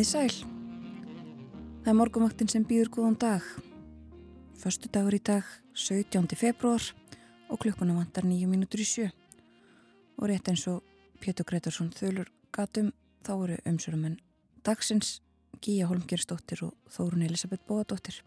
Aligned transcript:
Komið 0.00 0.08
í 0.08 0.16
sæl. 0.16 0.44
Það 1.84 1.88
er 1.90 1.96
morgumvaktin 1.98 2.48
sem 2.48 2.62
býður 2.64 2.88
góðan 2.94 3.16
dag. 3.20 3.48
Förstu 4.56 4.88
dagur 4.88 5.12
í 5.12 5.18
dag, 5.20 5.44
17. 5.76 6.24
februar 6.40 6.86
og 7.52 7.60
klukkuna 7.60 7.98
vantar 7.98 8.24
nýju 8.24 8.48
mínútur 8.48 8.80
í 8.80 8.86
sjö. 8.88 9.10
Og 10.16 10.30
rétt 10.30 10.48
eins 10.48 10.64
og 10.72 10.80
Pétur 11.20 11.44
Gretarsson 11.44 11.90
þölur 11.92 12.30
gatum 12.48 12.94
þá 13.28 13.32
eru 13.34 13.58
umsörumenn 13.68 14.16
dagsins 14.64 15.18
Gíja 15.60 15.90
Holmgersdóttir 15.90 16.64
og 16.64 16.72
Þórun 16.88 17.26
Elisabeth 17.28 17.68
Bóadóttir. 17.68 18.22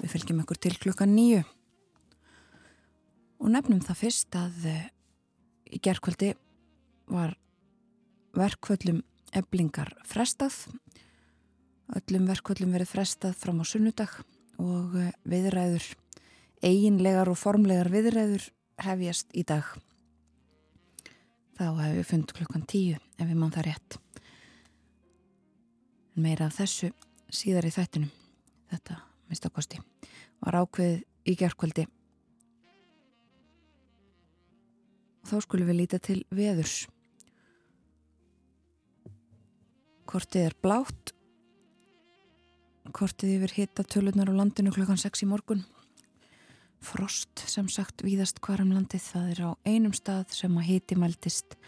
Við 0.00 0.14
fylgjum 0.14 0.40
okkur 0.46 0.62
til 0.64 0.72
klukkan 0.80 1.12
nýju. 1.12 1.44
Og 3.44 3.52
nefnum 3.52 3.84
það 3.84 4.00
fyrst 4.00 4.40
að 4.40 4.64
uh, 4.72 4.80
í 5.68 5.84
gerðkvöldi 5.84 6.32
var 7.12 7.36
verkvöldum 8.32 9.04
eblingar 9.36 9.92
frestað. 10.08 10.54
Öllum 11.96 12.28
verkvöldum 12.28 12.74
verið 12.76 12.92
frestað 12.92 13.36
fram 13.40 13.62
á 13.62 13.64
sunnudag 13.68 14.12
og 14.60 14.96
eh, 14.98 15.12
viðræður 15.28 15.86
eiginlegar 16.64 17.30
og 17.30 17.38
formlegar 17.38 17.90
viðræður 17.92 18.48
hefjast 18.84 19.32
í 19.32 19.44
dag. 19.48 19.66
Þá 21.58 21.64
hefur 21.66 21.98
við 21.98 22.08
fundið 22.12 22.38
klukkan 22.38 22.68
tíu 22.70 22.96
ef 22.98 23.26
við 23.26 23.36
mann 23.38 23.54
það 23.54 23.70
rétt. 23.70 23.98
Meira 26.18 26.48
af 26.50 26.58
þessu 26.58 26.92
síðar 27.30 27.68
í 27.68 27.74
þættinum 27.74 28.10
þetta 28.72 28.98
mistakosti 29.28 29.80
var 30.44 30.60
ákveð 30.62 31.00
í 31.28 31.34
gerðkvöldi 31.38 31.86
þá 35.28 35.34
skulum 35.44 35.68
við 35.68 35.80
líta 35.82 36.00
til 36.00 36.22
veðurs 36.32 36.86
Kortið 40.08 40.46
er 40.48 40.54
blátt. 40.64 41.10
Kortið 42.96 43.34
yfir 43.34 43.52
hitta 43.58 43.84
tölunar 43.84 44.30
á 44.32 44.38
landinu 44.38 44.70
klukkan 44.72 44.96
6 44.96 45.20
í 45.26 45.28
morgun. 45.28 45.66
Frost 46.80 47.42
sem 47.44 47.68
sagt 47.68 48.00
víðast 48.06 48.40
hvarum 48.40 48.70
landið 48.72 49.04
það 49.04 49.26
er 49.34 49.42
á 49.44 49.50
einum 49.68 49.92
stað 49.92 50.32
sem 50.32 50.56
að 50.56 50.68
hiti 50.70 50.96
mæltist 50.96 51.58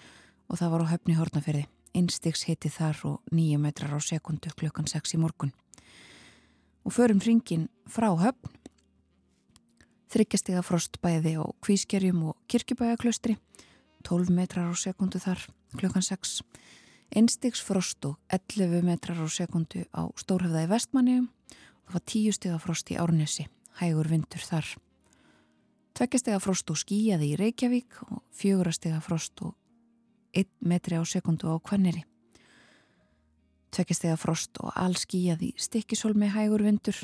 og 0.48 0.56
það 0.56 0.72
var 0.72 0.84
á 0.88 0.92
höfni 0.94 1.18
hórnaferði. 1.18 1.66
Einstiks 1.92 2.46
hiti 2.48 2.72
þar 2.72 3.04
og 3.10 3.34
nýju 3.34 3.60
metrar 3.60 3.92
á 3.92 4.00
sekundu 4.00 4.54
klukkan 4.56 4.88
6 4.88 5.18
í 5.18 5.20
morgun. 5.20 5.52
Og 6.88 6.96
förum 6.96 7.20
ringin 7.20 7.68
frá 7.92 8.08
höfn. 8.08 8.56
Þryggjastega 10.16 10.64
frost 10.64 10.96
bæði 11.04 11.36
á 11.36 11.44
kvískerjum 11.60 12.30
og 12.32 12.40
kirkjubæjaklaustri. 12.48 13.36
12 14.08 14.32
metrar 14.32 14.72
á 14.72 14.74
sekundu 14.80 15.20
þar 15.20 15.44
klukkan 15.76 16.00
6. 16.00 16.40
Einstiks 17.10 17.58
frost 17.66 18.06
og 18.06 18.20
11 18.30 18.84
metrar 18.86 19.18
á 19.18 19.26
sekundu 19.26 19.82
á 19.90 20.06
Stórhafða 20.14 20.62
í 20.62 20.68
vestmanniðum 20.70 21.24
og 21.26 21.88
það 21.90 21.94
var 21.96 22.04
10 22.06 22.34
steg 22.36 22.52
af 22.54 22.62
frost 22.62 22.90
í 22.94 22.98
Árnesi, 23.02 23.46
hægur 23.80 24.06
vindur 24.06 24.44
þar. 24.46 24.68
Tveggjastega 25.98 26.38
frost 26.38 26.70
og 26.70 26.78
skíjaði 26.78 27.32
í 27.32 27.38
Reykjavík 27.40 27.96
og 28.06 28.20
fjögurastega 28.30 29.00
frost 29.02 29.42
og 29.42 29.56
1 30.38 30.46
metri 30.62 31.00
á 31.00 31.02
sekundu 31.02 31.50
á 31.50 31.58
Kvanneri. 31.58 32.04
Tveggjastega 33.74 34.14
frost 34.14 34.60
og 34.62 34.70
all 34.78 34.94
skíjaði 34.94 35.50
Stikkisólmi 35.58 36.30
hægur 36.30 36.62
vindur. 36.62 36.94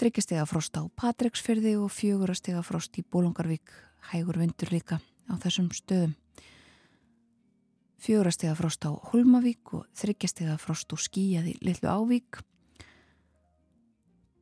Þryggjastega 0.00 0.46
frost 0.48 0.80
á 0.80 0.88
Patreksfyrði 0.96 1.74
og 1.76 1.92
fjögurastega 1.92 2.64
frost 2.64 2.96
í 2.96 3.04
Bólungarvík 3.04 3.68
hægur 4.14 4.40
vindur 4.40 4.72
líka 4.72 4.96
á 5.28 5.34
þessum 5.44 5.68
stöðum 5.76 6.16
fjórastega 7.98 8.54
frost 8.58 8.84
á 8.86 8.90
Holmavík 9.10 9.74
og 9.74 9.86
þryggjastega 9.98 10.56
frost 10.62 10.92
og 10.94 11.02
skíjaði 11.02 11.56
Lillu 11.64 11.90
Ávík. 11.90 12.40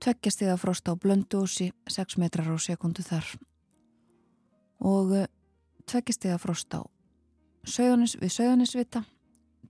Tveggjastega 0.04 0.56
frost 0.60 0.88
á 0.88 0.92
Blöndósi 0.94 1.70
6 1.88 2.18
metrar 2.20 2.52
á 2.52 2.56
sekundu 2.60 3.02
þar. 3.02 3.26
Og 4.84 5.14
eh, 5.16 5.28
tveggjastega 5.88 6.36
frost 6.38 6.74
á 6.76 6.84
Söðunis, 7.66 8.14
við 8.20 8.30
Söðunisvita 8.30 9.02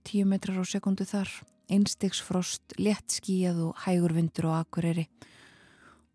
10 0.03 0.27
metrar 0.29 0.59
á 0.61 0.65
sekundu 0.67 1.07
þar. 1.07 1.31
Einstegs 1.67 2.21
frost, 2.23 2.63
létt 2.79 3.11
skíjað 3.11 3.65
og 3.65 3.81
hægur 3.83 4.13
vindur 4.15 4.51
og 4.51 4.61
akureyri. 4.61 5.07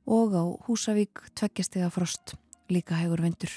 Og 0.09 0.33
á 0.33 0.45
Húsavík 0.69 1.27
tveggjastega 1.37 1.91
frost, 1.93 2.37
líka 2.73 2.97
hægur 2.97 3.21
vindur 3.21 3.53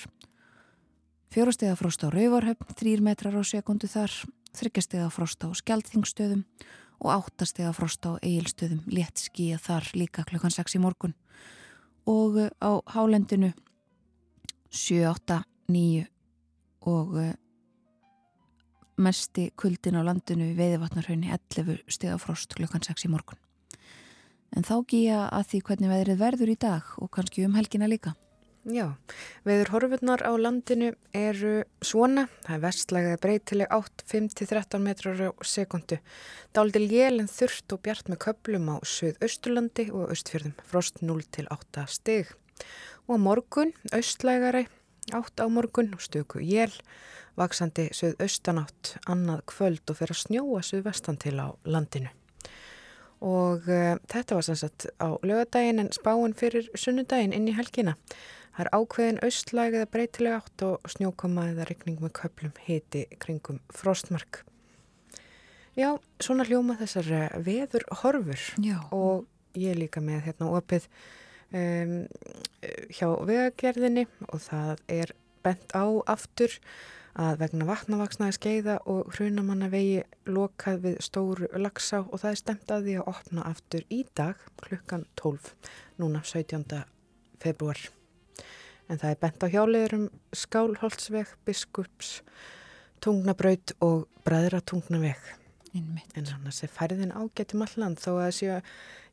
Fjórastega 1.36 1.76
frost 1.76 2.00
á 2.00 2.08
Rauvarhöfn, 2.08 2.70
þrýr 2.80 3.02
metrar 3.04 3.36
á 3.36 3.44
sekundu 3.44 3.90
þar, 3.92 4.14
þryggjastega 4.56 5.10
frost 5.12 5.44
á 5.44 5.52
Skjaldþingstöðum 5.52 6.46
og 7.04 7.10
áttastega 7.12 7.74
frost 7.76 8.08
á 8.08 8.16
Egilstöðum, 8.24 8.86
létt 8.88 9.20
skíja 9.20 9.60
þar 9.60 9.90
líka 10.00 10.24
klukkan 10.24 10.56
6 10.56 10.78
í 10.78 10.80
morgun. 10.80 11.12
Og 12.08 12.40
eh, 12.40 12.56
á 12.64 12.80
Hálendinu 12.88 13.52
7, 14.72 15.04
8, 15.12 15.42
9 15.76 16.08
og 16.88 17.20
uh, 17.20 17.30
mesti 18.96 19.50
kuldin 19.60 20.00
á 20.00 20.08
landinu 20.08 20.54
veiðvatnarhaunni 20.56 21.36
11 21.36 21.84
stega 21.92 22.16
frost 22.16 22.56
klukkan 22.56 22.88
6 22.88 23.10
í 23.10 23.12
morgun. 23.12 23.44
En 24.56 24.64
þá 24.64 24.78
gíja 24.88 25.26
að 25.28 25.50
því 25.52 25.66
hvernig 25.68 25.98
veðrið 25.98 26.24
verður 26.30 26.56
í 26.56 26.62
dag 26.64 26.96
og 26.96 27.12
kannski 27.12 27.44
um 27.44 27.60
helgina 27.60 27.92
líka. 27.92 28.16
Já, 28.66 28.96
veður 29.46 29.70
horfurnar 29.76 30.24
á 30.26 30.34
landinu 30.42 30.88
eru 31.14 31.68
svona, 31.86 32.24
það 32.48 32.56
er 32.56 32.62
vestlægðið 32.64 33.20
breytileg 33.22 33.74
8-5-13 33.76 34.82
metrar 34.82 35.20
á 35.22 35.30
sekundu. 35.46 36.00
Dálítið 36.50 36.88
lélinn 36.90 37.30
þurft 37.30 37.76
og 37.76 37.84
bjart 37.86 38.10
með 38.10 38.24
köplum 38.26 38.72
á 38.74 38.82
söð-austurlandi 38.82 39.86
og 39.94 40.16
austfjörðum, 40.16 40.56
frost 40.66 40.98
0-8 41.06 41.86
stig. 41.94 42.32
Og 43.06 43.22
morgun, 43.22 43.76
austlægari, 43.94 44.64
8 45.14 45.46
á 45.46 45.48
morgun 45.54 45.94
og 45.94 46.02
stöku 46.02 46.42
jél, 46.42 46.74
vaksandi 47.38 47.92
söð-austanátt, 47.94 48.96
annað 49.06 49.44
kvöld 49.52 49.94
og 49.94 50.00
fyrir 50.00 50.18
að 50.18 50.24
snjóa 50.24 50.64
söð-vestan 50.66 51.22
til 51.22 51.38
á 51.38 51.54
landinu. 51.70 52.10
Og 53.26 53.70
uh, 53.70 53.94
þetta 54.10 54.40
var 54.40 54.48
sannsagt 54.48 54.88
á 54.98 55.14
lögadaginn 55.22 55.86
en 55.86 55.94
spáinn 55.94 56.34
fyrir 56.38 56.66
sunnudaginn 56.74 57.34
inn 57.38 57.48
í 57.50 57.54
helgina. 57.56 57.96
Það 58.56 58.64
er 58.64 58.72
ákveðin 58.72 59.22
austlæg 59.28 59.74
eða 59.76 59.92
breytileg 59.92 60.38
átt 60.38 60.64
og 60.64 60.92
snjókoma 60.94 61.50
eða 61.52 61.66
regning 61.68 62.00
með 62.00 62.14
köplum 62.22 62.54
hiti 62.64 63.02
kringum 63.20 63.60
frostmark. 63.76 64.46
Já, 65.76 65.90
svona 66.24 66.46
hljóma 66.48 66.78
þessar 66.80 67.10
eh, 67.12 67.34
veður 67.44 67.84
horfur 68.00 68.44
Já. 68.64 68.78
og 68.96 69.26
ég 69.60 69.76
líka 69.76 70.00
með 70.04 70.30
hérna 70.30 70.54
opið 70.56 70.86
um, 71.52 71.98
hjá 72.96 73.08
vegagerðinni 73.28 74.06
og 74.30 74.40
það 74.46 74.86
er 74.88 75.12
bent 75.44 75.76
á 75.76 75.84
aftur 76.16 76.56
að 77.16 77.42
vegna 77.44 77.68
vatnavaksnaði 77.68 78.38
skeiða 78.38 78.78
og 78.92 79.12
hrunamanna 79.16 79.68
vegi 79.72 80.02
lokað 80.28 80.82
við 80.88 80.98
stóru 81.04 81.52
lagsá 81.60 82.02
og 82.06 82.24
það 82.24 82.32
er 82.32 82.42
stemt 82.42 82.72
að 82.72 82.88
því 82.88 82.98
að 83.00 83.12
opna 83.12 83.46
aftur 83.52 83.86
í 83.92 84.02
dag 84.16 84.48
klukkan 84.64 85.06
12, 85.20 85.54
núna 86.00 86.24
17. 86.24 86.84
februar 87.44 87.84
en 88.90 89.00
það 89.02 89.14
er 89.14 89.22
bent 89.22 89.46
á 89.46 89.48
hjálegurum 89.54 90.06
Skálholtsveg, 90.36 91.32
Biskups, 91.48 92.20
Tungnabraut 93.04 93.76
og 93.86 94.06
Bræðratungnaveg. 94.26 95.20
en 95.76 96.28
annars 96.32 96.64
er 96.64 96.72
færðin 96.72 97.12
ágættum 97.12 97.66
alland 97.66 98.00
þó 98.00 98.14
að 98.24 98.32
séu, 98.38 98.60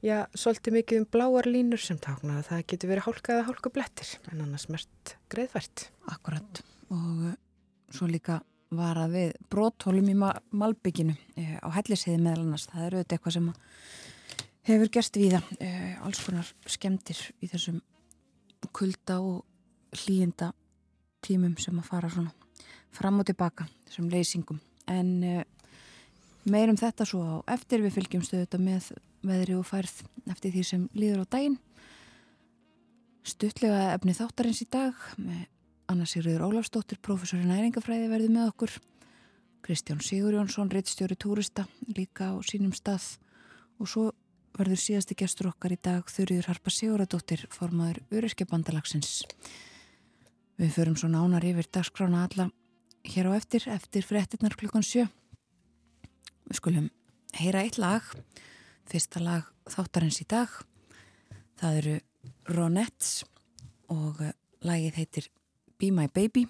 já, 0.04 0.28
svolítið 0.30 0.76
mikið 0.76 1.00
um 1.00 1.06
bláar 1.10 1.48
línur 1.50 1.82
sem 1.82 1.98
tákna 1.98 2.38
að 2.38 2.46
það 2.52 2.66
getur 2.70 2.92
verið 2.92 3.06
hálka 3.08 3.34
eða 3.34 3.46
hálku 3.48 3.72
blettir 3.74 4.12
en 4.30 4.44
annars 4.44 4.69
mert 4.70 5.16
greiðvært. 5.32 5.88
Akkurat 6.06 6.62
og 6.92 7.26
uh, 7.32 7.34
svo 7.90 8.06
líka 8.06 8.38
var 8.72 9.00
að 9.02 9.16
við 9.16 9.32
bróthólum 9.52 10.08
í 10.08 10.16
Malbygginu 10.16 11.16
eh, 11.36 11.56
á 11.60 11.69
helliseiði 11.76 12.22
meðal 12.22 12.46
annars, 12.46 12.69
það 12.70 12.86
eru 12.86 13.00
auðvitað 13.00 13.16
eitthvað 13.19 13.36
sem 13.36 13.48
hefur 14.69 14.92
gerst 14.96 15.19
við 15.19 15.34
það, 15.36 15.50
eh, 15.66 15.94
alls 16.06 16.22
konar 16.24 16.52
skemmtir 16.70 17.20
í 17.42 17.50
þessum 17.50 17.82
kulda 18.72 19.19
og 19.20 19.42
hlýjenda 19.92 20.52
tímum 21.22 21.56
sem 21.60 21.78
að 21.78 21.88
fara 21.88 22.10
svona 22.10 22.32
fram 22.92 23.20
og 23.22 23.28
tilbaka, 23.28 23.66
þessum 23.88 24.10
leysingum. 24.12 24.60
En 24.90 25.10
uh, 25.24 25.42
meirum 26.44 26.78
þetta 26.78 27.06
svo 27.08 27.22
á 27.22 27.54
eftir 27.54 27.84
við 27.84 27.96
fylgjumstu 27.96 28.40
þetta 28.40 28.60
með 28.60 28.90
veðri 29.22 29.56
og 29.56 29.66
færð 29.68 30.02
eftir 30.32 30.54
því 30.54 30.64
sem 30.66 30.86
líður 30.98 31.24
á 31.24 31.32
daginn. 31.36 31.58
Stuttlega 33.22 33.92
efni 33.94 34.16
þáttarins 34.18 34.64
í 34.64 34.68
dag 34.70 34.98
með 35.16 35.44
Anna 35.92 36.06
Sigurður 36.08 36.48
Ólafsdóttir 36.48 36.98
professor 37.04 37.42
í 37.42 37.46
næringafræði 37.46 38.08
verði 38.10 38.32
með 38.32 38.50
okkur. 38.50 38.74
Kristján 39.62 40.02
Sigur 40.02 40.34
Jónsson 40.34 40.72
reittstjóri 40.72 41.14
túrista 41.14 41.68
líka 41.94 42.32
á 42.34 42.36
sínum 42.42 42.72
stað. 42.74 43.04
Og 43.78 43.90
svo 43.90 44.08
verður 44.58 44.80
síðasti 44.82 45.16
gestur 45.18 45.52
okkar 45.52 45.74
í 45.76 45.78
dag 45.80 46.08
Þurriður 46.10 46.50
Harpa 46.50 46.72
Siguradóttir 46.74 47.46
formaður 47.54 48.02
Öryrkjabandalagsins 48.10 49.22
Við 50.60 50.75
förum 50.76 50.96
svo 50.99 51.08
nánar 51.08 51.44
yfir 51.44 51.69
dagskrána 51.72 52.26
alla 52.26 52.50
hér 53.08 53.31
á 53.31 53.32
eftir, 53.34 53.64
eftir 53.66 54.04
frettinnar 54.06 54.54
klukkan 54.58 54.84
sjö 54.84 55.06
Við 56.52 56.58
skulum 56.58 56.88
heyra 57.38 57.62
eitt 57.64 57.78
lag, 57.81 58.04
fyrsta 58.90 59.22
lag 59.22 59.46
þáttarins 59.70 60.20
í 60.20 60.26
dag. 60.28 60.50
Það 61.56 61.78
eru 61.78 61.94
Ronettes 62.52 63.22
og 63.93 64.20
eh, 64.20 64.34
lagið 64.66 64.99
heitir 64.99 65.28
Be 65.78 65.93
My 65.94 66.10
Baby. 66.12 66.44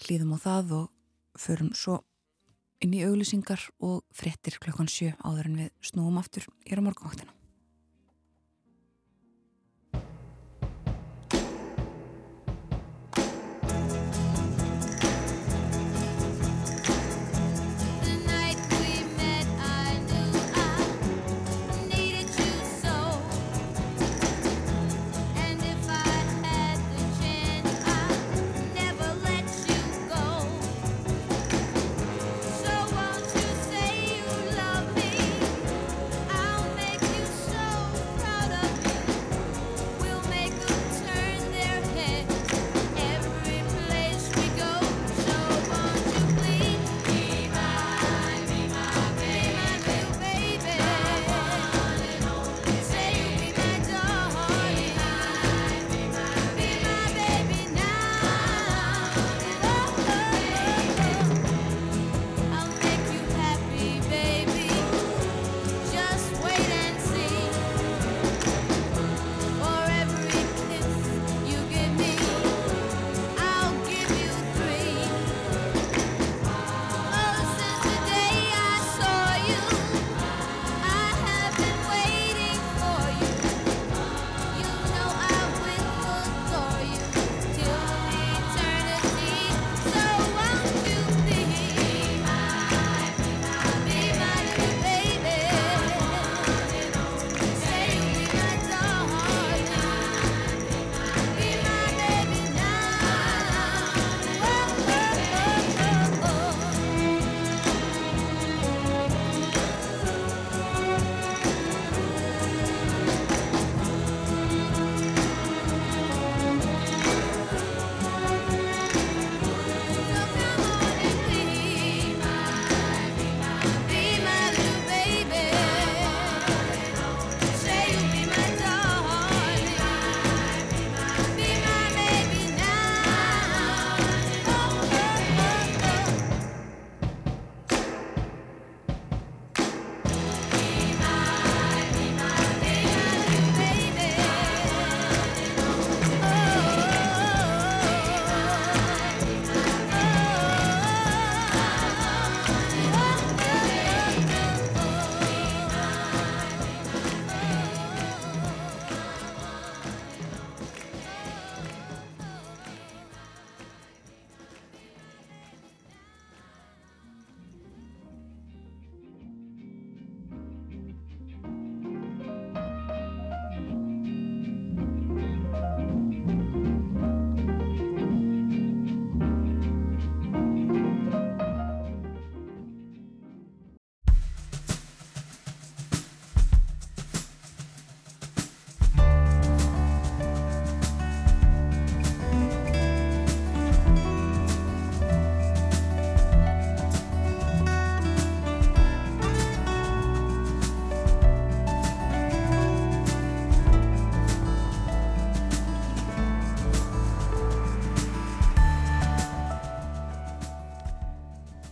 Hlýðum 0.00 0.36
á 0.36 0.38
það 0.40 0.72
og 0.78 1.42
förum 1.42 1.74
svo 1.76 1.98
inn 2.80 2.94
í 2.96 3.02
auglýsingar 3.04 3.66
og 3.84 4.06
frettir 4.16 4.56
klukkan 4.62 4.88
sjö 4.88 5.12
áður 5.20 5.50
en 5.50 5.60
við 5.64 5.90
snúum 5.90 6.16
aftur 6.22 6.48
í 6.64 6.80
morgunváttina. 6.80 7.39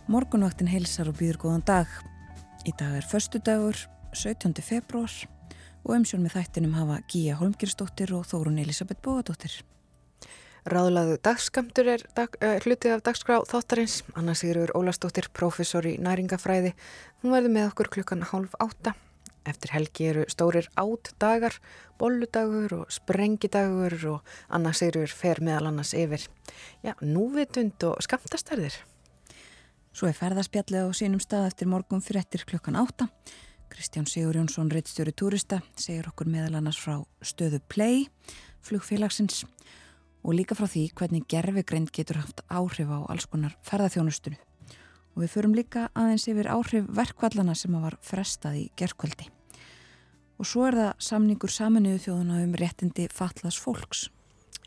Morgunvaktin 0.08 0.70
heilsar 0.72 1.10
og 1.10 1.18
býður 1.18 1.36
góðan 1.42 1.62
dag. 1.68 1.88
Í 2.64 2.72
dag 2.80 2.94
er 2.96 3.04
förstu 3.04 3.42
dagur, 3.44 3.76
17. 4.16 4.54
februar 4.64 5.12
og 5.84 5.90
umsjón 5.98 6.22
með 6.24 6.38
þættinum 6.38 6.78
hafa 6.78 6.96
Gíja 7.12 7.34
Holmgirsdóttir 7.36 8.14
og 8.16 8.24
Þórun 8.30 8.56
Elisabeth 8.62 9.04
Bóadóttir. 9.04 9.58
Ráðlaðu 10.64 11.18
dagskamtur 11.28 11.92
er 11.92 12.06
dag, 12.16 12.40
uh, 12.40 12.56
hlutið 12.64 12.96
af 12.96 13.04
dagskrá 13.04 13.36
þáttarins. 13.52 14.00
Anna 14.16 14.32
Sigurður 14.32 14.72
Ólastóttir, 14.80 15.28
professor 15.28 15.84
í 15.84 15.98
næringafræði. 16.00 16.72
Hún 17.20 17.36
verður 17.36 17.56
með 17.58 17.70
okkur 17.74 17.92
klukkan 17.98 18.24
hálf 18.32 18.56
átta. 18.64 18.96
Eftir 19.44 19.76
helgi 19.76 20.08
eru 20.08 20.28
stórir 20.32 20.72
átt 20.80 21.12
dagar, 21.20 21.60
bolludagur 22.00 22.80
og 22.80 22.92
sprengidagur 22.96 24.00
og 24.16 24.36
Anna 24.48 24.72
Sigurður 24.72 25.12
fer 25.12 25.44
meðal 25.44 25.68
annars 25.68 25.92
yfir. 25.92 26.30
Já, 26.80 26.96
núvitund 27.04 27.84
og 27.84 28.00
skamtastarðir. 28.08 28.86
Svo 29.92 30.08
er 30.08 30.16
ferðarspjallið 30.16 30.88
á 30.88 30.96
sínum 30.96 31.20
stað 31.22 31.48
eftir 31.48 31.68
morgun 31.70 32.02
fyrir 32.04 32.22
ettir 32.22 32.44
klukkan 32.48 32.76
átta. 32.78 33.08
Kristján 33.68 34.06
Sigur 34.08 34.36
Jónsson, 34.36 34.70
reittstjóri 34.72 35.12
túrista, 35.12 35.60
segir 35.76 36.08
okkur 36.08 36.28
meðal 36.30 36.58
annars 36.58 36.78
frá 36.80 37.00
stöðu 37.24 37.60
Play, 37.68 38.06
flugfélagsins 38.64 39.44
og 40.24 40.34
líka 40.36 40.56
frá 40.58 40.66
því 40.68 40.84
hvernig 40.98 41.26
gerfigreind 41.30 41.92
getur 41.94 42.20
haft 42.22 42.42
áhrif 42.48 42.90
á 42.90 42.98
alls 43.08 43.28
konar 43.30 43.56
ferðarþjónustunu. 43.68 44.38
Og 45.16 45.24
við 45.24 45.32
förum 45.34 45.56
líka 45.56 45.88
aðeins 45.98 46.28
yfir 46.30 46.50
áhrif 46.52 46.88
verkvallana 46.94 47.56
sem 47.58 47.74
var 47.74 47.96
frestað 48.04 48.60
í 48.60 48.66
gerðkvöldi. 48.78 49.28
Og 50.38 50.46
svo 50.46 50.68
er 50.68 50.78
það 50.78 50.92
samningur 51.08 51.50
saminuðu 51.50 52.04
þjóðuna 52.04 52.42
um 52.44 52.54
réttindi 52.60 53.08
fatlas 53.10 53.58
fólks. 53.58 54.06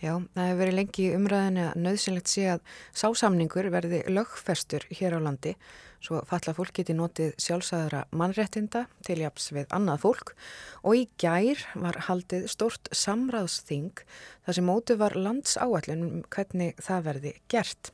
Já, 0.01 0.15
það 0.33 0.47
hefur 0.47 0.59
verið 0.63 0.77
lengi 0.79 1.07
umræðinu 1.13 1.63
að 1.67 1.79
nöðsynlegt 1.85 2.29
sé 2.31 2.47
að 2.55 2.61
sásamningur 2.97 3.67
verði 3.69 4.01
lögfestur 4.09 4.87
hér 4.89 5.13
á 5.13 5.19
landi 5.21 5.53
svo 6.01 6.21
falla 6.25 6.53
fólk 6.57 6.73
geti 6.79 6.95
notið 6.97 7.35
sjálfsæðara 7.41 8.01
mannrettinda 8.17 8.87
til 9.05 9.19
japs 9.21 9.51
við 9.53 9.69
annað 9.75 10.01
fólk 10.05 10.31
og 10.81 10.97
í 10.97 11.03
gær 11.21 11.61
var 11.77 11.99
haldið 12.07 12.47
stort 12.51 12.89
samráðsþing 12.95 14.01
þar 14.47 14.57
sem 14.57 14.67
mótu 14.67 14.97
var 14.97 15.17
landsáallin 15.17 16.05
um 16.07 16.23
hvernig 16.33 16.81
það 16.81 17.05
verði 17.09 17.33
gert. 17.51 17.91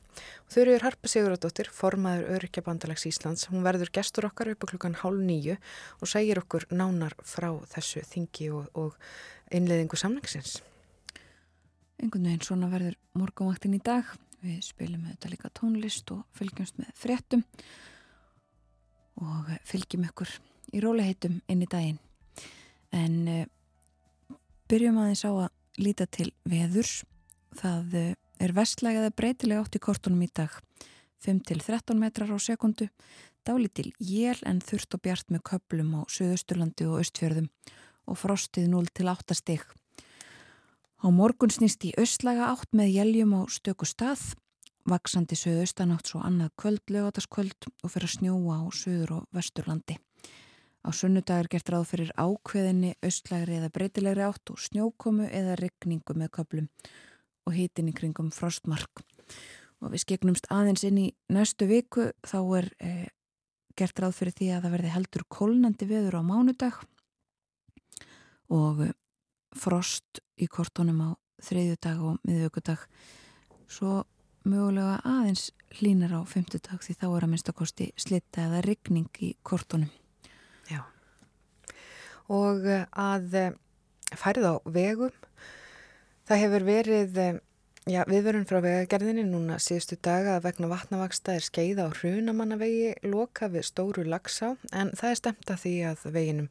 Þurriður 0.50 0.86
Harpa 0.86 1.10
Siguradóttir, 1.12 1.68
formaður 1.70 2.38
Örykjabandalags 2.38 3.04
Íslands, 3.06 3.46
hún 3.52 3.62
verður 3.66 3.92
gestur 3.94 4.26
okkar 4.30 4.54
upp 4.54 4.64
á 4.64 4.70
klukkan 4.72 4.96
hálf 5.04 5.20
nýju 5.20 5.58
og 6.00 6.10
segir 6.10 6.40
okkur 6.40 6.66
nánar 6.72 7.14
frá 7.20 7.52
þessu 7.76 8.02
þingi 8.08 8.48
og, 8.56 8.72
og 8.72 8.96
innleðingu 9.54 10.00
samningsins. 10.00 10.58
Engun 11.98 12.26
veginn 12.28 12.44
svona 12.46 12.68
verður 12.70 12.94
morgunvaktin 13.18 13.74
í 13.74 13.82
dag. 13.82 14.06
Við 14.38 14.60
spilum 14.68 15.02
með 15.02 15.16
þetta 15.16 15.30
líka 15.32 15.50
tónlist 15.58 16.10
og 16.14 16.22
fylgjumst 16.38 16.76
með 16.78 16.92
fréttum 16.94 17.42
og 19.18 19.48
fylgjum 19.66 20.04
ykkur 20.06 20.30
í 20.76 20.82
róliheitum 20.84 21.40
inn 21.50 21.64
í 21.64 21.70
daginn. 21.70 21.98
En 22.94 23.16
uh, 23.26 24.36
byrjum 24.70 25.00
aðeins 25.02 25.24
á 25.26 25.30
að 25.32 25.82
líta 25.82 26.06
til 26.06 26.30
veðurs. 26.46 27.02
Það 27.58 27.98
uh, 27.98 28.12
er 28.38 28.54
vestlægið 28.54 29.08
að 29.08 29.16
breytilega 29.18 29.64
átt 29.64 29.80
í 29.80 29.82
kortunum 29.82 30.22
í 30.22 30.30
dag. 30.30 30.54
5-13 31.26 31.98
metrar 31.98 32.30
á 32.30 32.38
sekundu. 32.38 32.86
Dálítil 33.42 33.90
jél 33.98 34.38
en 34.46 34.62
þurft 34.62 34.94
og 34.94 35.02
bjart 35.02 35.34
með 35.34 35.42
köplum 35.50 35.96
á 35.98 36.00
Suðausturlandi 36.06 36.86
og 36.86 37.02
Östfjörðum 37.02 37.50
og 38.08 38.22
frostið 38.22 38.70
0-8 38.70 39.34
stygg. 39.34 39.66
Á 40.98 41.06
morgun 41.14 41.52
snýst 41.54 41.84
í 41.86 41.94
östlæga 41.94 42.50
átt 42.50 42.72
með 42.74 42.94
jæljum 42.96 43.34
á 43.38 43.40
stöku 43.46 43.86
stað 43.86 44.34
vaksandi 44.88 45.36
söðaustanátt 45.36 46.08
svo 46.08 46.20
annað 46.24 46.52
kvöld, 46.58 46.84
lögataskvöld 46.90 47.68
og 47.84 47.92
fyrir 47.92 48.08
að 48.08 48.14
snjóa 48.16 48.56
á 48.62 48.66
söður 48.74 49.14
og 49.18 49.26
vesturlandi. 49.36 49.98
Á 50.86 50.88
sunnudagur 50.94 51.50
gert 51.52 51.70
ráð 51.72 51.86
fyrir 51.90 52.12
ákveðinni, 52.16 52.94
austlægri 53.04 53.58
eða 53.58 53.72
breytilegri 53.74 54.24
átt 54.24 54.52
og 54.52 54.60
snjókomu 54.62 55.28
eða 55.28 55.58
regningu 55.60 56.16
með 56.16 56.32
köplum 56.38 56.68
og 57.48 57.56
hitin 57.56 57.90
í 57.90 57.96
kringum 57.96 58.30
frostmark. 58.34 59.02
Og 59.82 59.92
við 59.92 60.04
skeknumst 60.06 60.48
aðeins 60.50 60.84
inn 60.86 61.00
í 61.02 61.08
næstu 61.30 61.68
viku 61.68 62.08
þá 62.26 62.38
er 62.60 62.70
eh, 62.82 63.08
gert 63.78 64.00
ráð 64.00 64.16
fyrir 64.18 64.36
því 64.38 64.52
að 64.54 64.64
það 64.64 64.74
verði 64.76 64.94
heldur 64.94 65.26
kólnandi 65.30 65.90
veður 65.90 66.18
á 66.18 66.22
mánudag 66.26 66.80
og 68.54 68.82
eh, 68.86 68.96
frost 69.56 70.22
í 70.38 70.48
kortónum 70.50 71.00
á 71.02 71.10
þriðjudag 71.44 72.04
og 72.04 72.20
miðvöggudag. 72.26 72.84
Svo 73.68 74.02
mögulega 74.48 74.98
aðeins 75.06 75.50
hlínar 75.78 76.14
á 76.16 76.20
fymtudag 76.28 76.82
því 76.84 76.96
þá 77.00 77.06
er 77.08 77.26
að 77.26 77.32
minnstakosti 77.32 77.88
slitta 78.00 78.46
eða 78.46 78.62
rigning 78.66 79.22
í 79.24 79.34
kortunum. 79.46 79.90
Já. 80.70 80.82
Og 82.32 82.64
eh, 82.68 82.86
að 82.92 83.36
eh, 83.38 83.52
færið 84.16 84.48
á 84.48 84.54
vegum, 84.64 85.14
það 86.28 86.42
hefur 86.44 86.66
verið, 86.68 87.20
eh, 87.24 87.40
já 87.88 88.02
við 88.08 88.28
verum 88.28 88.46
frá 88.48 88.60
vegagerðinni 88.64 89.26
núna 89.28 89.58
síðustu 89.62 89.98
daga 90.00 90.36
að 90.36 90.48
vegna 90.48 90.70
vatnavaksta 90.72 91.36
er 91.36 91.44
skeið 91.44 91.82
á 91.84 91.86
hrunamannavegi 91.88 92.94
loka 93.08 93.50
við 93.52 93.68
stóru 93.68 94.04
lagsá 94.08 94.56
en 94.72 94.92
það 94.96 95.10
er 95.10 95.20
stemt 95.22 95.52
að 95.52 95.62
því 95.64 95.74
að 95.92 96.06
veginum 96.12 96.50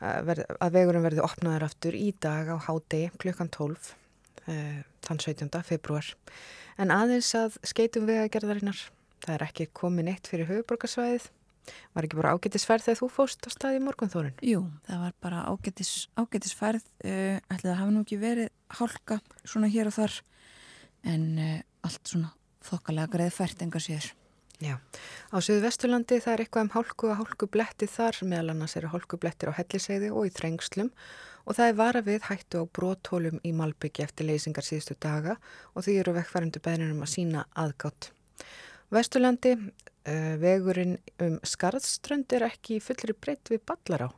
að 0.00 0.72
vegurum 0.72 1.04
verði 1.04 1.24
opnaður 1.24 1.66
aftur 1.68 1.96
í 1.96 2.10
dag 2.20 2.48
á 2.48 2.56
hádegi 2.68 3.10
klukkan 3.20 3.50
12 3.52 3.90
þann 5.04 5.20
17. 5.20 5.50
februar 5.66 6.08
En 6.80 6.92
aðeins 6.94 7.28
að 7.36 7.58
skeitum 7.66 8.06
vegagerðarinnar, 8.08 8.78
það 9.20 9.34
er 9.34 9.42
ekki 9.44 9.66
komin 9.76 10.08
eitt 10.08 10.30
fyrir 10.30 10.48
höfuborgarsvæðið. 10.48 11.26
Var 11.94 12.06
ekki 12.06 12.18
bara 12.18 12.30
ágættisfærð 12.34 12.86
þegar 12.86 12.98
þú 13.02 13.08
fóst 13.12 13.44
á 13.44 13.50
staði 13.52 13.82
morgunþórun? 13.84 14.38
Jú, 14.42 14.62
það 14.86 15.02
var 15.04 15.16
bara 15.26 15.42
ágættis, 15.50 15.90
ágættisfærð. 16.16 16.86
Uh, 17.04 17.36
ætli 17.52 17.68
það 17.68 17.78
hafi 17.82 17.94
nú 17.94 18.04
ekki 18.06 18.20
verið 18.22 18.48
hálka 18.80 19.20
svona 19.44 19.68
hér 19.70 19.90
og 19.90 19.96
þar 19.98 20.16
en 21.12 21.28
uh, 21.36 21.52
allt 21.84 22.14
svona 22.14 22.32
þokkalega 22.64 23.12
greið 23.12 23.36
fært 23.36 23.66
enga 23.66 23.84
síður. 23.84 24.08
Já, 24.60 24.76
á 25.32 25.36
Suðu 25.40 25.62
Vesturlandi 25.64 26.18
það 26.20 26.34
er 26.34 26.40
eitthvað 26.44 26.64
um 26.66 26.70
hálku 26.74 27.08
og 27.08 27.16
hálku 27.16 27.46
bletti 27.48 27.86
þar 27.88 28.18
meðal 28.28 28.52
annars 28.52 28.74
eru 28.76 28.90
hálku 28.92 29.16
blettir 29.16 29.48
á 29.48 29.56
helliseiði 29.56 30.10
og 30.12 30.26
í 30.28 30.32
þrengslum 30.36 30.90
og 31.48 31.56
það 31.56 31.70
er 31.70 31.78
vara 31.78 32.02
við 32.04 32.26
hættu 32.28 32.60
á 32.60 32.64
brótólum 32.68 33.40
í 33.40 33.54
Malbyggi 33.56 34.04
eftir 34.04 34.28
leysingar 34.28 34.66
síðustu 34.66 34.98
daga 35.00 35.38
og 35.72 35.86
því 35.86 35.94
eru 36.02 36.14
vekkfærandu 36.18 36.60
beðnum 36.60 37.00
að 37.00 37.12
sína 37.14 37.46
aðgátt. 37.56 38.10
Vesturlandi, 38.92 39.54
uh, 39.56 40.34
vegurinn 40.44 40.98
um 41.24 41.40
Skarðströnd 41.40 42.36
er 42.36 42.50
ekki 42.50 42.82
fullri 42.84 43.16
breytt 43.16 43.48
við 43.54 43.64
ballar 43.64 44.06
á 44.06 44.10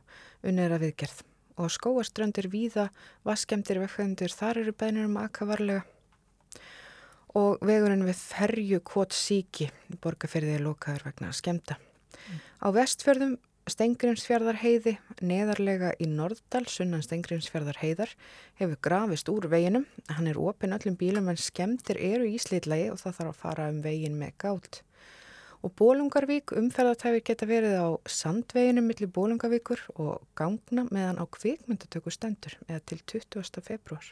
unnera 0.43 0.81
viðgerð 0.83 1.23
og 1.55 1.71
skóaströndir 1.71 2.51
víða 2.51 2.89
vaskemdir 3.23 3.79
vekkfærandur 3.85 4.35
þar 4.35 4.65
eru 4.65 4.75
beðnum 4.75 5.21
að 5.21 5.31
akka 5.31 5.47
varlega 5.47 5.87
og 7.39 7.63
vegurinn 7.65 8.05
við 8.05 8.19
ferju 8.19 8.81
kvot 8.85 9.15
síki 9.15 9.69
borgarferðið 10.03 10.59
er 10.59 10.67
lokaður 10.67 11.07
vegna 11.09 11.31
skemta. 11.33 11.79
Mm. 11.79 12.39
Á 12.61 12.67
vestfjörðum 12.75 13.37
Stengrimsfjörðar 13.71 14.57
heiði, 14.59 14.97
neðarlega 15.23 15.93
í 16.03 16.07
Norddal, 16.11 16.65
sunnan 16.67 17.03
Stengrimsfjörðar 17.05 17.77
heiðar, 17.79 18.11
hefur 18.59 18.79
grafist 18.83 19.29
úr 19.31 19.47
veginum. 19.47 19.85
Hann 20.11 20.27
er 20.27 20.39
opinn 20.41 20.75
öllum 20.75 20.97
bílum 20.99 21.29
en 21.31 21.39
skemmtir 21.39 21.95
eru 21.95 22.27
í 22.27 22.41
slítlagi 22.43 22.89
og 22.91 22.99
það 22.99 23.15
þarf 23.19 23.31
að 23.31 23.39
fara 23.45 23.69
um 23.71 23.79
vegin 23.85 24.17
með 24.19 24.35
gált. 24.43 24.81
Og 25.63 25.71
Bólungarvík 25.79 26.51
umferðartæfir 26.59 27.23
geta 27.23 27.47
verið 27.47 27.77
á 27.79 27.87
sandveginum 28.03 28.89
millir 28.89 29.13
Bólungarvíkur 29.15 29.85
og 29.95 30.27
gangna 30.35 30.83
meðan 30.89 31.23
á 31.23 31.25
kvikmyndatöku 31.31 32.11
stendur 32.11 32.57
eða 32.67 32.83
til 32.83 32.99
20. 33.15 33.63
februar. 33.63 34.11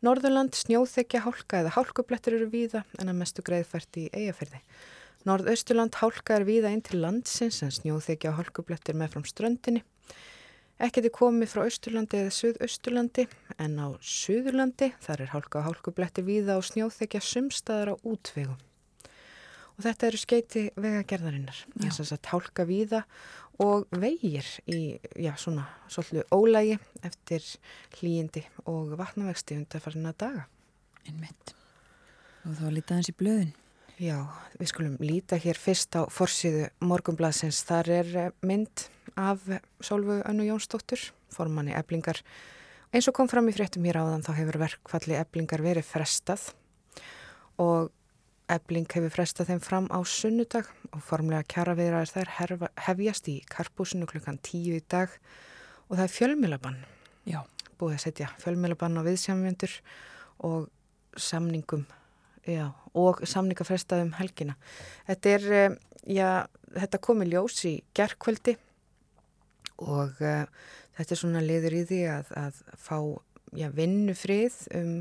Norðurland 0.00 0.56
snjóþekja 0.56 1.20
hálka 1.26 1.58
eða 1.60 1.74
hálkublettur 1.74 2.38
eru 2.38 2.46
víða 2.48 2.84
en 2.96 3.10
að 3.12 3.18
mestu 3.20 3.44
greiðfært 3.44 3.98
í 4.00 4.06
eigafyrði. 4.16 4.62
Norðausturland 5.28 5.98
hálka 6.00 6.38
er 6.38 6.46
víða 6.48 6.70
inn 6.72 6.80
til 6.80 7.02
landsins 7.02 7.60
en 7.66 7.74
snjóþekja 7.74 8.30
og 8.32 8.38
hálkublettir 8.38 8.96
með 8.96 9.12
fram 9.12 9.26
ströndinni. 9.28 9.82
Ekkert 10.80 11.10
er 11.10 11.12
komið 11.12 11.52
frá 11.52 11.66
Östurlandi 11.66 12.22
eða 12.22 12.32
Suðausturlandi 12.32 13.26
en 13.60 13.76
á 13.76 13.92
Suðurlandi 14.00 14.94
þar 15.04 15.26
er 15.26 15.32
hálka 15.34 15.60
og 15.60 15.66
hálkublettir 15.68 16.24
víða 16.24 16.56
og 16.56 16.64
snjóþekja 16.64 17.20
sumstaðar 17.20 17.92
á 17.92 17.94
útvegum. 18.00 18.56
Og 19.76 19.84
þetta 19.84 20.08
eru 20.08 20.20
skeiti 20.20 20.62
vegagerðarinnar. 20.80 21.60
Þess 21.76 22.16
að 22.16 22.32
hálka 22.32 22.64
víða 22.68 23.02
og 23.60 23.86
vegir 23.92 24.46
í, 24.70 24.96
já, 25.20 25.34
svona 25.36 25.66
svolítið 25.90 26.28
ólægi 26.32 26.76
eftir 27.04 27.44
hlýjindi 27.98 28.44
og 28.70 28.94
vatnavexti 28.98 29.58
undir 29.60 29.82
farin 29.84 30.08
að 30.08 30.20
daga. 30.24 30.44
Einmitt. 31.06 31.54
Og 32.48 32.56
þá 32.56 32.66
lítið 32.72 32.96
hans 32.96 33.10
í 33.12 33.16
blöðin. 33.20 33.52
Já, 34.00 34.16
við 34.56 34.70
skulum 34.70 34.96
líta 35.04 35.36
hér 35.36 35.58
fyrst 35.60 35.92
á 35.92 36.08
forsiðu 36.08 36.70
morgumbladsins. 36.80 37.60
Þar 37.68 37.92
er 37.98 38.14
mynd 38.40 38.86
af 39.20 39.44
Solvögu 39.84 40.24
Önnu 40.30 40.46
Jónsdóttur, 40.48 41.02
formanni 41.28 41.76
eblingar. 41.76 42.22
Eins 42.94 43.10
og 43.10 43.18
kom 43.18 43.28
fram 43.28 43.50
í 43.52 43.54
fréttum 43.54 43.84
hér 43.84 44.00
áðan 44.00 44.24
þá 44.24 44.32
hefur 44.38 44.60
verkfalli 44.64 45.18
eblingar 45.20 45.60
verið 45.62 45.84
frestað 45.86 46.48
og 47.60 47.92
ebling 48.50 48.88
hefur 48.90 49.12
frestað 49.14 49.52
þeim 49.52 49.62
fram 49.64 49.86
á 49.94 49.98
sunnudag 50.06 50.68
og 50.90 51.02
formlega 51.06 51.46
kjara 51.50 51.76
viðra 51.78 52.02
er 52.02 52.10
þær 52.10 52.66
hefjast 52.86 53.30
í 53.30 53.36
karpúsinu 53.50 54.08
klukkan 54.10 54.40
tíu 54.42 54.78
í 54.78 54.84
dag 54.90 55.12
og 55.88 55.96
það 55.96 56.04
er 56.06 56.14
fjölmilabann. 56.16 56.80
Já. 57.28 57.40
Búið 57.80 57.96
að 57.96 58.04
setja 58.04 58.28
fjölmilabann 58.42 58.98
á 59.00 59.02
viðsjámyndur 59.06 59.76
og 60.44 60.68
samningum 61.16 61.86
já, 62.46 62.70
og 62.94 63.22
samningafrestaðum 63.28 64.12
helgina. 64.18 64.56
Þetta 65.08 65.32
er, 65.36 65.46
eh, 65.52 65.76
já, 66.06 66.28
þetta 66.76 67.00
komi 67.02 67.28
ljós 67.30 67.62
í 67.68 67.78
gerðkvöldi 67.96 68.56
og 69.80 70.20
uh, 70.20 70.44
þetta 70.98 71.14
er 71.14 71.18
svona 71.18 71.40
liður 71.40 71.78
í 71.78 71.84
því 71.88 72.00
að, 72.12 72.32
að 72.36 72.58
fá 72.76 72.96
já, 73.56 73.70
vinnufrið 73.74 74.58
um, 74.76 74.98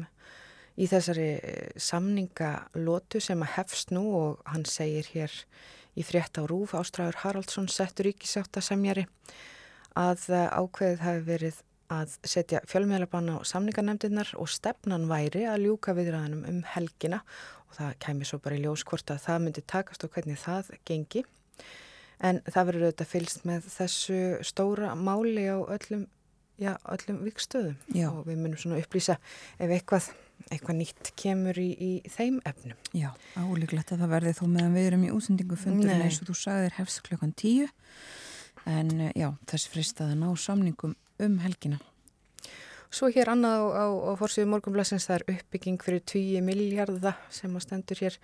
í 0.79 0.87
þessari 0.87 1.29
eh, 1.37 1.69
samningalótu 1.75 3.21
sem 3.23 3.43
að 3.43 3.55
hefst 3.57 3.93
nú 3.95 4.05
og 4.15 4.43
hann 4.47 4.65
segir 4.65 5.07
hér 5.13 5.33
í 5.99 6.05
frétt 6.07 6.39
á 6.39 6.47
Rúf 6.47 6.75
Ástræður 6.77 7.21
Haraldsson 7.23 7.67
settur 7.71 8.07
ríkisátt 8.07 8.55
að 8.55 8.69
semjari 8.71 9.07
að 9.99 10.29
ákveðið 10.31 11.03
hafi 11.03 11.25
verið 11.27 11.63
að 11.89 12.13
setja 12.27 12.61
fjölmiðlabanna 12.69 13.39
á 13.41 13.49
samningarnemdinnar 13.49 14.35
og 14.37 14.49
stefnan 14.51 15.07
væri 15.09 15.45
að 15.49 15.65
ljúka 15.65 15.95
viðræðanum 15.97 16.45
um 16.49 16.61
helgina. 16.75 17.23
Og 17.69 17.77
það 17.77 17.97
kemur 18.05 18.29
svo 18.29 18.39
bara 18.43 18.57
í 18.57 18.61
ljós 18.63 18.85
hvort 18.85 19.09
að 19.13 19.23
það 19.25 19.43
myndi 19.45 19.65
takast 19.69 20.05
og 20.05 20.13
hvernig 20.13 20.39
það 20.41 20.71
gengi. 20.85 21.25
En 22.19 22.41
það 22.45 22.69
verður 22.69 22.87
auðvitað 22.87 23.11
fylst 23.13 23.45
með 23.47 23.67
þessu 23.73 24.21
stóra 24.45 24.93
máli 24.97 25.47
á 25.49 25.57
öllum, 25.57 26.05
já, 26.59 26.73
öllum 26.93 27.21
vikstöðum 27.25 27.77
og 28.09 28.25
við 28.27 28.41
munum 28.41 28.59
svona 28.59 28.81
upplýsa 28.83 29.17
ef 29.57 29.71
eitthvað, 29.71 30.09
eitthvað 30.49 30.79
nýtt 30.79 31.11
kemur 31.19 31.59
í, 31.61 31.69
í 31.75 31.91
þeim 32.09 32.39
efnum. 32.47 32.79
Já, 32.95 33.11
álíklegt 33.35 33.93
að 33.93 34.05
það 34.05 34.15
verði 34.15 34.33
þó 34.39 34.45
meðan 34.47 34.77
við 34.77 34.89
erum 34.89 35.05
í 35.05 35.13
útsendingu 35.13 35.59
fundur 35.59 35.93
eins 35.93 36.21
og 36.23 36.31
þú 36.31 36.37
sagðir 36.39 36.79
hefst 36.79 37.03
klokkan 37.05 37.35
tíu 37.37 37.67
en 38.69 39.11
já, 39.15 39.29
þess 39.49 39.69
frist 39.71 40.01
að 40.03 40.17
ná 40.19 40.27
samningum 40.37 40.95
um 41.19 41.37
helgina. 41.43 41.79
Svo 42.89 43.11
hér 43.13 43.29
annað 43.35 43.67
á, 43.69 43.85
á, 43.85 43.85
á 43.85 44.11
fórsíðu 44.17 44.49
morgunblassins 44.49 45.05
það 45.05 45.19
er 45.19 45.35
uppbygging 45.35 45.83
fyrir 45.85 46.01
20 46.09 46.41
miljardar 46.41 47.19
sem 47.29 47.53
að 47.53 47.65
stendur 47.67 48.01
hér 48.01 48.17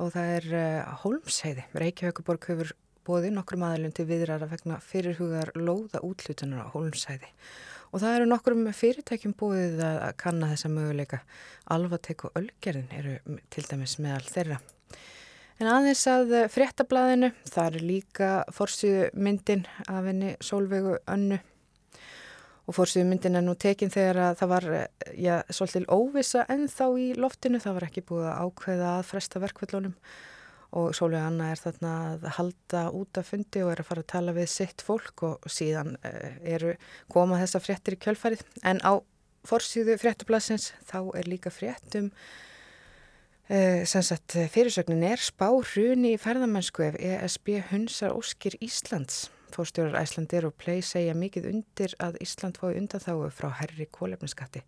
og 0.00 0.14
það 0.14 0.30
er 0.38 0.46
uh, 0.56 0.94
Holmsheiði. 1.02 1.66
Reykjavíkuborg 1.76 2.48
hefur 2.48 2.72
bóði 3.06 3.34
nokkrum 3.34 3.66
aðalum 3.68 3.92
til 3.92 4.06
viðræra 4.08 4.48
vegna 4.48 4.78
fyrirhugar 4.80 5.52
lóða 5.60 6.00
útlutunar 6.06 6.64
á 6.64 6.72
Holmsheiði. 6.72 7.28
Og 7.96 8.02
það 8.02 8.14
eru 8.18 8.24
nokkrum 8.28 8.66
fyrirtækjum 8.76 9.32
bóðið 9.40 9.78
að 9.80 10.10
kanna 10.20 10.50
þessa 10.50 10.68
möguleika. 10.68 11.22
Alvatek 11.72 12.26
og 12.28 12.34
Ölgerðin 12.36 12.90
eru 12.92 13.14
til 13.48 13.64
dæmis 13.70 13.94
meðal 14.04 14.26
þeirra. 14.28 14.58
En 15.56 15.70
aðeins 15.72 16.02
að 16.12 16.34
fréttablaðinu, 16.52 17.30
það 17.48 17.78
er 17.78 17.86
líka 17.88 18.28
fórsíðu 18.52 19.06
myndin 19.16 19.64
af 19.88 20.10
henni 20.10 20.34
Solveigu 20.44 20.98
Önnu 21.08 21.40
og 22.66 22.76
fórsýðu 22.76 23.06
myndin 23.08 23.40
er 23.40 23.46
nú 23.46 23.56
tekin 23.56 23.94
þegar 23.94 24.20
að 24.26 24.38
það 24.42 24.52
var, 24.52 24.70
já, 25.16 25.34
svolítil 25.48 25.86
óvisa 25.88 26.44
en 26.52 26.68
þá 26.68 26.86
í 27.00 27.10
loftinu, 27.16 27.62
það 27.64 27.78
var 27.78 27.88
ekki 27.88 28.04
búið 28.10 28.28
að 28.28 28.44
ákveða 28.44 28.92
að 28.98 29.06
fresta 29.14 29.40
verkvöldunum 29.40 29.96
og 30.76 30.94
Sólvega 30.96 31.28
Anna 31.30 31.50
er 31.52 31.62
þarna 31.62 31.92
að 32.12 32.26
halda 32.38 32.82
út 32.96 33.20
af 33.20 33.30
fundi 33.32 33.62
og 33.64 33.72
er 33.72 33.82
að 33.82 33.90
fara 33.90 34.04
að 34.04 34.10
tala 34.14 34.34
við 34.36 34.48
sitt 34.52 34.84
fólk 34.86 35.26
og 35.28 35.46
síðan 35.50 35.94
uh, 36.00 36.32
eru 36.42 36.74
koma 37.12 37.40
þessa 37.42 37.62
fréttir 37.62 37.98
í 37.98 38.02
kjölfarið 38.02 38.42
en 38.66 38.82
á 38.82 38.98
fórsýðu 39.46 39.98
fréttublasins 40.02 40.72
þá 40.88 40.98
er 41.18 41.30
líka 41.30 41.52
fréttum 41.54 42.10
uh, 42.10 43.82
sem 43.86 44.04
sagt 44.06 44.38
fyrirsögnin 44.54 45.06
er 45.12 45.22
spá 45.22 45.48
hruni 45.52 46.16
í 46.16 46.20
ferðamennsku 46.20 46.90
ef 46.90 47.00
ESB 47.00 47.60
hunsar 47.70 48.16
óskir 48.16 48.58
Íslands 48.64 49.26
Fórstjórar 49.54 49.96
Æslandir 50.02 50.44
og 50.48 50.54
Play 50.58 50.82
segja 50.84 51.14
mikið 51.16 51.48
undir 51.52 51.94
að 52.02 52.18
Ísland 52.24 52.58
fái 52.60 52.76
undanþáu 52.80 53.28
frá 53.34 53.48
herri 53.60 53.86
kólefniskatti. 53.94 54.62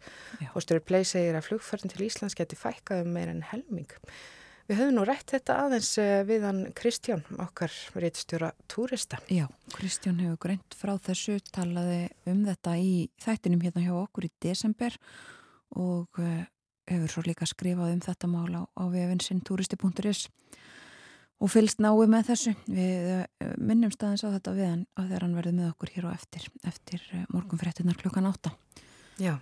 Fórstjórar 0.54 0.84
Play 0.86 1.06
segir 1.08 1.36
að 1.36 1.48
flugförðin 1.48 1.92
til 1.92 2.06
Íslands 2.06 2.36
geti 2.38 2.58
fækkað 2.58 3.04
um 3.04 3.16
meira 3.16 3.34
en 3.34 3.44
helming. 3.50 3.90
Við 4.68 4.82
höfum 4.82 4.98
nú 4.98 5.04
rætt 5.08 5.30
þetta 5.32 5.54
aðeins 5.62 5.90
eh, 5.96 6.18
viðan 6.28 6.58
Kristján, 6.76 7.22
okkar 7.40 7.72
réttstjóra 7.96 8.50
túrista. 8.68 9.16
Já, 9.32 9.46
Kristján 9.72 10.18
hefur 10.20 10.36
greint 10.42 10.76
frá 10.76 10.92
þessu, 11.00 11.38
talaði 11.56 12.10
um 12.28 12.42
þetta 12.44 12.74
í 12.76 12.90
þættinum 13.24 13.62
hérna 13.64 13.86
hjá 13.86 13.94
okkur 13.96 14.26
í 14.28 14.30
desember 14.44 14.98
og 15.72 16.20
eh, 16.20 16.44
hefur 16.92 17.14
svo 17.14 17.24
líka 17.24 17.48
skrifað 17.48 17.94
um 17.94 18.04
þetta 18.04 18.28
mál 18.28 18.60
á, 18.60 18.62
á 18.68 18.84
vefinsinn 18.92 19.40
turisti.is 19.40 20.26
og 21.38 21.54
fylgst 21.54 21.80
náið 21.80 22.12
með 22.12 22.28
þessu. 22.34 22.56
Við 22.68 23.10
eh, 23.16 23.56
minnum 23.56 23.94
staðins 23.96 24.28
á 24.28 24.36
þetta 24.36 24.56
við 24.58 24.68
hann 24.68 24.86
að 25.00 25.08
þegar 25.14 25.28
hann 25.30 25.40
verði 25.40 25.58
með 25.62 25.72
okkur 25.72 25.94
hér 25.96 26.10
og 26.10 26.18
eftir, 26.18 26.50
eftir 26.68 27.08
morgunfréttunar 27.32 27.96
klukkan 28.04 28.28
átta. 28.28 28.52
Já, 29.16 29.38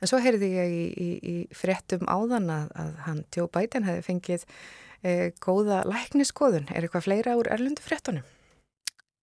en 0.00 0.10
svo 0.10 0.20
heyrði 0.22 0.50
ég 0.52 0.74
í, 0.74 0.84
í, 0.90 1.08
í 1.20 1.36
fréttum 1.56 2.06
áðan 2.08 2.50
að, 2.52 2.72
að 2.82 2.92
hann 3.06 3.22
Tjó 3.34 3.46
Bæten 3.52 3.86
hefði 3.86 4.04
fengið 4.06 4.46
e, 5.02 5.14
góða 5.42 5.82
lækniskoðun. 5.88 6.68
Er 6.72 6.86
eitthvað 6.86 7.06
fleira 7.08 7.36
úr 7.40 7.50
erlundu 7.52 7.84
fréttunum? 7.84 8.26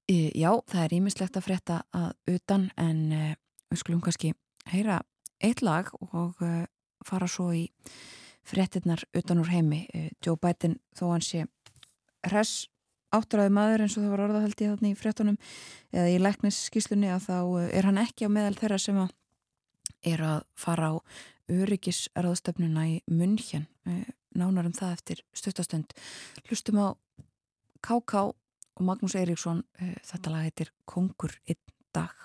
E, 0.09 0.31
já, 0.35 0.51
það 0.71 0.83
er 0.83 0.97
ímislegt 0.99 1.39
að 1.39 1.47
frétta 1.47 1.79
að 1.95 2.35
utan 2.35 2.67
en 2.81 3.05
e, 3.11 3.23
við 3.71 3.83
skulum 3.83 4.03
kannski 4.03 4.33
heyra 4.73 5.01
eitt 5.43 5.63
lag 5.63 5.89
og 5.99 6.39
fara 7.03 7.27
svo 7.27 7.49
í 7.55 7.65
fréttinnar 8.47 9.03
utan 9.15 9.41
úr 9.43 9.51
heimi. 9.51 9.85
Tjó 10.23 10.37
Bæten 10.39 10.79
þó 10.95 11.09
hann 11.13 11.25
sé 11.25 11.45
hress 12.23 12.67
áttræði 13.13 13.53
maður 13.53 13.85
eins 13.85 13.97
og 13.97 14.05
það 14.05 14.13
var 14.13 14.23
orðahaldi 14.27 14.69
í 14.89 14.93
fréttunum 14.97 15.37
eða 15.93 16.07
í 16.09 16.21
læknisskíslunni 16.21 17.11
að 17.13 17.27
þá 17.27 17.37
eh, 17.61 17.67
er 17.77 17.89
hann 17.89 18.01
ekki 18.01 18.29
á 18.29 18.29
meðal 18.33 18.55
þeirra 18.57 18.79
sem 18.81 18.99
að 19.03 19.13
er 20.03 20.23
að 20.23 20.43
fara 20.59 20.91
á 20.91 20.95
öryggisraðstöfnuna 21.51 22.85
í 22.87 23.01
munn 23.11 23.37
eh, 23.39 24.05
nánar 24.35 24.69
um 24.69 24.75
það 24.75 24.95
eftir 24.97 25.23
stöttastönd 25.35 25.93
hlustum 26.47 26.79
á 26.79 26.87
K.K. 27.83 28.13
og 28.75 28.83
Magnús 28.83 29.15
Eiríksson 29.19 29.63
eh, 29.79 29.97
þetta 30.03 30.33
lag 30.33 30.47
heitir 30.47 30.73
Kongur 30.85 31.35
einn 31.47 31.61
dag 31.93 32.15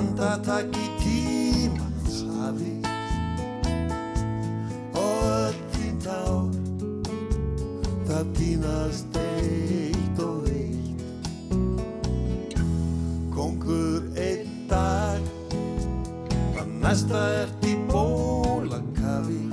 andatak 0.00 0.76
í 0.80 0.86
tímans 1.00 2.20
hafi 2.38 2.70
og 4.96 5.18
öll 5.28 5.58
þín 5.74 5.96
tár 6.04 6.48
það 8.08 8.30
týnast 8.38 9.18
eitt 9.20 10.22
og 10.24 10.48
eitt. 10.54 11.04
Kongur 13.34 14.00
einn 14.16 14.48
dag 14.72 15.20
það 16.56 16.68
næsta 16.80 17.20
ert 17.42 17.68
í 17.68 17.76
bólakafi. 17.92 19.44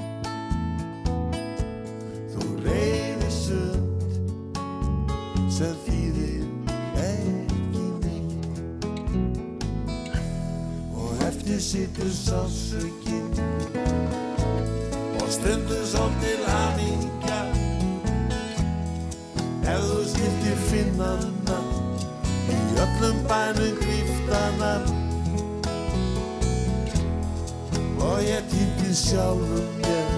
Þú 2.31 2.43
reyðir 2.63 3.33
sund 3.43 3.83
sem 5.51 5.75
þýðir 5.83 6.06
eftir 11.47 11.59
sittur 11.59 12.09
sásökin 12.09 13.31
og 15.21 15.29
stundu 15.29 15.85
svo 15.85 16.11
til 16.21 16.43
hamingja. 16.47 17.41
Ef 19.63 19.79
þú 19.87 19.99
skildir 20.11 20.57
finnanna 20.67 21.59
í 22.51 22.57
öllum 22.83 23.17
bænum 23.29 23.79
gríftana 23.79 24.73
og 27.99 28.19
ég 28.27 28.43
týndi 28.51 28.91
sjálfum 28.91 29.87
ég 29.87 30.09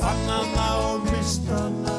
fannana 0.00 0.68
og 0.90 1.06
mistana. 1.06 1.96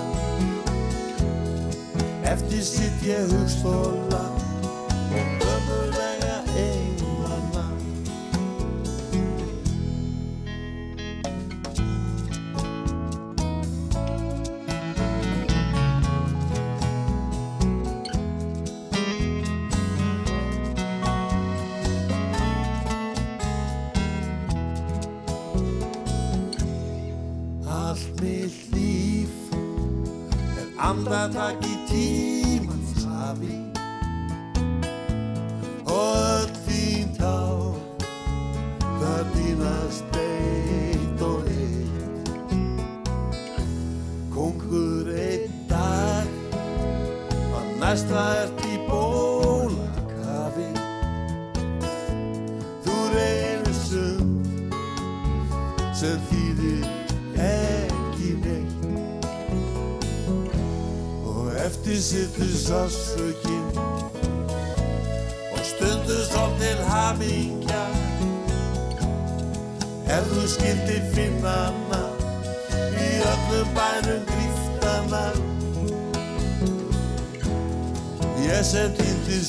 Eftir 2.23 2.63
sitt 2.63 3.07
ég 3.07 3.23
hugstóla 3.31 4.11
andatak 4.11 4.27
í 4.27 4.30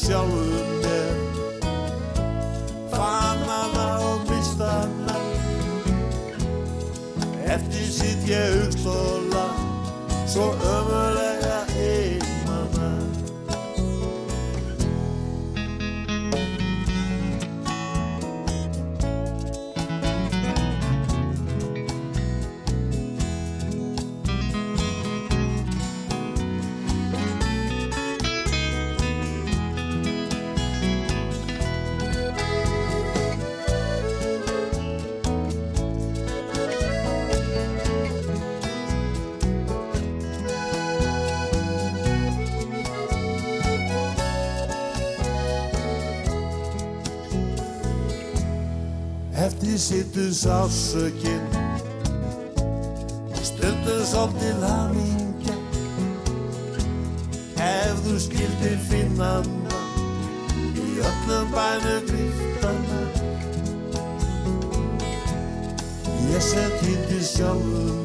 sjálfum 0.03 0.72
Eftir 49.83 50.05
sittu 50.05 50.35
sásökinn 50.35 51.47
og 53.35 53.43
stundum 53.43 54.05
svolítið 54.07 54.61
hamingja. 54.63 55.57
Ef 57.59 58.05
þú 58.05 58.15
skildir 58.23 58.77
finna 58.87 59.33
hana 59.41 59.81
í 60.79 60.87
öllum 61.09 61.51
bænu 61.57 61.97
griftana 62.07 63.01
ég 66.31 66.47
sem 66.53 66.79
týndi 66.79 67.19
sjálfum 67.33 68.02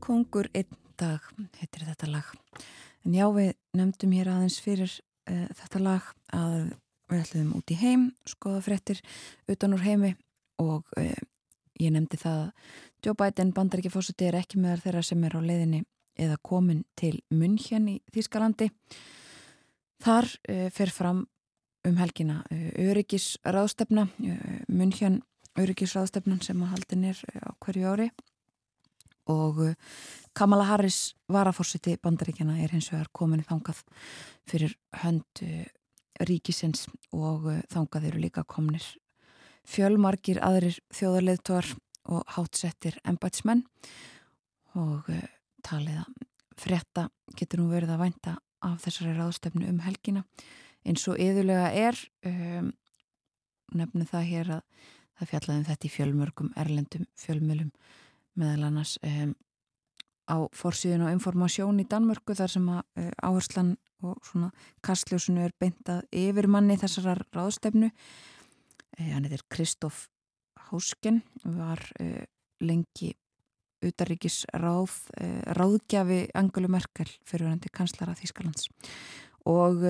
Kongur 0.00 0.48
einn 0.56 0.78
dag 1.00 1.24
heitir 1.60 1.84
þetta 1.84 2.08
lag. 2.10 2.28
En 3.04 3.16
já, 3.16 3.26
við 3.32 3.52
nefndum 3.76 4.14
hér 4.16 4.30
aðeins 4.32 4.58
fyrir 4.64 4.92
uh, 5.30 5.48
þetta 5.58 5.82
lag 5.84 6.08
að 6.36 6.56
við 7.10 7.22
ætlum 7.24 7.52
út 7.58 7.72
í 7.72 7.78
heim, 7.80 8.06
skoða 8.28 8.62
fréttir 8.64 9.00
utan 9.50 9.74
úr 9.76 9.84
heimi 9.84 10.14
og 10.62 10.88
uh, 11.00 11.22
ég 11.80 11.92
nefndi 11.92 12.20
það 12.20 12.44
að 12.46 12.76
Joe 13.04 13.16
Biden 13.16 13.54
bandaríkjafósuti 13.56 14.28
er 14.28 14.38
ekki 14.40 14.60
meðar 14.60 14.84
þeirra 14.84 15.04
sem 15.08 15.24
er 15.24 15.36
á 15.36 15.40
leiðinni 15.40 15.82
eða 16.20 16.36
komin 16.44 16.82
til 17.00 17.14
München 17.32 17.88
í 17.88 17.98
Þýskalandi. 18.12 18.70
Þar 20.04 20.28
uh, 20.28 20.66
fer 20.72 20.92
fram 20.92 21.26
um 21.88 21.96
helgina 21.96 22.42
öryggisráðstefna, 22.52 24.02
München 24.68 25.22
öryggisráðstefnan 25.56 26.42
sem 26.44 26.60
að 26.60 26.74
haldin 26.74 27.06
er 27.08 27.22
á 27.40 27.56
hverju 27.56 27.86
ári 27.88 28.10
og 29.30 29.60
uh, 29.64 29.74
Kamala 30.36 30.66
Harris 30.68 31.14
varafórsiti 31.30 31.96
bandaríkjana 32.02 32.58
er 32.62 32.74
hins 32.74 32.90
vegar 32.92 33.10
komin 33.16 33.44
þangað 33.46 33.82
fyrir 34.50 34.76
hönd 35.02 35.44
uh, 35.46 35.66
ríkisins 36.28 36.86
og 37.16 37.48
uh, 37.50 37.62
þangað 37.72 38.10
eru 38.10 38.24
líka 38.26 38.44
komnir 38.44 38.84
fjölmarkir 39.70 40.40
aðrir 40.42 40.80
þjóðarleðtóar 40.96 41.68
og 42.10 42.24
hátsettir 42.34 42.96
embætsmenn 43.06 43.62
og 44.78 45.06
talið 45.66 46.00
að 46.00 46.24
frétta 46.60 47.08
getur 47.38 47.60
nú 47.60 47.68
verið 47.70 47.94
að 47.94 48.02
vænta 48.04 48.36
af 48.64 48.80
þessari 48.84 49.14
ráðstefnu 49.16 49.68
um 49.70 49.80
helgina. 49.84 50.24
Eins 50.84 51.06
og 51.08 51.20
yðurlega 51.20 51.70
er 51.76 51.98
um, 52.28 52.70
nefnu 53.76 54.06
það 54.08 54.28
hér 54.30 54.52
að 54.56 54.62
það 55.20 55.32
fjallaði 55.32 55.60
um 55.60 55.66
þetta 55.68 55.86
í 55.86 55.92
fjölmörgum 55.94 56.52
erlendum 56.60 57.08
fjölmjölum 57.20 57.72
meðal 58.38 58.68
annars 58.68 58.96
um, 59.06 59.32
á 60.30 60.36
forsýðun 60.54 61.06
og 61.06 61.14
informasjón 61.14 61.80
í 61.82 61.86
Danmörku 61.90 62.36
þar 62.38 62.52
sem 62.52 62.68
að 62.70 62.82
uh, 63.00 63.08
áherslan 63.26 63.72
og 64.06 64.20
svona 64.24 64.50
kastljósunu 64.86 65.42
er 65.44 65.54
beintað 65.60 66.06
yfir 66.16 66.48
manni 66.48 66.78
þessarar 66.80 67.24
ráðstefnu. 67.34 67.90
Uh, 68.98 69.10
hann 69.10 69.26
heitir 69.26 69.44
Kristóf 69.52 70.06
Hásken 70.70 71.22
var 71.42 71.82
uh, 72.00 72.22
lengi 72.62 73.14
utaríkis 73.80 74.42
ráð, 74.60 74.92
ráðgjafi 75.56 76.26
Angelu 76.36 76.68
Merkel 76.68 77.08
fyrirverandi 77.24 77.70
kanslara 77.72 78.12
Þískalands 78.12 78.66
og 79.48 79.80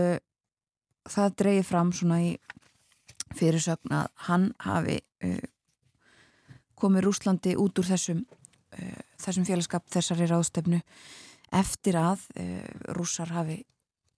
það 1.10 1.34
dreyið 1.42 1.66
fram 1.66 1.90
svona 1.90 2.20
í 2.22 2.28
fyrirsögn 3.34 3.96
að 3.98 4.12
hann 4.28 4.46
hafi 4.62 5.00
komið 6.80 7.06
Rúslandi 7.06 7.56
út 7.60 7.80
úr 7.80 7.88
þessum, 7.90 8.22
uh, 8.76 9.02
þessum 9.20 9.46
félagskap 9.48 9.88
þessari 9.92 10.28
ráðstefnu 10.30 10.80
eftir 11.60 11.98
að 12.00 12.24
uh, 12.38 12.64
rússar 12.96 13.32
hafi 13.34 13.60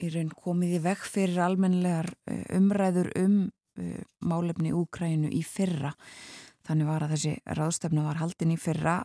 í 0.03 0.11
raun 0.13 0.33
komið 0.35 0.77
í 0.79 0.83
veg 0.85 1.03
fyrir 1.07 1.43
almenlegar 1.47 2.11
uh, 2.13 2.45
umræður 2.59 3.13
um 3.23 3.43
málefni 4.21 4.69
Úkrænu 4.77 5.31
í 5.33 5.39
fyrra. 5.49 5.95
Þannig 6.69 6.91
var 6.91 7.07
að 7.07 7.15
þessi 7.15 7.31
ráðstefnu 7.57 8.03
var 8.05 8.19
haldin 8.21 8.51
í 8.53 8.59
fyrra 8.61 8.99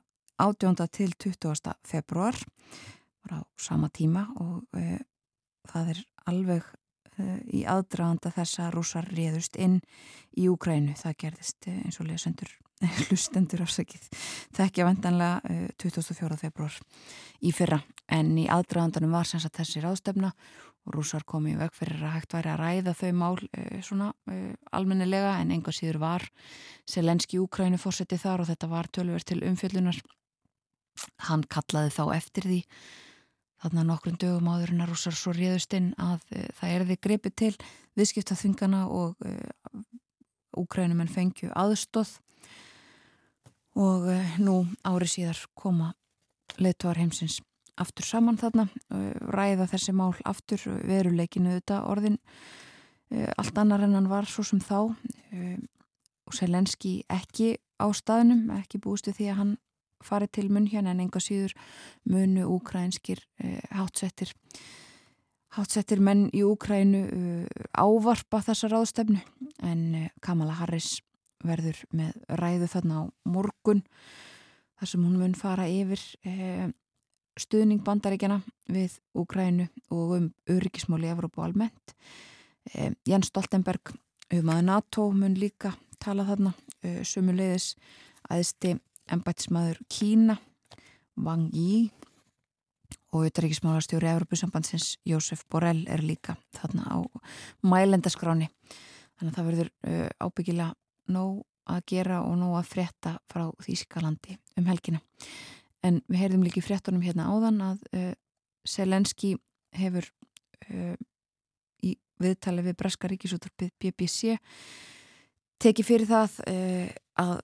18. 0.43 0.75
til 0.91 1.13
20. 1.15 1.71
februar 1.87 2.35
var 3.23 3.37
á 3.39 3.41
sama 3.55 3.87
tíma 3.87 4.25
og 4.43 4.67
það 5.71 5.93
er 5.93 6.01
alveg 6.27 6.67
í 7.53 7.63
aðdraganda 7.67 8.31
þess 8.35 8.61
að 8.63 8.71
rússar 8.77 9.09
réðust 9.09 9.57
inn 9.57 9.79
í 10.37 10.47
Úkrænu. 10.51 10.95
Það 10.99 11.19
gerðist 11.25 11.69
eins 11.71 11.99
og 12.01 12.09
lesendur 12.11 12.53
hlustendur 13.07 13.63
afsakið 13.65 14.05
þekkja 14.55 14.85
vendanlega 14.87 15.41
uh, 15.49 15.67
24. 15.81 16.37
februar 16.37 16.77
í 17.41 17.53
fyrra 17.55 17.79
en 18.13 18.35
í 18.37 18.45
aðdraðandanum 18.51 19.15
var 19.17 19.27
sem 19.27 19.41
sagt 19.41 19.57
þessi 19.57 19.81
ráðstefna 19.83 20.31
og 20.87 20.93
rúsar 20.95 21.25
komið 21.27 21.57
veg 21.63 21.73
fyrir 21.75 22.03
að 22.05 22.13
hægt 22.15 22.35
væri 22.37 22.53
að 22.53 22.61
ræða 22.61 22.93
þau 22.99 23.09
mál 23.17 23.33
uh, 23.41 23.79
svona 23.81 24.11
almennilega 24.77 25.33
en 25.41 25.55
enga 25.57 25.73
síður 25.73 26.01
var 26.05 26.27
Selenski 26.87 27.41
Úkrænu 27.41 27.81
fórsetið 27.81 28.23
þar 28.27 28.45
og 28.45 28.51
þetta 28.51 28.71
var 28.71 28.91
tölver 28.93 29.25
til 29.25 29.41
umfjöllunar 29.47 29.99
hann 31.27 31.43
kallaði 31.49 31.93
þá 31.97 32.03
eftir 32.15 32.49
því 32.49 32.61
þarna 33.63 33.85
nokkrum 33.87 34.17
dögum 34.21 34.49
áður 34.51 34.73
en 34.73 34.85
að 34.85 34.91
rúsar 34.93 35.17
svo 35.17 35.33
réðust 35.35 35.73
inn 35.77 35.91
að 36.01 36.21
það 36.59 36.73
erði 36.75 36.97
grepið 37.07 37.35
til 37.41 37.53
viðskipta 37.97 38.37
þingana 38.37 38.85
og 38.93 39.17
Úkrænumenn 40.57 41.11
fengju 41.11 41.51
aðstóð 41.53 42.15
og 43.77 44.07
nú 44.41 44.55
ári 44.87 45.09
síðar 45.09 45.43
koma 45.57 45.91
leittóar 46.57 46.97
heimsins 46.97 47.41
aftur 47.77 48.07
saman 48.07 48.39
þarna 48.41 48.65
ræða 49.33 49.67
þessi 49.73 49.93
mál 49.93 50.15
aftur 50.25 50.63
veruleikinu 50.87 51.53
þetta 51.59 51.83
orðin 51.91 52.17
allt 53.37 53.61
annar 53.61 53.85
en 53.85 53.95
hann 53.99 54.09
var 54.09 54.25
svo 54.29 54.45
sem 54.47 54.61
þá 54.63 54.79
og 56.27 56.35
Selenski 56.35 56.99
ekki 57.13 57.55
á 57.79 57.87
staðnum, 57.95 58.49
ekki 58.57 58.81
búistu 58.83 59.13
því 59.15 59.29
að 59.31 59.39
hann 59.41 59.53
farið 60.03 60.33
til 60.37 60.49
munn 60.49 60.67
hérna 60.69 60.93
en 60.93 61.05
enga 61.05 61.21
síður 61.23 61.55
munu 62.05 62.45
úkrænskir 62.57 63.23
eh, 63.43 63.61
hátsettir 63.71 64.33
hátsettir 65.57 66.01
menn 66.03 66.27
í 66.35 66.43
Úkrænu 66.45 67.03
eh, 67.07 67.67
ávarpa 67.77 68.41
þessa 68.45 68.69
ráðstefnu. 68.71 69.19
En 69.65 69.83
eh, 69.95 70.09
Kamala 70.23 70.57
Harris 70.59 70.97
verður 71.45 71.79
með 71.95 72.17
ræðu 72.39 72.69
þarna 72.71 73.01
á 73.01 73.03
morgun 73.29 73.83
þar 74.77 74.91
sem 74.91 75.05
hún 75.05 75.17
mun 75.21 75.37
fara 75.37 75.67
yfir 75.69 76.01
eh, 76.27 76.67
stuðning 77.37 77.83
bandaríkjana 77.85 78.41
við 78.73 78.97
Úkrænu 79.17 79.69
og 79.93 80.15
um 80.17 80.27
öryggismáli 80.49 81.09
Evrópu 81.13 81.45
almennt. 81.45 81.95
Eh, 82.73 82.93
Jens 83.07 83.31
Stoltenberg 83.31 83.93
um 84.33 84.51
að 84.53 84.65
NATO 84.67 85.09
mun 85.15 85.37
líka 85.39 85.73
tala 86.03 86.25
þarna 86.27 86.51
sumulegis 87.07 87.71
aðsti 88.29 88.75
ennbættismadur 89.11 89.79
Kína 89.91 90.37
Wang 91.17 91.49
Yi 91.55 91.87
og 93.11 93.21
auðvitaðríkismálastjóri 93.21 94.09
Evropasambandsins 94.11 94.97
Jósef 95.07 95.43
Borrell 95.49 95.85
er 95.89 96.03
líka 96.03 96.35
þarna 96.55 96.85
á 96.91 96.97
mælendaskráni 97.65 98.49
þannig 99.17 99.31
að 99.31 99.37
það 99.37 99.47
verður 99.49 99.71
uh, 99.71 100.09
ábyggilega 100.21 101.13
nóg 101.15 101.41
að 101.67 101.81
gera 101.91 102.21
og 102.23 102.37
nóg 102.39 102.57
að 102.59 102.69
frétta 102.69 103.13
frá 103.27 103.43
Þýskalandi 103.63 104.37
um 104.59 104.69
helgina. 104.69 105.01
En 105.83 105.99
við 106.07 106.21
heyrðum 106.23 106.45
líka 106.45 106.61
í 106.61 106.65
fréttunum 106.65 107.03
hérna 107.03 107.27
áðan 107.31 107.59
að 107.71 107.83
uh, 107.95 108.13
Selenski 108.67 109.33
hefur 109.75 110.07
uh, 110.69 110.95
í 111.83 111.95
viðtali 112.21 112.65
við 112.65 112.77
Breska 112.79 113.09
ríkisúttarpið 113.11 113.73
BBC 113.79 114.37
tekið 115.57 115.87
fyrir 115.87 116.09
það 116.09 116.33
að 117.17 117.37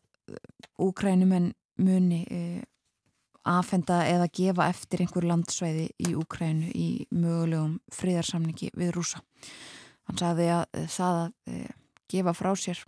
úkrænumenn 0.81 1.51
muni 1.83 2.21
aðfenda 3.43 4.03
eða 4.07 4.29
gefa 4.31 4.67
eftir 4.71 5.03
einhver 5.03 5.25
landsvæði 5.27 5.87
í 5.99 6.13
Úkrænu 6.15 6.69
í 6.71 6.89
mögulegum 7.11 7.79
friðarsamningi 7.91 8.71
við 8.79 8.93
rúsa. 8.95 9.19
Hann 10.07 10.19
sagði 10.19 10.49
að 10.55 10.77
það 10.91 11.19
að 11.19 11.65
gefa 12.13 12.35
frá 12.37 12.51
sér 12.59 12.83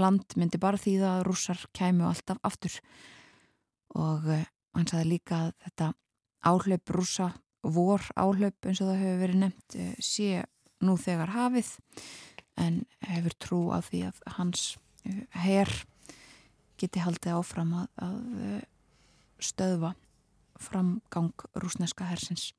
land 0.00 0.36
myndi 0.36 0.60
bara 0.60 0.80
því 0.80 0.96
að 1.04 1.24
rússar 1.28 1.60
kæmu 1.76 2.06
alltaf 2.08 2.40
aftur 2.46 2.78
og 3.96 4.26
hann 4.30 4.88
sagði 4.88 5.06
líka 5.14 5.44
að 5.46 5.52
þetta 5.66 5.92
áhlaup 6.50 6.92
rúsa, 6.96 7.30
vor 7.60 8.04
áhlaup 8.16 8.68
eins 8.68 8.80
og 8.80 8.92
það 8.92 9.02
hefur 9.02 9.22
verið 9.24 9.40
nefnt 9.42 9.78
sé 10.04 10.44
nú 10.80 10.96
þegar 11.00 11.34
hafið 11.34 11.72
en 12.60 12.82
hefur 13.08 13.36
trú 13.40 13.60
á 13.72 13.84
því 13.84 14.04
að 14.08 14.22
hans 14.36 14.64
herr 15.36 15.72
geti 16.80 17.02
haldið 17.04 17.36
áfram 17.36 17.74
að, 17.82 17.88
að 18.06 18.20
stöðva 19.40 19.94
framgang 20.60 21.32
rúsneska 21.60 22.04
hersins. 22.08 22.50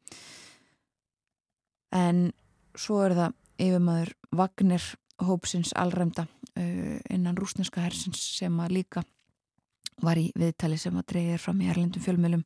En 1.94 2.32
svo 2.78 3.02
er 3.06 3.16
það 3.18 3.38
yfirmaður 3.62 4.14
Vagnir 4.32 4.86
hópsins 5.22 5.74
allræmda 5.78 6.26
uh, 6.26 6.98
innan 7.12 7.38
rúsneska 7.38 7.84
hersins 7.84 8.22
sem 8.40 8.56
að 8.64 8.78
líka 8.80 9.04
var 10.02 10.18
í 10.18 10.32
viðtali 10.38 10.80
sem 10.82 10.96
að 10.98 11.12
dreyðir 11.14 11.44
fram 11.44 11.62
í 11.62 11.70
erlendum 11.70 12.02
fjölmjölum 12.02 12.46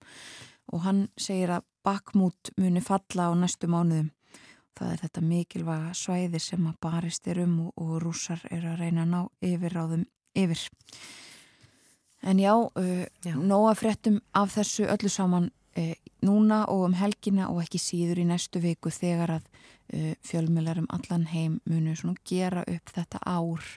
og 0.74 0.84
hann 0.84 1.06
segir 1.16 1.54
að 1.56 1.68
bakmút 1.86 2.52
muni 2.58 2.82
falla 2.82 3.30
á 3.30 3.32
næstu 3.38 3.70
mánuðum. 3.70 4.10
Það 4.76 4.92
er 4.92 5.02
þetta 5.06 5.22
mikilvæga 5.24 5.92
svæði 5.96 6.40
sem 6.44 6.66
að 6.68 6.80
barist 6.84 7.28
er 7.32 7.40
um 7.46 7.54
og, 7.68 7.78
og 7.80 7.94
rúsar 8.04 8.42
er 8.52 8.66
að 8.74 8.82
reyna 8.82 9.06
að 9.06 9.14
ná 9.14 9.22
yfir 9.54 9.78
á 9.78 9.84
þeim 9.94 10.04
yfir 10.36 10.66
En 12.26 12.40
já, 12.42 12.56
uh, 12.58 13.06
já. 13.26 13.36
nóga 13.36 13.76
fréttum 13.78 14.20
af 14.34 14.56
þessu 14.58 14.88
öllu 14.90 15.10
saman 15.10 15.52
uh, 15.78 15.94
núna 16.26 16.66
og 16.74 16.88
um 16.90 16.96
helgina 16.98 17.50
og 17.52 17.62
ekki 17.64 17.82
síður 17.82 18.24
í 18.24 18.28
næstu 18.30 18.62
viku 18.64 18.90
þegar 18.90 19.38
að 19.38 19.50
uh, 19.94 20.14
fjölmjölar 20.26 20.82
um 20.82 20.90
allan 20.90 21.28
heim 21.30 21.60
munu 21.70 21.96
svona 21.96 22.18
gera 22.26 22.66
upp 22.66 22.94
þetta 22.96 23.22
ár 23.26 23.68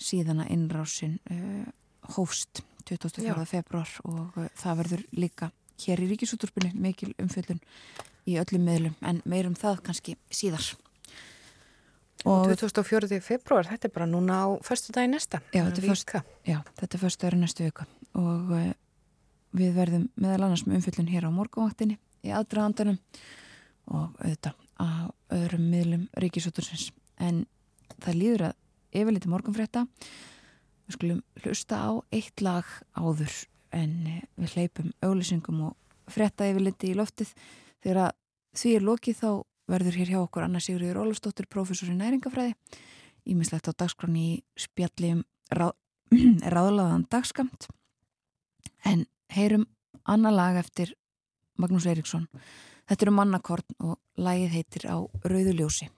síðan 0.00 0.44
að 0.44 0.52
innrásin 0.56 1.16
uh, 1.30 1.64
hófst 2.16 2.62
24. 2.88 3.46
februar 3.48 3.96
og 4.04 4.36
uh, 4.36 4.52
það 4.60 4.78
verður 4.82 5.06
líka 5.16 5.50
hér 5.80 6.04
í 6.04 6.10
Ríkisúturpunni 6.12 6.74
mikil 6.76 7.14
umfjöldun 7.20 7.60
í 8.28 8.36
öllum 8.40 8.64
meðlum 8.66 8.96
en 9.00 9.22
meirum 9.24 9.56
það 9.56 9.82
kannski 9.86 10.16
síðar. 10.28 10.64
Og 12.28 12.50
2004. 12.52 13.20
februar, 13.24 13.64
þetta 13.64 13.88
er 13.88 13.92
bara 13.94 14.06
núna 14.08 14.42
á 14.44 14.46
förstu 14.64 14.92
dagi 14.92 15.08
næsta. 15.08 15.40
Já, 15.54 15.64
þetta 15.64 15.80
er, 15.80 15.88
först, 15.88 16.12
já, 16.44 16.58
þetta 16.76 16.96
er 16.96 17.00
förstu 17.00 17.26
dagi 17.26 17.40
næstu 17.40 17.64
vika 17.64 17.86
og 18.18 18.50
uh, 18.52 18.72
við 19.56 19.74
verðum 19.78 20.08
meðal 20.20 20.48
annars 20.48 20.66
með 20.66 20.80
umfyllun 20.80 21.08
hér 21.08 21.28
á 21.28 21.30
morgunvaktinni 21.32 21.96
í 22.26 22.32
aðdraðandanum 22.36 22.98
og 23.90 24.18
auðvitað 24.20 24.58
á 24.76 24.88
öðrum 25.32 25.66
miðlum 25.70 26.04
ríkisútursins. 26.20 26.90
En 27.16 27.46
það 28.02 28.20
líður 28.20 28.46
að 28.50 29.00
yfirleiti 29.00 29.30
morgunfrétta 29.30 29.86
við 30.84 30.96
skulum 30.98 31.22
hlusta 31.40 31.80
á 31.80 31.90
eitt 32.12 32.44
lag 32.44 32.68
áður 32.98 33.32
en 33.72 33.96
uh, 34.10 34.22
við 34.36 34.58
hleypum 34.58 34.92
auðlýsingum 35.00 35.68
og 35.70 36.12
frétta 36.12 36.50
yfirleiti 36.50 36.92
í 36.92 36.98
loftið 36.98 37.32
þegar 37.80 38.12
því 38.58 38.76
er 38.76 38.84
lokið 38.84 39.22
þá 39.22 39.30
verður 39.70 39.98
hér 40.00 40.14
hjá 40.14 40.20
okkur 40.22 40.46
Anna 40.46 40.62
Sigurður 40.62 41.04
Ólafsdóttir, 41.04 41.48
professor 41.50 41.90
í 41.90 41.96
næringafræði 41.98 42.54
ímislegt 43.30 43.68
á 43.70 43.72
dagskroni 43.76 44.24
í 44.32 44.34
spjalli 44.58 45.14
um 45.18 45.22
ráð, 45.54 45.76
ráðlaðan 46.54 47.06
dagskamt 47.12 47.68
en 48.88 49.06
heyrum 49.30 49.68
annar 50.08 50.34
lag 50.34 50.58
eftir 50.58 50.94
Magnús 51.60 51.86
Eiríksson. 51.86 52.26
Þetta 52.88 53.06
eru 53.06 53.14
mannakorn 53.14 53.76
og 53.84 53.98
lagið 54.16 54.54
heitir 54.56 54.86
á 54.88 54.96
Rauðuljósi 55.28 55.90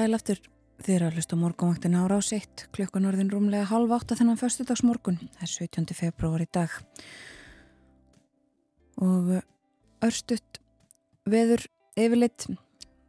Sæl 0.00 0.16
aftur. 0.16 0.38
Þér 0.80 1.02
að 1.04 1.16
hlusta 1.18 1.36
morgunvaktin 1.36 1.92
ára 1.98 2.16
á 2.16 2.24
sitt 2.24 2.62
klukkan 2.72 3.04
orðin 3.04 3.28
rúmlega 3.28 3.66
halv 3.68 3.90
átta 3.92 4.16
þennan 4.16 4.38
förstudagsmorgun, 4.40 5.18
það 5.34 5.42
er 5.44 5.50
17. 5.52 5.92
februar 5.98 6.40
í 6.40 6.46
dag. 6.48 6.72
Og 8.96 9.28
örstutt 10.00 10.62
veður 11.28 11.66
yfirlitt, 12.00 12.46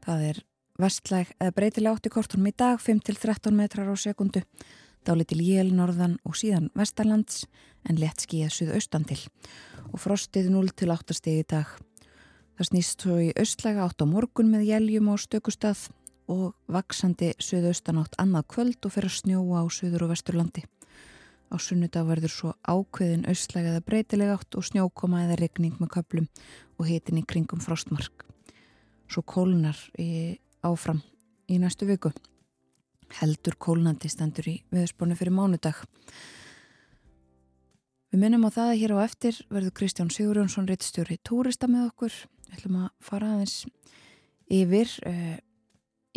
það 0.04 0.26
er 0.34 0.42
vestlæg 0.84 1.32
eða 1.38 1.54
breytileg 1.62 1.96
átti 1.96 2.12
kortunum 2.12 2.52
í 2.52 2.54
dag 2.60 2.84
5-13 2.84 3.56
metrar 3.56 3.88
á 3.88 3.96
sekundu 3.96 4.44
dálitil 5.08 5.40
jél 5.40 5.72
norðan 5.72 6.18
og 6.28 6.36
síðan 6.42 6.68
vestarlands 6.76 7.46
en 7.88 8.04
lett 8.04 8.28
skíða 8.28 8.52
suðaustan 8.52 9.08
til. 9.08 9.22
Og 9.94 10.04
frostið 10.10 10.52
0-8 10.52 11.16
steg 11.16 11.40
í 11.46 11.48
dag. 11.56 11.72
Það 12.60 12.72
snýst 12.74 13.08
svo 13.08 13.16
í 13.24 13.32
austlæga 13.40 13.88
átt 13.88 14.04
á 14.04 14.06
morgun 14.12 14.52
með 14.52 14.68
jéljum 14.74 15.14
og 15.16 15.24
stökustað 15.24 15.88
og 16.32 16.56
vaksandi 16.72 17.34
söðaustanátt 17.44 18.16
annað 18.22 18.48
kvöld 18.56 18.88
og 18.88 18.94
fer 18.96 19.08
að 19.08 19.18
snjóa 19.20 19.64
á 19.64 19.66
söður 19.68 20.08
og 20.08 20.14
vesturlandi. 20.14 20.64
Á 21.52 21.56
sunnudag 21.60 22.08
verður 22.08 22.32
svo 22.32 22.54
ákveðin 22.64 23.28
austlæg 23.28 23.68
eða 23.68 23.84
breytileg 23.84 24.32
átt 24.32 24.56
og 24.56 24.64
snjókoma 24.64 25.26
eða 25.26 25.40
regning 25.42 25.76
með 25.82 25.92
köplum 25.98 26.30
og 26.80 26.88
hitin 26.88 27.20
í 27.20 27.26
kringum 27.28 27.60
frostmark. 27.60 28.24
Svo 29.12 29.24
kólunar 29.28 29.76
í 30.00 30.40
áfram 30.64 31.02
í 31.52 31.60
næstu 31.60 31.90
viku. 31.90 32.14
Heldur 33.20 33.60
kólunandi 33.60 34.08
stendur 34.08 34.48
í 34.48 34.62
viðspónu 34.72 35.18
fyrir 35.20 35.36
mánudag. 35.36 35.84
Við 38.12 38.24
minnum 38.24 38.48
á 38.48 38.56
það 38.56 38.70
að 38.72 38.80
hér 38.80 38.96
á 38.96 38.98
eftir 39.04 39.44
verður 39.52 39.76
Kristján 39.76 40.12
Sigurjónsson 40.12 40.72
reittstjóri 40.72 41.20
túrista 41.28 41.68
með 41.68 41.90
okkur. 41.92 42.16
Við 42.48 42.58
ætlum 42.58 42.80
að 42.86 42.92
fara 43.04 43.36
aðeins 43.36 43.66
yfir 44.52 44.92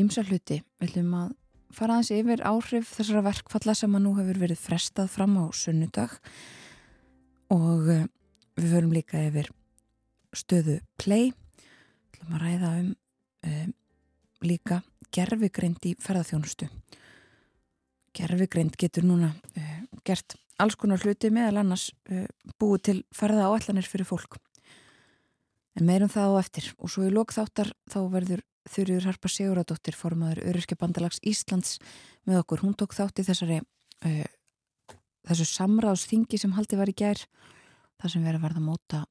ymsa 0.00 0.24
hluti. 0.26 0.60
Við 0.80 0.90
ætlum 0.90 1.14
að 1.18 1.32
fara 1.74 1.96
aðeins 1.98 2.12
yfir 2.14 2.42
áhrif 2.46 2.90
þessara 2.96 3.24
verkfalla 3.28 3.74
sem 3.78 3.94
að 3.96 4.04
nú 4.04 4.14
hefur 4.18 4.40
verið 4.44 4.60
frestað 4.62 5.10
fram 5.10 5.36
á 5.38 5.44
sunnudag 5.54 6.14
og 7.54 7.88
uh, 7.90 8.04
við 8.58 8.74
förum 8.74 8.94
líka 8.94 9.22
yfir 9.26 9.50
stöðu 10.34 10.78
play. 11.00 11.32
Við 12.14 12.20
ætlum 12.20 12.36
að 12.36 12.46
ræða 12.46 12.72
um 12.82 12.92
uh, 13.48 13.66
líka 14.44 14.80
gerfigreind 15.14 15.86
í 15.88 15.94
ferðarþjónustu. 16.02 16.70
Gerfigreind 18.14 18.78
getur 18.78 19.06
núna 19.06 19.32
uh, 19.34 19.76
gert 20.06 20.38
alls 20.62 20.78
konar 20.78 21.02
hluti 21.02 21.32
meðal 21.34 21.64
annars 21.64 21.88
búið 22.62 22.82
til 22.86 22.98
ferða 23.14 23.48
áallanir 23.50 23.88
fyrir 23.90 24.06
fólk. 24.06 24.38
En 25.74 25.86
meirum 25.88 26.10
það 26.10 26.36
á 26.38 26.40
eftir 26.40 26.66
og 26.78 26.90
svo 26.92 27.06
í 27.08 27.12
lókþáttar 27.12 27.72
þá 27.90 27.98
verður 28.12 28.44
Þurriður 28.64 29.10
Harpa 29.10 29.28
Siguradóttir 29.28 29.96
formaður 29.98 30.40
Öryrkja 30.48 30.78
bandalags 30.80 31.20
Íslands 31.26 31.76
með 32.24 32.40
okkur. 32.40 32.62
Hún 32.64 32.76
tók 32.78 32.94
þátt 32.96 33.20
í 33.20 33.26
þessari 33.26 33.58
uh, 33.60 34.28
þessu 35.28 35.46
samráðsþingi 35.50 36.40
sem 36.40 36.54
haldi 36.56 36.78
var 36.80 36.88
í 36.88 36.96
gær 36.96 37.20
þar 38.00 38.14
sem 38.14 38.24
verið 38.24 38.40
að 38.40 38.46
verða 38.46 38.64
móta 38.64 39.02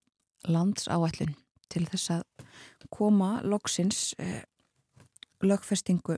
landsáætlun 0.49 1.36
til 1.74 1.86
þess 1.89 2.16
að 2.18 2.47
koma 2.93 3.36
loksins 3.45 4.16
uh, 4.18 4.41
lögfestingu 5.45 6.18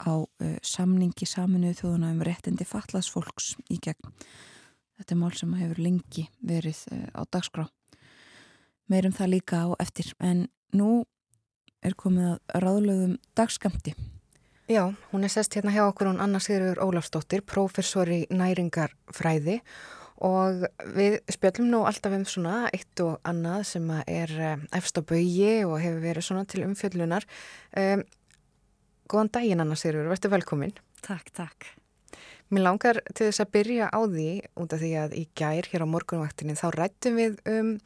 á 0.00 0.14
uh, 0.16 0.58
samningi 0.64 1.28
saminuðu 1.28 1.82
þjóðuna 1.82 2.14
um 2.14 2.24
réttindi 2.24 2.64
fatlaðs 2.68 3.10
fólks 3.12 3.52
í 3.68 3.76
gegn. 3.84 4.14
Þetta 4.96 5.14
er 5.14 5.20
mál 5.20 5.34
sem 5.36 5.52
hefur 5.60 5.84
lengi 5.84 6.24
verið 6.40 6.80
á 7.14 7.22
dagskrá. 7.28 7.68
Meirum 8.88 9.12
það 9.12 9.32
líka 9.36 9.64
á 9.64 9.68
eftir 9.82 10.12
en 10.24 10.46
nú 10.72 11.02
er 11.84 11.94
komið 11.98 12.32
að 12.32 12.62
ráðlögum 12.64 13.18
dagskamti. 13.38 13.94
Já, 14.68 14.82
hún 15.12 15.24
er 15.24 15.32
sest 15.32 15.54
hérna 15.56 15.72
hjá 15.72 15.86
okkur 15.86 16.10
hún 16.10 16.20
Anna 16.20 16.40
Sigurður 16.44 16.82
Ólafsdóttir, 16.84 17.40
prófessor 17.40 18.10
í 18.12 18.26
næringarfræði 18.28 19.62
og 20.24 20.66
við 20.96 21.20
spjöllum 21.30 21.70
nú 21.72 21.80
alltaf 21.88 22.16
um 22.16 22.26
svona 22.28 22.66
eitt 22.74 23.00
og 23.04 23.16
annað 23.28 23.62
sem 23.70 23.90
er 24.02 24.34
eh, 24.34 24.66
efst 24.76 24.98
á 24.98 25.02
baui 25.06 25.62
og 25.62 25.78
hefur 25.78 26.02
verið 26.02 26.26
svona 26.26 26.44
til 26.48 26.64
umfjöllunar. 26.66 27.24
Um, 27.78 28.02
góðan 29.08 29.32
daginn 29.38 29.64
Anna 29.64 29.78
Sigurður, 29.78 30.10
verður 30.10 30.34
velkomin. 30.34 30.74
Takk, 31.06 31.30
takk. 31.32 31.70
Mér 32.48 32.64
langar 32.64 33.02
til 33.12 33.28
þess 33.28 33.44
að 33.44 33.52
byrja 33.54 33.90
á 33.92 34.00
því 34.08 34.30
út 34.58 34.72
af 34.74 34.80
því 34.80 34.92
að 35.00 35.16
í 35.20 35.26
gær 35.36 35.68
hér 35.68 35.84
á 35.84 35.92
morgunvaktinni 35.92 36.56
þá 36.58 36.68
rættum 36.74 37.20
við 37.20 37.38
um 37.52 37.76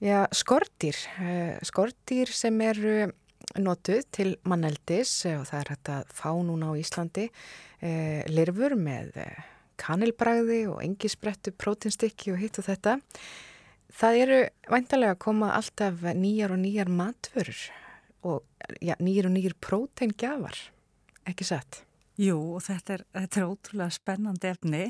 Já, 0.00 0.24
skortýr, 0.32 0.96
eh, 1.20 1.58
skortýr 1.60 2.30
sem 2.32 2.56
eru 2.64 3.10
notuð 3.60 4.06
til 4.08 4.30
manneldis 4.48 5.26
eh, 5.28 5.36
og 5.36 5.44
það 5.44 5.58
er 5.60 5.70
hægt 5.74 5.90
að 5.92 6.14
fá 6.16 6.30
núna 6.40 6.70
á 6.72 6.80
Íslandi 6.80 7.26
eh, 7.84 8.24
lirfur 8.32 8.78
með 8.80 9.12
kanilbræði 9.76 10.62
og 10.72 10.80
engisbrettu, 10.86 11.52
prótinstykki 11.52 12.32
og 12.32 12.40
hitt 12.40 12.56
og 12.62 12.64
þetta. 12.70 12.96
Það 13.92 14.22
eru 14.22 14.40
væntalega 14.72 15.18
að 15.18 15.22
koma 15.26 15.52
alltaf 15.58 16.00
nýjar 16.16 16.56
og 16.56 16.62
nýjar 16.64 16.88
matvörur 16.88 17.60
og 18.24 18.40
ja, 18.80 18.96
nýjar 19.04 19.28
og 19.28 19.36
nýjar 19.36 19.58
prótengjafar, 19.60 20.62
ekki 21.28 21.44
sett? 21.44 21.82
Jú, 22.16 22.40
og 22.56 22.64
þetta 22.64 22.96
er, 22.96 23.06
þetta 23.20 23.42
er 23.42 23.52
ótrúlega 23.52 24.00
spennandi 24.00 24.48
efni 24.48 24.84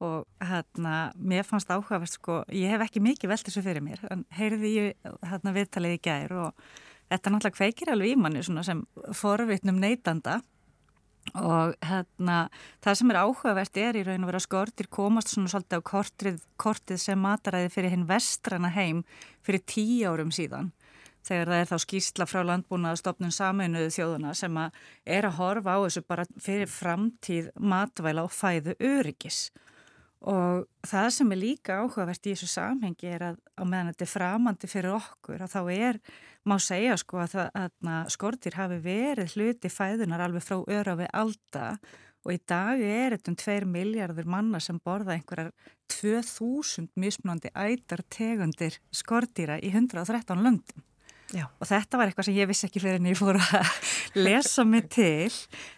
og 0.00 0.24
hérna, 0.40 1.10
mér 1.16 1.44
fannst 1.44 1.70
áhugavert 1.72 2.14
sko, 2.14 2.40
ég 2.56 2.72
hef 2.72 2.86
ekki 2.86 3.02
mikið 3.04 3.32
velt 3.34 3.48
þessu 3.48 3.62
fyrir 3.64 3.84
mér 3.84 4.00
en 4.12 4.24
heyrði 4.32 4.70
ég 4.72 5.10
hérna 5.28 5.52
viðtalið 5.56 5.96
í 5.98 6.00
gær 6.06 6.32
og 6.46 6.70
þetta 7.10 7.34
náttúrulega 7.34 7.58
kveikir 7.58 7.92
alveg 7.92 8.14
í 8.14 8.20
manni 8.20 8.44
sem 8.46 8.80
forvitnum 9.16 9.80
neytanda. 9.82 10.40
Og 11.36 11.74
hérna 11.84 12.48
það 12.80 12.96
sem 12.96 13.10
er 13.12 13.18
áhugavert 13.20 13.76
er 13.78 13.98
í 14.00 14.04
raun 14.06 14.24
og 14.24 14.30
vera 14.30 14.40
skortir 14.40 14.88
komast 14.88 15.34
svona 15.34 15.50
svolítið 15.52 15.82
á 15.84 15.88
kortið, 15.90 16.38
kortið 16.56 17.02
sem 17.02 17.20
mataræði 17.20 17.68
fyrir 17.74 17.92
hinn 17.92 18.08
vestrana 18.08 18.70
heim 18.72 19.02
fyrir 19.44 19.62
tíu 19.68 20.08
árum 20.08 20.32
síðan 20.32 20.72
þegar 21.28 21.50
það 21.50 21.60
er 21.60 21.68
þá 21.68 21.84
skýrsla 21.84 22.26
frá 22.28 22.40
landbúnaðastofnun 22.48 23.34
saminuðu 23.34 23.90
þjóðuna 23.94 24.32
sem 24.38 24.56
að 24.56 24.78
er 25.16 25.28
að 25.28 25.36
horfa 25.36 25.76
á 25.76 25.78
þessu 25.84 26.02
bara 26.08 26.26
fyrir 26.40 26.70
framtíð 26.72 27.50
matvæla 27.60 28.24
og 28.24 28.32
fæðu 28.34 28.76
öryggis 28.80 29.50
Og 30.28 30.66
það 30.84 31.06
sem 31.14 31.30
er 31.32 31.38
líka 31.40 31.78
áhugavert 31.80 32.26
í 32.28 32.34
þessu 32.34 32.50
samhengi 32.52 33.08
er 33.08 33.22
að 33.30 33.38
á 33.56 33.64
meðan 33.64 33.88
þetta 33.92 34.04
er 34.04 34.10
framandi 34.10 34.68
fyrir 34.68 34.92
okkur 34.98 35.40
að 35.46 35.54
þá 35.54 35.60
er, 35.72 35.98
má 36.44 36.56
segja 36.60 36.98
sko 37.00 37.22
að, 37.22 37.36
að, 37.56 37.70
að 37.88 38.10
skortir 38.12 38.58
hafi 38.60 38.76
verið 38.84 39.32
hluti 39.36 39.72
fæðunar 39.72 40.26
alveg 40.26 40.44
frá 40.44 40.60
öra 40.68 40.98
við 41.00 41.08
alda 41.22 41.64
og 42.20 42.34
í 42.34 42.38
dag 42.52 42.82
er 42.84 43.16
þetta 43.16 43.32
um 43.32 43.38
2 43.40 43.70
miljardur 43.72 44.28
manna 44.28 44.60
sem 44.60 44.80
borða 44.84 45.16
einhverjar 45.16 45.54
2000 45.96 46.90
mismunandi 47.00 47.52
ætar 47.56 48.04
tegundir 48.12 48.76
skortýra 48.92 49.56
í 49.64 49.72
113 49.72 50.44
löndum. 50.44 50.84
Já. 51.30 51.46
og 51.46 51.68
þetta 51.68 51.98
var 51.98 52.10
eitthvað 52.10 52.26
sem 52.26 52.36
ég 52.40 52.48
vissi 52.50 52.66
ekki 52.66 52.82
fyrir 52.82 52.98
en 52.98 53.08
ég 53.10 53.18
fór 53.18 53.38
að 53.38 53.68
lesa 54.26 54.64
mig 54.66 54.88
til 54.90 55.30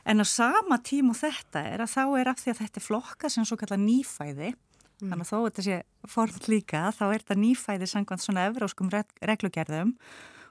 en 0.09 0.25
á 0.25 0.27
sama 0.29 0.79
tímu 0.81 1.15
þetta 1.19 1.65
er 1.69 1.85
að 1.85 1.93
þá 1.93 2.03
er 2.21 2.31
af 2.33 2.41
því 2.41 2.55
að 2.55 2.61
þetta 2.63 2.81
er 2.81 2.87
flokka 2.87 3.33
sem 3.33 3.49
svo 3.49 3.59
kallar 3.61 3.83
nýfæði 3.83 4.53
mm. 4.53 5.11
þannig 5.11 5.27
að 5.27 5.33
þó 5.33 5.37
þetta 5.39 5.67
sé 5.69 5.81
forð 6.09 6.49
líka 6.53 6.87
þá 6.97 7.05
er 7.11 7.25
þetta 7.25 7.39
nýfæði 7.43 7.91
sangvænt 7.91 8.25
svona 8.25 8.47
evróskum 8.49 8.93
reglugerðum 9.21 9.93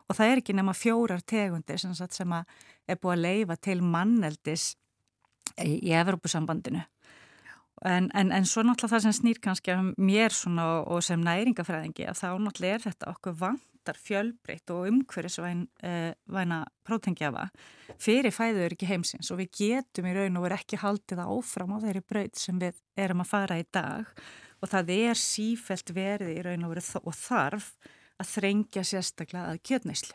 og 0.06 0.18
það 0.18 0.28
er 0.28 0.44
ekki 0.44 0.58
nema 0.58 0.78
fjórar 0.78 1.26
tegundir 1.26 1.82
sem, 1.82 1.96
sem 1.96 2.38
að 2.38 2.56
er 2.86 3.02
búið 3.02 3.18
að 3.18 3.26
leifa 3.26 3.58
til 3.58 3.80
manneldis 3.82 4.72
í, 5.58 5.80
í 5.82 5.94
Evrópusambandinu 5.98 6.86
En, 7.82 8.12
en, 8.14 8.30
en 8.30 8.46
svo 8.46 8.62
náttúrulega 8.62 8.94
það 8.94 9.04
sem 9.08 9.14
snýr 9.18 9.40
kannski 9.42 9.74
mér 9.98 10.34
svona 10.38 10.68
og, 10.70 10.92
og 10.94 11.00
sem 11.02 11.22
næringafræðingi 11.26 12.06
að 12.12 12.20
þá 12.20 12.28
náttúrulega 12.38 12.78
er 12.78 12.84
þetta 12.84 13.08
okkur 13.10 13.34
vantar 13.82 13.98
fjölbreytt 13.98 14.70
og 14.70 14.88
umhverfisvæna 14.90 16.60
eh, 16.62 16.72
prótengjafa 16.86 17.50
fyrir 18.00 18.32
fæður 18.32 18.76
ekki 18.76 18.90
heimsins 18.90 19.32
og 19.32 19.40
við 19.42 19.50
getum 19.58 20.06
í 20.06 20.14
raun 20.14 20.38
og 20.38 20.46
verið 20.46 20.62
ekki 20.62 20.82
haldið 20.82 21.24
áfram 21.26 21.74
á 21.74 21.78
þeirri 21.82 22.04
breyt 22.06 22.38
sem 22.38 22.60
við 22.60 22.78
erum 22.96 23.22
að 23.22 23.32
fara 23.32 23.60
í 23.60 23.66
dag 23.74 24.06
og 24.62 24.70
það 24.70 24.94
er 24.94 25.18
sífelt 25.18 25.90
verið 25.96 26.36
í 26.38 26.44
raun 26.46 26.66
og 26.66 26.76
verið 26.76 26.92
og 27.02 27.16
þarf 27.16 27.74
að 28.22 28.30
þrengja 28.36 28.84
sérstaklega 28.86 29.50
að 29.50 29.64
kjötneyslu. 29.66 30.14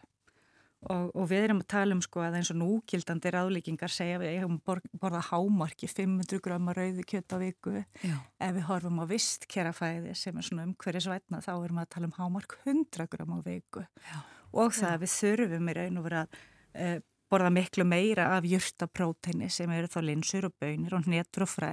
Og, 0.87 1.09
og 1.19 1.27
við 1.31 1.47
erum 1.49 1.61
að 1.63 1.69
tala 1.73 1.97
um 1.97 2.03
sko 2.05 2.23
að 2.23 2.37
eins 2.39 2.51
og 2.53 2.59
núgildandi 2.61 3.33
ráðlíkingar 3.35 3.93
segja 3.93 4.21
við 4.23 4.37
hefum 4.37 4.61
borðað 5.01 5.29
hámarki 5.33 5.89
500 5.91 6.43
gröma 6.45 6.75
rauði 6.77 7.03
kjött 7.09 7.35
á 7.35 7.39
viku 7.43 7.75
Já. 8.05 8.17
ef 8.39 8.55
við 8.55 8.67
horfum 8.69 9.03
á 9.03 9.05
vistkjerafæði 9.11 10.15
sem 10.19 10.39
er 10.39 10.47
svona 10.47 10.69
umhverjusvætna 10.69 11.43
þá 11.43 11.53
erum 11.57 11.81
við 11.81 11.85
að 11.87 11.93
tala 11.97 12.11
um 12.11 12.17
hámark 12.21 12.57
100 12.63 13.11
gröma 13.13 13.41
á 13.43 13.47
viku 13.47 13.83
Já. 13.83 14.17
og 14.53 14.79
það 14.79 14.95
Já. 14.95 15.03
við 15.03 15.15
þurfum 15.17 15.71
í 15.73 15.77
raun 15.81 16.01
og 16.01 16.07
vera 16.07 16.23
að 16.23 16.41
e, 16.77 16.91
borða 17.27 17.51
miklu 17.51 17.87
meira 17.89 18.29
af 18.37 18.47
júrtapróteini 18.47 19.49
sem 19.51 19.71
eru 19.75 19.91
þá 19.91 20.01
linsur 20.05 20.47
og 20.47 20.55
bönir 20.63 20.95
og 20.95 21.07
hnetur 21.09 21.47
og 21.47 21.51
fræ 21.51 21.73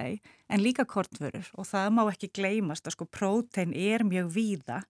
en 0.50 0.62
líka 0.62 0.86
kortvörur 0.90 1.50
og 1.54 1.68
það 1.68 1.92
má 1.94 2.02
ekki 2.08 2.32
gleymast 2.34 2.88
að 2.88 2.96
sko 2.96 3.06
prótein 3.06 3.74
er 3.78 4.02
mjög 4.06 4.32
víða 4.34 4.80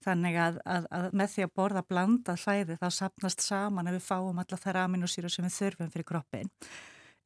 Þannig 0.00 0.38
að, 0.40 0.60
að, 0.64 0.86
að 0.96 1.10
með 1.20 1.32
því 1.34 1.44
að 1.44 1.52
borða 1.60 1.82
blandað 1.84 2.44
hlæði 2.46 2.76
þá 2.80 2.86
sapnast 2.96 3.44
saman 3.44 3.90
ef 3.90 3.98
við 3.98 4.06
fáum 4.06 4.40
alla 4.40 4.60
þær 4.62 4.78
aminosýru 4.86 5.28
sem 5.32 5.44
við 5.44 5.56
þurfum 5.58 5.92
fyrir 5.92 6.08
kroppin. 6.08 6.50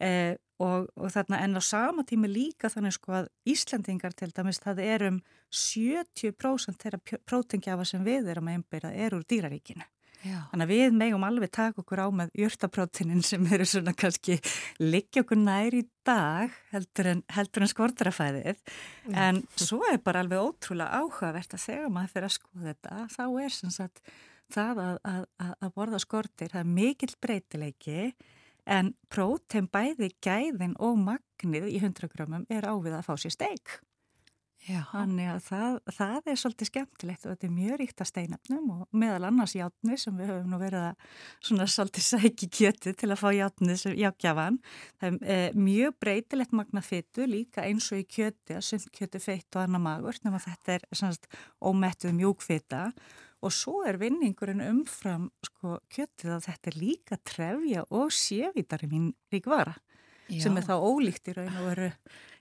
Eh, 0.03 0.35
og, 0.59 0.89
og 0.99 1.13
þarna 1.15 1.39
en 1.45 1.55
á 1.55 1.63
sama 1.63 2.03
tími 2.03 2.27
líka 2.31 2.71
þannig 2.73 2.97
sko 2.97 3.15
að 3.21 3.31
Íslandingar 3.47 4.17
til 4.19 4.33
dæmis 4.35 4.59
það 4.63 4.83
er 4.83 5.07
um 5.07 5.21
70% 5.55 6.83
þeirra 6.83 7.21
prótingjafa 7.23 7.87
sem 7.87 8.03
við 8.07 8.33
erum 8.35 8.51
að 8.51 8.59
einbyrja 8.59 8.91
er 9.07 9.15
úr 9.15 9.27
dýraríkinu. 9.31 9.87
Já. 10.25 10.39
Þannig 10.51 10.65
að 10.65 10.73
við 10.73 10.95
megum 10.97 11.25
alveg 11.27 11.51
taka 11.53 11.83
okkur 11.83 12.01
á 12.01 12.09
með 12.17 12.31
jörtaprótinin 12.41 13.25
sem 13.27 13.45
eru 13.53 13.67
svona 13.69 13.93
kannski 13.97 14.39
liggja 14.81 15.25
okkur 15.25 15.41
nær 15.43 15.77
í 15.77 15.83
dag 16.07 16.55
heldur 16.73 17.11
en, 17.13 17.25
heldur 17.37 17.67
en 17.67 17.73
skortarafæðið 17.73 18.55
Já. 18.55 19.17
en 19.27 19.43
svo 19.61 19.83
er 19.91 20.01
bara 20.05 20.25
alveg 20.25 20.41
ótrúlega 20.41 21.03
áhugavert 21.03 21.57
að 21.57 21.67
þegar 21.67 21.93
maður 21.93 22.15
fyrir 22.15 22.29
að 22.31 22.37
skoða 22.39 22.71
þetta 22.71 23.03
þá 23.13 23.25
er 23.45 23.57
sem 23.59 23.75
sagt 23.75 24.01
það 24.55 24.81
að, 24.85 24.97
að, 25.13 25.27
að 25.53 25.75
borða 25.77 26.01
skortir, 26.03 26.53
það 26.53 26.63
er 26.63 26.73
mikill 26.79 27.15
breytileiki 27.21 28.01
en 28.65 28.95
prótein 29.13 29.69
bæði 29.73 30.11
gæðin 30.25 30.77
og 30.81 31.01
magnið 31.01 31.69
í 31.69 31.81
100 31.83 32.09
gramum 32.13 32.47
er 32.49 32.65
ávið 32.69 32.97
að 32.99 33.07
fá 33.09 33.15
sér 33.21 33.35
steik. 33.35 33.81
Þannig 34.65 35.29
að 35.29 35.41
það, 35.45 35.75
það 35.93 36.29
er 36.31 36.39
svolítið 36.41 36.69
skemmtilegt 36.71 37.25
og 37.27 37.35
þetta 37.35 37.47
er 37.47 37.53
mjög 37.53 37.79
ríkt 37.83 37.99
að 38.01 38.09
steinafnum 38.09 38.71
og 38.73 38.97
meðal 38.97 39.27
annars 39.29 39.53
játni 39.59 39.99
sem 40.01 40.17
við 40.17 40.31
höfum 40.33 40.55
nú 40.55 40.61
verið 40.63 40.87
að 40.89 41.19
svona 41.45 41.67
svolítið 41.69 42.07
sæki 42.13 42.49
kjötu 42.59 42.95
til 42.97 43.11
að 43.11 43.21
fá 43.21 43.29
játni 43.37 43.77
sem 43.81 43.99
jákjafan. 44.01 44.57
Það 45.03 45.19
er 45.21 45.37
e, 45.37 45.53
mjög 45.67 45.99
breytilegt 46.01 46.57
magna 46.57 46.85
fyttu 46.85 47.29
líka 47.29 47.67
eins 47.69 47.91
og 47.93 48.01
í 48.01 48.09
kjöti 48.09 48.57
að 48.57 48.65
sund 48.71 48.89
kjötu 48.97 49.21
feitt 49.21 49.51
og 49.53 49.67
annar 49.67 49.85
magur 49.85 50.21
nema 50.25 50.41
þetta 50.43 50.79
er 50.79 50.89
svona 50.93 51.41
ómettuð 51.61 52.17
mjúkfita 52.17 52.87
og 53.45 53.53
svo 53.53 53.83
er 53.85 54.01
vinningurinn 54.01 54.65
umfram 54.65 55.29
sko, 55.45 55.77
kjötið 55.93 56.39
að 56.39 56.47
þetta 56.49 56.71
er 56.71 56.79
líka 56.81 57.21
trefja 57.21 57.85
og 57.93 58.15
sévítari 58.17 58.89
mín 58.89 59.11
ríkvara 59.33 59.77
sem 60.41 60.57
er 60.57 60.65
þá 60.65 60.79
ólíkt 60.81 61.29
í 61.29 61.35
raun 61.37 61.59
og 61.61 61.67
veru 61.69 61.91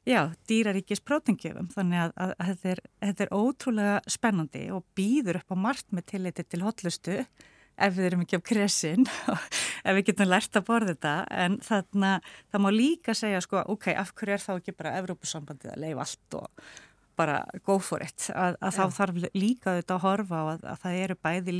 Já, 0.03 0.33
dýraríkis 0.51 0.99
prótingjöfum, 1.07 1.69
þannig 1.71 2.01
að, 2.01 2.13
að, 2.19 2.31
að 2.35 2.49
þetta, 2.49 2.71
er, 2.73 2.79
þetta 3.05 3.23
er 3.23 3.33
ótrúlega 3.37 3.97
spennandi 4.11 4.63
og 4.75 4.83
býður 4.97 5.39
upp 5.39 5.55
á 5.55 5.57
margt 5.63 5.93
með 5.95 6.07
tilliti 6.11 6.43
til 6.43 6.59
hotlustu 6.65 7.19
ef 7.23 7.95
við 7.95 8.07
erum 8.09 8.23
ekki 8.25 8.39
á 8.43 8.43
kresin, 8.43 9.07
ef 9.87 9.95
við 9.97 10.09
getum 10.09 10.29
lært 10.29 10.59
að 10.59 10.65
borða 10.67 10.91
þetta, 10.91 11.13
en 11.45 11.55
þarna 11.63 12.11
það 12.51 12.65
má 12.65 12.69
líka 12.75 13.15
segja 13.17 13.39
sko, 13.45 13.63
ok, 13.73 13.93
af 13.95 14.11
hverju 14.17 14.35
er 14.35 14.43
þá 14.43 14.51
ekki 14.57 14.75
bara 14.75 14.97
Evrópusambandið 14.99 15.71
að 15.73 15.85
leifa 15.85 16.05
allt 16.05 16.37
og 16.41 16.67
bara 17.15 17.39
go 17.65 17.77
for 17.79 18.03
it 18.03 18.27
að, 18.33 18.57
að 18.61 18.75
þá 18.77 18.83
þarf 18.97 19.19
líka 19.37 19.75
þetta 19.77 19.97
að 19.97 20.03
horfa 20.03 20.41
á 20.41 20.43
að, 20.53 20.65
að 20.71 20.81
það 20.83 20.99
eru 21.03 21.17
bæði 21.27 21.55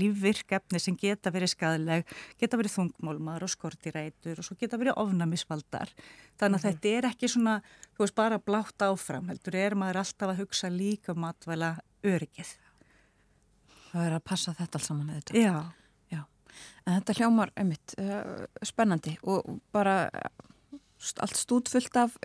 lífvirkefni 0.00 0.80
sem 0.82 0.96
geta 1.00 1.32
verið 1.34 1.52
skadaleg 1.54 2.16
geta 2.40 2.60
verið 2.60 2.76
þungmólmar 2.76 3.46
og 3.46 3.52
skortirætur 3.52 4.40
og 4.40 4.46
svo 4.46 4.56
geta 4.60 4.80
verið 4.80 4.98
ofnamisvaldar 5.02 5.92
þannig 6.38 6.40
að 6.40 6.48
mm 6.48 6.54
-hmm. 6.54 6.66
þetta 6.66 6.94
er 6.96 7.10
ekki 7.10 7.28
svona 7.28 7.56
þú 7.96 8.04
veist 8.04 8.14
bara 8.14 8.38
blátt 8.38 8.82
áfram 8.86 9.28
heldur 9.28 9.54
er 9.54 9.74
maður 9.74 10.02
alltaf 10.04 10.30
að 10.30 10.42
hugsa 10.44 10.70
líka 10.70 11.12
um 11.12 11.24
atvæla 11.24 11.76
öryggið. 12.06 12.54
Það 13.90 14.06
er 14.06 14.14
að 14.16 14.24
passa 14.24 14.54
þetta 14.54 14.78
alls 14.78 14.86
saman 14.86 15.06
með 15.06 15.18
þetta 15.20 15.40
Já, 15.40 15.54
Já. 16.10 16.20
En 16.86 16.94
þetta 17.00 17.16
hljómar 17.18 17.52
einmitt 17.58 17.94
uh, 17.98 18.46
spennandi 18.62 19.16
og 19.22 19.60
bara 19.74 20.10
allt 21.20 21.36
stúdfullt 21.36 21.96
af 21.96 22.16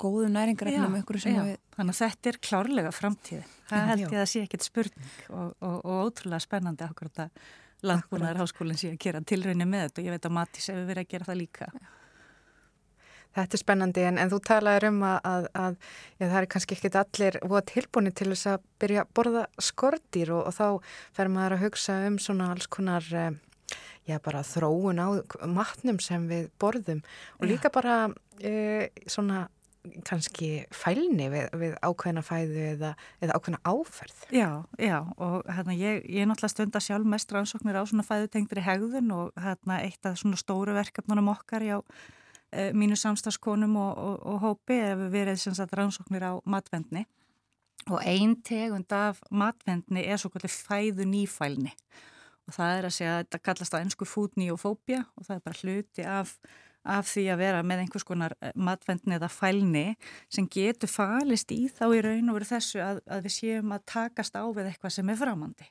góðu 0.00 0.30
næringarefnum 0.34 0.96
ykkur 1.00 1.20
sem 1.22 1.36
við... 1.40 1.58
Þannig 1.74 1.96
að 1.96 2.00
þetta 2.00 2.30
er 2.30 2.38
klárlega 2.48 2.94
framtíð. 2.94 3.50
Það 3.70 3.90
held 3.90 4.04
ég 4.04 4.20
að 4.20 4.30
sé 4.30 4.44
ekkert 4.44 4.66
spurning 4.66 5.12
og, 5.30 5.52
og, 5.58 5.76
og 5.80 6.08
ótrúlega 6.08 6.44
spennandi 6.44 6.86
okkur 6.86 7.10
þetta 7.10 7.28
landbúnaðar 7.84 8.40
háskólinn 8.42 8.80
sé 8.80 8.92
að 8.94 9.02
gera 9.04 9.22
tilraunin 9.26 9.68
með 9.68 9.88
þetta 9.88 10.00
og 10.00 10.08
ég 10.08 10.16
veit 10.16 10.28
að 10.28 10.34
Matís 10.38 10.70
hefur 10.70 10.88
verið 10.88 11.04
að 11.04 11.12
gera 11.14 11.28
það 11.28 11.40
líka. 11.40 11.68
Já. 11.74 11.92
Þetta 13.34 13.56
er 13.56 13.62
spennandi 13.64 14.04
en, 14.06 14.18
en 14.22 14.30
þú 14.30 14.38
talaður 14.46 14.86
um 14.92 15.00
að, 15.08 15.16
að, 15.26 15.46
að 15.58 15.72
já, 16.20 16.26
það 16.28 16.36
er 16.38 16.46
kannski 16.54 16.76
ekkit 16.76 16.98
allir 17.00 17.38
voða 17.42 17.64
tilbúinu 17.72 18.12
til 18.14 18.28
þess 18.30 18.50
að 18.52 18.68
byrja 18.84 19.02
að 19.02 19.10
borða 19.18 19.42
skortýr 19.68 20.30
og, 20.36 20.44
og 20.50 20.54
þá 20.54 20.94
fer 21.18 21.32
maður 21.34 21.56
að 21.56 21.64
hugsa 21.64 21.96
um 22.06 22.20
svona 22.22 22.52
alls 22.54 22.70
konar 22.70 23.08
eh, 23.10 23.32
já 24.06 24.20
bara 24.22 24.44
þróun 24.46 25.02
á 25.02 25.08
matnum 25.50 25.98
sem 26.02 26.28
við 26.30 26.46
borðum 26.60 27.02
og 27.40 27.48
líka 27.48 27.72
bara 27.74 28.04
e, 28.38 28.90
svona 29.08 29.48
kannski 30.06 30.50
fælni 30.74 31.28
við, 31.32 31.48
við 31.60 31.74
ákveðna 31.84 32.22
fæðu 32.24 32.66
eða, 32.72 32.92
eða 33.24 33.38
ákveðna 33.38 33.60
áferð. 33.68 34.24
Já, 34.34 34.48
já 34.80 34.98
og 35.16 35.44
hérna 35.50 35.76
ég, 35.76 36.04
ég 36.08 36.24
er 36.24 36.30
náttúrulega 36.30 36.54
stund 36.54 36.78
að 36.78 36.86
sjálf 36.86 37.10
mest 37.14 37.34
rannsóknir 37.34 37.78
á 37.78 37.82
svona 37.84 38.06
fæðutengdri 38.06 38.64
hegðun 38.64 39.12
og 39.14 39.44
hérna 39.44 39.80
eitt 39.84 40.08
af 40.08 40.18
svona 40.20 40.40
stóru 40.40 40.76
verkefnunum 40.76 41.32
okkar 41.34 41.66
já 41.66 41.76
e, 42.54 42.70
mínu 42.72 42.96
samstagskonum 42.98 43.76
og, 43.76 43.92
og, 43.98 44.16
og 44.32 44.40
hópi 44.46 44.80
ef 44.80 44.98
við 45.04 45.14
verið 45.18 45.42
sem 45.42 45.56
sagt 45.56 45.76
rannsóknir 45.76 46.24
á 46.24 46.32
matvendni 46.48 47.04
og 47.90 48.00
einn 48.00 48.38
tegund 48.46 48.92
af 48.96 49.20
matvendni 49.30 50.06
er 50.06 50.20
svo 50.20 50.30
kvöldi 50.32 50.50
fæðu 50.52 51.06
nýfælni 51.08 51.74
og 52.44 52.56
það 52.56 52.76
er 52.78 52.88
að 52.88 52.96
segja 52.96 53.14
að 53.14 53.24
þetta 53.24 53.42
kallast 53.48 53.76
á 53.76 53.78
ennsku 53.80 54.08
fútníofóbia 54.08 55.02
og 55.16 55.26
það 55.26 55.36
er 55.36 55.44
bara 55.44 55.60
hluti 55.62 56.06
af 56.08 56.36
af 56.84 57.08
því 57.08 57.24
að 57.32 57.40
vera 57.40 57.62
með 57.64 57.84
einhvers 57.84 58.06
konar 58.06 58.34
eh, 58.40 58.52
matvendni 58.54 59.16
eða 59.16 59.30
fælni 59.32 59.84
sem 60.32 60.48
getur 60.52 60.90
falist 60.92 61.52
í 61.54 61.64
þá 61.72 61.86
í 61.96 62.02
raun 62.04 62.30
og 62.30 62.38
veru 62.38 62.50
þessu 62.50 62.82
að, 62.84 63.00
að 63.08 63.26
við 63.26 63.36
séum 63.38 63.74
að 63.74 63.86
takast 63.94 64.36
á 64.36 64.44
við 64.44 64.70
eitthvað 64.70 64.96
sem 64.98 65.12
er 65.12 65.20
framandi. 65.20 65.68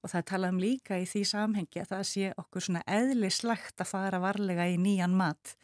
Og 0.00 0.12
það 0.12 0.26
talaðum 0.30 0.62
líka 0.62 0.98
í 1.00 1.06
því 1.08 1.22
samhengi 1.28 1.82
að 1.82 1.92
það 1.92 2.04
sé 2.08 2.32
okkur 2.40 2.64
svona 2.64 2.84
eðlislegt 2.88 3.82
að 3.82 3.90
fara 3.90 4.20
varlega 4.22 4.68
í 4.72 4.78
nýjan 4.80 5.16
mat. 5.16 5.56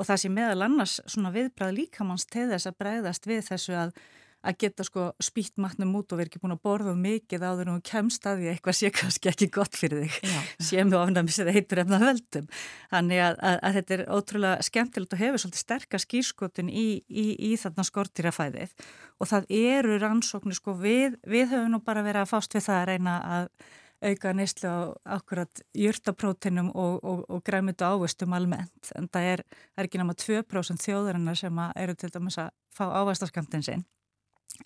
Og 0.00 0.08
það 0.08 0.22
sé 0.22 0.32
meðal 0.32 0.64
annars 0.64 0.98
svona 1.06 1.32
viðbrað 1.32 1.76
líkamanns 1.76 2.26
til 2.28 2.48
þess 2.52 2.68
að 2.68 2.80
breyðast 2.80 3.28
við 3.28 3.46
þessu 3.48 3.76
að 3.76 3.94
að 4.40 4.56
geta 4.62 4.84
sko 4.86 5.06
spýtt 5.20 5.58
matnum 5.60 5.92
út 5.98 6.12
og 6.12 6.20
verið 6.20 6.30
ekki 6.30 6.40
búin 6.42 6.54
að 6.54 6.62
borða 6.64 6.94
mikið 6.96 7.44
áður 7.44 7.72
og 7.74 7.82
kemst 7.86 8.26
að 8.28 8.40
því 8.40 8.52
eitthvað 8.52 8.78
sé 8.78 8.90
kannski 9.00 9.32
ekki 9.32 9.50
gott 9.52 9.76
fyrir 9.76 10.06
þig. 10.06 10.36
Sem 10.70 10.92
við 10.92 10.98
ofnæmis 11.00 11.40
eða 11.42 11.56
heitur 11.56 11.82
efna 11.84 12.00
völdum. 12.00 12.46
Þannig 12.92 13.22
að, 13.26 13.36
að, 13.50 13.58
að 13.68 13.76
þetta 13.78 13.96
er 13.96 14.04
ótrúlega 14.16 14.68
skemmtilegt 14.70 15.16
og 15.16 15.22
hefur 15.24 15.44
svolítið 15.44 15.64
sterkast 15.64 16.08
skýrskotun 16.08 16.72
í, 16.72 16.86
í, 17.08 17.26
í 17.50 17.52
þarna 17.60 17.84
skortýrafæðið 17.90 18.72
og 19.20 19.28
það 19.28 19.52
eru 19.60 20.00
rannsóknir 20.00 20.56
sko 20.56 20.74
við, 20.80 21.20
við 21.28 21.52
höfum 21.52 21.76
nú 21.76 21.84
bara 21.84 22.04
verið 22.06 22.24
að 22.24 22.32
fást 22.32 22.56
við 22.56 22.66
það 22.70 22.80
að 22.80 22.90
reyna 22.94 23.20
að 23.36 23.52
auka 24.00 24.32
neyslu 24.32 24.64
á 24.72 24.80
akkurat 25.20 25.60
jörtaprótinum 25.76 26.70
og, 26.72 27.02
og, 27.04 27.24
og 27.28 27.42
græmitu 27.44 27.84
ávestum 27.84 28.32
almennt. 28.32 28.92
En 28.96 29.10
það 29.12 29.26
er, 29.34 29.42
er 29.76 29.88
ekki 29.88 30.00
náma 30.00 30.16
2% 30.16 30.80
þjóðarinnar 30.86 31.36
sem 31.36 31.64
eru 31.76 31.96
til 32.00 32.08
dæmis 32.14 32.40
að 32.40 32.54
fá 32.72 32.86
ávestaskamtinn 33.02 33.66
sinn 33.66 33.84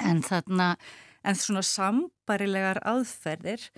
En 0.03 0.23
þarna, 0.25 0.75
en 1.25 1.39
svona 1.39 1.63
sambarilegar 1.67 2.81
aðferðir, 2.87 3.69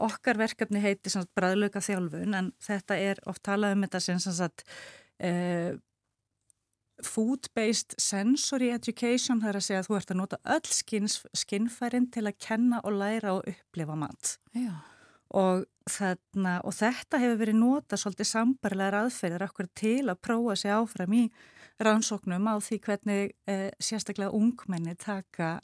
okkar 0.00 0.40
verkefni 0.40 0.80
heiti 0.80 1.12
bræðlöka 1.36 1.82
þjálfun 1.84 2.36
en 2.36 2.52
þetta 2.62 2.96
er 2.96 3.20
oft 3.28 3.42
talað 3.44 3.76
um 3.76 3.82
þetta 3.84 4.00
sem 4.00 4.20
sagt 4.22 4.64
uh, 5.20 5.76
food-based 7.02 7.96
sensory 8.00 8.70
education, 8.72 9.40
það 9.42 9.50
er 9.50 9.58
að 9.58 9.66
segja 9.66 9.82
að 9.82 9.88
þú 9.88 9.98
ert 9.98 10.12
að 10.12 10.20
nota 10.20 10.38
öll 10.54 10.72
skinnfærin 11.42 12.08
til 12.14 12.26
að 12.28 12.38
kenna 12.42 12.80
og 12.86 12.96
læra 13.00 13.36
og 13.38 13.48
upplifa 13.50 13.96
mat. 13.98 14.36
Og, 15.32 15.64
þarna, 15.88 16.58
og 16.68 16.76
þetta 16.76 17.20
hefur 17.22 17.40
verið 17.40 17.58
nota 17.58 17.98
svolítið 17.98 18.28
sambarilegar 18.28 18.98
aðferðir 19.00 19.46
okkur 19.48 19.70
til 19.78 20.02
að 20.12 20.20
prófa 20.22 20.58
sig 20.60 20.74
áfram 20.74 21.16
í 21.16 21.24
rannsóknum 21.88 22.48
á 22.50 22.54
því 22.62 22.80
hvernig 22.86 23.36
eh, 23.50 23.70
sérstaklega 23.82 24.34
ungmenni 24.36 24.96
taka 25.00 25.54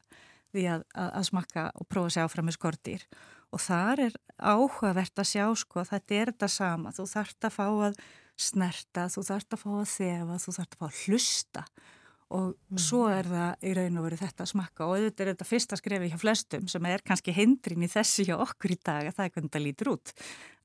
því 0.54 0.64
að, 0.74 0.86
að, 0.94 1.10
að 1.20 1.26
smakka 1.28 1.66
og 1.74 1.88
prófa 1.90 2.10
að 2.10 2.16
sjá 2.16 2.32
fram 2.32 2.48
með 2.48 2.56
skortýr 2.58 3.04
og 3.54 3.62
þar 3.64 4.06
er 4.08 4.16
áhugavert 4.38 5.20
að 5.20 5.30
sjá 5.30 5.44
sko 5.56 5.82
að 5.82 5.92
þetta 5.94 6.16
er 6.16 6.32
þetta 6.32 6.48
sama, 6.52 6.94
þú 6.96 7.06
þart 7.08 7.48
að 7.48 7.54
fá 7.54 7.66
að 7.68 8.02
snerta, 8.38 9.06
þú 9.10 9.24
þart 9.28 9.54
að 9.54 9.62
fá 9.62 9.70
að 9.74 9.86
þefa, 9.94 10.42
þú 10.42 10.54
þart 10.58 10.74
að 10.74 10.82
fá 10.82 10.88
að 10.88 10.98
hlusta. 11.04 11.64
Og 12.28 12.48
mm. 12.52 12.80
svo 12.84 13.06
er 13.08 13.24
það 13.24 13.62
í 13.64 13.70
raun 13.78 13.98
og 13.98 14.04
veru 14.04 14.18
þetta 14.20 14.44
að 14.44 14.50
smakka. 14.50 14.84
Og 14.84 14.98
auðvitað 14.98 15.22
er 15.24 15.30
þetta 15.32 15.46
fyrsta 15.48 15.78
skrefi 15.80 16.10
hjá 16.12 16.18
flestum 16.20 16.66
sem 16.68 16.88
er 16.90 17.04
kannski 17.08 17.32
hindrin 17.32 17.86
í 17.86 17.88
þessi 17.88 18.26
hjá 18.28 18.34
okkur 18.36 18.74
í 18.74 18.78
dag 18.84 19.08
að 19.08 19.16
það 19.16 19.24
er 19.24 19.32
hvernig 19.32 19.54
það 19.54 19.64
lítur 19.64 19.90
út. 19.94 20.12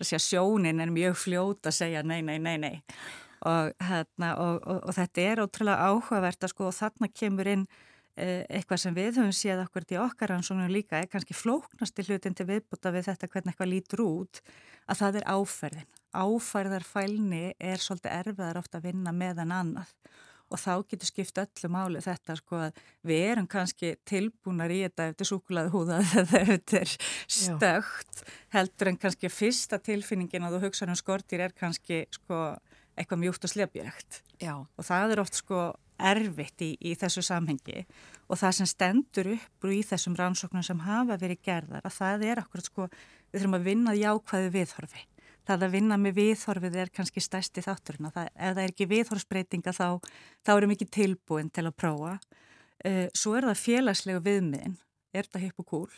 Þess 0.01 0.18
að 0.18 0.26
sjónin 0.26 0.84
er 0.84 0.91
mjög 0.91 1.16
fljóta 1.22 1.72
að 1.72 1.78
segja 1.80 2.04
nei, 2.04 2.20
nei, 2.20 2.36
nei, 2.43 2.58
nei 2.60 2.76
og, 3.50 3.74
hérna, 3.84 4.36
og, 4.41 4.62
og, 4.64 4.84
og 4.88 4.96
þetta 4.98 5.26
er 5.30 5.41
ótrúlega 5.44 5.89
áhugavert 5.89 6.46
að 6.46 6.54
sko 6.54 6.70
og 6.70 6.78
þarna 6.78 7.10
kemur 7.14 7.50
inn 7.54 7.66
eh, 8.18 8.44
eitthvað 8.48 8.84
sem 8.84 8.98
við 8.98 9.20
höfum 9.20 9.36
séð 9.36 9.64
okkur 9.66 9.88
til 9.89 10.02
okkar 10.04 10.36
ansónum 10.38 10.72
líka 10.72 11.00
er 11.00 11.10
kannski 11.12 11.38
flóknasti 11.38 12.08
hlutin 12.08 12.38
til 12.38 12.48
viðbúta 12.50 12.94
við 12.96 13.10
þetta 13.12 13.30
hvernig 13.30 13.54
eitthvað 13.54 13.74
lítur 13.74 14.06
út 14.06 14.44
að 14.88 15.00
það 15.02 15.22
er 15.22 15.30
áferðin. 15.38 15.89
Áferðarfælni 16.14 17.46
er 17.58 17.82
svolítið 17.82 18.20
erfiðar 18.20 18.62
ofta 18.62 18.80
að 18.80 18.91
vinna 18.91 19.16
með 19.16 19.44
en 19.46 19.58
annað 19.62 19.96
og 20.54 20.62
þá 20.62 20.74
getur 20.89 21.10
skipt 21.10 21.39
öllu 21.41 21.70
máli 21.72 22.02
þetta 22.04 22.36
sko 22.38 22.60
að 22.68 22.82
við 23.08 23.24
erum 23.32 23.48
kannski 23.50 23.96
tilbúnar 24.10 24.74
í 24.74 24.84
þetta 24.84 25.10
eftir 25.12 25.30
súkulaði 25.30 25.74
húða 25.74 26.00
þegar 26.12 26.52
þetta 26.52 26.82
er 26.82 26.94
stögt 27.38 28.24
heldur 28.54 28.91
en 28.91 29.00
kannski 29.02 29.32
fyrsta 29.34 29.80
tilfinningin 29.84 30.46
að 30.46 30.58
þú 30.58 30.64
hugsa 30.68 30.88
um 30.89 31.00
skortir 31.00 31.44
er 31.48 31.56
kannski 31.58 32.04
sko 32.14 32.44
eitthvað 32.98 33.24
mjúkt 33.24 33.48
og 33.48 33.52
slepjægt 33.54 34.22
og 34.52 34.86
það 34.86 35.14
er 35.14 35.22
oft 35.24 35.38
sko 35.39 35.62
erfitt 36.04 36.62
í, 36.64 36.74
í 36.82 36.94
þessu 37.00 37.24
samhengi. 37.26 37.86
Og 38.32 38.39
það 38.39 38.56
sem 38.58 38.70
stendur 38.70 39.32
upp 39.36 39.68
í 39.70 39.82
þessum 39.86 40.16
rannsóknum 40.18 40.66
sem 40.66 40.84
hafa 40.84 41.18
verið 41.22 41.44
gerðar 41.46 41.86
að 41.86 41.98
það 41.98 42.28
er 42.30 42.41
akkurat 42.44 42.70
sko 42.70 42.88
við 42.88 43.41
þurfum 43.41 43.58
að 43.60 43.68
vinna 43.70 43.96
jákvæðu 43.98 44.54
viðhorfi. 44.58 45.04
Það 45.44 45.66
að 45.66 45.76
vinna 45.76 45.98
með 46.00 46.16
viðhorfið 46.22 46.78
er 46.80 46.91
kannski 46.96 47.24
stærsti 47.24 47.64
þátturinn. 47.66 48.08
Að 48.10 48.30
ef 48.32 48.56
það 48.56 48.64
er 48.64 48.72
ekki 48.72 48.89
viðhorfsbreytinga 48.94 49.74
þá, 49.76 49.88
þá 50.46 50.54
erum 50.56 50.74
ekki 50.76 50.88
tilbúin 50.88 51.52
til 51.52 51.68
að 51.68 51.76
prófa. 51.84 52.16
Uh, 52.84 53.06
svo 53.16 53.36
er 53.38 53.48
það 53.50 53.62
félagslegu 53.64 54.24
viðmiðin, 54.24 54.78
er 55.16 55.28
það 55.32 55.46
hipp 55.46 55.64
og 55.64 55.68
kúl? 55.68 55.91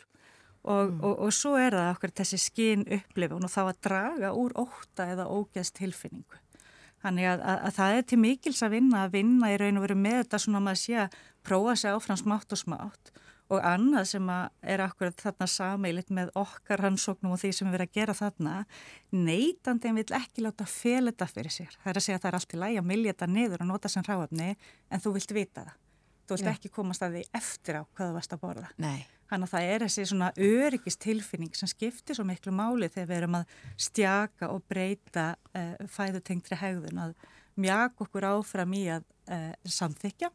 Og, 0.66 0.90
mm. 0.90 1.02
og, 1.06 1.20
og 1.28 1.34
svo 1.34 1.54
er 1.62 1.78
það 1.78 1.92
okkur 1.94 2.14
þessi 2.20 2.40
skinn 2.42 2.88
upplifun 2.98 3.46
og 3.46 3.54
þá 3.54 3.62
að 3.68 3.80
draga 3.86 4.34
úr 4.34 4.56
óta 4.58 5.06
eða 5.14 5.28
ógeðst 5.30 5.78
tilfinningu. 5.78 6.42
Þannig 7.06 7.30
að, 7.30 7.44
að, 7.46 7.60
að 7.68 7.76
það 7.76 8.00
er 8.00 8.08
til 8.10 8.18
mikils 8.22 8.64
að 8.66 8.76
vinna, 8.80 9.04
að 9.06 9.20
vinna 9.20 9.52
í 9.54 9.60
raun 9.62 9.78
og 9.78 9.86
veru 9.86 9.98
með 10.00 10.18
þetta 10.24 10.42
svona 10.42 10.62
að 10.62 10.66
maður 10.66 10.82
sé 10.82 10.98
að 11.04 11.20
prófa 11.46 11.76
sig 11.78 11.94
áfram 11.94 12.22
smátt 12.22 12.56
og 12.56 12.62
smátt 12.64 13.12
og 13.54 13.62
annað 13.62 14.08
sem 14.10 14.30
er 14.66 14.82
akkurat 14.82 15.22
þarna 15.22 15.48
sameilit 15.50 16.10
með 16.14 16.32
okkar 16.40 16.82
hansóknum 16.82 17.36
og 17.36 17.42
því 17.44 17.52
sem 17.54 17.70
við 17.70 17.78
erum 17.78 17.90
að 17.92 17.98
gera 18.00 18.16
þarna 18.18 18.54
neytandin 19.14 20.00
vil 20.00 20.06
ekki 20.18 20.46
láta 20.46 20.66
fel 20.70 21.06
þetta 21.12 21.28
fyrir 21.30 21.54
sér. 21.54 21.76
Það 21.84 21.92
er 21.92 22.00
að 22.00 22.06
segja 22.08 22.18
að 22.18 22.24
það 22.24 22.32
er 22.32 22.40
allt 22.40 22.56
í 22.56 22.62
læg 22.64 22.80
að 22.82 22.88
milja 22.90 23.14
þetta 23.14 23.32
niður 23.36 23.66
og 23.66 23.70
nota 23.70 23.92
sem 23.92 24.08
ráöfni 24.08 24.50
en 24.56 25.04
þú 25.04 25.14
vilt 25.20 25.36
vita 25.38 25.68
það. 25.68 25.76
Þú 26.26 26.40
vilt 26.40 26.50
Já. 26.50 26.54
ekki 26.56 26.74
komast 26.74 27.06
að 27.06 27.20
því 27.20 27.24
eftir 27.38 27.78
á 27.78 27.82
hvað 27.86 28.10
þú 28.10 28.18
varst 28.18 28.34
að 28.34 28.42
borða. 28.48 28.72
Nei. 28.82 29.06
Þannig 29.30 29.48
að 29.48 29.54
það 29.56 29.68
er 29.74 29.84
þessi 29.86 30.06
svona 30.06 30.32
öryggist 30.38 31.02
tilfinning 31.02 31.56
sem 31.58 31.70
skiptir 31.70 32.18
svo 32.18 32.26
miklu 32.28 32.54
máli 32.54 32.90
þegar 32.94 33.10
við 33.10 33.18
erum 33.18 33.38
að 33.40 33.54
stjaka 33.88 34.50
og 34.54 34.66
breyta 34.70 35.32
uh, 35.58 35.74
fæðutengtri 35.90 36.60
hegðun 36.62 37.02
að 37.08 37.16
mjaka 37.58 38.06
okkur 38.06 38.28
áfram 38.30 38.76
í 38.78 38.84
að 38.94 39.08
uh, 39.34 39.54
samþykja 39.66 40.30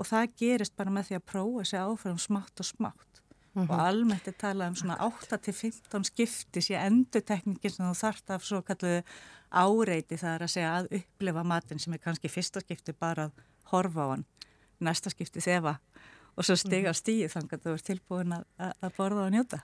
og 0.00 0.08
það 0.08 0.34
gerist 0.42 0.76
bara 0.76 0.92
með 0.92 1.10
því 1.10 1.18
að 1.18 1.26
prófa 1.32 1.64
sig 1.70 1.80
áfram 1.80 2.20
smátt 2.20 2.60
og 2.60 2.68
smátt. 2.68 3.06
Mm 3.50 3.66
-hmm. 3.66 3.70
og 3.72 3.80
almennt 3.80 4.28
er 4.28 4.34
talað 4.38 4.68
um 4.68 4.76
svona 4.76 4.96
8-15 4.96 6.04
skiptis 6.04 6.70
í 6.70 6.74
endutekningin 6.78 7.70
sem 7.70 7.86
þú 7.86 7.94
þart 7.98 8.30
af 8.30 8.44
svo 8.44 8.62
kallu 8.62 9.02
áreiti 9.50 10.16
það 10.16 10.34
er 10.34 10.42
að 10.42 10.52
segja 10.52 10.76
að 10.76 10.90
upplifa 10.98 11.42
matin 11.42 11.78
sem 11.78 11.92
er 11.92 11.98
kannski 11.98 12.28
fyrsta 12.28 12.60
skipti 12.60 12.92
bara 12.92 13.24
að 13.24 13.32
horfa 13.72 14.00
á 14.06 14.08
hann, 14.10 14.24
næsta 14.80 15.10
skipti 15.10 15.40
þefa 15.40 15.80
og 16.36 16.46
svo 16.46 16.56
stiga 16.58 16.94
stíð 16.96 17.34
þannig 17.34 17.58
að 17.58 17.66
þú 17.66 17.76
ert 17.76 17.88
tilbúin 17.90 18.38
að, 18.38 18.46
að 18.70 18.96
borða 18.96 19.26
og 19.26 19.34
njóta. 19.34 19.62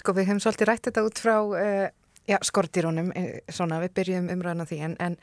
Sko 0.00 0.14
við 0.16 0.30
hefum 0.30 0.42
svolítið 0.42 0.70
rætt 0.70 0.86
þetta 0.88 1.06
út 1.06 1.22
frá 1.22 1.36
uh, 1.38 1.88
Já, 2.28 2.36
skortýrónum, 2.46 3.08
eh, 3.16 3.40
svona 3.50 3.80
við 3.80 3.94
byrjum 3.96 4.28
umræðan 4.30 4.62
á 4.62 4.66
því 4.68 4.78
en, 4.86 4.92
en 5.02 5.14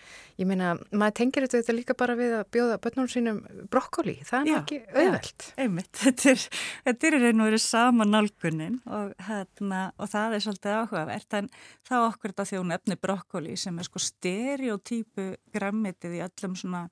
ég 0.41 0.47
minna, 0.49 0.73
maður 0.91 1.13
tengir 1.19 1.45
þetta 1.45 1.75
líka 1.75 1.95
bara 1.95 2.17
við 2.17 2.33
að 2.39 2.49
bjóða 2.51 2.79
börnum 2.83 3.07
sínum 3.07 3.37
brokkoli, 3.71 4.17
það 4.27 4.41
er 4.41 4.49
já, 4.49 4.57
ekki 4.57 4.79
auðvelt. 4.91 5.45
Já, 5.45 5.53
einmitt, 5.63 5.91
þetta 6.01 6.33
er, 6.33 6.45
þetta 6.89 7.07
er 7.07 7.17
og 7.29 7.43
verið 7.45 7.63
sama 7.63 8.07
nálgunin 8.09 8.79
og, 8.89 9.13
hérna, 9.29 9.81
og 9.95 10.11
það 10.11 10.35
er 10.35 10.45
svolítið 10.47 10.79
áhugavert 10.81 11.37
en 11.39 11.49
þá 11.87 11.95
okkur 11.99 12.33
þetta 12.33 12.49
þjónu 12.51 12.77
efni 12.79 12.99
brokkoli 13.07 13.55
sem 13.61 13.77
er 13.79 13.87
sko 13.87 14.03
stereotypu 14.03 15.29
grammitið 15.53 16.17
í 16.17 16.23
öllum 16.25 16.57
svona 16.59 16.87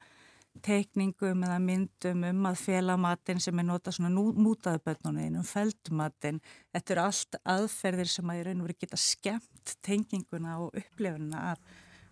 teikningum 0.64 1.44
eða 1.46 1.60
myndum 1.60 2.24
um 2.30 2.50
að 2.50 2.62
félamatin 2.64 3.42
sem 3.44 3.60
er 3.60 3.68
notað 3.68 3.98
svona 3.98 4.12
mútaðu 4.16 4.82
börnunum, 4.86 5.40
um 5.42 5.48
feldmatin 5.48 6.42
þetta 6.74 6.96
eru 6.96 7.04
allt 7.04 7.40
aðferðir 7.56 8.12
sem 8.12 8.32
að 8.32 8.40
í 8.40 8.46
raun 8.48 8.62
og 8.62 8.70
veri 8.70 8.78
geta 8.86 9.00
skemmt 9.00 9.76
tenginguna 9.86 10.60
og 10.64 10.78
upplifununa 10.80 11.52
að, 11.52 11.64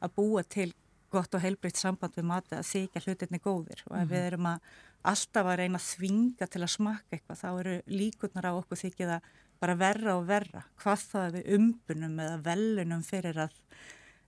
að 0.03 0.15
búa 0.17 0.43
til 0.43 0.71
gott 1.13 1.35
og 1.37 1.43
heilbriðt 1.43 1.79
samband 1.79 2.17
við 2.17 2.27
mati 2.29 2.57
að 2.57 2.67
þykja 2.71 3.03
hlutinni 3.05 3.39
góðir. 3.43 3.83
Og 3.91 3.97
ef 3.99 4.09
við 4.09 4.27
erum 4.31 4.49
að 4.49 4.69
alltaf 5.13 5.49
að 5.49 5.57
reyna 5.61 5.79
að 5.79 5.89
þvinga 5.91 6.47
til 6.49 6.61
að 6.63 6.73
smaka 6.73 7.17
eitthvað 7.17 7.41
þá 7.41 7.49
eru 7.51 7.75
líkurnar 7.91 8.49
á 8.49 8.53
okkur 8.55 8.81
þykja 8.81 9.09
það 9.11 9.33
bara 9.63 9.75
verra 9.79 10.15
og 10.17 10.25
verra. 10.27 10.63
Hvað 10.81 11.03
það 11.11 11.35
við 11.37 11.51
umbunum 11.57 12.21
eða 12.25 12.39
velunum 12.47 13.03
fyrir 13.05 13.41
að 13.45 13.57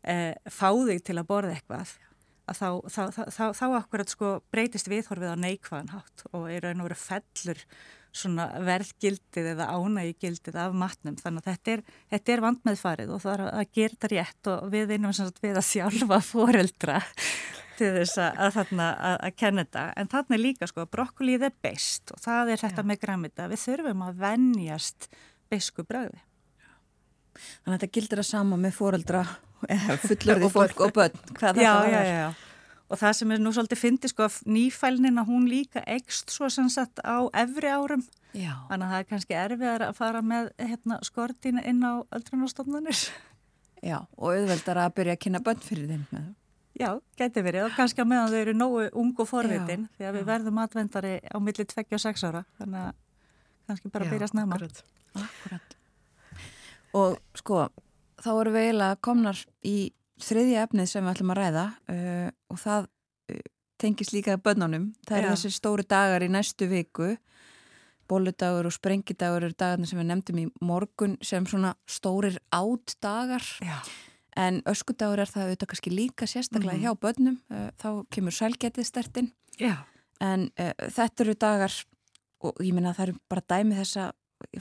e, 0.04 0.16
fá 0.52 0.70
þig 0.72 1.02
til 1.08 1.18
að 1.18 1.30
borða 1.32 1.56
eitthvað 1.56 1.96
að 2.46 2.60
þá, 2.60 2.70
þá, 2.94 3.22
þá, 3.34 3.44
þá 3.58 3.66
akkurat 3.80 4.12
sko 4.12 4.32
breytist 4.54 4.90
viðhorfið 4.92 5.34
á 5.34 5.44
neikvæðan 5.44 5.94
hátt 5.94 6.26
og 6.32 6.50
er 6.52 6.66
raun 6.66 6.84
og 6.84 6.90
verið 6.90 7.02
fellur 7.04 7.64
svona 8.16 8.46
verðgildið 8.64 9.50
eða 9.56 9.68
ánægigildið 9.76 10.60
af 10.62 10.76
matnum. 10.80 11.18
Þannig 11.20 11.44
að 11.44 11.50
þetta 11.50 11.74
er, 11.74 11.84
þetta 12.14 12.34
er 12.34 12.44
vandmeðfarið 12.46 13.12
og 13.12 13.24
það 13.26 13.34
er 13.36 13.44
að 13.50 13.74
gera 13.76 13.96
þetta 13.96 14.12
rétt 14.14 14.52
og 14.54 14.70
við 14.72 14.94
einum 14.96 15.16
við 15.42 15.60
að 15.60 15.68
sjálfa 15.68 16.22
foreldra 16.24 17.02
til 17.80 17.92
þess 17.98 18.22
að, 18.24 18.40
að, 18.46 18.62
að, 18.86 19.18
að 19.18 19.36
kenna 19.42 19.66
þetta. 19.66 19.88
En 20.00 20.12
þannig 20.14 20.44
líka 20.46 20.70
sko 20.72 20.86
að 20.86 20.94
brokkolíð 20.96 21.50
er 21.50 21.58
beist 21.66 22.16
og 22.16 22.24
það 22.24 22.54
er 22.54 22.64
þetta 22.64 22.86
Já. 22.86 22.90
með 22.94 23.02
græmita 23.04 23.50
við 23.52 23.64
þurfum 23.66 24.08
að 24.08 24.24
vennjast 24.24 25.10
beisku 25.52 25.84
bræði 25.88 26.24
Þannig 27.36 27.74
að 27.74 27.76
þetta 27.76 27.94
gildir 27.98 28.22
að 28.22 28.30
sama 28.30 28.60
með 28.60 28.78
foreldra 28.78 29.24
fullorði 30.08 30.52
fólk 30.54 30.84
og 30.86 30.96
börn 30.96 31.22
hvað 31.38 31.62
já, 31.62 31.72
það 31.72 31.94
já, 31.94 32.02
já, 32.10 32.28
og 32.90 33.02
það 33.02 33.18
sem 33.20 33.34
er 33.34 33.42
nú 33.42 33.54
svolítið 33.56 33.82
fyndi 33.82 34.12
sko 34.12 34.28
að 34.28 34.38
nýfælnina 34.56 35.26
hún 35.28 35.48
líka 35.50 35.84
ekst 35.90 36.34
svo 36.34 36.50
sem 36.54 36.70
sagt 36.70 37.02
á 37.02 37.26
efri 37.34 37.72
árum. 37.72 38.06
Þannig 38.36 38.86
að 38.86 38.92
það 38.92 38.98
er 39.00 39.06
kannski 39.10 39.38
erfiðar 39.40 39.86
að 39.88 39.94
fara 39.96 40.22
með 40.22 40.50
hérna, 40.60 41.00
skortina 41.08 41.64
inn 41.64 41.80
á 41.88 42.04
öldrunarstofnunir 42.12 43.06
Já, 43.86 44.02
og 44.18 44.34
auðveldar 44.34 44.82
að 44.82 44.96
byrja 44.98 45.16
að 45.16 45.22
kynna 45.24 45.42
börn 45.46 45.62
fyrir 45.64 45.88
þeim 45.88 46.34
Já, 46.76 46.90
geti 47.16 47.40
verið. 47.46 47.70
Og 47.70 47.78
kannski 47.78 48.04
að 48.04 48.10
meðan 48.12 48.34
þau 48.34 48.40
eru 48.42 48.54
nógu 48.58 48.84
ung 49.00 49.14
og 49.24 49.30
forvitin 49.30 49.86
því 49.96 50.10
að 50.10 50.18
við 50.18 50.26
verðum 50.28 50.60
atvendari 50.60 51.14
á 51.24 51.38
milli 51.40 51.64
26 51.64 52.26
ára 52.28 52.42
þannig 52.60 52.82
að 52.82 52.98
kannski 53.70 53.92
bara 53.94 54.10
byrja 54.12 54.28
að 54.28 54.34
snemma. 54.34 54.58
Akkurat, 54.58 54.82
akkurat. 55.22 55.78
Og 57.00 57.16
sko 57.40 57.62
þá 58.24 58.32
erum 58.34 58.56
við 58.56 58.68
eiginlega 58.68 59.02
komnar 59.04 59.44
í 59.66 59.78
þriðja 60.24 60.66
efnið 60.68 60.92
sem 60.92 61.06
við 61.06 61.14
ætlum 61.16 61.34
að 61.34 61.40
ræða 61.42 61.66
uh, 61.92 62.30
og 62.54 62.62
það 62.62 62.88
uh, 62.88 63.46
tengis 63.82 64.14
líka 64.16 64.38
bönnunum. 64.40 64.92
Það 65.08 65.22
eru 65.22 65.34
þessi 65.36 65.56
stóri 65.58 65.88
dagar 65.88 66.24
í 66.24 66.32
næstu 66.32 66.70
viku 66.72 67.16
bóludagur 68.10 68.70
og 68.70 68.76
sprengidagur 68.76 69.48
eru 69.48 69.58
dagarnir 69.58 69.90
sem 69.90 70.00
við 70.00 70.10
nefndum 70.12 70.42
í 70.42 70.46
morgun 70.66 71.16
sem 71.26 71.46
svona 71.50 71.74
stórir 71.90 72.38
átt 72.54 72.96
dagar 73.04 73.46
Já. 73.64 73.80
en 74.38 74.62
öskudagur 74.70 75.24
er 75.24 75.32
það 75.32 75.50
auðvitað 75.50 75.72
kannski 75.72 75.94
líka 75.94 76.30
sérstaklega 76.30 76.78
mm. 76.78 76.84
hjá 76.86 77.02
bönnum 77.02 77.40
uh, 77.50 77.70
þá 77.82 77.90
kemur 78.14 78.36
sælgetið 78.36 78.90
stertinn 78.90 79.32
en 79.60 80.50
uh, 80.60 80.74
þetta 80.86 81.26
eru 81.26 81.38
dagar 81.46 81.80
og 82.46 82.62
ég 82.62 82.76
minna 82.76 82.94
að 82.94 83.00
það 83.00 83.08
eru 83.08 83.20
bara 83.32 83.48
dæmi 83.56 83.80
þessa 83.80 84.10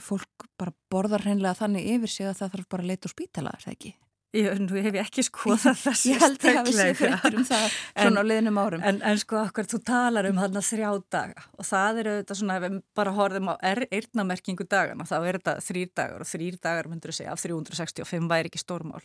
fólk 0.03 0.47
bara 0.59 0.73
borðar 0.91 1.25
hreinlega 1.25 1.59
þannig 1.59 1.89
yfir 1.95 2.11
sig 2.11 2.29
að 2.29 2.39
það 2.41 2.55
þarf 2.55 2.69
bara 2.71 2.85
að 2.85 2.91
leita 2.91 3.09
úr 3.09 3.15
spítala, 3.15 3.53
er 3.55 3.65
það 3.65 3.75
ekki? 3.75 3.93
Ég, 4.35 4.59
nú 4.59 4.75
hef 4.75 4.97
ég 4.97 4.99
ekki 4.99 5.23
skoðað 5.23 5.77
þessi 5.85 6.09
Ég 6.13 6.23
held 6.23 6.41
að 6.43 6.57
hafa 6.59 6.73
sér 6.75 6.97
fyrir 6.99 7.37
um 7.39 7.45
það 7.47 7.77
svona 7.93 8.23
á 8.23 8.25
liðnum 8.27 8.59
árum. 8.59 8.83
En, 8.83 8.99
en 9.07 9.21
sko 9.21 9.39
okkur, 9.45 9.69
þú 9.71 9.79
talar 9.87 10.27
um 10.27 10.41
þarna 10.41 10.63
þrjá 10.65 10.89
daga? 11.15 11.45
Og 11.55 11.69
það 11.69 12.01
eru 12.03 12.17
þetta 12.19 12.37
svona, 12.41 12.59
ef 12.59 12.65
við 12.65 12.77
bara 12.99 13.15
horfum 13.15 13.51
á 13.51 13.55
er, 13.71 13.85
eirnamerkingu 13.95 14.67
dagana, 14.67 15.07
þá 15.07 15.15
er 15.21 15.39
þetta 15.39 15.55
þrýr 15.69 15.95
dagar 16.01 16.25
og 16.25 16.31
þrýr 16.33 16.59
dagar 16.67 16.91
myndur 16.91 17.13
að 17.13 17.19
segja 17.21 17.35
af 17.35 17.43
365 17.45 18.31
væri 18.31 18.51
ekki 18.51 18.63
stórmál. 18.63 19.03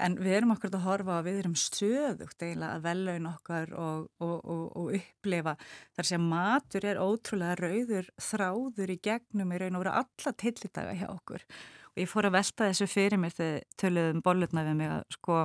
En 0.00 0.16
við 0.18 0.38
erum 0.38 0.54
okkur 0.54 0.72
að 0.72 0.86
horfa 0.86 1.18
að 1.18 1.26
við 1.28 1.38
erum 1.42 1.58
stöðugt 1.58 2.40
eiginlega 2.42 2.78
að 2.78 2.86
vellaun 2.86 3.28
okkar 3.28 3.74
og, 3.76 4.06
og, 4.24 4.38
og, 4.40 4.62
og 4.80 4.96
upplefa 4.96 5.54
þar 5.98 6.08
sem 6.08 6.24
matur 6.32 6.86
er 6.88 7.02
ótrúlega 7.02 7.58
rauður 7.60 8.08
þráður 8.30 8.94
í 8.94 8.98
gegnum 9.04 9.52
í 9.52 9.60
raun 9.60 9.78
og 9.78 9.84
vera 9.84 10.00
alla 10.00 10.34
tilitaga 10.42 10.96
hjá 10.96 11.06
okkur. 11.12 11.44
Og 11.92 12.00
ég 12.00 12.08
fór 12.08 12.28
að 12.28 12.38
velta 12.38 12.70
þessu 12.70 12.88
fyrir 12.88 13.20
mér 13.20 13.34
þegar 13.36 13.64
töluðum 13.80 14.24
bollutna 14.24 14.64
við 14.64 14.78
mig 14.78 14.90
að 14.94 15.02
sko 15.12 15.38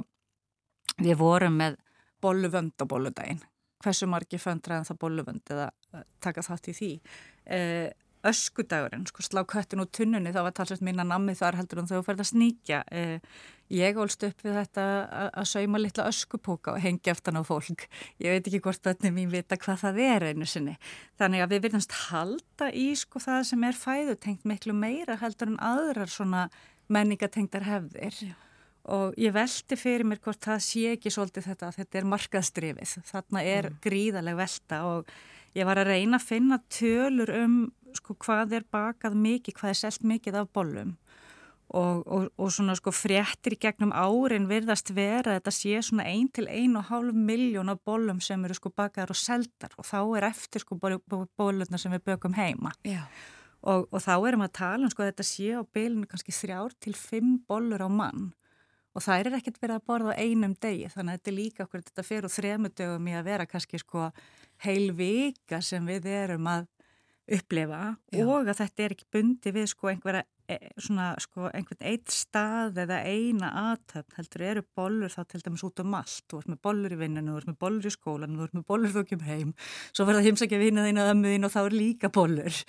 við 1.04 1.20
vorum 1.20 1.58
með 1.60 1.78
bolluvönd 2.24 2.80
á 2.80 2.86
bolludaginn. 2.88 3.42
Hversu 3.84 4.08
margi 4.10 4.40
föndraðan 4.42 4.88
það 4.88 5.02
bolluvönd 5.04 5.52
eða 5.54 5.68
taka 6.24 6.44
þátt 6.46 6.72
í 6.72 6.78
því. 6.78 6.92
Uh, 7.46 7.90
öskudagurinn, 8.30 9.06
sko 9.10 9.24
slá 9.26 9.44
köttin 9.48 9.82
úr 9.84 9.90
tunnunni 9.94 10.34
þá 10.36 10.42
var 10.48 10.56
talsvægt 10.58 10.86
minna 10.86 11.06
nammi 11.08 11.36
þar 11.38 11.60
heldur 11.60 11.82
en 11.82 11.90
þau 11.90 12.02
færði 12.06 12.24
að 12.26 12.30
sníkja. 12.32 12.80
Eh, 12.92 13.20
ég 13.74 14.00
ólst 14.00 14.24
upp 14.24 14.42
við 14.46 14.58
þetta 14.62 14.86
að 15.28 15.48
sauma 15.52 15.82
litla 15.82 16.08
öskupóka 16.08 16.74
og 16.76 16.82
hengja 16.84 17.14
eftir 17.16 17.36
á 17.36 17.44
fólk. 17.48 17.86
Ég 18.24 18.36
veit 18.36 18.48
ekki 18.48 18.62
hvort 18.64 18.84
börnum 18.84 19.18
mín 19.18 19.32
vita 19.34 19.60
hvað 19.60 19.84
það 19.84 20.02
er 20.08 20.28
einu 20.32 20.48
sinni. 20.48 20.78
Þannig 21.20 21.44
að 21.44 21.54
við 21.54 21.64
verðumst 21.68 22.00
halda 22.08 22.72
í 22.72 22.90
sko 22.96 23.22
það 23.24 23.44
sem 23.52 23.68
er 23.68 23.80
fæðutengt 23.84 24.48
miklu 24.48 24.76
meira 24.76 25.20
heldur 25.20 25.54
en 25.54 25.62
aðrar 25.64 26.12
svona 26.12 26.50
menningatengtar 26.88 27.68
hefðir. 27.68 28.36
Og 28.88 29.18
ég 29.20 29.34
veldi 29.36 29.76
fyrir 29.76 30.08
mér 30.08 30.22
hvort 30.24 30.40
það 30.48 30.62
sé 30.64 30.84
ekki 30.94 31.12
svolítið 31.12 31.50
þetta 31.50 31.68
að 31.68 31.80
þetta 31.82 32.00
er 32.00 32.06
markaðstrifið. 32.14 32.94
Þarna 33.10 33.44
er 33.44 33.68
mm. 33.68 33.82
gríðaleg 33.84 34.38
velta 34.40 34.84
og 34.88 35.12
ég 35.58 35.68
var 35.68 35.82
að 35.82 35.92
reyna 35.94 36.20
að 36.20 36.28
finna 36.28 36.60
tölur 36.70 37.32
um 37.34 37.58
sko 37.98 38.16
hvað 38.22 38.60
er 38.60 38.66
bakað 38.72 39.18
mikið, 39.18 39.58
hvað 39.58 39.74
er 39.74 39.80
selt 39.82 40.06
mikið 40.06 40.42
af 40.42 40.50
bollum. 40.54 40.96
Og, 41.68 42.04
og, 42.08 42.28
og 42.40 42.52
svona 42.56 42.78
sko 42.80 42.94
fréttir 42.96 43.58
í 43.58 43.60
gegnum 43.60 43.92
árin 43.92 44.46
virðast 44.48 44.94
vera 44.96 45.34
að 45.34 45.42
þetta 45.42 45.54
sé 45.58 45.82
svona 45.84 46.06
1 46.08 46.30
til 46.38 46.46
1,5 46.48 47.10
miljón 47.12 47.74
af 47.74 47.82
bollum 47.84 48.22
sem 48.24 48.46
eru 48.48 48.56
sko 48.56 48.72
bakaðar 48.72 49.12
og 49.12 49.20
seldar. 49.20 49.76
Og 49.76 49.88
þá 49.88 50.00
er 50.20 50.30
eftir 50.30 50.64
sko 50.64 50.78
bollurna 50.80 51.82
sem 51.82 51.92
við 51.98 52.06
bökum 52.08 52.38
heima. 52.38 52.72
Og, 53.68 53.90
og 53.92 54.00
þá 54.00 54.14
erum 54.16 54.46
við 54.46 54.52
að 54.52 54.58
tala 54.62 54.88
um 54.88 54.94
sko 54.94 55.04
að 55.04 55.12
þetta 55.12 55.28
sé 55.28 55.50
á 55.60 55.62
bylunu 55.76 56.08
kannski 56.08 56.36
3 56.38 56.62
til 56.86 56.96
5 56.96 57.36
bollur 57.50 57.84
á 57.84 57.90
mann 57.92 58.30
og 58.98 59.04
það 59.06 59.20
er 59.20 59.38
ekkert 59.38 59.60
verið 59.62 59.78
að 59.78 59.86
borða 59.92 60.16
á 60.18 60.22
einum 60.26 60.56
degi 60.58 60.90
þannig 60.90 61.12
að 61.12 61.20
þetta 61.20 61.32
er 61.32 61.38
líka 61.38 61.66
okkur, 61.68 61.84
þetta 61.86 62.06
fer 62.08 62.26
úr 62.26 62.34
þremudögum 62.34 63.12
í 63.12 63.14
að 63.14 63.28
vera 63.30 63.46
kannski 63.50 63.82
sko 63.82 64.08
heil 64.66 64.88
vika 64.98 65.62
sem 65.62 65.86
við 65.86 66.10
erum 66.10 66.50
að 66.50 66.66
upplefa 67.38 67.82
Já. 68.10 68.24
og 68.26 68.48
að 68.48 68.58
þetta 68.64 68.86
er 68.86 68.96
ekki 68.96 69.10
bundi 69.14 69.54
við 69.54 69.70
sko 69.74 69.92
einhverja 69.92 70.26
svona 70.80 71.10
sko 71.20 71.50
einhvern 71.52 71.82
eitt 71.90 72.12
stað 72.14 72.78
eða 72.86 73.02
eina 73.04 73.50
aðtöfn 73.74 74.16
heldur 74.16 74.44
eru 74.48 74.64
bollur 74.78 75.12
þá 75.12 75.20
til 75.34 75.42
dæmis 75.44 75.64
út 75.68 75.82
um 75.84 75.96
allt. 75.98 76.24
Þú 76.32 76.40
ert 76.40 76.52
með 76.54 76.60
bollur 76.68 76.94
í 76.96 77.00
vinninu, 77.02 77.34
þú 77.34 77.42
ert 77.42 77.50
með 77.50 77.58
bollur 77.64 77.88
í 77.90 77.92
skólan 77.92 78.38
þú 78.38 78.46
ert 78.46 78.56
með 78.56 78.66
bollur 78.72 78.94
þú 78.94 79.04
kemur 79.10 79.28
heim. 79.28 79.52
Svo 79.92 80.06
verða 80.08 80.24
heimsækja 80.28 80.62
vinnað 80.62 80.88
þín 80.88 81.02
að 81.04 81.12
ömmuðin 81.14 81.48
og 81.48 81.54
þá 81.54 81.60
er 81.64 81.76
líka 81.76 82.12
bollur. 82.16 82.62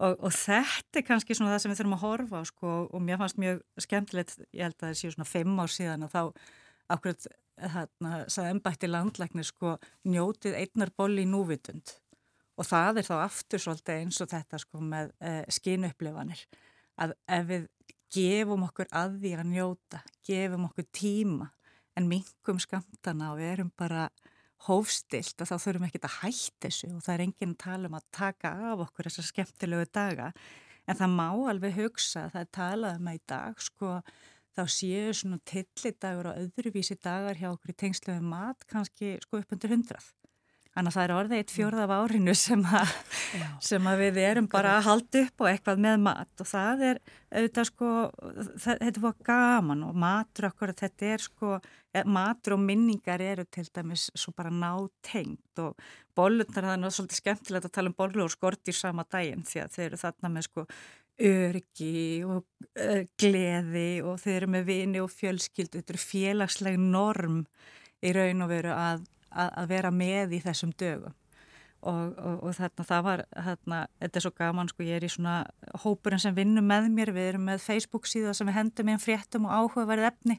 Og, 0.00 0.16
og 0.16 0.34
þetta 0.34 1.00
er 1.02 1.06
kannski 1.06 1.36
svona 1.38 1.54
það 1.54 1.62
sem 1.62 1.72
við 1.72 1.82
þurfum 1.82 1.96
að 1.98 2.04
horfa 2.06 2.40
á 2.42 2.44
sko 2.50 2.74
og 2.90 3.04
mér 3.06 3.20
fannst 3.20 3.38
mjög 3.38 3.62
skemmtilegt 3.86 4.34
ég 4.50 4.64
held 4.66 4.78
að 4.80 4.88
það 4.88 4.98
séu 4.98 5.14
svona 5.14 5.30
fimm 5.30 5.62
ár 5.62 5.74
síðan 5.74 6.06
og 6.06 6.14
þá 6.14 6.22
ákveð 6.90 7.28
þarna 7.60 8.12
sagði 8.32 8.54
ennbætti 8.56 8.90
landlæknir 8.90 9.46
sko 9.46 9.76
njótið 10.08 10.58
einnar 10.64 10.90
bolli 10.98 11.22
í 11.22 11.30
núvitund. 11.30 11.94
Og 12.58 12.66
það 12.66 13.00
er 13.00 13.06
þá 13.06 13.14
aftur 13.20 13.62
svolítið 13.62 14.02
eins 14.02 14.18
og 14.20 14.32
þetta 14.32 14.58
sko 14.60 14.82
með 14.82 15.14
uh, 15.22 15.44
skinupplefanir 15.52 16.42
að 17.00 17.14
ef 17.28 17.46
við 17.48 17.68
gefum 18.10 18.66
okkur 18.66 18.90
að 18.96 19.20
því 19.22 19.32
að 19.38 19.50
njóta, 19.52 20.02
gefum 20.26 20.66
okkur 20.68 20.86
tíma 20.96 21.50
en 21.98 22.08
mingum 22.10 22.60
skamtana 22.62 23.32
og 23.32 23.40
við 23.40 23.52
erum 23.54 23.70
bara 23.78 24.08
hófstilt 24.66 25.40
og 25.40 25.48
þá 25.48 25.54
þurfum 25.62 25.86
ekki 25.86 26.02
að 26.04 26.18
hætta 26.18 26.66
þessu 26.66 26.90
og 26.94 27.04
það 27.06 27.14
er 27.14 27.24
enginn 27.26 27.54
að 27.54 27.62
tala 27.64 27.90
um 27.90 27.96
að 27.96 28.08
taka 28.16 28.52
af 28.70 28.84
okkur 28.86 29.08
þessar 29.08 29.28
skemmtilegu 29.30 29.88
daga. 29.94 30.28
En 30.88 30.98
það 30.98 31.16
má 31.16 31.28
alveg 31.52 31.76
hugsa 31.78 32.26
að 32.26 32.34
það 32.34 32.44
er 32.44 32.52
talað 32.58 33.00
um 33.00 33.10
að 33.10 33.18
í 33.18 33.22
dag 33.32 33.64
sko 33.64 33.92
þá 34.56 34.62
séu 34.74 35.12
svona 35.16 35.38
tillidagur 35.48 36.30
og 36.32 36.40
öðruvísi 36.44 36.98
dagar 37.00 37.38
hjá 37.38 37.50
okkur 37.52 37.72
í 37.72 37.78
tengslu 37.84 38.16
með 38.16 38.30
mat 38.32 38.66
kannski 38.68 39.14
sko 39.24 39.40
upp 39.40 39.54
undir 39.54 39.72
hundrað 39.72 40.10
Þannig 40.70 40.92
að 40.92 40.96
það 40.96 41.04
er 41.04 41.12
orðið 41.16 41.40
eitt 41.40 41.52
fjórð 41.52 41.80
af 41.82 41.92
árinu 41.96 42.34
sem, 42.38 42.60
að, 42.78 42.90
sem 43.70 43.88
að 43.90 44.02
við 44.04 44.20
erum 44.22 44.46
bara 44.50 44.76
að 44.76 44.84
halda 44.86 45.22
upp 45.24 45.42
og 45.42 45.48
eitthvað 45.50 45.82
með 45.82 45.96
mat. 46.04 46.30
Og 46.44 46.46
það 46.46 46.84
er 46.86 47.00
auðvitað 47.30 47.68
sko, 47.72 47.88
það, 48.54 48.84
þetta 48.84 49.02
var 49.02 49.16
gaman 49.26 49.82
og 49.88 49.98
matur 50.04 50.48
okkur, 50.50 50.74
þetta 50.78 51.10
er 51.10 51.26
sko, 51.26 51.58
eh, 51.90 52.06
matur 52.06 52.54
og 52.54 52.62
minningar 52.68 53.26
eru 53.26 53.48
til 53.50 53.66
dæmis 53.66 54.06
svo 54.14 54.34
bara 54.36 54.54
nátengt 54.54 55.64
og 55.64 55.90
bollurnar, 56.14 56.70
það 56.70 56.86
er 56.86 56.96
svolítið 56.96 57.22
skemmtilegt 57.24 57.68
að 57.68 57.76
tala 57.76 57.90
um 57.90 57.98
bollur 57.98 58.28
og 58.28 58.34
skortir 58.34 58.76
sama 58.76 59.06
daginn 59.10 59.46
því 59.46 59.64
að 59.64 59.76
þeir 59.76 59.86
eru 59.88 60.02
þarna 60.06 60.34
með 60.36 60.48
sko 60.48 60.66
örgi 61.20 62.24
og 62.24 62.44
uh, 62.80 63.02
gleði 63.20 63.88
og 64.06 64.20
þeir 64.22 64.36
eru 64.38 64.50
með 64.54 64.68
vini 64.70 65.02
og 65.02 65.10
fjölskyldu, 65.12 65.80
þetta 65.80 65.94
eru 65.94 66.02
félagsleg 66.02 66.78
norm 66.80 67.42
í 68.00 68.12
raun 68.16 68.46
og 68.46 68.54
veru 68.54 68.72
að 68.72 69.02
að, 69.30 69.50
að 69.62 69.72
vera 69.72 69.90
með 69.94 70.36
í 70.36 70.42
þessum 70.44 70.74
dögum. 70.78 71.16
Og, 71.80 72.10
og, 72.20 72.42
og 72.44 72.56
þarna 72.58 72.84
það 72.84 73.04
var 73.06 73.22
þarna, 73.32 73.76
þetta 74.02 74.18
er 74.18 74.24
svo 74.26 74.32
gaman 74.36 74.68
sko, 74.68 74.84
ég 74.84 74.98
er 74.98 75.06
í 75.06 75.08
svona 75.08 75.36
hópurinn 75.80 76.20
sem 76.20 76.36
vinnum 76.36 76.66
með 76.68 76.90
mér, 76.92 77.12
við 77.16 77.30
erum 77.30 77.46
með 77.48 77.62
Facebook 77.64 78.10
síðan 78.10 78.36
sem 78.36 78.50
við 78.50 78.58
hendum 78.58 78.90
inn 78.92 79.00
fréttum 79.00 79.48
og 79.48 79.54
áhugaverð 79.56 80.10
efni. 80.10 80.36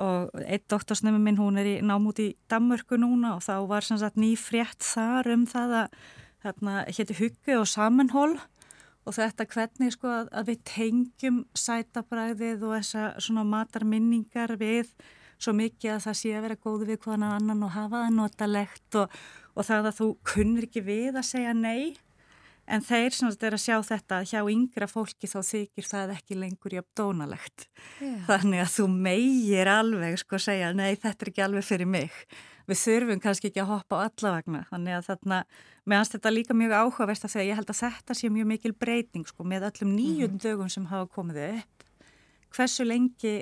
Og 0.00 0.32
eitt 0.46 0.64
doktorsnefnum 0.72 1.20
minn 1.20 1.36
hún 1.36 1.60
er 1.60 1.68
í 1.68 1.74
námút 1.84 2.22
í 2.24 2.30
Danmörku 2.48 2.96
núna 2.96 3.34
og 3.36 3.44
þá 3.44 3.68
var 3.68 3.84
sem 3.84 4.00
sagt 4.00 4.16
ný 4.16 4.32
frétt 4.40 4.80
þar 4.80 5.28
um 5.34 5.44
það 5.50 5.76
að 5.82 5.98
þarna 6.42 6.78
hétti 6.88 7.18
huggu 7.20 7.58
og 7.60 7.68
samanhól 7.68 8.32
og 9.02 9.16
þetta 9.16 9.46
hvernig 9.50 9.94
sko 9.94 10.10
að, 10.10 10.30
að 10.32 10.52
við 10.52 10.62
tengjum 10.68 11.42
sætabræðið 11.58 12.64
og 12.66 12.76
þessa 12.78 13.08
svona 13.22 13.44
matarminningar 13.46 14.56
við 14.60 14.92
svo 15.42 15.54
mikið 15.56 15.96
að 15.96 16.06
það 16.06 16.16
sé 16.20 16.32
að 16.36 16.46
vera 16.46 16.60
góð 16.62 16.86
við 16.88 17.02
hvaðan 17.02 17.28
annan 17.28 17.66
og 17.66 17.74
hafa 17.74 18.04
það 18.04 18.16
notalegt 18.18 18.98
og, 19.00 19.20
og 19.56 19.68
það 19.68 19.90
að 19.90 19.98
þú 19.98 20.08
kunnir 20.32 20.68
ekki 20.68 20.84
við 20.86 21.18
að 21.18 21.28
segja 21.32 21.54
nei. 21.56 21.92
En 22.70 22.84
þeir 22.86 23.10
sem 23.10 23.26
þetta 23.26 23.48
er 23.48 23.56
að 23.56 23.62
sjá 23.64 23.76
þetta 23.88 24.20
hjá 24.30 24.38
yngra 24.52 24.86
fólki 24.86 25.26
þá 25.26 25.40
þykir 25.48 25.88
það 25.88 26.12
ekki 26.14 26.38
lengur 26.38 26.76
jafn 26.76 26.92
dónalegt. 26.96 27.66
Yeah. 27.98 28.22
þannig 28.28 28.62
að 28.62 28.72
þú 28.76 28.86
meigir 28.94 29.70
alveg 29.72 30.16
sko 30.22 30.38
að 30.38 30.46
segja 30.46 30.70
nei 30.78 30.94
þetta 30.94 31.26
er 31.26 31.32
ekki 31.32 31.44
alveg 31.48 31.66
fyrir 31.66 31.90
mig. 31.90 32.14
Við 32.70 32.78
þurfum 32.78 33.20
kannski 33.24 33.50
ekki 33.50 33.64
að 33.64 33.72
hoppa 33.72 33.98
á 33.98 34.06
allavegna 34.06 34.62
þannig 34.70 34.94
að 34.94 35.08
þarna, 35.10 35.42
meðanst 35.90 36.14
þetta 36.14 36.32
líka 36.32 36.54
mjög 36.54 36.76
áhugavert 36.78 37.26
að 37.26 37.34
þegar 37.34 37.48
ég 37.48 37.58
held 37.58 37.74
að 37.74 37.80
þetta 37.82 38.18
sé 38.20 38.30
mjög 38.30 38.50
mikil 38.52 38.74
breyting 38.78 39.26
sko 39.26 39.46
með 39.50 39.66
öllum 39.72 39.94
nýjum 39.98 40.36
mm. 40.36 40.40
dögum 40.46 40.70
sem 40.70 40.86
hafa 40.92 41.10
komið 41.18 41.42
upp. 41.48 41.86
Hversu 42.54 42.86
lengi 42.86 43.40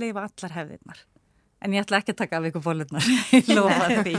leifa 0.00 0.24
allar 0.24 0.56
hefðirnar 0.56 1.04
En 1.62 1.74
ég 1.74 1.84
ætla 1.84 2.00
ekki 2.02 2.14
að 2.14 2.20
taka 2.24 2.38
af 2.40 2.46
ykkur 2.48 2.64
bólurnar, 2.64 3.08
ég 3.38 3.50
lofa 3.54 3.88
því. 4.02 4.14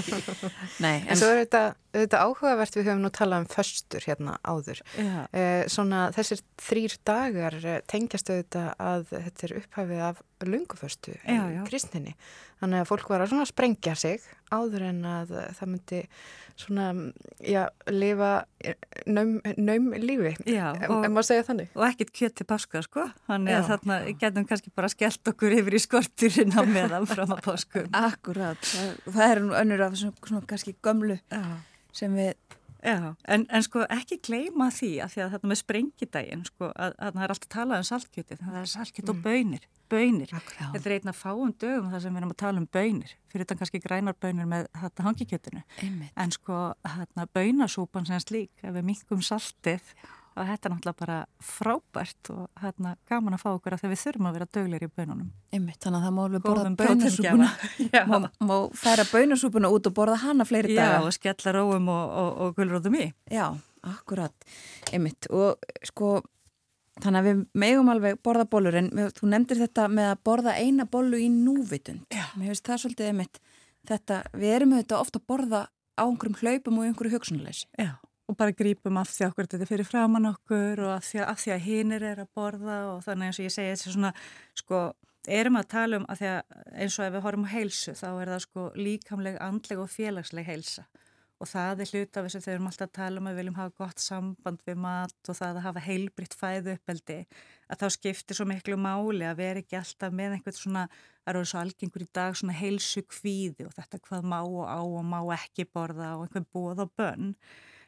Nei, 0.84 0.96
en, 1.02 1.10
en 1.12 1.20
svo 1.20 1.32
er 1.34 1.42
þetta, 1.44 1.64
þetta 1.98 2.22
áhugavert, 2.24 2.78
við 2.78 2.88
höfum 2.88 3.04
nú 3.04 3.12
talað 3.14 3.44
um 3.44 3.50
föstur 3.52 4.08
hérna 4.08 4.38
áður. 4.48 4.84
Eh, 4.96 5.64
svona 5.72 6.06
þessir 6.16 6.44
þrýr 6.64 6.96
dagar 7.08 7.58
tengjast 7.92 8.32
auðvitað 8.32 8.70
að 8.80 9.10
þetta 9.12 9.50
er 9.50 9.56
upphæfið 9.60 10.06
af 10.12 10.24
lunguföstu 10.50 11.16
í 11.16 11.38
kristninni. 11.68 12.16
Þannig 12.62 12.84
að 12.84 12.90
fólk 12.90 13.10
var 13.12 13.26
að 13.26 13.44
sprengja 13.50 13.96
sig 14.00 14.24
áður 14.54 14.86
en 14.88 15.04
að 15.10 15.34
það 15.58 15.70
myndi 15.72 16.00
svona, 16.60 16.88
já, 17.42 17.64
lifa 17.90 18.32
naum, 19.10 19.40
naum 19.58 19.90
lífi, 19.98 20.34
já, 20.46 20.68
og, 20.88 21.00
en 21.02 21.14
maður 21.16 21.30
segja 21.32 21.46
þannig. 21.48 21.72
Og 21.76 21.86
ekkit 21.88 22.14
kjött 22.14 22.36
til 22.40 22.48
páska, 22.50 22.84
sko. 22.86 23.08
Þannig 23.30 23.58
að 23.58 23.70
þarna 23.72 24.00
getum 24.22 24.48
kannski 24.50 24.74
bara 24.76 24.92
skellt 24.94 25.34
okkur 25.34 25.58
yfir 25.58 25.78
í 25.78 25.82
skorturinn 25.82 26.54
á 26.54 26.62
meðan 26.70 27.10
fram 27.10 27.34
að 27.34 27.44
páskum. 27.48 27.90
Akkurat, 28.10 28.62
það, 28.70 28.92
það 29.08 29.26
er 29.30 29.44
nú 29.44 29.58
önnur 29.64 29.86
af 29.88 29.98
svona, 30.00 30.28
svona 30.30 30.46
kannski 30.54 30.76
gömlu 30.86 31.18
já. 31.18 31.44
sem 31.96 32.20
við 32.22 32.36
Já, 32.84 33.14
en, 33.32 33.46
en 33.48 33.64
sko 33.64 33.86
ekki 33.92 34.20
gleyma 34.28 34.68
því 34.74 34.92
að 35.04 35.14
því 35.14 35.22
að 35.24 35.36
þetta 35.36 35.52
með 35.52 35.60
sprengidægin 35.62 36.42
sko 36.50 36.72
að, 36.72 36.96
að 36.98 37.14
það 37.14 37.26
er 37.26 37.34
alltaf 37.36 37.52
talað 37.56 37.84
um 37.84 37.88
saltkjöti 37.90 38.40
það 38.42 38.58
er 38.60 38.72
saltkjöt 38.74 39.12
og 39.14 39.16
mm. 39.20 39.24
bönir, 39.28 39.68
bönir 39.94 40.34
þetta 40.34 40.82
er 40.84 40.96
einna 40.98 41.14
fáum 41.16 41.54
dögum 41.64 41.94
þar 41.94 42.04
sem 42.04 42.16
við 42.16 42.24
erum 42.24 42.34
að 42.36 42.42
tala 42.44 42.64
um 42.64 42.68
bönir, 42.76 43.14
fyrir 43.32 43.46
þetta 43.46 43.60
kannski 43.62 43.84
grænar 43.84 44.18
bönir 44.20 44.50
með 44.50 44.68
þetta 44.82 45.08
hangikjötinu 45.08 45.64
en 46.26 46.36
sko 46.36 46.60
hérna 46.98 47.28
bönasúpan 47.38 48.10
sem 48.10 48.20
slík 48.24 48.68
ef 48.68 48.76
við 48.76 48.92
mingum 48.92 49.24
saltið 49.24 49.96
Já 49.96 50.12
og 50.34 50.48
þetta 50.50 50.68
er 50.68 50.74
náttúrulega 50.74 51.00
bara 51.00 51.18
frábært 51.44 52.30
og 52.34 52.62
hérna 52.64 52.94
gaman 53.10 53.36
að 53.38 53.44
fá 53.44 53.50
okkur 53.52 53.76
að 53.76 53.84
þegar 53.84 53.94
við 53.94 54.02
þurfum 54.04 54.28
að 54.30 54.38
vera 54.38 54.48
döglir 54.58 54.86
í 54.86 54.90
bönunum. 54.90 55.32
Ymmi, 55.54 55.76
þannig 55.78 56.00
að 56.00 56.06
það 56.06 56.16
má 56.16 56.22
alveg 56.24 56.46
borða 56.48 56.72
bönasúpuna, 56.82 57.50
má, 58.12 58.30
má 58.50 58.54
færa 58.82 59.06
bönasúpuna 59.12 59.72
út 59.74 59.90
og 59.90 59.96
borða 59.98 60.20
hana 60.24 60.48
fleiri 60.50 60.78
daga. 60.78 61.00
Já, 61.00 61.08
og 61.08 61.16
skella 61.18 61.56
róum 61.58 61.90
og, 61.94 62.16
og, 62.22 62.32
og 62.46 62.56
gulróðum 62.58 62.98
í. 62.98 63.08
Já, 63.34 63.46
akkurat, 63.94 64.48
ymmitt 64.96 65.30
og 65.30 65.68
sko 65.86 66.16
þannig 67.04 67.20
að 67.20 67.28
við 67.30 67.44
megum 67.64 67.92
alveg 67.94 68.22
borða 68.26 68.48
bólur 68.50 68.78
en 68.80 68.90
þú 69.18 69.30
nefndir 69.30 69.62
þetta 69.66 69.90
með 69.90 70.12
að 70.14 70.24
borða 70.30 70.56
eina 70.58 70.88
bólu 70.90 71.20
í 71.22 71.30
núvitund. 71.34 72.08
Já. 72.14 72.26
Mér 72.38 72.54
finnst 72.54 72.70
það 72.70 72.82
svolítið 72.86 73.14
ymmitt 73.14 73.44
þetta, 73.90 74.24
við 74.34 74.58
erum 74.58 74.76
auðvitað 74.78 75.06
ofta 75.06 75.22
að 75.22 75.30
borða 75.30 75.62
á 75.94 76.04
einhverjum 76.08 76.40
hlaupum 76.42 76.80
og 76.80 76.90
einhverju 76.90 77.18
hugsunleysi. 77.18 77.70
Já 77.78 77.94
og 78.30 78.38
bara 78.40 78.56
grípum 78.56 78.98
af 79.00 79.12
því 79.12 79.28
okkur 79.30 79.50
þetta 79.52 79.68
fyrir 79.68 79.88
framann 79.88 80.30
okkur 80.30 80.86
og 80.86 80.94
af 80.96 81.08
því 81.10 81.24
að, 81.24 81.48
að, 81.56 81.64
hinnir 81.68 82.06
er 82.08 82.24
að 82.24 82.32
borða 82.36 82.78
og 82.94 83.02
þannig 83.06 83.30
eins 83.30 83.40
og 83.40 83.48
ég 83.48 83.56
segi 83.56 83.74
þessi 83.74 83.96
svona 83.96 84.14
sko 84.58 84.84
erum 85.28 85.60
að 85.60 85.70
tala 85.72 86.00
um 86.00 86.10
að 86.12 86.20
því 86.22 86.30
að 86.32 86.60
eins 86.84 87.00
og 87.00 87.06
ef 87.06 87.16
við 87.16 87.26
horfum 87.26 87.48
á 87.48 87.54
heilsu 87.54 87.96
þá 87.96 88.10
er 88.12 88.34
það 88.34 88.44
sko 88.46 88.68
líkamleg, 88.76 89.40
andleg 89.40 89.82
og 89.84 89.92
félagsleg 89.92 90.48
heilsa. 90.48 90.86
Og 91.42 91.50
það 91.50 91.82
er 91.84 91.90
hlut 91.92 92.18
af 92.18 92.24
þess 92.24 92.38
að 92.38 92.44
þau 92.46 92.52
erum 92.54 92.68
alltaf 92.70 92.88
að 92.88 92.96
tala 92.96 93.20
um 93.20 93.26
að 93.28 93.34
við 93.34 93.40
viljum 93.42 93.58
hafa 93.58 93.74
gott 93.82 94.00
samband 94.00 94.62
við 94.64 94.78
mat 94.80 95.32
og 95.32 95.36
það 95.36 95.58
að 95.58 95.66
hafa 95.66 95.84
heilbritt 95.84 96.38
fæðu 96.40 96.76
uppeldi 96.78 97.18
að 97.68 97.82
þá 97.82 97.88
skiptir 97.98 98.38
svo 98.38 98.46
miklu 98.48 98.78
máli 98.80 99.28
að 99.28 99.42
vera 99.42 99.64
ekki 99.64 99.80
alltaf 99.80 100.16
með 100.16 100.38
einhvern 100.38 100.56
svona, 100.56 100.86
það 101.26 101.34
eru 101.34 101.50
svo 101.52 101.64
algengur 101.64 102.06
í 102.06 102.10
dag 102.16 102.40
svona 102.40 102.56
heilsu 102.56 103.04
kvíði 103.12 103.68
og 103.68 103.76
þetta 103.76 104.00
hvað 104.08 104.30
má 104.32 104.40
og 104.40 104.64
á 104.72 104.80
og 104.80 105.04
má 105.10 105.20
ekki 105.36 105.68
borða 105.68 106.14
og 106.16 106.28
einhvern 106.28 106.48
bóð 106.54 106.86
og 106.86 106.96
bönn 106.96 107.34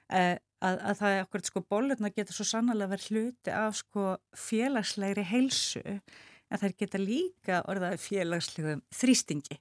að, 0.10 0.40
að 0.76 0.96
það 1.02 1.16
er 1.16 1.26
okkur 1.26 1.46
sko 1.50 1.64
bólurna 1.70 2.12
getur 2.14 2.38
svo 2.38 2.48
sannlega 2.50 2.94
verið 2.94 3.12
hluti 3.12 3.54
af 3.54 3.80
sko 3.82 4.16
félagslegri 4.38 5.26
heilsu 5.30 5.84
en 5.86 6.62
þær 6.62 6.78
geta 6.80 7.02
líka 7.02 7.64
orðaði 7.72 8.02
félagslegum 8.04 8.84
þrýstingi 8.94 9.60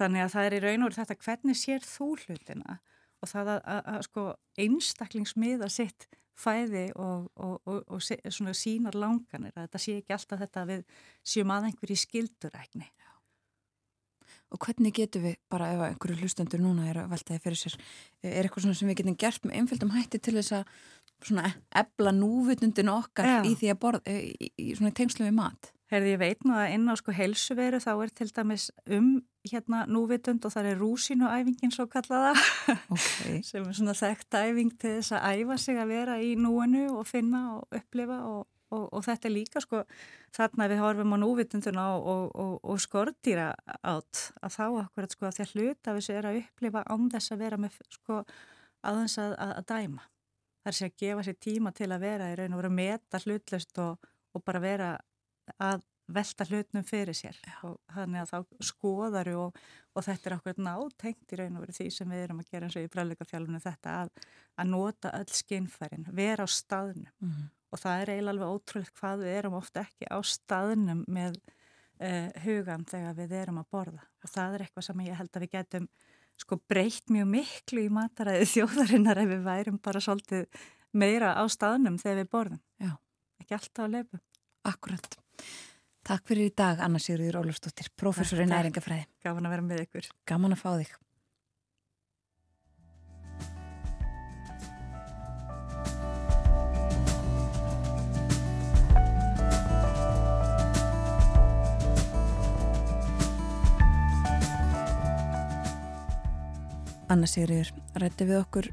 þannig 0.00 0.24
að 0.24 0.32
það 0.34 0.48
er 0.48 0.56
í 0.56 0.62
raun 0.64 0.86
og 0.86 0.96
þetta 0.96 1.20
hvernig 1.20 1.60
sér 1.60 1.84
þú 1.84 2.14
hlutina 2.24 2.80
og 3.22 3.30
það 3.30 3.54
að, 3.54 3.60
að, 3.74 3.82
að 3.92 4.02
sko 4.08 4.26
einstaklingsmiða 4.64 5.70
sitt 5.72 6.08
fæði 6.38 6.88
og, 6.98 7.28
og, 7.36 7.60
og, 7.68 7.82
og 7.92 8.02
sínar 8.56 8.96
langanir 8.98 9.52
að 9.54 9.66
þetta 9.66 9.82
sé 9.84 9.96
ekki 10.00 10.16
alltaf 10.16 10.42
þetta 10.42 10.66
við 10.70 10.84
séum 11.34 11.52
að 11.54 11.68
einhverji 11.68 11.98
skildurækni. 12.02 12.88
Og 14.52 14.60
hvernig 14.60 14.92
getur 14.96 15.22
við, 15.24 15.36
bara 15.52 15.70
ef 15.72 15.84
einhverju 15.86 16.20
hlustendur 16.20 16.60
núna 16.60 16.88
er 16.90 17.02
að 17.02 17.12
veltaði 17.14 17.40
fyrir 17.40 17.60
sér, 17.60 17.76
er 18.20 18.42
eitthvað 18.44 18.66
svona 18.66 18.76
sem 18.76 18.90
við 18.90 18.98
getum 19.00 19.20
gert 19.20 19.46
með 19.46 19.60
einfjöldum 19.60 19.94
hætti 19.96 20.20
til 20.20 20.36
þess 20.36 20.56
að 20.58 20.74
svona 21.22 21.52
ebla 21.82 22.12
núvutundin 22.14 22.90
okkar 22.92 23.28
Já. 23.28 23.38
í 23.46 23.54
því 23.58 23.70
að 23.72 23.80
borða, 23.84 24.02
í, 24.12 24.50
í 24.58 24.74
svona 24.76 24.92
tengslu 24.96 25.26
við 25.28 25.38
mat? 25.38 25.72
Herði, 25.92 26.14
ég 26.14 26.22
veit 26.22 26.46
nú 26.48 26.54
að 26.56 26.70
inn 26.72 26.88
á 26.88 26.94
sko 26.96 27.12
helsuveru 27.12 27.78
þá 27.82 27.90
er 27.92 28.12
til 28.16 28.28
dæmis 28.32 28.70
um 28.96 29.10
hérna 29.48 29.82
núvitund 29.90 30.44
og 30.46 30.54
það 30.54 30.70
er 30.70 30.80
rúsinuæfingin 30.80 31.74
svo 31.74 31.84
kallaða 31.90 32.32
okay. 32.88 33.42
sem 33.48 33.66
er 33.66 33.76
svona 33.76 33.94
þekkt 33.98 34.38
æfing 34.38 34.72
til 34.80 34.94
þess 34.98 35.16
að 35.18 35.42
æfa 35.42 35.58
sig 35.60 35.80
að 35.82 35.92
vera 35.92 36.16
í 36.22 36.32
núinu 36.38 36.86
og 36.94 37.04
finna 37.10 37.42
og 37.58 37.76
upplifa 37.76 38.22
og, 38.30 38.46
og, 38.72 38.86
og 38.88 39.04
þetta 39.06 39.28
er 39.28 39.34
líka 39.34 39.62
sko 39.62 39.82
þarna 40.36 40.68
við 40.72 40.82
horfum 40.82 41.14
á 41.14 41.18
núvitunduna 41.22 41.84
og, 41.98 42.32
og 42.62 42.80
skortýra 42.82 43.52
átt 43.80 44.32
að 44.42 44.56
þá 44.56 44.64
akkurat 44.84 45.14
sko 45.16 45.28
að 45.28 45.36
því 45.36 45.46
að 45.46 45.54
hluta 45.56 45.96
þessu 45.98 46.16
er 46.16 46.30
að 46.30 46.40
upplifa 46.42 46.84
án 46.88 47.06
þess 47.12 47.34
að 47.34 47.44
vera 47.44 47.60
með 47.60 47.78
sko 47.92 48.22
aðeins 48.82 49.18
að, 49.22 49.36
að, 49.38 49.54
að 49.60 49.68
dæma. 49.70 50.08
Það 50.62 50.72
er 50.72 50.78
sér 50.78 50.90
að 50.90 50.98
gefa 51.02 51.24
sér 51.26 51.38
tíma 51.42 51.72
til 51.74 51.90
að 51.90 52.04
vera 52.04 52.28
í 52.30 52.36
raun 52.38 52.52
og 52.54 52.62
vera 52.62 52.70
að 52.72 52.78
meta 52.78 53.22
hlutlust 53.24 53.80
og 53.82 54.44
bara 54.46 54.62
vera 54.62 54.92
að 55.58 55.82
velta 56.12 56.44
hlutnum 56.48 56.84
fyrir 56.86 57.16
sér 57.16 57.38
Já. 57.46 57.56
og 57.66 57.78
þannig 57.94 58.22
að 58.22 58.32
þá 58.32 58.66
skoðaru 58.68 59.34
og, 59.46 59.58
og 59.94 60.06
þetta 60.06 60.28
er 60.28 60.36
okkur 60.36 60.60
nátengt 60.66 61.34
í 61.34 61.38
raun 61.40 61.56
og 61.56 61.64
verið 61.64 61.78
því 61.78 61.88
sem 61.96 62.12
við 62.12 62.24
erum 62.26 62.42
að 62.42 62.52
gera 62.52 62.68
eins 62.68 62.78
og 62.78 62.86
í 62.86 62.92
bræðleikafjálfunum 62.92 63.64
þetta 63.64 63.96
að, 64.02 64.12
að 64.58 64.70
nota 64.72 65.12
öll 65.18 65.34
skinnfærin, 65.38 66.08
vera 66.12 66.46
á 66.46 66.48
staðnum 66.50 67.10
mm 67.18 67.30
-hmm. 67.30 67.50
Og 67.72 67.80
það 67.80 68.02
er 68.02 68.12
eiginlega 68.14 68.34
alveg 68.36 68.54
ótrúlega 68.54 68.96
hvað 69.00 69.24
við 69.24 69.36
erum 69.40 69.58
ofta 69.58 69.84
ekki 69.86 70.08
á 70.12 70.18
staðnum 70.26 71.02
með 71.08 71.38
uh, 71.40 72.28
hugan 72.44 72.86
þegar 72.88 73.16
við 73.18 73.36
erum 73.40 73.62
að 73.62 73.70
borða 73.76 74.04
og 74.22 74.34
það 74.34 74.56
er 74.58 74.66
eitthvað 74.66 74.88
sem 74.88 75.04
ég 75.06 75.18
held 75.20 75.32
að 75.32 75.46
við 75.46 75.54
getum 75.56 75.88
sko 76.42 76.58
breytt 76.68 77.12
mjög 77.12 77.28
miklu 77.32 77.86
í 77.86 77.92
mataræði 77.92 78.48
þjóðarinnar 78.54 79.22
ef 79.24 79.32
við 79.32 79.44
værum 79.48 79.82
bara 79.82 80.04
svolítið 80.04 80.62
meira 80.92 81.34
á 81.38 81.44
staðnum 81.50 81.98
þegar 82.00 82.22
við 82.22 82.32
borðum 82.36 82.62
Já. 82.82 82.94
ekki 83.42 83.58
alltaf 83.58 83.86
að 83.86 83.94
lefu 83.98 84.24
Akkurat 84.62 85.18
Takk 86.02 86.26
fyrir 86.26 86.50
í 86.50 86.54
dag, 86.58 86.80
Anna 86.82 86.98
Sigurður 86.98 87.44
Ólafsdóttir, 87.44 87.92
professor 87.94 88.40
í 88.42 88.46
næringafræði. 88.50 89.04
Gaman 89.22 89.46
að 89.46 89.52
vera 89.54 89.64
með 89.68 89.82
ykkur. 89.84 90.08
Gaman 90.26 90.56
að 90.56 90.58
fá 90.58 90.70
þig. 90.80 90.96
Anna 107.12 107.28
Sigurður 107.28 107.72
rætti 108.00 108.26
við 108.28 108.40
okkur 108.40 108.70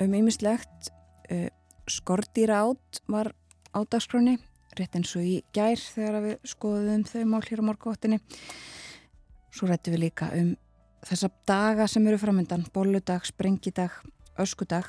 um 0.00 0.16
ýmislegt. 0.16 0.88
Uh, 1.28 1.50
Skordýra 1.90 2.62
átt 2.64 3.02
var 3.10 3.32
ádagskroni 3.74 4.38
rétt 4.78 4.96
eins 4.96 5.12
og 5.18 5.26
í 5.26 5.40
gær 5.52 5.80
þegar 5.80 6.20
við 6.24 6.46
skoðum 6.48 7.02
þau 7.08 7.22
mál 7.28 7.42
hér 7.44 7.60
á 7.60 7.68
morgóttinni. 7.68 8.20
Svo 9.52 9.68
rættum 9.68 9.96
við 9.96 10.04
líka 10.06 10.30
um 10.38 10.54
þessa 11.02 11.28
daga 11.48 11.88
sem 11.90 12.06
eru 12.06 12.20
framöndan, 12.22 12.64
bolludag, 12.72 13.26
sprengidag, 13.28 13.98
öskudag. 14.40 14.88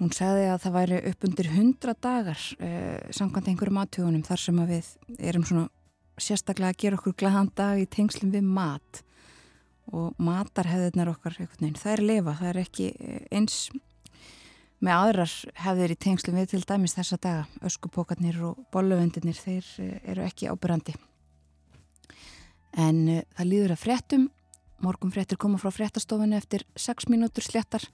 Hún 0.00 0.10
segði 0.16 0.48
að 0.50 0.64
það 0.64 0.76
væri 0.78 1.00
upp 1.12 1.28
undir 1.28 1.50
hundra 1.52 1.94
dagar 1.94 2.40
eh, 2.58 2.98
samkvæmt 3.14 3.52
einhverjum 3.52 3.80
aðtugunum 3.84 4.26
þar 4.26 4.42
sem 4.42 4.58
að 4.58 4.72
við 4.72 4.88
erum 5.20 5.46
svona 5.46 5.68
sérstaklega 6.18 6.72
að 6.72 6.80
gera 6.82 6.98
okkur 6.98 7.18
glæðan 7.22 7.52
dag 7.54 7.78
í 7.78 7.86
tengslum 7.86 8.32
við 8.34 8.48
mat 8.48 9.04
og 9.90 10.12
matarheðunar 10.22 11.10
okkar, 11.12 11.34
það 11.58 11.92
er 11.92 12.04
lifa, 12.06 12.36
það 12.38 12.50
er 12.52 12.60
ekki 12.62 12.92
eh, 12.92 13.24
eins 13.34 13.64
með 14.82 14.98
aðrar 14.98 15.32
hefðir 15.62 15.94
í 15.94 15.98
tengslum 16.02 16.38
við 16.40 16.52
til 16.52 16.62
dæmis 16.66 16.96
þessa 16.96 17.18
daga. 17.22 17.46
Öskupókarnir 17.66 18.38
og 18.48 18.62
bolluvendinir, 18.74 19.38
þeir 19.38 19.68
eh, 19.82 19.98
eru 20.12 20.24
ekki 20.26 20.50
ábyrrandi. 20.50 20.96
En 22.72 23.04
uh, 23.12 23.20
það 23.36 23.50
líður 23.50 23.74
að 23.74 23.82
fréttum. 23.82 24.26
Morgum 24.82 25.12
fréttir 25.14 25.38
koma 25.38 25.60
frá 25.60 25.70
fréttastofunni 25.70 26.38
eftir 26.38 26.64
6 26.74 27.10
mínútur 27.12 27.44
sléttar. 27.44 27.84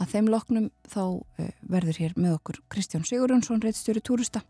Að 0.00 0.14
þeim 0.14 0.30
loknum 0.32 0.68
þá 0.88 1.02
uh, 1.02 1.48
verður 1.74 1.98
hér 2.04 2.14
með 2.16 2.38
okkur 2.38 2.62
Kristján 2.72 3.04
Sigurjónsson, 3.08 3.60
reittstjóri 3.64 4.00
túrista. 4.00 4.44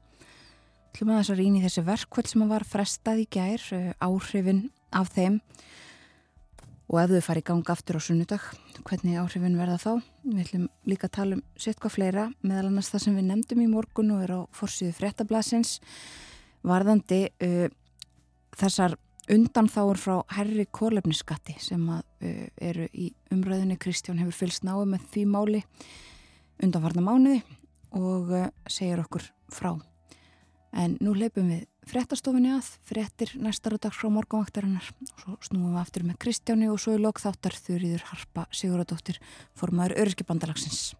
Hljóma 0.93 1.23
þess 1.23 1.33
að 1.33 1.41
rýni 1.41 1.65
þessi 1.65 1.87
verkvöld 1.89 2.29
sem 2.29 2.45
var 2.53 2.67
frestað 2.69 3.25
í 3.25 3.27
gær, 3.33 3.65
uh, 3.75 3.91
áhrifin 4.05 4.67
af 4.93 5.09
þeim 5.17 5.41
og 6.93 6.99
ef 7.01 7.13
þau 7.15 7.23
fari 7.25 7.41
í 7.41 7.47
ganga 7.49 7.73
aftur 7.73 7.97
á 7.97 8.01
sunnudag 8.05 8.43
hvernig 8.85 9.17
áhrifin 9.17 9.57
verða 9.57 9.79
þá? 9.81 9.93
Við 10.27 10.41
ætlum 10.43 10.67
líka 10.85 11.09
að 11.09 11.15
tala 11.17 11.39
um 11.39 11.45
sitt 11.57 11.79
hvað 11.81 11.95
fleira 11.95 12.25
meðal 12.45 12.67
annars 12.69 12.91
það 12.93 13.05
sem 13.07 13.17
við 13.17 13.29
nefndum 13.31 13.63
í 13.65 13.69
morgun 13.71 14.13
og 14.13 14.25
er 14.27 14.35
á 14.37 14.41
forsiðu 14.53 14.93
fréttablasins. 14.99 15.79
Varðandi 16.69 17.23
uh, 17.33 17.73
þessar 18.61 18.99
undanþáur 19.33 20.01
frá 20.03 20.15
herri 20.37 20.67
kólefniskatti 20.69 21.57
sem 21.65 21.89
að, 21.97 22.05
uh, 22.29 22.47
eru 22.61 22.87
í 22.93 23.09
umræðinni 23.33 23.79
Kristján 23.81 24.21
hefur 24.21 24.43
fylst 24.43 24.69
náðu 24.69 24.91
með 24.93 25.09
því 25.15 25.27
máli 25.33 25.65
undanfarnar 26.63 27.09
mánuði 27.09 27.41
og 27.97 28.37
uh, 28.37 28.49
segir 28.69 29.01
okkur 29.01 29.25
frá. 29.49 29.73
En 30.77 31.01
nú 31.01 31.17
leipum 31.17 31.49
við 31.49 31.65
frettastofinni 31.89 32.53
að, 32.55 32.69
frettir 32.87 33.35
næstar 33.43 33.77
á 33.77 33.79
dag 33.83 33.95
frá 33.97 34.09
morgunvaktarinnar 34.13 34.89
og 34.93 35.23
svo 35.25 35.37
snúum 35.49 35.75
við 35.75 35.83
aftur 35.83 36.07
með 36.07 36.21
Kristjáni 36.23 36.71
og 36.71 36.81
svo 36.83 36.97
í 36.97 37.03
lokþáttar 37.03 37.59
þurriður 37.59 38.09
Harpa 38.13 38.47
Siguradóttir 38.55 39.19
formaður 39.59 39.99
Öryrkibandalagsins. 40.05 40.93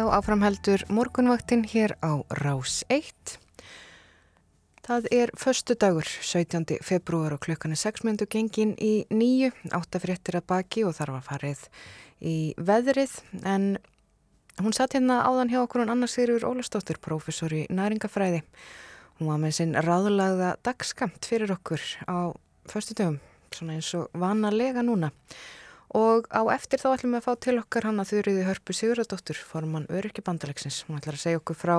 Já, 0.00 0.08
áframheldur 0.16 0.80
morgunvaktin 0.88 1.64
hér 1.68 1.92
á 2.00 2.24
Rás 2.32 2.84
1. 2.88 3.12
Það 4.80 5.08
er 5.12 5.28
förstu 5.36 5.76
dagur, 5.76 6.08
17. 6.08 6.80
februar 6.80 7.34
og 7.36 7.42
klukkan 7.44 7.74
er 7.76 7.76
6 7.76 8.06
myndu 8.08 8.24
gengin 8.24 8.72
í 8.80 9.04
nýju, 9.12 9.50
áttafréttir 9.68 10.40
að 10.40 10.46
baki 10.48 10.86
og 10.88 10.96
þar 10.96 11.12
var 11.18 11.26
farið 11.28 11.66
í 12.24 12.54
veðrið 12.56 13.18
en 13.44 13.76
hún 14.64 14.72
satt 14.72 14.96
hérna 14.96 15.20
áðan 15.20 15.52
hjá 15.52 15.60
okkur 15.66 15.84
en 15.84 15.92
annars 15.92 16.16
Sigurður 16.16 16.48
Ólastóttur, 16.48 16.96
professor 16.96 17.52
í 17.52 17.66
næringafræði. 17.68 18.40
Hún 19.20 19.34
var 19.34 19.44
með 19.44 19.56
sinn 19.58 19.76
ráðlagða 19.76 20.54
dagskamt 20.64 21.28
fyrir 21.28 21.52
okkur 21.58 21.84
á 22.08 22.32
förstu 22.72 22.96
dögum, 22.96 23.20
svona 23.52 23.76
eins 23.76 23.92
og 24.00 24.08
vanalega 24.16 24.80
núna. 24.80 25.12
Og 25.98 26.28
á 26.30 26.42
eftir 26.54 26.78
þá 26.78 26.92
ætlum 26.92 27.16
við 27.16 27.18
að 27.18 27.26
fá 27.26 27.40
til 27.42 27.56
okkar 27.58 27.88
hann 27.88 27.98
að 27.98 28.12
þurriði 28.12 28.44
hörpu 28.46 28.74
Sigurðardóttur, 28.78 29.38
formann 29.42 29.88
Öryrki 29.90 30.22
bandalegsins. 30.22 30.84
Hún 30.86 31.00
ætlar 31.00 31.18
að 31.18 31.24
segja 31.24 31.40
okkur 31.40 31.58
frá 31.58 31.74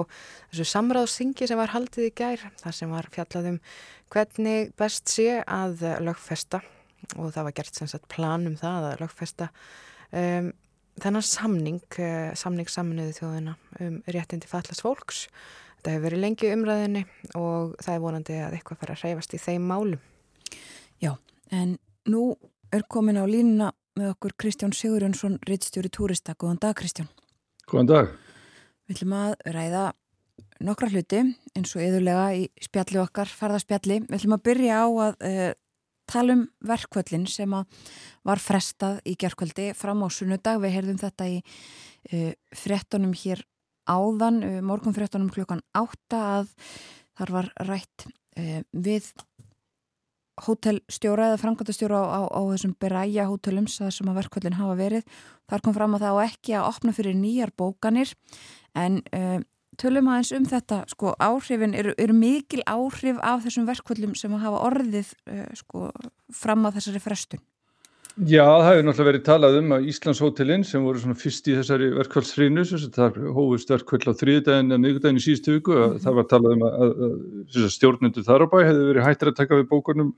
þessu 0.52 0.66
samráðsingi 0.68 1.48
sem 1.48 1.60
var 1.60 1.72
haldið 1.72 2.10
í 2.10 2.12
gær, 2.20 2.44
það 2.60 2.76
sem 2.76 2.92
var 2.92 3.08
fjallað 3.14 3.48
um 3.54 3.62
hvernig 4.12 4.74
best 4.80 5.08
sé 5.14 5.40
að 5.46 5.86
lögfesta 6.04 6.60
og 7.16 7.32
það 7.32 7.48
var 7.48 7.56
gert 7.62 7.80
sem 7.80 7.90
sagt 7.90 8.10
plan 8.12 8.46
um 8.50 8.60
það 8.60 8.92
að 8.92 9.02
lögfesta 9.06 9.48
um, 10.12 10.52
þennan 11.02 11.26
samning, 11.26 11.82
uh, 11.98 12.32
samning 12.38 12.70
saminuði 12.70 13.16
þjóðina 13.18 13.56
um 13.80 14.00
réttindi 14.12 14.50
fallast 14.52 14.84
fólks. 14.84 15.26
Þetta 15.80 15.96
hefur 15.96 16.08
verið 16.10 16.24
lengi 16.26 16.54
umræðinni 16.54 17.08
og 17.40 17.78
það 17.82 17.94
er 17.96 18.04
vonandi 18.04 18.40
að 18.44 18.58
eitthvað 18.58 18.84
fara 18.84 18.98
að 18.98 19.06
hreyfast 19.06 19.36
í 19.40 19.42
þeim 19.42 19.70
málum. 19.72 20.02
Já, 21.02 21.16
en 21.50 21.78
nú 22.12 22.36
er 22.72 22.86
komin 22.92 23.18
á 23.18 23.26
línuna 23.26 23.72
með 24.00 24.14
okkur 24.14 24.36
Kristján 24.40 24.74
Sigurjónsson, 24.76 25.38
rittstjóri 25.48 25.90
túrista. 25.92 26.36
Góðan 26.40 26.60
dag 26.62 26.76
Kristján. 26.80 27.10
Góðan 27.68 27.90
dag. 27.90 28.14
Við 28.88 28.96
ætlum 28.96 29.16
að 29.18 29.34
ræða 29.56 29.84
nokkra 30.64 30.92
hluti 30.92 31.22
eins 31.58 31.74
og 31.76 31.84
yðurlega 31.84 32.28
í 32.38 32.46
spjalli 32.64 33.02
okkar, 33.02 33.30
farðaspjalli. 33.30 34.02
Við 34.08 34.18
ætlum 34.20 34.38
að 34.38 34.46
byrja 34.48 34.80
á 34.80 34.88
að 34.88 35.28
uh, 35.28 35.44
tala 36.12 36.38
um 36.38 36.46
verkvöldin 36.72 37.28
sem 37.32 37.56
var 37.56 38.44
frestað 38.44 39.02
í 39.08 39.18
gerðkvöldi 39.20 39.72
fram 39.78 40.06
á 40.06 40.08
sunnudag. 40.12 40.62
Við 40.64 40.76
heyrðum 40.78 41.02
þetta 41.02 41.30
í 41.32 41.42
uh, 41.42 42.32
frettunum 42.64 43.16
hér 43.18 43.44
áðan, 43.92 44.42
uh, 44.48 44.58
morgun 44.64 44.96
frettunum 44.96 45.32
klukkan 45.34 45.64
átta 45.76 46.24
að 46.40 46.56
þar 47.20 47.38
var 47.38 47.54
rætt 47.68 48.08
við 48.72 49.10
hótelstjóra 50.46 51.30
eða 51.30 51.40
framkvæmtastjóra 51.42 52.02
á, 52.02 52.08
á, 52.08 52.22
á 52.34 52.42
þessum 52.54 52.74
beræja 52.82 53.28
hótelum 53.30 53.68
sem 53.70 54.10
að 54.10 54.20
verkvöldin 54.22 54.58
hafa 54.58 54.76
verið. 54.80 55.06
Þar 55.52 55.64
kom 55.66 55.78
fram 55.78 55.96
að 55.98 56.06
það 56.06 56.18
á 56.18 56.26
ekki 56.26 56.56
að 56.58 56.68
opna 56.72 56.96
fyrir 56.98 57.18
nýjar 57.18 57.54
bókanir 57.58 58.14
en 58.78 59.02
uh, 59.14 59.40
tölum 59.82 60.10
aðeins 60.12 60.34
um 60.36 60.48
þetta, 60.50 60.82
sko 60.92 61.14
áhrifin 61.22 61.76
eru, 61.78 61.94
eru 62.02 62.16
mikil 62.18 62.64
áhrif 62.66 63.22
af 63.24 63.46
þessum 63.46 63.70
verkvöldum 63.70 64.18
sem 64.20 64.34
að 64.36 64.46
hafa 64.48 64.66
orðið 64.70 65.14
uh, 65.30 65.48
sko 65.58 65.90
fram 66.36 66.68
að 66.68 66.80
þessari 66.80 67.04
frestun. 67.04 67.44
Já, 68.20 68.44
það 68.44 68.66
hefur 68.66 68.84
náttúrulega 68.84 69.08
verið 69.08 69.22
talað 69.24 69.54
um 69.62 69.70
að 69.72 69.86
Íslandshótelin 69.88 70.66
sem 70.68 70.84
voru 70.84 71.00
svona 71.00 71.16
fyrst 71.16 71.46
í 71.48 71.54
þessari 71.56 71.86
verkvælsfrínu, 71.96 72.66
það 72.92 73.20
hófust 73.38 73.72
verkvæl 73.72 74.12
á 74.12 74.20
þriðdægin 74.20 74.74
eða 74.76 74.82
miðgudægin 74.84 75.22
í 75.22 75.24
síðustu 75.24 75.56
viku, 75.56 75.78
mm 75.78 75.86
-hmm. 75.86 76.02
það 76.04 76.18
var 76.20 76.28
talað 76.34 76.56
um 76.58 76.66
að, 76.68 76.92
að, 77.08 77.70
stjórnundu 77.72 78.24
þar 78.28 78.44
á 78.44 78.48
bæ 78.52 78.58
hefði 78.68 78.90
verið 78.90 79.08
hættir 79.08 79.32
að 79.32 79.38
taka 79.40 79.62
við 79.62 79.70
bókunum 79.72 80.12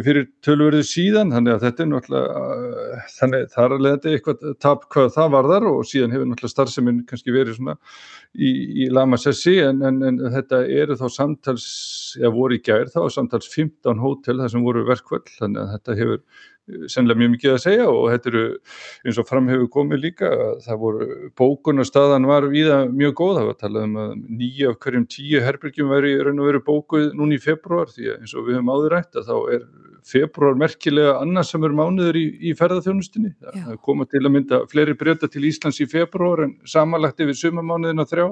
fyrir 0.00 0.26
tölverðu 0.44 0.82
síðan, 0.88 1.34
þannig 1.36 1.52
að 1.52 1.62
þetta 1.66 1.82
er 1.82 1.90
náttúrulega, 1.92 3.04
þannig 3.18 3.46
þar 3.52 3.76
að 3.76 3.84
leiðandi 3.84 4.16
eitthvað 4.16 4.56
tap 4.64 4.88
hvað 4.92 5.12
það 5.12 5.30
var 5.36 5.50
þar 5.52 5.68
og 5.74 5.86
síðan 5.92 6.16
hefur 6.16 6.26
náttúrulega 6.32 6.54
starfseminn 6.56 7.04
kannski 7.04 7.36
verið 7.36 7.60
svona 7.60 7.76
í, 8.32 8.50
í 8.84 8.88
lamasessi 8.92 9.58
en, 9.60 9.84
en, 9.84 10.02
en 10.08 10.20
þetta 10.32 10.64
eru 10.64 10.96
þá 10.96 11.06
samtals, 11.12 11.68
eða 12.16 12.34
voru 12.36 12.56
í 12.56 12.64
gær 12.64 12.88
þá 12.92 13.00
samtals 13.12 13.48
15 13.52 14.00
hótel 14.00 14.40
þar 14.40 14.52
sem 14.52 14.64
voru 14.64 14.84
verkvæl, 14.88 15.24
þannig 15.36 15.64
að 15.64 15.72
þetta 15.76 15.98
hefur 16.00 16.20
sennilega 16.90 17.20
mjög 17.20 17.32
mikið 17.36 17.52
að 17.52 17.62
segja 17.62 17.86
og 17.90 18.04
þetta 18.10 18.30
eru 18.32 18.44
eins 19.06 19.20
og 19.20 19.28
framhefur 19.28 19.70
komið 19.76 20.02
líka 20.02 20.30
það 20.64 20.80
voru, 20.82 21.08
bókunarstaðan 21.38 22.28
var 22.28 22.48
viða 22.50 22.78
mjög 22.90 23.16
góð, 23.20 23.34
það 23.38 23.50
var 23.50 23.58
talað 23.60 23.88
um 23.88 23.98
að 24.02 24.14
nýja 24.40 24.72
af 24.72 24.78
hverjum 24.82 25.08
tíu 25.16 25.42
herbyrgjum 25.46 25.92
væri 25.94 26.14
raun 26.26 26.42
og 26.42 26.50
veru 26.50 26.62
bókuð 26.66 27.10
núni 27.18 27.38
í 27.38 27.42
februar 27.42 27.92
því 27.92 28.10
að 28.12 28.22
eins 28.22 28.34
og 28.34 28.48
við 28.48 28.58
höfum 28.58 28.72
áður 28.74 28.96
rætt 28.96 29.20
að 29.20 29.30
þá 29.30 29.36
er 29.56 29.66
februar 30.06 30.58
merkilega 30.58 31.16
annars 31.22 31.50
sem 31.54 31.64
er 31.66 31.74
mánuður 31.74 32.18
í, 32.18 32.26
í 32.50 32.54
ferðarþjónustinni 32.58 33.34
það 33.42 33.80
koma 33.86 34.06
til 34.10 34.22
að 34.22 34.32
mynda 34.36 34.62
fleiri 34.70 34.94
breyta 34.98 35.30
til 35.30 35.46
Íslands 35.48 35.82
í 35.82 35.88
februar 35.90 36.44
en 36.46 36.56
samanlagt 36.68 37.22
yfir 37.22 37.38
sumamánuðina 37.40 38.06
þrjá 38.06 38.28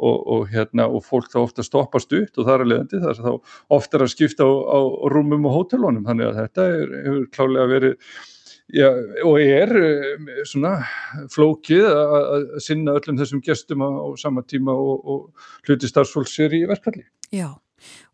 og, 0.00 0.18
og, 0.34 0.42
hérna, 0.50 0.88
og 0.88 1.04
fólk 1.06 1.30
þá 1.32 1.38
ofta 1.44 1.66
stoppast 1.66 2.12
upp 2.16 2.40
og 2.40 2.48
það 2.48 2.52
er 2.54 2.64
að 2.64 2.72
leiðandi 2.72 3.00
þar 3.04 3.20
þá 3.20 3.54
ofta 3.78 3.98
er 3.98 4.04
að 4.06 4.12
skipta 4.14 4.48
á, 4.48 4.50
á 4.50 4.80
rúmum 5.12 5.48
og 5.50 5.56
hótelónum 5.58 6.06
þannig 6.08 6.30
að 6.30 6.42
þetta 6.42 6.68
er, 6.74 6.92
hefur 7.06 7.24
klálega 7.36 7.70
verið 7.74 7.96
já, 8.74 8.90
og 9.26 9.40
er 9.44 9.74
eh, 9.80 10.44
svona 10.48 10.74
flókið 11.34 11.88
að 11.90 12.52
sinna 12.66 12.98
öllum 12.98 13.18
þessum 13.20 13.42
gestum 13.44 13.84
á, 13.84 13.88
á 13.90 14.08
sama 14.20 14.44
tíma 14.46 14.76
og, 14.76 15.00
og 15.04 15.66
hluti 15.68 15.90
starfsfólks 15.90 16.38
er 16.46 16.56
í 16.60 16.64
verkfalli. 16.70 17.06
Já 17.34 17.52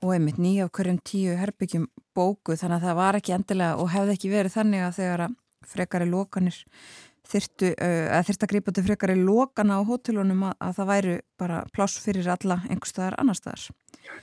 og 0.03 0.13
einmitt 0.15 0.39
nýja 0.39 0.69
á 0.69 0.71
hverjum 0.71 1.01
tíu 1.03 1.35
herbyggjum 1.39 1.89
bóku 2.15 2.55
þannig 2.55 2.79
að 2.79 2.87
það 2.87 2.99
var 3.01 3.19
ekki 3.19 3.35
endilega 3.35 3.81
og 3.83 3.91
hefði 3.91 4.15
ekki 4.15 4.31
verið 4.31 4.55
þannig 4.55 4.85
að 4.87 4.97
þegar 5.01 5.25
að 5.27 5.37
frekari 5.67 6.07
lokanir 6.07 6.59
þyrtu, 7.31 7.73
uh, 7.75 8.19
að 8.19 8.47
grípa 8.53 8.75
til 8.75 8.87
frekar 8.87 9.15
í 9.15 9.19
lokana 9.21 9.81
á 9.81 9.89
hótelunum 9.89 10.47
að, 10.51 10.55
að 10.61 10.77
það 10.79 10.93
væru 10.93 11.17
bara 11.41 11.65
pláss 11.75 11.99
fyrir 12.03 12.31
alla 12.33 12.61
einhver 12.69 12.91
staðar 12.91 13.19
annar 13.21 13.39
staðar. 13.39 13.67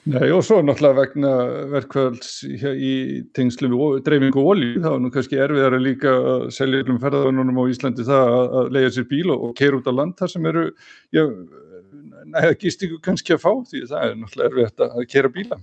Nei 0.08 0.32
og 0.32 0.44
svo 0.44 0.60
náttúrulega 0.64 1.00
vegna 1.00 1.32
verkvælds 1.72 2.32
í 2.48 2.94
tengslu 3.36 3.70
við 3.72 4.02
dreifingu 4.06 4.40
og 4.42 4.50
olju, 4.54 4.82
þá 4.84 4.90
er 4.94 5.02
nú 5.04 5.12
kannski 5.14 5.40
erfiðar 5.44 5.78
að 5.78 5.86
líka 5.86 6.14
að 6.32 6.46
selja 6.56 6.86
um 6.88 7.00
ferðarunum 7.04 7.60
á 7.60 7.64
Íslandi 7.72 8.08
það 8.08 8.32
að, 8.38 8.56
að 8.60 8.72
leiða 8.78 8.94
sér 8.96 9.08
bíl 9.12 9.26
og, 9.34 9.46
og 9.48 9.54
keira 9.60 9.80
út 9.80 9.90
á 9.92 9.94
land 9.96 10.16
þar 10.20 10.34
sem 10.34 10.50
eru, 10.52 10.66
já, 11.16 11.24
næða 12.34 12.58
gistingu 12.64 13.00
kannski 13.04 13.36
að 13.36 13.44
fá 13.44 13.52
því 13.70 13.84
það 13.92 14.08
er 14.08 14.16
náttúrulega 14.22 14.52
erfiðt 14.52 14.86
að 14.88 15.06
keira 15.14 15.34
bíla. 15.38 15.60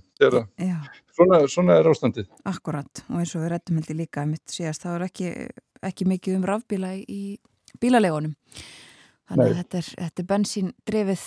Svona, 1.11 1.41
svona 1.51 1.77
er 1.77 1.91
ástandið. 1.91 2.29
Akkurat 2.49 3.03
og 3.09 3.19
eins 3.21 3.35
og 3.35 3.43
við 3.43 3.53
rettum 3.55 3.81
heldur 3.81 3.99
líka 3.99 4.23
að 4.23 4.33
mitt 4.35 4.53
síðast, 4.53 4.85
það 4.85 4.97
er 4.97 5.07
ekki 5.09 5.33
ekki 5.85 6.07
mikið 6.09 6.39
um 6.39 6.47
rafbíla 6.47 6.93
í 6.99 7.21
bílalegunum 7.81 8.35
þannig 9.29 9.47
að 9.47 9.57
þetta 9.61 9.79
er, 9.79 9.89
þetta 10.05 10.23
er 10.23 10.29
bensín 10.33 10.73
drefið 10.87 11.25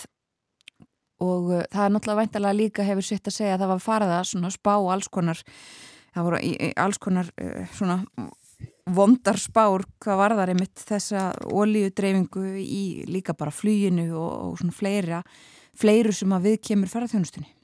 og 1.25 1.51
uh, 1.51 1.65
það 1.71 1.83
er 1.83 1.93
náttúrulega 1.95 2.21
veintalega 2.21 2.59
líka 2.59 2.87
hefur 2.87 3.07
sitt 3.07 3.27
að 3.29 3.37
segja 3.39 3.57
að 3.57 3.65
það 3.65 3.73
var 3.73 3.83
farið 3.85 4.15
að 4.15 4.55
spá 4.55 4.73
alls 4.75 5.11
konar 5.11 5.43
það 6.15 6.27
voru 6.29 6.41
í, 6.43 6.53
í 6.55 6.71
alls 6.85 7.01
konar 7.01 7.31
uh, 7.41 7.61
svona 7.75 7.99
vondar 8.95 9.39
spár 9.41 9.83
hvað 10.03 10.19
var 10.21 10.35
það 10.37 10.49
reymitt 10.51 10.85
þessa 10.87 11.25
ólíudreyfingu 11.49 12.45
í 12.61 12.83
líka 13.09 13.33
bara 13.37 13.53
flýinu 13.53 14.11
og, 14.13 14.31
og 14.51 14.59
svona 14.61 14.75
fleira 14.75 15.21
fleiru 15.75 16.13
sem 16.15 16.31
að 16.35 16.51
við 16.51 16.59
kemur 16.69 16.91
ferðarþjónustunni 16.91 17.54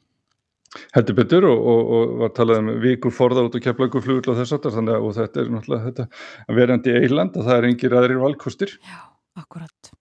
Heldur 0.95 1.17
betur 1.17 1.47
og, 1.49 1.61
og, 1.67 1.93
og 1.95 2.11
var 2.22 2.34
talað 2.36 2.61
um 2.61 2.74
vikur 2.80 3.11
forða 3.11 3.43
út 3.47 3.55
og 3.57 3.63
keflagu 3.63 4.01
flugull 4.03 4.32
og 4.32 4.39
þess 4.39 4.55
aftar 4.55 4.76
þannig 4.78 4.97
að 4.97 5.17
þetta 5.19 5.41
er 5.41 5.49
náttúrulega 5.51 5.88
þetta 5.89 6.57
verandi 6.59 6.93
eiland 6.95 7.36
að 7.36 7.49
það 7.49 7.57
er 7.57 7.67
engir 7.72 7.95
aðrir 7.99 8.22
valkostir. 8.22 8.76
Já, 8.88 9.01
akkurat. 9.41 9.91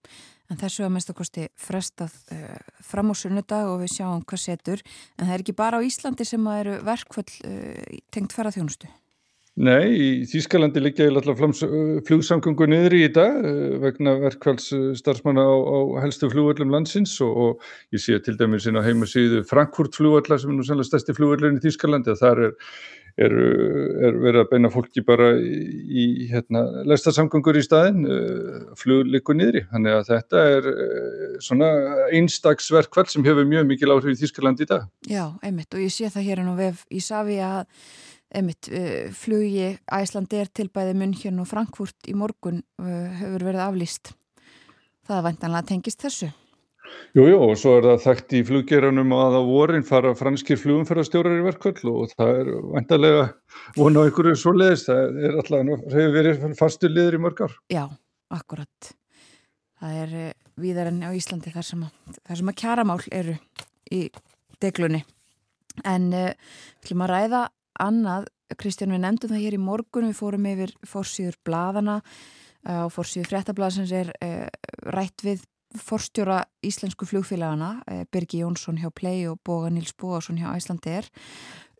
En 0.50 0.58
þessu 0.58 0.86
að 0.86 0.94
mest 0.96 1.10
okkosti 1.12 1.48
frestað 1.58 2.14
uh, 2.34 2.54
fram 2.86 3.10
á 3.10 3.14
sunnudag 3.18 3.70
og 3.70 3.82
við 3.84 3.96
sjáum 3.98 4.24
hvað 4.26 4.44
setur. 4.44 4.82
En 5.18 5.26
það 5.26 5.34
er 5.36 5.44
ekki 5.44 5.58
bara 5.58 5.78
á 5.78 5.86
Íslandi 5.86 6.26
sem 6.26 6.48
að 6.50 6.62
eru 6.64 6.78
verkvöld 6.86 7.36
uh, 7.46 8.00
tengt 8.14 8.34
ferðarþjónustu? 8.34 8.90
Nei, 9.60 9.90
í 9.92 10.04
Þýskalandi 10.24 10.80
liggja 10.80 11.04
ég 11.10 11.18
alltaf 11.18 11.40
flugsamgöngu 12.06 12.64
niður 12.70 12.94
í 12.96 13.00
dag 13.12 13.42
vegna 13.82 14.14
verkvæls 14.22 14.70
starfsmanna 14.96 15.42
á, 15.44 15.52
á 15.52 15.78
helstu 16.06 16.30
flugvöldum 16.32 16.72
landsins 16.72 17.18
og, 17.26 17.34
og 17.36 17.92
ég 17.92 18.00
sé 18.00 18.16
til 18.24 18.38
dæmis 18.40 18.64
inn 18.70 18.80
á 18.80 18.86
heimasíðu 18.86 19.42
Frankfurt 19.50 19.98
flugvöldla 19.98 20.40
sem 20.40 20.54
er 20.54 20.56
nú 20.56 20.64
sannlega 20.64 20.88
stærsti 20.88 21.16
flugvöldin 21.18 21.60
í 21.60 21.64
Þýskalandi 21.66 22.14
að 22.14 22.22
þar 22.22 22.42
er, 22.46 22.56
er, 23.20 23.36
er 24.08 24.18
verið 24.24 24.40
að 24.46 24.50
beina 24.54 24.72
fólki 24.72 25.04
bara 25.04 25.28
í, 25.36 25.60
í 25.92 26.06
hérna, 26.32 26.64
lestarsamgöngur 26.88 27.60
í 27.60 27.64
staðin, 27.66 28.06
flugleiku 28.80 29.36
niðri. 29.36 29.66
Þannig 29.74 29.98
að 29.98 30.12
þetta 30.14 30.50
er 30.54 30.70
svona 31.44 31.74
einstaksverkvæl 32.08 33.10
sem 33.12 33.28
hefur 33.28 33.50
mjög 33.50 33.68
mikil 33.74 33.92
áhrif 33.92 34.14
í 34.14 34.22
Þýskalandi 34.22 34.64
í 34.64 34.72
dag. 34.72 34.88
Já, 35.04 35.26
einmitt 35.44 35.76
og 35.76 35.84
ég 35.84 35.92
sé 35.92 36.08
það 36.08 36.30
hér 36.30 36.46
en 36.46 36.54
á 36.54 36.56
vef 36.64 36.86
í 36.88 37.04
Savi 37.04 37.42
að 37.44 37.66
Einmitt, 38.30 38.68
uh, 38.70 39.08
flugi 39.16 39.72
Æslandir 39.90 40.50
til 40.54 40.68
bæði 40.70 40.94
München 41.00 41.40
og 41.42 41.48
Frankfurt 41.50 42.10
í 42.10 42.14
morgun 42.14 42.62
uh, 42.78 43.08
hefur 43.18 43.48
verið 43.48 43.64
aflýst. 43.66 44.12
Það 45.08 45.16
er 45.16 45.26
vantanlega 45.26 45.68
tengist 45.72 46.04
þessu. 46.04 46.30
Jújú 47.14 47.32
jú, 47.32 47.38
og 47.42 47.56
svo 47.58 47.72
er 47.78 47.86
það 47.88 48.02
þekkt 48.04 48.34
í 48.38 48.40
fluggeranum 48.46 49.12
að 49.16 49.36
á 49.38 49.42
vorin 49.46 49.86
fara 49.86 50.12
franskir 50.18 50.58
flugumferðarstjórar 50.60 51.40
í 51.40 51.44
verkvöld 51.48 51.82
og 51.90 52.12
það 52.14 52.30
er 52.38 52.50
vantanlega 52.70 53.24
vona 53.76 54.02
á 54.02 54.06
einhverju 54.06 54.38
svo 54.38 54.54
leiðist. 54.54 54.90
Það 54.90 55.18
er 55.26 55.36
alltaf, 55.40 55.70
það 55.82 55.98
hefur 55.98 56.16
verið 56.16 56.46
fastu 56.58 56.90
liður 56.90 57.18
í 57.18 57.22
mörgar. 57.26 57.56
Já, 57.72 57.84
akkurat. 58.30 58.90
Það 59.80 60.00
er, 60.04 60.16
viðar 60.60 60.90
enn 60.92 61.02
á 61.02 61.10
Íslandi 61.16 61.54
þar 61.54 61.66
sem 61.66 61.86
að, 61.86 62.18
þar 62.20 62.40
sem 62.42 62.52
að 62.52 62.58
kjaramál 62.62 63.00
eru 63.20 63.36
í 63.90 64.02
deglunni. 64.62 65.02
En 65.86 66.10
uh, 66.14 66.30
við 66.30 66.84
ætlum 66.84 67.06
að 67.06 67.14
ræða 67.14 67.42
annað, 67.78 68.28
Kristján 68.58 68.94
við 68.94 69.04
nefndum 69.04 69.30
það 69.30 69.44
hér 69.44 69.56
í 69.56 69.62
morgun, 69.62 70.08
við 70.10 70.18
fórum 70.18 70.50
yfir 70.50 70.74
fórsýður 70.88 71.38
bladana 71.46 72.00
og 72.66 72.90
fórsýður 72.92 73.30
fréttablasins 73.30 73.92
er 73.96 74.10
uh, 74.20 74.48
rætt 74.92 75.22
við 75.24 75.46
forstjóra 75.78 76.42
íslensku 76.66 77.06
flugfélagana 77.06 77.84
Birgi 78.10 78.40
Jónsson 78.42 78.80
hjá 78.80 78.90
Play 78.90 79.28
og 79.30 79.38
Boga 79.46 79.70
Níls 79.70 79.92
Bóasson 79.94 80.40
hjá 80.40 80.48
Æslandir 80.56 81.06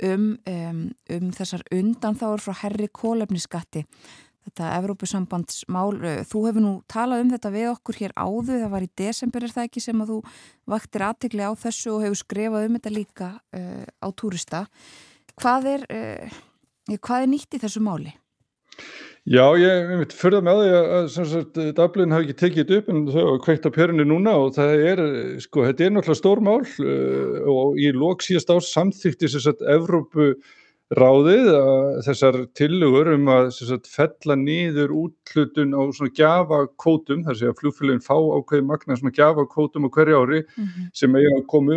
um, 0.07 0.37
um, 0.47 0.83
um 1.11 1.31
þessar 1.35 1.65
undan 1.75 2.15
þá 2.15 2.27
er 2.31 2.45
frá 2.45 2.55
herri 2.63 2.87
kólefniskatti 2.87 3.85
þetta 4.47 4.71
Evrópusambandsmál 4.79 5.99
þú 6.29 6.45
hefur 6.47 6.65
nú 6.65 6.73
talað 6.91 7.25
um 7.25 7.33
þetta 7.35 7.53
við 7.55 7.69
okkur 7.75 8.01
hér 8.01 8.15
áðu, 8.17 8.57
það 8.63 8.73
var 8.73 8.87
í 8.87 8.93
desember 9.03 9.45
er 9.45 9.55
það 9.57 9.69
ekki 9.69 9.85
sem 9.85 10.03
að 10.03 10.15
þú 10.15 10.19
vaktir 10.73 11.07
aðtegli 11.07 11.45
á 11.45 11.53
þessu 11.61 11.95
og 11.95 12.05
hefur 12.07 12.23
skrifað 12.23 12.67
um 12.69 12.79
þetta 12.79 12.95
líka 12.95 13.31
uh, 13.37 13.85
á 14.01 14.09
túrista 14.15 14.65
hvað 15.39 15.71
er, 15.77 15.87
uh, 15.91 16.41
hvað 16.97 17.27
er 17.27 17.31
nýtt 17.31 17.57
í 17.57 17.63
þessu 17.63 17.85
máli? 17.85 18.15
Já, 19.29 19.45
ég 19.61 19.91
veit, 20.01 20.15
fyrir 20.17 20.41
með 20.43 20.63
því 20.63 20.71
að 20.97 21.75
Dublin 21.77 22.15
hafi 22.15 22.31
ekki 22.31 22.37
tekið 22.41 22.63
þetta 22.63 22.79
upp 22.81 22.87
en 22.89 23.03
þau 23.05 23.19
hafa 23.21 23.43
kveikt 23.45 23.67
á 23.69 23.77
perunni 23.77 24.07
núna 24.09 24.33
og 24.41 24.55
það 24.57 24.85
er, 24.89 25.03
sko, 25.45 25.67
þetta 25.69 25.85
er 25.85 25.93
náttúrulega 25.93 26.21
stór 26.23 26.41
mál 26.47 26.63
uh, 26.65 27.37
og 27.53 27.77
í 27.79 27.91
lók 27.93 28.25
síðast 28.25 28.55
ás 28.55 28.73
samþykti 28.73 29.29
þess 29.29 29.53
að 29.53 29.67
Evrópu 29.77 30.31
ráðið 30.91 31.49
þessar 32.03 32.37
tillugur 32.59 33.13
um 33.13 33.29
að 33.31 33.51
sagt, 33.55 33.87
fella 33.87 34.35
nýður 34.35 34.91
útlutun 35.05 35.77
á 35.79 35.83
svona 35.95 36.11
gjafakótum, 36.19 37.23
þar 37.29 37.37
sé 37.39 37.47
að 37.47 37.61
flugfélagin 37.61 38.03
fá 38.03 38.17
ákveði 38.19 38.67
magna 38.67 38.97
svona 38.99 39.15
gjafakótum 39.15 39.87
á 39.87 39.91
hverju 39.95 40.19
ári 40.19 40.41
mm 40.43 40.65
-hmm. 40.67 40.89
sem 40.93 41.15
er 41.15 41.29
að 41.37 41.47
komu 41.47 41.77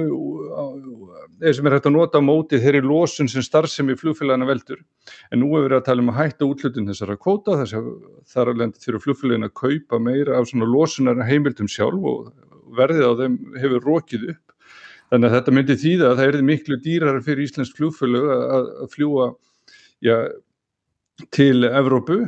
eða 1.42 1.54
sem 1.54 1.68
er 1.68 1.76
hægt 1.78 1.86
að 1.86 1.98
nota 1.98 2.18
á 2.18 2.22
móti 2.26 2.58
þeirri 2.58 2.82
lósun 2.82 3.30
sem 3.30 3.46
starfsemi 3.46 3.94
flugfélagina 3.96 4.50
veldur. 4.50 4.82
En 5.32 5.40
nú 5.40 5.54
hefur 5.54 5.70
við 5.70 5.78
að 5.78 5.86
tala 5.86 6.02
um 6.02 6.10
að 6.10 6.20
hætta 6.22 6.46
útlutun 6.46 6.90
þessara 6.90 7.18
kóta 7.18 7.60
þess 7.62 7.74
að 7.74 7.86
þar 8.26 8.56
lendið 8.58 8.82
fyrir 8.82 9.00
flugfélagin 9.00 9.46
að 9.46 9.54
kaupa 9.54 10.00
meira 10.00 10.40
af 10.40 10.50
svona 10.50 10.66
lósunar 10.66 11.22
heimildum 11.22 11.70
sjálf 11.70 12.02
og 12.02 12.34
verðið 12.74 13.06
á 13.06 13.14
þeim 13.22 13.36
hefur 13.62 13.86
rókið 13.86 14.30
upp 14.34 14.43
Þannig 15.14 15.30
að 15.30 15.36
þetta 15.38 15.54
myndi 15.54 15.78
þýða 15.78 16.08
að 16.10 16.16
það 16.18 16.28
erði 16.32 16.46
miklu 16.48 16.80
dýrar 16.82 17.22
fyrir 17.22 17.46
Íslensk 17.46 17.78
flugfélög 17.78 18.32
að, 18.34 18.72
fljúa 18.96 19.28
ja, 20.02 20.16
til 21.38 21.68
Evrópu, 21.70 22.24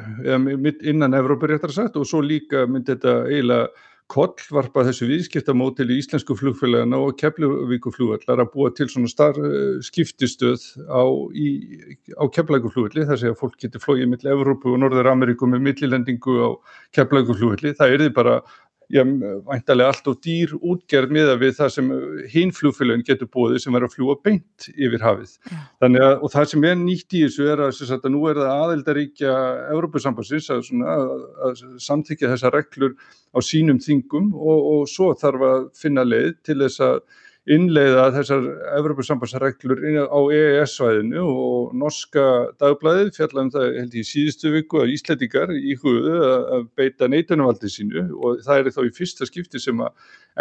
innan 0.91 1.17
Evrópu 1.17 1.49
réttar 1.49 1.73
sagt 1.73 1.97
og 1.97 2.05
svo 2.05 2.21
líka 2.21 2.67
myndi 2.69 2.93
þetta 2.93 3.15
eiginlega 3.25 3.89
kollvarpa 4.11 4.83
þessu 4.86 5.07
viðskiptamótil 5.09 5.88
í 5.89 5.97
Íslensku 5.97 6.36
flugfélagana 6.38 6.99
og 7.01 7.15
Keflavíkuflugvallar 7.17 8.43
að 8.43 8.51
búa 8.53 8.69
til 8.77 8.86
svona 8.91 9.09
starf 9.09 9.39
eh, 9.41 9.79
skiptistöð 9.86 10.61
á, 10.86 11.01
á 11.01 12.23
Keflavíkuflugvalli 12.36 13.07
þar 13.09 13.21
sé 13.21 13.31
að 13.31 13.39
fólk 13.39 13.57
getur 13.63 13.81
flóið 13.81 14.11
mill 14.11 14.29
Evrópu 14.36 14.75
og 14.75 14.83
Norður 14.83 15.09
Ameríku 15.09 15.49
með 15.49 15.65
millilendingu 15.65 16.38
á 16.38 16.49
Keflavíkuflugvalli. 16.93 17.73
Það 17.79 17.97
erði 17.97 18.11
bara 18.13 18.38
já, 18.38 18.51
væntalega 18.89 19.89
allt 19.89 20.07
og 20.11 20.19
dýr 20.21 20.53
útgerð 20.59 21.13
miða 21.15 21.36
við 21.41 21.55
það 21.57 21.71
sem 21.73 21.91
hinn 22.31 22.53
flugfélagin 22.53 23.05
getur 23.07 23.29
búið 23.33 23.57
sem 23.63 23.75
er 23.75 23.86
að 23.88 23.95
fljúa 23.95 24.15
beint 24.23 24.67
yfir 24.75 25.01
hafið. 25.01 25.36
Að, 25.81 25.97
og 26.21 26.31
það 26.33 26.47
sem 26.51 26.67
er 26.69 26.77
nýtt 26.79 27.17
í 27.17 27.23
þessu 27.25 27.49
er 27.49 27.65
að, 27.65 27.81
að 27.97 28.07
nú 28.13 28.23
er 28.29 28.39
það 28.41 28.63
aðeldaríkja 28.65 29.36
Európa-sambansins 29.73 30.49
að, 30.53 30.71
að, 30.86 31.13
að 31.49 31.65
samþykja 31.88 32.33
þessa 32.36 32.53
reglur 32.53 32.95
á 33.33 33.39
sínum 33.41 33.81
þingum 33.81 34.33
og, 34.38 34.71
og 34.75 34.89
svo 34.91 35.13
þarf 35.17 35.47
að 35.49 35.69
finna 35.79 36.05
leið 36.05 36.36
til 36.45 36.59
þess 36.61 36.83
að 36.86 36.99
innleiða 37.45 38.07
þessar 38.15 38.45
Evropasambansreglur 38.79 39.81
á 40.09 40.19
EES-svæðinu 40.33 41.21
og 41.29 41.75
norska 41.77 42.23
dagblæðið 42.61 43.11
fjallan 43.19 43.51
það 43.53 43.67
held 43.79 43.97
ég 43.99 44.07
síðustu 44.09 44.53
viku 44.55 44.81
að 44.81 44.93
Íslandingar 44.95 45.53
í 45.53 45.75
hugðu 45.81 46.15
að 46.25 46.65
beita 46.79 47.09
neitunumvaldi 47.11 47.69
sínu 47.69 48.07
og 48.17 48.41
það 48.45 48.61
er 48.63 48.71
þá 48.73 48.81
í 48.87 48.93
fyrsta 48.97 49.29
skipti 49.29 49.61
sem 49.61 49.83
að 49.85 49.93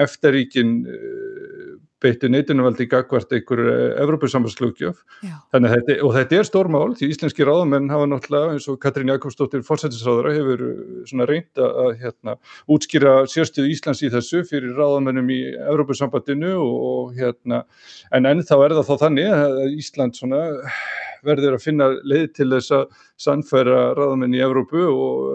eftaríkin 0.07 0.79
eh, 2.05 2.09
beitti 2.09 2.31
neitunumvaldi 2.31 2.87
gagvart 2.93 3.33
einhver 3.35 3.63
Evropasambanslögjöf 4.05 5.03
og 5.55 6.15
þetta 6.15 6.39
er 6.39 6.49
stórmál 6.49 6.95
því 6.99 7.11
íslenski 7.15 7.47
ráðamenn 7.49 7.91
hafa 7.93 8.09
náttúrulega 8.11 8.55
eins 8.55 8.69
og 8.71 8.81
Katrín 8.83 9.13
Jakobsdóttir 9.13 9.65
fórsættisráðara 9.67 10.35
hefur 10.37 10.65
svona 11.09 11.29
reynd 11.31 11.65
að 11.65 11.95
hérna, 12.03 12.37
útskýra 12.71 13.17
sérstöðu 13.31 13.73
Íslands 13.75 14.05
í 14.05 14.13
þessu 14.13 14.45
fyrir 14.49 14.77
ráðamennum 14.79 15.31
í 15.33 15.41
Evropasambandinu 15.65 16.55
og 16.61 16.95
og 16.95 17.15
hérna, 17.19 17.63
en 18.15 18.29
ennþá 18.29 18.61
er 18.65 18.77
það 18.79 18.89
þá 18.91 18.95
þannig 19.05 19.33
að 19.35 19.59
Ísland 19.79 20.19
svona 20.19 20.43
verður 21.25 21.57
að 21.57 21.65
finna 21.65 21.89
leið 22.05 22.27
til 22.37 22.51
þess 22.53 22.75
að 22.77 22.99
sannfæra 23.25 23.85
ráðamenn 23.97 24.37
í 24.37 24.43
Evrópu 24.45 24.85
og, 24.91 25.31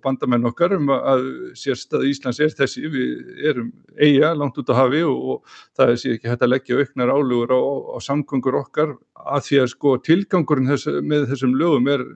og 0.00 0.04
bandamenn 0.06 0.48
okkar 0.48 0.74
um 0.78 0.90
að 0.96 1.26
sérstað 1.60 2.08
Íslands 2.08 2.40
er 2.40 2.54
þessi, 2.56 2.88
við 2.88 3.46
erum 3.52 3.70
eiga 4.00 4.32
langt 4.34 4.58
út 4.60 4.72
á 4.72 4.80
hafi 4.80 5.04
og, 5.04 5.16
og 5.20 5.56
það 5.76 5.92
er 5.94 6.02
sér 6.02 6.16
ekki 6.16 6.32
hægt 6.32 6.44
að 6.46 6.52
leggja 6.54 6.80
auknar 6.80 7.14
álugur 7.14 7.52
á, 7.52 7.60
á 7.94 7.98
samgöngur 8.08 8.60
okkar. 8.64 8.96
Að 9.20 9.48
því 9.48 9.62
að 9.62 9.72
sko 9.74 9.96
tilgangurinn 10.06 10.70
þess, 10.72 10.92
með 11.04 11.26
þessum 11.34 11.58
lögum 11.60 11.90
er, 11.92 12.06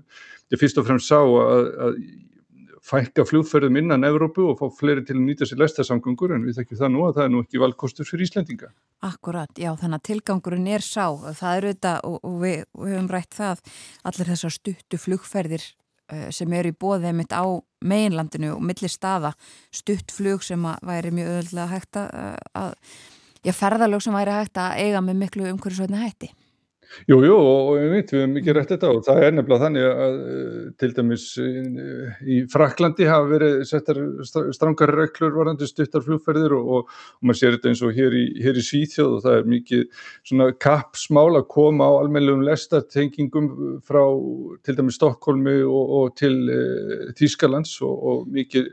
þetta 0.45 0.62
fyrst 0.64 0.80
og 0.80 0.89
fremst 0.89 1.12
sá 1.12 1.20
að, 1.20 1.68
að 1.87 1.99
fækka 2.85 3.24
fljóðferðum 3.28 3.78
innan 3.80 4.05
Evrópu 4.05 4.45
og 4.51 4.59
fá 4.61 4.66
fleiri 4.80 5.05
til 5.07 5.16
að 5.16 5.22
nýta 5.24 5.49
sér 5.49 5.62
lestasamgöngur 5.62 6.35
en 6.37 6.45
við 6.45 6.59
þekkjum 6.59 6.80
það 6.82 6.93
nú 6.93 7.07
að 7.07 7.14
það 7.16 7.24
er 7.24 7.32
nú 7.32 7.45
ekki 7.45 7.62
valkostur 7.62 8.09
fyrir 8.09 8.26
Íslendinga. 8.26 8.68
Akkurat, 9.05 9.53
já 9.57 9.70
þannig 9.80 10.01
að 10.01 10.05
tilgangurinn 10.11 10.68
er 10.68 10.85
sá, 10.85 11.07
það 11.14 11.57
eru 11.61 11.72
þetta 11.72 11.95
og, 12.09 12.18
og 12.20 12.37
við, 12.43 12.66
við 12.82 12.93
höfum 12.97 13.09
rætt 13.14 13.39
það 13.39 13.64
allir 14.11 14.30
þessar 14.35 14.57
stuttu 14.59 15.01
flugferðir 15.01 15.64
uh, 15.64 15.84
sem 16.34 16.52
eru 16.52 16.72
í 16.72 16.76
bóðið 16.76 17.16
mitt 17.16 17.32
á 17.32 17.44
meginlandinu 17.84 18.55
og 18.57 18.64
millir 18.64 18.92
staða 18.92 19.32
stutt 19.72 20.12
flug 20.12 20.44
sem 20.44 20.62
væri 20.84 21.12
mjög 21.14 21.30
öðvöldlega 21.32 21.72
hægt 21.72 22.00
að, 22.00 22.38
að 22.55 22.72
já 23.44 23.52
ferðalög 23.57 24.05
sem 24.05 24.16
væri 24.16 24.38
hægt 24.38 24.61
að 24.61 24.80
eiga 24.84 25.05
með 25.05 25.20
miklu 25.22 25.48
umhverjusveitna 25.52 26.05
hætti. 26.05 26.32
Jú, 27.09 27.18
jú, 27.26 27.34
og 27.36 27.70
við 27.76 27.90
veitum, 27.92 28.14
við 28.14 28.22
hefum 28.22 28.34
mikið 28.38 28.57
rætt 28.57 28.70
þetta 28.74 28.90
og 28.95 29.01
það 29.05 29.24
er 29.26 29.34
nefnilega 29.34 29.64
þannig 29.64 29.86
að 29.88 30.14
eh, 30.34 30.61
til 30.80 30.90
dæmis 30.97 31.24
eh, 31.42 32.20
í 32.24 32.38
Fraklandi 32.53 33.09
hafa 33.09 33.26
verið 33.32 33.57
settar 33.68 34.01
strangar 34.57 34.92
reglur 34.95 35.34
varandi 35.34 35.68
stuttar 35.68 36.05
flugferðir 36.07 36.55
og, 36.57 36.70
og, 36.78 36.95
og 37.18 37.28
maður 37.28 37.40
sér 37.40 37.57
þetta 37.57 37.72
eins 37.72 37.82
og 37.84 37.99
hér 37.99 38.16
í, 38.16 38.24
hér 38.45 38.61
í 38.61 38.64
Svíþjóð 38.68 39.16
og 39.18 39.24
það 39.26 39.38
er 39.40 39.51
mikið 39.55 39.84
svona 40.30 40.49
kappsmál 40.66 41.26
að 41.34 41.47
koma 41.57 41.90
á 41.90 41.92
almeinlegum 41.99 42.47
lestartengingum 42.47 43.51
frá 43.84 44.03
til 44.64 44.78
dæmis 44.78 44.99
Stokkólmi 45.01 45.59
og, 45.66 45.95
og 45.99 46.16
til 46.20 46.34
e, 46.49 46.61
Þýskalands 47.18 47.76
og 47.84 48.26
mikið 48.32 48.70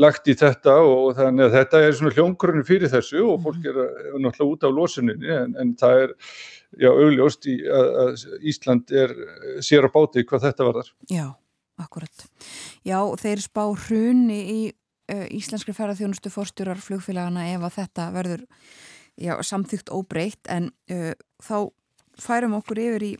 lagt 0.00 0.30
í 0.30 0.38
þetta 0.38 0.78
og 0.86 1.14
þannig 1.18 1.48
að 1.48 1.56
þetta 1.58 1.84
er 1.84 1.96
svona 1.98 2.14
hljóngrunni 2.16 2.66
fyrir 2.68 2.92
þessu 2.92 3.24
og 3.34 3.42
fólk 3.44 3.70
er, 3.70 3.80
er 3.82 4.20
náttúrulega 4.22 4.52
út 4.52 4.68
af 4.68 4.76
losuninni 4.78 5.34
en, 5.34 5.56
en 5.60 5.74
það 5.80 6.04
er 6.06 6.14
já, 6.80 6.90
augljóst 6.90 7.48
í, 7.50 7.58
að 7.64 8.24
Ísland 8.46 8.92
er 8.94 9.12
sér 9.64 9.86
á 9.86 9.90
báti 9.94 10.24
hvað 10.26 10.48
þetta 10.48 10.68
var 10.68 10.78
þar. 10.80 10.90
Já, 11.10 11.26
akkurat. 11.82 12.24
Já, 12.86 12.98
þeir 13.20 13.44
spá 13.44 13.62
hrunni 13.86 14.40
í 14.54 14.58
uh, 15.12 15.26
íslenskri 15.34 15.74
ferðarþjónustu 15.76 16.32
fórstjórar 16.32 16.80
flugfélagana 16.82 17.48
ef 17.52 17.66
að 17.66 17.76
þetta 17.78 18.08
verður 18.14 18.44
já, 19.20 19.34
samþygt 19.42 19.92
óbreytt 19.94 20.50
en 20.52 20.70
uh, 20.92 21.12
þá 21.44 21.70
færum 22.20 22.58
okkur 22.60 22.82
yfir 22.84 23.08
í 23.10 23.12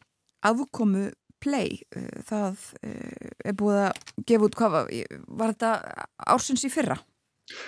afkomu 0.44 1.09
play. 1.44 1.80
Uh, 1.94 2.11
það 2.28 2.68
er 3.44 3.59
búið 3.59 3.82
að 3.86 4.05
gefa 4.28 4.48
út 4.48 4.61
hvað 4.61 4.78
var, 4.78 4.92
var 5.42 5.57
þetta 5.57 6.07
ársins 6.34 6.66
í 6.66 6.72
fyrra? 6.72 6.98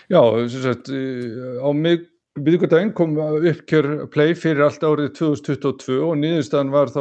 Já, 0.09 0.21
sem 0.49 0.63
sagt, 0.65 0.89
á 0.89 1.69
mig 1.77 2.07
Byrjugardaginn 2.37 2.93
kom 2.93 3.15
uppkjör 3.17 3.87
play 4.13 4.35
fyrir 4.37 4.67
allt 4.67 4.83
árið 4.85 5.13
2022 5.17 5.95
og 6.05 6.19
nýðustan 6.21 6.73
var 6.73 6.91
þá 6.93 7.01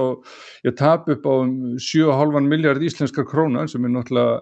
ég 0.63 0.77
tap 0.79 1.09
upp 1.11 1.27
á 1.27 1.35
7,5 1.43 2.37
um 2.39 2.47
miljard 2.47 2.83
íslenskar 2.85 3.27
krónar 3.27 3.67
sem 3.67 3.83
er 3.83 3.91
náttúrulega 3.91 4.37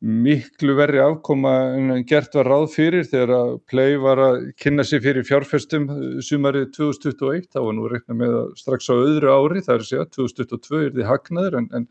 miklu 0.00 0.78
verri 0.78 1.02
afkoma 1.04 1.52
en 1.76 2.06
gert 2.08 2.32
var 2.38 2.48
ráð 2.48 2.70
fyrir 2.72 3.04
þegar 3.04 3.34
að 3.36 3.52
play 3.68 3.98
var 4.00 4.24
að 4.30 4.48
kynna 4.56 4.84
sig 4.88 5.04
fyrir 5.04 5.28
fjárfestum 5.28 5.90
sumarið 6.24 6.70
2021, 6.78 7.52
þá 7.52 7.60
var 7.60 7.76
nú 7.76 7.92
reikna 7.92 8.16
með 8.16 8.40
að 8.40 8.50
strax 8.62 8.88
á 8.88 8.96
öðru 8.96 9.36
ári, 9.36 9.60
það 9.66 9.74
er 9.76 9.84
að 9.84 9.88
segja 9.90 10.08
2022 10.16 10.82
er 10.86 10.92
því 10.96 11.08
hagnaður 11.10 11.60
en, 11.60 11.70
en 11.76 11.88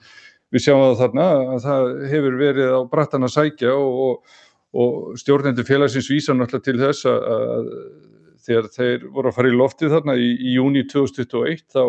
við 0.50 0.66
sjáum 0.66 0.88
það 0.88 1.02
þarna 1.04 1.32
að 1.38 1.66
það 1.70 1.89
hefur 2.16 2.41
verið 2.41 2.74
á 2.74 2.82
brattan 2.89 3.30
að 3.30 3.36
sækja 3.38 3.78
og, 3.78 4.04
og, 4.10 4.38
og 4.74 5.18
stjórnendur 5.22 5.70
félagsins 5.70 6.10
vísa 6.10 6.34
náttúrulega 6.34 6.66
til 6.66 6.80
þess 6.82 7.12
að 7.14 7.76
þegar 8.50 8.70
þeir 8.74 9.08
voru 9.14 9.32
að 9.32 9.38
fara 9.38 9.52
í 9.52 9.58
loftið 9.58 9.95
þarna 9.95 10.18
í, 10.18 10.30
í 10.34 10.56
júni 10.58 10.86
2021 10.89 11.66
þá 11.70 11.84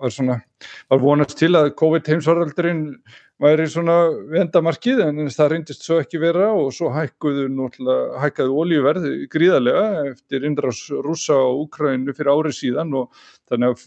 var 0.00 0.14
svona, 0.14 0.36
var 0.88 1.02
vonast 1.02 1.36
til 1.38 1.52
að 1.58 1.74
COVID 1.76 2.08
heimsvaraldurinn 2.08 2.86
væri 3.40 3.66
svona 3.72 3.96
vendamarkið 4.32 5.02
en 5.06 5.28
það 5.32 5.52
reyndist 5.54 5.84
svo 5.84 6.00
ekki 6.02 6.20
vera 6.20 6.50
og 6.52 6.72
svo 6.76 6.90
hækkuðu 6.92 7.46
náttúrulega, 7.52 8.18
hækkaðu 8.24 8.58
olíuverð 8.64 9.08
gríðarlega 9.32 10.10
eftir 10.10 10.44
innrás 10.48 10.82
rúsa 11.04 11.36
á 11.36 11.48
Úkrænu 11.48 12.16
fyrir 12.16 12.32
árið 12.32 12.58
síðan 12.58 12.96
og 13.00 13.22
þannig 13.48 13.76
að 13.76 13.86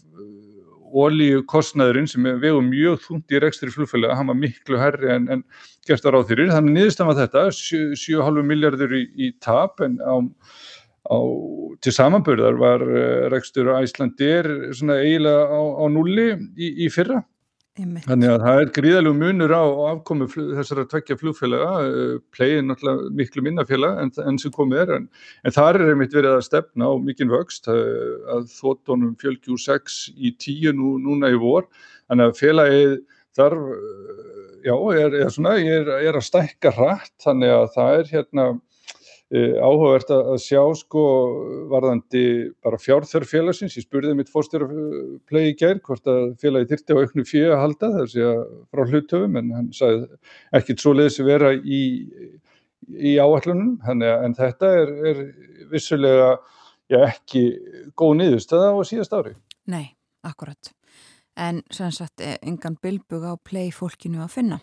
olíukostnaðurinn 0.94 2.06
sem 2.10 2.26
við 2.26 2.40
vegum 2.42 2.68
mjög 2.70 3.00
þúnt 3.02 3.34
í 3.34 3.40
rekstri 3.42 3.72
flugfélaga, 3.74 4.14
hann 4.18 4.30
var 4.30 4.38
miklu 4.38 4.78
herri 4.78 5.10
en, 5.14 5.26
en 5.32 5.42
gert 5.88 6.06
á 6.06 6.10
ráð 6.14 6.28
fyrir, 6.30 6.52
þannig 6.54 6.76
niðurstafan 6.76 7.10
var 7.10 7.20
þetta 7.24 7.42
7,5 7.58 8.46
miljardur 8.46 8.94
í, 8.94 9.02
í 9.18 9.32
tap 9.42 9.82
en 9.84 9.98
á, 9.98 10.14
á 11.04 11.18
til 11.84 11.92
samanbörðar 11.92 12.58
var 12.60 12.84
uh, 12.86 13.28
rekstur 13.34 13.72
á 13.72 13.82
Æslandir 13.82 14.48
svona 14.72 15.00
eiginlega 15.02 15.46
á, 15.52 15.60
á 15.80 15.84
nulli 15.92 16.30
í, 16.56 16.70
í 16.86 16.90
fyrra 16.92 17.22
Einmitt. 17.74 18.04
Þannig 18.06 18.30
að 18.30 18.42
það 18.44 18.60
er 18.60 18.68
gríðalegu 18.76 19.16
munur 19.18 19.50
á 19.50 19.64
afkomi 19.90 20.28
þessara 20.30 20.84
tveggja 20.86 21.16
flugfélaga, 21.18 21.70
uh, 21.82 22.12
plegin 22.30 22.68
náttúrulega 22.70 23.08
miklu 23.18 23.42
minnafélag 23.42 23.96
en, 23.98 24.12
en 24.22 24.36
sem 24.38 24.52
komið 24.54 24.82
er, 24.84 24.92
en, 24.94 25.08
en 25.42 25.54
þar 25.56 25.80
er 25.80 25.90
einmitt 25.90 26.14
verið 26.14 26.36
að 26.36 26.44
stefna 26.46 26.86
á 26.86 26.94
mikinn 27.02 27.32
vöxt 27.32 27.66
að, 27.72 27.82
að 28.30 28.46
þóttónum 28.60 29.16
fjölgjú 29.18 29.58
6 29.58 29.96
í 30.14 30.30
10 30.38 30.78
nú, 30.78 30.92
núna 31.02 31.32
í 31.34 31.40
vor, 31.42 31.66
þannig 32.06 32.30
að 32.30 32.38
félagið 32.44 32.94
þar, 33.40 33.58
uh, 33.58 34.22
já, 34.68 34.76
er, 35.00 35.18
er, 35.24 35.34
svona, 35.34 35.56
er, 35.58 35.90
er 35.98 36.20
að 36.20 36.28
stækka 36.28 36.76
hratt, 36.78 37.10
þannig 37.26 37.56
að 37.56 37.68
það 37.74 37.96
er 37.96 38.12
hérna 38.12 38.48
áhugavert 39.34 40.10
að 40.14 40.36
sjá 40.42 40.60
sko 40.78 41.04
varðandi 41.72 42.24
bara 42.62 42.80
fjárþörf 42.80 43.32
félagsins, 43.32 43.76
ég 43.78 43.86
spurði 43.86 44.14
mitt 44.18 44.30
fórstjóraflegi 44.32 45.52
í 45.52 45.56
gær 45.58 45.80
hvort 45.84 46.06
að 46.10 46.34
félagi 46.42 46.70
þyrti 46.72 46.96
á 46.96 47.00
auknu 47.02 47.26
fjö 47.28 47.44
að 47.50 47.62
halda 47.62 47.90
þess 47.96 48.20
að 48.28 48.44
frá 48.70 48.84
hlutöfum 48.84 49.40
en 49.40 49.50
hann 49.56 49.72
sagði 49.74 50.06
ekkit 50.60 50.84
svo 50.84 50.94
leiðis 50.94 51.18
að 51.22 51.30
vera 51.32 51.50
í, 51.56 51.82
í 52.94 53.16
áallunum 53.18 53.74
en 53.90 54.38
þetta 54.38 54.72
er, 54.84 54.94
er 55.10 55.26
vissulega 55.72 56.30
já, 56.92 57.00
ekki 57.08 57.44
góð 57.98 58.16
niðurstöða 58.22 58.72
á 58.74 58.78
síðast 58.86 59.18
ári. 59.18 59.36
Nei, 59.70 59.86
akkurat 60.22 60.74
en 61.36 61.62
sem 61.74 61.90
sagt 61.90 62.22
engan 62.22 62.76
bilbug 62.82 63.24
á 63.26 63.34
play 63.42 63.72
fólkinu 63.74 64.22
að 64.24 64.34
finna. 64.38 64.60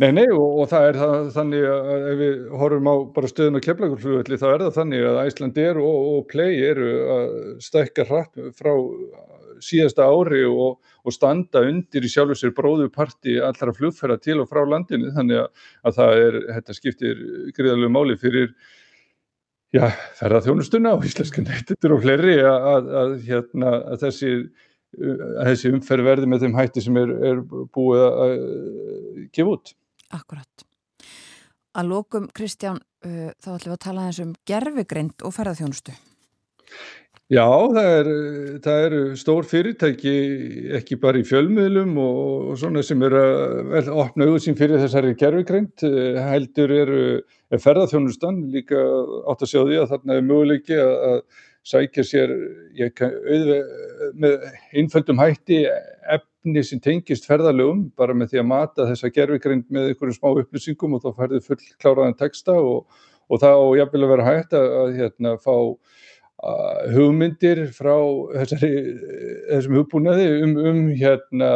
Nei, 0.00 0.12
nei 0.16 0.28
og, 0.32 0.62
og 0.62 0.68
það 0.70 0.86
er 0.88 0.96
það, 0.96 1.26
þannig 1.34 1.64
að 1.68 2.04
ef 2.08 2.20
við 2.20 2.36
horfum 2.56 2.88
á 2.88 2.94
bara 3.16 3.28
stöðun 3.28 3.58
og 3.58 3.64
keflagurflugvelli 3.66 4.38
þá 4.40 4.46
er 4.48 4.62
það 4.62 4.76
þannig 4.78 5.08
að 5.10 5.18
Æslandir 5.26 5.80
og, 5.82 5.98
og 6.14 6.22
Play 6.30 6.62
eru 6.70 6.92
að 7.16 7.34
stækka 7.66 8.06
hratt 8.08 8.40
frá 8.56 8.72
síðasta 9.60 10.06
ári 10.08 10.46
og, 10.48 10.78
og 11.04 11.12
standa 11.12 11.60
undir 11.68 12.06
í 12.06 12.10
sjálfur 12.12 12.38
sér 12.40 12.54
bróðuparti 12.56 13.36
allra 13.44 13.74
flugferða 13.76 14.16
til 14.24 14.38
og 14.40 14.48
frá 14.48 14.62
landinu 14.64 15.10
þannig 15.18 15.42
að, 15.42 15.66
að 15.84 15.98
það 15.98 16.20
er, 16.22 16.38
þetta 16.56 16.76
skiptir 16.78 17.20
gríðalegu 17.58 17.92
máli 17.92 18.16
fyrir 18.22 18.48
já, 19.76 19.84
ferðarþjónustuna 20.22 20.94
og 20.96 21.04
íslenska 21.10 21.44
neittur 21.44 21.98
og 21.98 22.00
fleiri 22.06 22.38
að, 22.40 22.70
að, 22.72 22.90
að 23.02 23.14
hérna, 23.28 23.74
þessi 24.00 24.32
að 24.96 25.52
þessi 25.52 25.74
umferð 25.74 26.08
verði 26.08 26.30
með 26.30 26.46
þeim 26.46 26.56
hætti 26.56 26.82
sem 26.82 26.96
er, 26.98 27.12
er 27.28 27.44
búið 27.76 28.06
að 28.08 28.32
gefa 29.36 29.52
út. 29.58 29.74
Akkurat. 30.16 30.64
Að 31.78 31.90
lókum, 31.92 32.30
Kristján, 32.34 32.80
uh, 33.06 33.30
þá 33.38 33.50
ætlum 33.54 33.70
við 33.70 33.76
að 33.76 33.84
tala 33.86 34.06
eins 34.08 34.22
um 34.22 34.32
gerfigrind 34.48 35.26
og 35.26 35.36
ferðarþjónustu. 35.36 35.94
Já, 37.30 37.46
það 37.46 37.88
eru 37.94 38.14
er 38.72 38.94
stór 39.14 39.46
fyrirtæki, 39.46 40.14
ekki 40.80 40.96
bara 40.98 41.20
í 41.20 41.26
fjölmiðlum 41.28 41.92
og, 42.02 42.48
og 42.50 42.56
svona 42.58 42.82
sem 42.82 43.04
eru 43.06 43.20
að 43.78 43.90
opna 43.94 44.26
auðvitað 44.26 44.58
fyrir 44.58 44.82
þessari 44.82 45.12
gerfigrind. 45.20 45.84
Heldur 46.26 46.74
eru 46.74 47.04
ferðarþjónustan 47.54 48.40
líka 48.50 48.82
átt 49.30 49.46
að 49.46 49.52
sjá 49.52 49.60
því 49.60 49.78
að 49.78 49.92
þarna 49.92 50.16
er 50.16 50.26
möguleiki 50.26 50.80
að 50.82 51.22
sækja 51.70 52.06
sér 52.08 52.34
auðveg, 52.80 53.70
með 54.18 54.50
einföldum 54.82 55.22
hætti 55.22 55.62
efni 56.40 56.62
sem 56.64 56.80
tengist 56.80 57.26
ferðalögum 57.28 57.90
bara 57.96 58.14
með 58.14 58.32
því 58.32 58.40
að 58.40 58.48
mata 58.48 58.86
þessa 58.88 59.10
gerfikrind 59.12 59.66
með 59.68 59.90
einhverjum 59.90 60.16
smá 60.16 60.30
upplýsingum 60.40 60.96
og 60.96 61.02
þá 61.04 61.10
færðu 61.18 61.40
full 61.44 61.60
kláraðan 61.78 62.16
texta 62.16 62.52
og, 62.52 62.86
og 63.28 63.44
og 63.44 63.76
jáfnvel 63.76 64.04
að 64.04 64.14
vera 64.14 64.24
hægt 64.24 64.54
að, 64.56 64.72
að 64.80 64.96
hérna, 64.96 65.36
fá 65.38 65.52
að, 66.40 66.88
hugmyndir 66.96 67.66
frá 67.76 67.94
þessari, 68.32 68.72
þessum 69.50 69.76
hugbúnaði 69.76 70.26
um, 70.40 70.56
um 70.56 70.82
hérna 70.96 71.52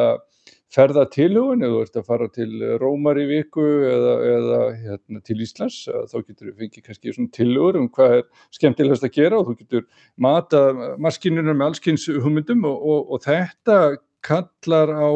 ferða 0.75 1.05
tilhugun, 1.07 1.63
ef 1.63 1.71
þú 1.71 1.81
ert 1.85 1.99
að 2.01 2.07
fara 2.09 2.27
til 2.35 2.63
Rómar 2.83 3.19
í 3.23 3.29
viku 3.29 3.63
eða, 3.89 4.15
eða 4.27 4.63
hérna, 4.83 5.21
til 5.23 5.37
Íslands, 5.45 5.85
þá 5.87 6.17
getur 6.19 6.49
þú 6.51 6.55
fengið 6.59 6.87
kannski 6.89 7.15
svona 7.15 7.31
tilhugur 7.37 7.79
um 7.79 7.87
hvað 7.95 8.17
er 8.17 8.25
skemmtilegast 8.59 9.07
að 9.07 9.15
gera 9.15 9.39
og 9.39 9.53
þú 9.53 9.55
getur 9.61 9.87
mata 10.19 10.65
maskinuna 10.99 11.55
með 11.55 11.71
allskynns 11.71 12.09
hugmyndum 12.11 12.67
og, 12.67 12.83
og, 12.83 13.15
og 13.15 13.23
þetta 13.25 13.79
kallar 14.25 14.93
á 14.93 15.11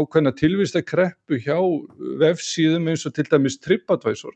ákveðna 0.00 0.32
tilvistakreppu 0.38 1.40
hjá 1.44 1.58
vefsíðum 2.22 2.88
eins 2.92 3.06
og 3.08 3.16
til 3.16 3.28
dæmis 3.28 3.60
TripAdvisor 3.60 4.34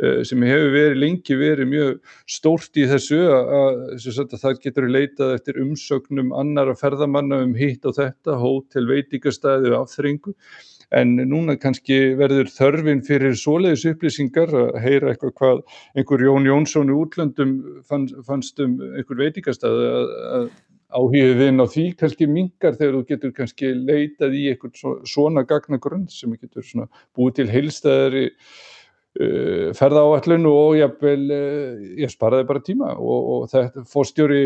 Eh, 0.00 0.22
sem 0.24 0.40
hefur 0.40 0.70
verið 0.72 0.98
lengi 1.02 1.34
verið 1.36 1.68
mjög 1.68 2.12
stórt 2.30 2.78
í 2.80 2.86
þessu 2.88 3.18
að, 3.28 3.82
að 4.24 4.36
það 4.40 4.60
getur 4.64 4.86
leitað 4.88 5.34
eftir 5.36 5.58
umsögnum 5.60 6.32
annara 6.32 6.72
ferðamanna 6.80 7.42
um 7.44 7.52
hitt 7.58 7.84
og 7.84 7.98
þetta, 7.98 8.38
hótel, 8.40 8.86
veitingastæði 8.88 9.74
og 9.74 9.82
afþringu 9.82 10.32
en 10.96 11.12
núna 11.28 11.58
kannski 11.60 12.16
verður 12.16 12.48
þörfin 12.54 13.04
fyrir 13.04 13.36
svoleiðis 13.36 13.84
upplýsingar 13.92 14.56
að 14.62 14.80
heyra 14.80 15.12
eitthvað 15.12 15.36
hvað 15.42 15.62
einhver 16.00 16.24
Jón 16.24 16.48
Jónsson 16.48 16.92
í 16.92 16.96
útlöndum 16.96 17.54
fann, 17.84 18.08
fannst 18.24 18.64
um 18.64 18.78
einhver 18.94 19.20
veitingastæði 19.20 19.92
að, 19.92 20.12
að 20.38 20.50
áhugið 20.92 21.40
þinn 21.40 21.64
á 21.64 21.66
því 21.72 21.86
kannski 22.00 22.28
mingar 22.30 22.76
þegar 22.78 22.98
þú 22.98 23.02
getur 23.08 23.34
kannski 23.36 23.72
leitað 23.76 24.36
í 24.38 24.44
eitthvað 24.52 25.02
svona 25.08 25.46
gagnagrunn 25.48 26.06
sem 26.12 26.36
getur 26.36 26.86
búið 27.16 27.40
til 27.40 27.50
heilstæðari 27.52 28.28
Uh, 29.12 29.74
ferðaáallun 29.76 30.46
og 30.48 30.70
jafnvel, 30.78 31.24
uh, 31.36 31.80
ég 32.00 32.08
sparaði 32.08 32.46
bara 32.48 32.62
tíma 32.64 32.94
og, 32.96 33.26
og 33.34 33.42
þetta 33.52 33.82
fórstjóri 33.84 34.38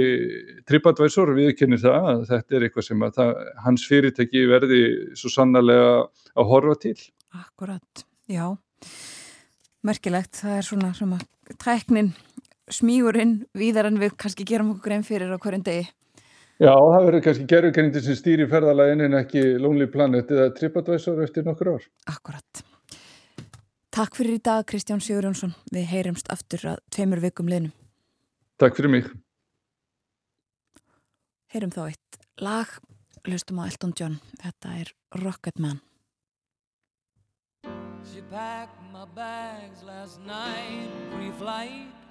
TripAdvisor 0.66 1.31
viðkynir 1.36 1.78
það 1.85 2.09
að 2.10 2.24
þetta 2.32 2.56
er 2.59 2.66
eitthvað 2.66 2.86
sem 2.89 3.05
að 3.06 3.12
það, 3.14 3.31
hans 3.62 3.85
fyrirtæki 3.86 4.43
verði 4.51 4.81
svo 5.20 5.31
sannarlega 5.31 5.93
að 6.35 6.51
horfa 6.51 6.74
til. 6.82 6.97
Akkurat, 7.39 8.02
já, 8.27 8.43
merkilegt, 9.86 10.35
það 10.43 10.59
er 10.59 10.66
svona, 10.73 10.90
svona 10.98 11.20
tæknin, 11.62 12.10
smígurinn, 12.66 13.36
víðar 13.55 13.93
en 13.93 14.02
við 14.02 14.18
kannski 14.18 14.48
gerum 14.51 14.74
okkur 14.74 14.89
grein 14.90 15.06
fyrir 15.06 15.31
á 15.31 15.39
hverjum 15.39 15.62
degi. 15.70 15.86
Já, 16.56 16.72
það 16.72 17.02
verður 17.04 17.22
kannski 17.26 17.46
gerðurkennindir 17.52 18.04
sem 18.06 18.16
stýri 18.16 18.46
ferðalægin 18.48 19.04
en 19.04 19.18
ekki 19.18 19.42
Lonely 19.60 19.90
Planet 19.92 20.30
eða 20.32 20.54
TripAdvisor 20.56 21.18
eftir 21.26 21.44
nokkur 21.44 21.74
ár. 21.74 21.84
Akkurat. 22.08 22.62
Takk 23.92 24.16
fyrir 24.16 24.38
í 24.38 24.40
dag 24.44 24.64
Kristján 24.68 25.02
Sigurjónsson. 25.04 25.52
Við 25.72 25.84
heyrumst 25.90 26.30
aftur 26.32 26.64
að 26.72 26.80
tveimur 26.96 27.20
vikum 27.20 27.50
liðnum. 27.52 27.74
Takk 28.56 28.78
fyrir 28.78 28.92
mig. 28.94 29.10
Heyrum 31.52 31.74
þá 31.76 31.82
eitt 31.90 32.18
lag, 32.40 32.72
hlustum 33.28 33.60
á 33.60 33.68
Elton 33.68 33.92
John. 33.96 34.16
Þetta 34.40 34.72
er 34.80 34.94
Rocketman. 35.20 35.84
She 38.08 38.24
packed 38.32 38.80
my 38.94 39.04
bags 39.14 39.84
last 39.84 40.24
night 40.24 40.88
pre-flight 41.12 42.05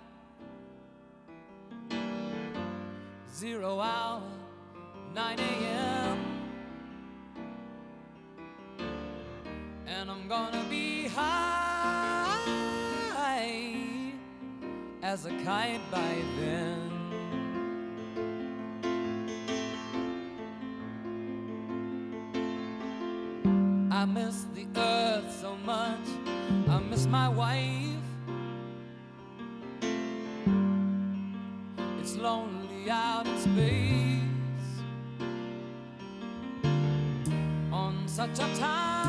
Zero 3.35 3.79
hour, 3.81 4.23
9 5.13 5.39
a.m. 5.39 6.17
And 9.85 10.09
I'm 10.09 10.29
gonna 10.29 10.63
be 10.69 11.09
high 11.09 12.39
as 15.03 15.25
a 15.25 15.31
kite 15.43 15.81
by 15.91 16.23
then. 16.39 16.91
I 23.91 24.05
miss 24.05 24.45
the 24.53 24.65
earth 24.79 25.41
so 25.41 25.57
much, 25.65 26.07
I 26.69 26.79
miss 26.89 27.05
my 27.05 27.27
wife. 27.27 27.99
It's 31.99 32.15
lonely 32.15 32.74
on 37.71 38.03
such 38.07 38.39
a 38.39 38.59
time. 38.59 39.04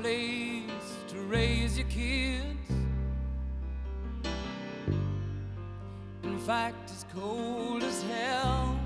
Place 0.00 0.62
to 1.08 1.20
raise 1.24 1.76
your 1.78 1.86
kids. 1.88 2.70
In 6.22 6.38
fact, 6.38 6.90
it's 6.90 7.04
cold 7.14 7.82
as 7.82 8.02
hell. 8.04 8.80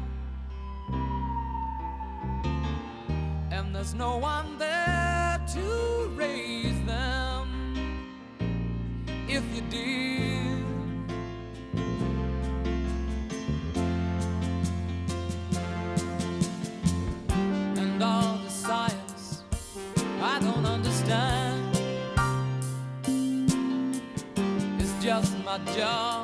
And 3.53 3.75
there's 3.75 3.95
no 3.95 4.17
one 4.17 4.59
there 4.59 5.41
to 5.55 6.11
raise 6.17 6.81
them. 6.85 7.47
If 9.29 9.45
you 9.55 9.63
did, 9.71 10.34
jaw. 25.59 26.24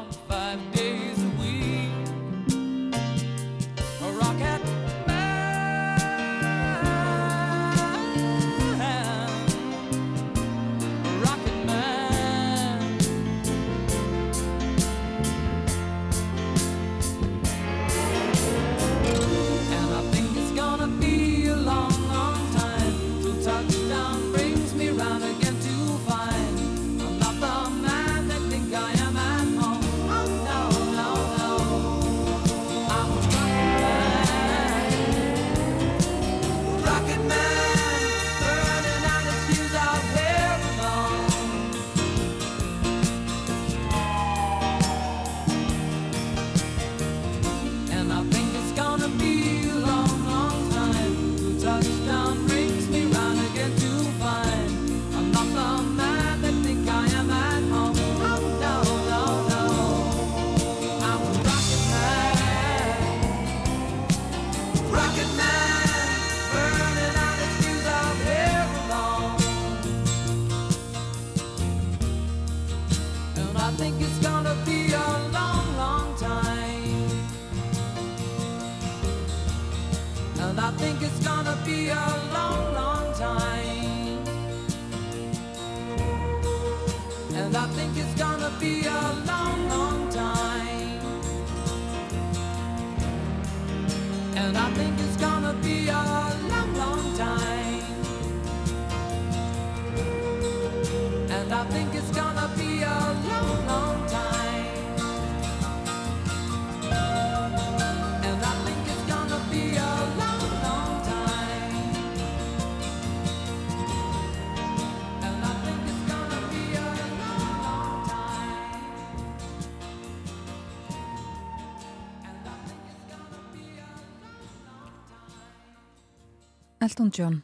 Elton 127.00 127.12
John, 127.16 127.36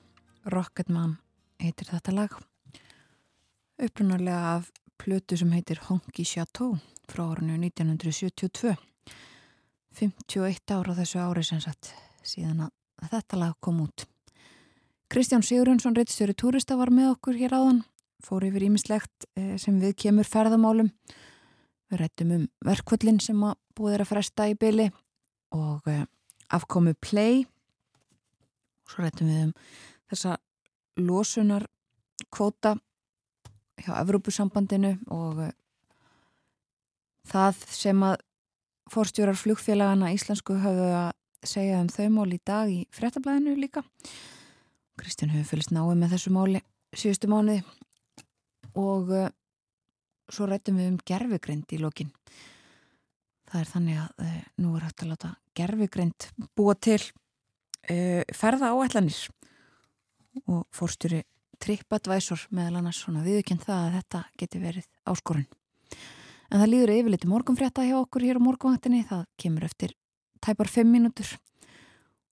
Rocketman 0.53 1.15
heitir 1.57 1.89
þetta 1.89 2.13
lag. 2.13 2.33
Upprunarlega 3.81 4.51
af 4.59 4.67
plötu 5.01 5.39
sem 5.41 5.55
heitir 5.57 5.81
Honky 5.87 6.27
Chateau 6.29 6.75
frá 7.09 7.23
árinu 7.31 7.57
1972 7.63 8.75
51 9.97 10.75
ára 10.77 10.99
þessu 11.01 11.23
ári 11.25 11.47
sem 11.49 11.65
sagt 11.65 11.95
síðan 12.21 12.67
að 12.67 13.09
þetta 13.15 13.41
lag 13.41 13.57
kom 13.65 13.81
út. 13.87 14.05
Kristján 15.09 15.41
Sigurjónsson 15.41 15.97
reittstjóri 15.97 16.37
túrista 16.37 16.77
var 16.77 16.93
með 16.93 17.15
okkur 17.15 17.41
hér 17.41 17.57
áðan. 17.57 17.81
Fór 18.21 18.45
yfir 18.51 18.69
ímislegt 18.69 19.31
eh, 19.41 19.57
sem 19.57 19.81
við 19.81 19.97
kemur 20.05 20.29
ferðamálum. 20.29 20.93
Við 21.89 22.05
rættum 22.05 22.37
um 22.43 22.47
verkvöllin 22.61 23.25
sem 23.25 23.41
að 23.41 23.57
búið 23.73 23.97
er 24.03 24.05
að 24.05 24.13
fresta 24.13 24.53
í 24.53 24.61
byli 24.61 24.91
og 25.57 25.89
eh, 25.89 26.05
afkomu 26.53 26.93
play 27.01 27.47
Svo 28.87 29.05
rættum 29.05 29.31
við 29.31 29.45
um 29.49 29.55
þessa 30.11 30.37
losunar 31.03 31.67
kvóta 32.33 32.77
hjá 33.83 33.93
Evrópusambandinu 34.01 34.95
og 35.13 35.43
eh, 35.47 35.53
það 37.29 37.61
sem 37.75 38.07
að 38.07 38.17
fórstjórar 38.93 39.39
flugfélagana 39.39 40.13
íslensku 40.15 40.57
höfðu 40.63 40.91
að 40.95 41.13
segja 41.47 41.81
um 41.83 41.91
þau 41.93 42.07
mál 42.15 42.31
í 42.35 42.41
dag 42.47 42.71
í 42.71 42.85
frettablaðinu 42.95 43.57
líka. 43.59 43.83
Kristján 44.97 45.35
hefur 45.35 45.57
fylgst 45.57 45.75
náið 45.75 45.99
með 46.01 46.15
þessu 46.15 46.33
máli 46.35 46.63
síðustu 46.97 47.29
mánuði 47.29 47.61
og 48.79 49.11
uh, 49.13 49.29
svo 50.33 50.49
rættum 50.49 50.79
við 50.81 50.93
um 50.93 51.01
gerfugrind 51.07 51.75
í 51.75 51.81
lokin. 51.83 52.13
Það 53.47 53.61
er 53.61 53.71
þannig 53.73 54.01
að 54.03 54.25
uh, 54.25 54.41
nú 54.63 54.73
er 54.77 54.87
hægt 54.87 55.05
að 55.05 55.13
láta 55.13 55.33
gerfugrind 55.57 56.29
búa 56.57 56.77
til 56.79 57.01
ferða 58.35 58.73
áætlanir 58.75 59.19
og 60.47 60.67
fórstjóri 60.75 61.23
TripAdvisor 61.63 62.47
meðal 62.55 62.81
annars 62.81 63.01
svona 63.05 63.25
viðkjönd 63.25 63.65
það 63.65 63.85
að 63.87 63.97
þetta 63.97 64.23
geti 64.41 64.61
verið 64.61 64.89
áskorun. 65.09 65.47
En 66.51 66.61
það 66.61 66.71
líður 66.73 66.93
yfirleiti 66.95 67.31
morgunfrétta 67.31 67.87
hjá 67.87 67.97
okkur 67.99 68.27
hér 68.27 68.39
á 68.39 68.47
morgunvaktinni, 68.47 69.03
það 69.09 69.25
kemur 69.41 69.67
eftir 69.67 69.95
tæpar 70.45 70.71
5 70.71 70.91
mínútur. 70.93 71.33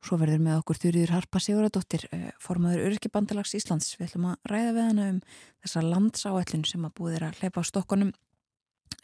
Svo 0.05 0.19
verður 0.21 0.43
með 0.45 0.59
okkur 0.61 0.79
þurriður 0.83 1.15
Harpa 1.15 1.41
Siguradóttir, 1.41 2.05
formaður 2.43 2.91
Örkibandalags 2.91 3.55
Íslands. 3.57 3.95
Við 3.97 4.11
ætlum 4.11 4.27
að 4.35 4.51
ræða 4.53 4.75
við 4.77 4.89
hana 4.91 5.07
um 5.15 5.21
þessa 5.65 5.85
landsáætlun 5.87 6.67
sem 6.69 6.85
að 6.85 6.93
búið 6.99 7.17
er 7.17 7.25
að 7.31 7.41
hleypa 7.41 7.65
á 7.65 7.71
stokkonum 7.71 8.11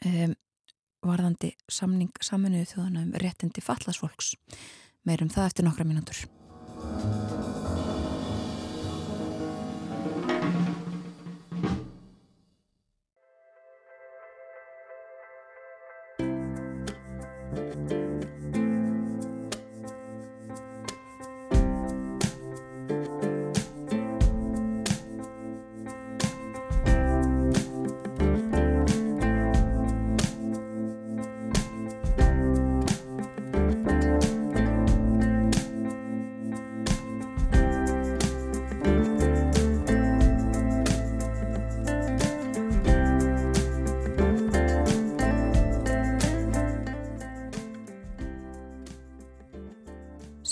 um, 0.05 0.35
varðandi 1.01 1.55
samning 1.65 2.21
saminuðu 2.21 2.69
þjóðana 2.75 3.07
um 3.07 3.17
réttindi 3.23 3.65
fallasfólks. 3.65 4.35
Meirum 5.09 5.33
það 5.33 5.49
eftir 5.49 5.65
nokkra 5.65 5.89
mínútur. 5.89 6.21
Sæl 6.81 7.30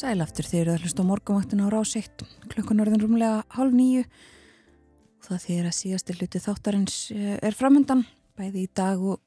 aftur 0.10 0.48
þeir 0.50 0.62
eru 0.64 0.72
að 0.74 0.86
hlusta 0.88 1.04
á 1.06 1.10
morgumaktinu 1.10 1.68
á 1.70 1.74
rásikt 1.74 2.24
klukkan 2.50 2.80
orðin 2.82 3.04
rúmlega 3.04 3.44
hálf 3.54 3.74
nýju 3.78 4.02
og 4.02 5.26
það 5.28 5.42
þeir 5.44 5.68
að 5.70 5.76
síðasti 5.78 6.16
hluti 6.18 6.40
þáttarins 6.42 6.96
eh, 7.14 7.36
er 7.46 7.54
framöndan 7.54 8.02
bæði 8.34 8.64
í 8.66 8.70
dag 8.74 9.04
og 9.06 9.20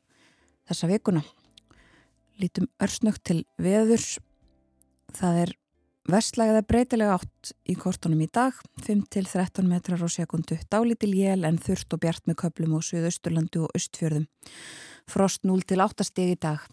þessa 0.66 0.88
vikuna. 0.90 1.22
Lítum 2.42 2.66
örsnögt 2.82 3.22
til 3.28 3.44
veðurs. 3.62 4.16
Það 5.14 5.38
er 5.44 5.52
vestlægða 6.10 6.64
breytilega 6.66 7.18
átt 7.20 7.52
í 7.62 7.76
kortunum 7.78 8.24
í 8.24 8.26
dag 8.34 8.56
5-13 8.82 9.68
metrar 9.70 10.02
á 10.02 10.08
sekundu 10.10 10.58
dálítil 10.66 11.12
jél 11.14 11.46
en 11.46 11.60
þurft 11.62 11.94
og 11.94 12.02
bjart 12.02 12.26
með 12.26 12.40
köplum 12.42 12.74
á 12.74 12.80
Suðausturlandu 12.82 13.68
og 13.68 13.78
Östfjörðum. 13.78 14.26
Frost 15.06 15.46
0-8 15.46 16.08
steg 16.08 16.34
í 16.34 16.40
dag. 16.42 16.66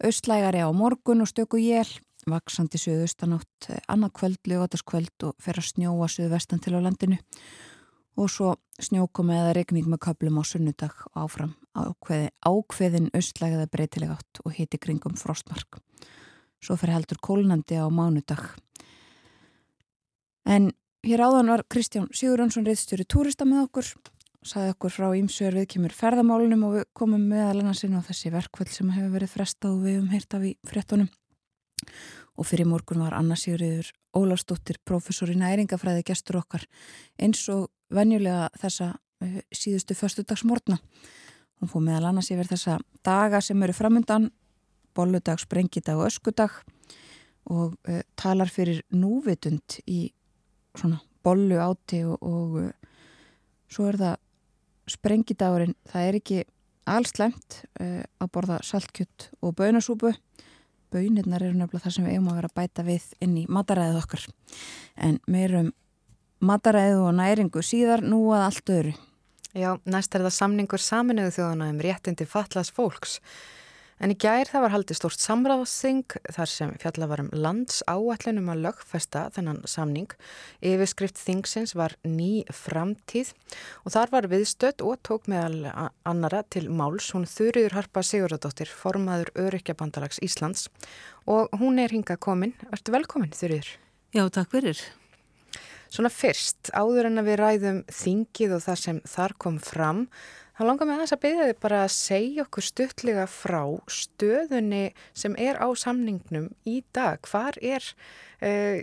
Östlægari 0.00 0.64
á 0.64 0.72
morgun 0.72 1.20
og 1.20 1.28
stöku 1.28 1.60
jél 1.60 1.92
vaksandi 2.28 2.78
söðustanátt 2.80 3.68
annað 3.90 4.14
kvöld, 4.18 4.40
lögataskvöld 4.48 5.26
og 5.28 5.36
fer 5.42 5.58
að 5.58 5.68
snjóa 5.72 6.08
söðvestan 6.10 6.62
til 6.62 6.76
á 6.78 6.80
landinu 6.84 7.18
og 8.20 8.28
svo 8.30 8.54
snjókomi 8.82 9.34
eða 9.36 9.54
regning 9.56 9.88
með 9.88 10.02
köplum 10.06 10.40
á 10.40 10.44
sunnudag 10.44 10.94
og 11.12 11.22
áfram 11.24 11.54
ákveði, 11.72 12.28
ákveðin 12.44 13.10
austlægiða 13.16 13.70
breytileg 13.72 14.12
átt 14.12 14.42
og 14.44 14.52
hiti 14.56 14.78
kringum 14.78 15.16
frostmark. 15.16 15.80
Svo 16.62 16.76
fer 16.76 16.92
heldur 16.92 17.18
kólnandi 17.24 17.80
á 17.80 17.88
mánudag. 17.88 18.52
En 20.44 20.70
hér 21.06 21.24
áðan 21.24 21.50
var 21.54 21.64
Kristján 21.70 22.10
Sigurjónsson 22.12 22.66
reyðstjóri 22.68 23.06
túrista 23.08 23.48
með 23.48 23.68
okkur 23.68 23.94
saði 24.42 24.74
okkur 24.74 24.90
frá 24.90 25.08
ímsögur 25.16 25.60
við 25.60 25.68
kemur 25.76 25.94
ferðamálunum 25.94 26.64
og 26.66 26.76
við 26.76 26.86
komum 26.98 27.24
meðal 27.30 27.62
annars 27.62 27.84
inn 27.86 27.94
á 27.94 28.02
þessi 28.02 28.32
verkvöld 28.34 28.72
sem 28.74 28.90
hefur 28.90 29.14
verið 29.14 29.34
frestað 29.36 29.76
og 29.76 29.84
við 29.86 29.96
hefum 29.96 30.14
heyrt 30.14 30.36
af 30.36 30.46
í 30.46 30.52
fréttunum 30.66 31.10
og 32.38 32.48
fyrir 32.48 32.68
morgun 32.68 33.02
var 33.04 33.14
Anna 33.16 33.36
Sigurður 33.36 33.90
Ólafsdóttir, 34.16 34.78
professor 34.84 35.30
í 35.32 35.36
næringafræði 35.40 36.04
gestur 36.04 36.40
okkar 36.42 36.64
eins 37.20 37.42
og 37.52 37.70
venjulega 37.92 38.48
þessa 38.60 38.92
uh, 38.96 39.38
síðustu 39.52 39.96
förstudagsmórna. 39.96 40.78
Hún 41.60 41.70
fóð 41.70 41.86
meðal 41.86 42.10
annars 42.10 42.32
yfir 42.34 42.50
þessa 42.50 42.78
daga 43.06 43.40
sem 43.44 43.60
eru 43.62 43.76
framöndan, 43.76 44.30
bolludag, 44.96 45.40
sprengidag 45.40 46.00
og 46.00 46.08
öskudag 46.10 46.58
og 47.52 47.76
uh, 47.88 48.02
talar 48.16 48.52
fyrir 48.52 48.82
núvitund 48.92 49.80
í 49.86 50.10
svona 50.76 51.00
bollu 51.22 51.60
áti 51.62 52.02
og, 52.04 52.18
og 52.20 52.58
uh, 52.66 52.72
svo 53.72 53.88
er 53.88 54.00
það 54.00 54.18
sprengidagurinn, 54.92 55.76
það 55.88 56.08
er 56.08 56.18
ekki 56.18 56.42
allslemt 56.90 57.60
að 57.78 58.30
borða 58.34 58.56
saltkjött 58.66 59.28
og 59.38 59.52
bönasúpu 59.54 60.10
Bönirnar 60.92 61.42
eru 61.42 61.56
nefnilega 61.56 61.86
það 61.86 61.94
sem 61.96 62.06
við 62.06 62.16
eigum 62.16 62.28
að 62.32 62.38
vera 62.40 62.50
að 62.50 62.58
bæta 62.60 62.84
við 62.86 63.06
inn 63.24 63.38
í 63.40 63.46
mataræðið 63.48 64.02
okkar. 64.02 64.26
En 65.08 65.18
meirum 65.26 65.72
mataræðið 66.42 67.00
og 67.06 67.16
næringu 67.18 67.64
síðar 67.64 68.04
nú 68.04 68.20
að 68.34 68.46
allt 68.48 68.76
öðru. 68.76 68.94
Já, 69.52 69.70
næst 69.84 70.14
er 70.16 70.24
það 70.24 70.36
samningur 70.38 70.80
saminuðu 70.80 71.34
þjóðana 71.36 71.68
um 71.72 71.82
réttindi 71.84 72.26
fatlas 72.28 72.72
fólks. 72.72 73.18
En 74.02 74.10
í 74.10 74.16
gær 74.18 74.48
það 74.50 74.64
var 74.64 74.72
haldið 74.74 74.96
stort 74.98 75.22
samráðsing 75.22 76.14
þar 76.34 76.50
sem 76.50 76.70
fjalla 76.82 77.06
var 77.06 77.20
um 77.22 77.28
lands 77.38 77.84
áallunum 77.86 78.48
að 78.50 78.64
lögfesta 78.64 79.28
þennan 79.36 79.60
samning. 79.70 80.08
Yfirskrift 80.58 81.20
þingsins 81.22 81.76
var 81.78 81.94
ný 82.02 82.42
framtíð 82.50 83.30
og 83.84 83.94
þar 83.94 84.10
var 84.16 84.26
viðstött 84.32 84.82
og 84.82 84.98
tók 85.06 85.30
meðal 85.30 85.70
annara 86.02 86.42
til 86.50 86.64
máls. 86.66 87.12
Hún 87.14 87.28
þurriður 87.30 87.78
Harpa 87.78 88.02
Sigurðardóttir, 88.02 88.72
formaður 88.74 89.30
Örykjabandalags 89.44 90.18
Íslands 90.26 90.66
og 91.30 91.54
hún 91.62 91.78
er 91.78 91.94
hinga 91.94 92.18
komin. 92.18 92.56
Ertu 92.74 92.96
velkomin 92.96 93.30
þurriður? 93.38 93.70
Já, 94.18 94.26
takk 94.34 94.50
fyrir. 94.58 94.82
Svona 95.92 96.10
fyrst, 96.10 96.72
áður 96.74 97.12
en 97.12 97.22
að 97.22 97.30
við 97.30 97.38
ræðum 97.38 97.82
þingið 97.92 98.54
og 98.56 98.66
það 98.66 98.78
sem 98.82 99.02
þar 99.14 99.38
kom 99.44 99.62
fram, 99.62 100.06
þá 100.62 100.68
langar 100.68 100.86
mig 100.86 100.94
aðeins 100.94 101.14
að 101.16 101.22
byrja 101.24 101.46
þið 101.48 101.60
bara 101.64 101.78
að 101.82 101.94
segja 101.96 102.42
okkur 102.44 102.66
stuttlega 102.66 103.22
frá 103.30 103.62
stöðunni 103.90 104.82
sem 105.18 105.34
er 105.40 105.58
á 105.58 105.66
samningnum 105.74 106.52
í 106.68 106.76
dag. 106.94 107.18
Hvar 107.26 107.58
er, 107.58 107.86
uh, 108.38 108.78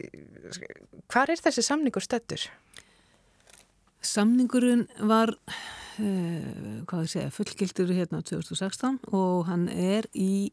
hvar 1.07 1.31
er 1.31 1.39
þessi 1.39 1.63
samningur 1.63 2.03
stöttur? 2.03 2.49
Samningurinn 4.03 4.87
var 5.07 5.31
ég 5.99 7.11
segja, 7.11 7.31
fullgildur 7.35 7.91
hérna 7.95 8.21
2016 8.23 8.99
og 9.11 9.47
hann 9.49 9.67
er 9.71 10.07
í 10.15 10.51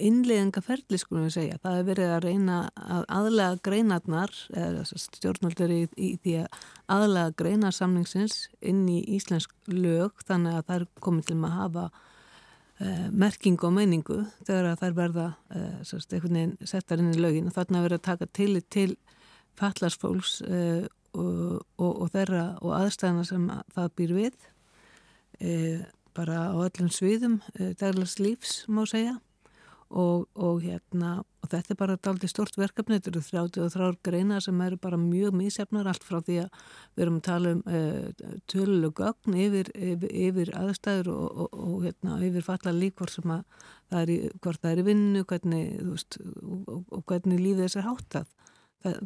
innleðingaferli 0.00 0.98
skulum 1.00 1.26
við 1.26 1.34
segja. 1.36 1.58
Það 1.62 1.78
er 1.78 1.88
verið 1.88 2.12
að 2.14 2.24
reyna 2.26 2.58
að 2.80 3.02
aðlega 3.16 3.58
greinarnar, 3.66 4.36
eða 4.56 4.84
stjórnvöldur 4.88 5.74
í, 5.74 5.80
í 5.96 6.10
því 6.22 6.36
að 6.42 6.60
aðlega 6.90 7.34
greina 7.42 7.72
samningsins 7.74 8.38
inn 8.60 8.86
í 8.90 9.00
íslensk 9.16 9.52
lög 9.70 10.24
þannig 10.26 10.58
að 10.58 10.64
það 10.68 10.76
er 10.78 10.86
komið 11.06 11.28
til 11.30 11.38
að 11.38 11.56
hafa 11.56 11.84
uh, 11.90 13.06
merking 13.12 13.60
og 13.66 13.74
meiningu 13.76 14.18
þegar 14.48 14.72
að 14.72 14.82
þær 14.84 14.98
verða 14.98 15.28
uh, 15.54 15.78
sérst, 15.86 16.12
einhvern 16.14 16.40
veginn 16.40 16.72
settar 16.72 17.02
inn 17.02 17.14
í 17.14 17.20
lögin 17.20 17.50
og 17.50 17.56
þarna 17.56 17.84
verið 17.86 18.00
að 18.00 18.08
taka 18.08 18.30
til 18.40 18.52
til 18.72 18.90
fallarsfólks 19.60 20.40
uh, 20.46 20.84
og, 21.14 21.62
og, 21.78 21.90
og 21.90 22.12
þeirra 22.14 22.44
og 22.62 22.76
aðstæðana 22.80 23.26
sem 23.26 23.48
það 23.74 23.96
býr 23.98 24.16
við 24.18 24.44
bara 26.12 26.50
á 26.52 26.56
öllum 26.60 26.90
sviðum 26.92 27.38
daglags 27.80 28.18
lífs 28.20 28.52
má 28.68 28.82
segja 28.86 29.14
Og, 29.90 30.28
og 30.38 30.60
hérna 30.62 31.16
og 31.40 31.48
þetta 31.50 31.72
er 31.72 31.78
bara 31.80 31.96
daldi 31.98 32.28
stort 32.30 32.54
verkefni. 32.60 33.00
Þetta 33.00 33.10
eru 33.10 33.22
33 33.26 33.88
greina 34.06 34.38
sem 34.44 34.60
eru 34.62 34.78
bara 34.78 34.98
mjög 35.00 35.34
mísjafnar 35.34 35.88
allt 35.90 36.04
frá 36.06 36.20
því 36.22 36.36
að 36.44 36.60
við 36.94 37.04
erum 37.04 37.18
að 37.18 37.24
tala 37.26 37.54
um 37.56 37.62
uh, 37.66 38.30
töluleg 38.52 38.94
gögn 39.00 39.38
yfir, 39.46 39.72
yfir, 39.74 40.14
yfir 40.28 40.52
aðstæður 40.60 41.10
og, 41.16 41.42
og, 41.50 41.76
hérna, 41.86 42.20
yfir 42.28 42.46
falla 42.46 42.76
lík 42.76 43.00
hvort 43.00 43.18
það 43.18 44.02
er, 44.04 44.14
í, 44.14 44.18
er 44.70 44.82
í 44.82 44.86
vinnu 44.86 45.24
hvernig, 45.26 45.64
veist, 45.90 46.20
og 46.20 47.04
hvernig 47.10 47.42
lífið 47.42 47.66
þess 47.66 47.80
er 47.80 47.88
háttað. 47.88 48.34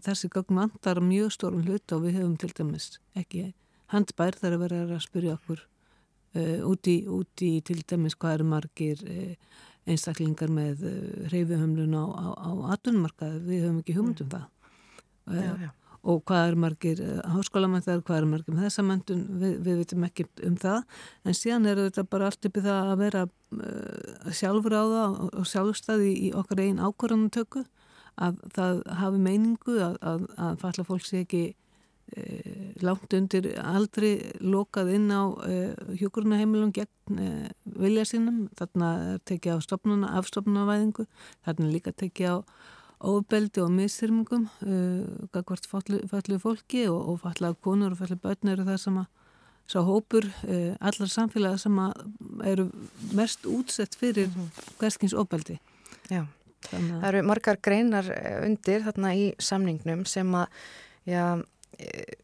Þessi 0.05 0.31
gögn 0.36 0.61
vantar 0.61 1.01
mjög 1.02 1.32
stórum 1.35 1.65
hlut 1.65 1.97
og 1.97 2.05
við 2.05 2.20
hefum 2.20 2.35
til 2.39 2.52
dæmis 2.55 2.97
ekki 3.19 3.52
handbær 3.93 4.36
þar 4.39 4.56
að 4.56 4.66
vera 4.66 4.82
að 4.86 5.01
spyrja 5.05 5.36
okkur 5.39 5.62
uh, 5.62 6.61
út, 6.69 6.90
í, 6.90 6.98
út 7.11 7.31
til 7.39 7.81
dæmis 7.82 8.16
hvað 8.19 8.39
eru 8.39 8.51
margir 8.52 9.02
uh, 9.06 9.62
einstaklingar 9.90 10.52
með 10.52 10.85
reyfihömlun 11.32 11.97
á, 11.97 12.05
á, 12.05 12.27
á 12.35 12.51
atvinnumarkaði, 12.77 13.40
við 13.48 13.65
höfum 13.65 13.81
ekki 13.82 13.97
hugmyndum 13.98 14.31
það. 14.32 14.47
Já, 15.35 15.51
já. 15.65 15.70
og 16.05 16.20
hvað 16.28 16.51
er 16.51 16.59
margir 16.61 17.02
háskólamæntar, 17.32 18.02
hvað 18.05 18.20
er 18.20 18.28
margir 18.28 18.56
með 18.56 18.66
þessa 18.69 18.85
mæntun, 18.85 19.23
við, 19.40 19.55
við 19.65 19.81
veitum 19.81 20.06
ekki 20.09 20.27
um 20.48 20.59
það, 20.61 20.82
en 21.24 21.39
síðan 21.39 21.69
er 21.70 21.82
þetta 21.86 22.06
bara 22.12 22.28
allt 22.28 22.48
uppið 22.51 22.69
það 22.69 22.93
að 22.93 23.02
vera 23.05 23.24
uh, 23.24 24.31
sjálfur 24.40 24.77
á 24.77 24.85
það 24.94 25.19
og 25.31 25.48
sjálfstæði 25.48 26.12
í 26.28 26.31
okkar 26.36 26.65
einn 26.65 26.82
ákvarðanutöku 26.85 27.65
að 28.15 28.40
það 28.55 28.82
hafi 29.01 29.20
meiningu 29.24 29.78
að, 29.82 29.97
að, 30.06 30.27
að 30.39 30.59
falla 30.61 30.89
fólk 30.90 31.09
sé 31.09 31.24
ekki 31.24 31.47
Eh, 31.47 31.64
langt 32.85 33.15
undir 33.17 33.49
aldri 33.61 34.13
lokað 34.41 34.93
inn 34.99 35.09
á 35.11 35.23
eh, 35.49 35.73
hjókurunaheimilum 36.01 36.73
gegn 36.77 37.19
eh, 37.19 37.49
vilja 37.65 38.05
sínum 38.09 38.45
þarna 38.59 39.19
tekið 39.29 39.57
á 39.57 39.59
stopnuna, 39.65 40.13
afstopnunavæðingu 40.21 41.07
þarna 41.47 41.73
líka 41.73 41.95
tekið 41.97 42.31
á 42.31 42.37
ofbeldi 43.05 43.61
og 43.61 43.73
misþyrmingum 43.75 44.47
gagvart 45.35 45.67
fallu 45.69 46.39
fólki 46.41 46.87
og, 46.89 47.01
og 47.11 47.19
fallaða 47.25 47.59
konur 47.61 47.93
og 47.93 48.01
fallu 48.01 48.17
börn 48.23 48.53
eru 48.55 48.65
það 48.65 48.79
sem 48.81 49.01
að 49.03 49.11
sá 49.69 49.81
hópur 49.85 50.29
allar 50.79 51.11
samfélaga 51.13 51.59
sem 51.61 51.77
að 51.83 51.93
eru 52.53 52.71
mest 53.13 53.45
útsett 53.45 53.99
fyrir 53.99 54.31
-hmm. 54.31 54.49
hverskins 54.79 55.13
ofbeldi. 55.13 55.59
Já, 56.09 56.25
Þannig... 56.71 57.01
það 57.01 57.09
eru 57.11 57.25
margar 57.29 57.61
greinar 57.65 58.11
eh, 58.13 58.39
undir 58.47 58.85
þarna 58.87 59.13
í 59.19 59.27
samningnum 59.43 60.05
sem 60.09 60.31
að 60.37 60.47
já, 61.09 61.25
eh, 61.25 61.43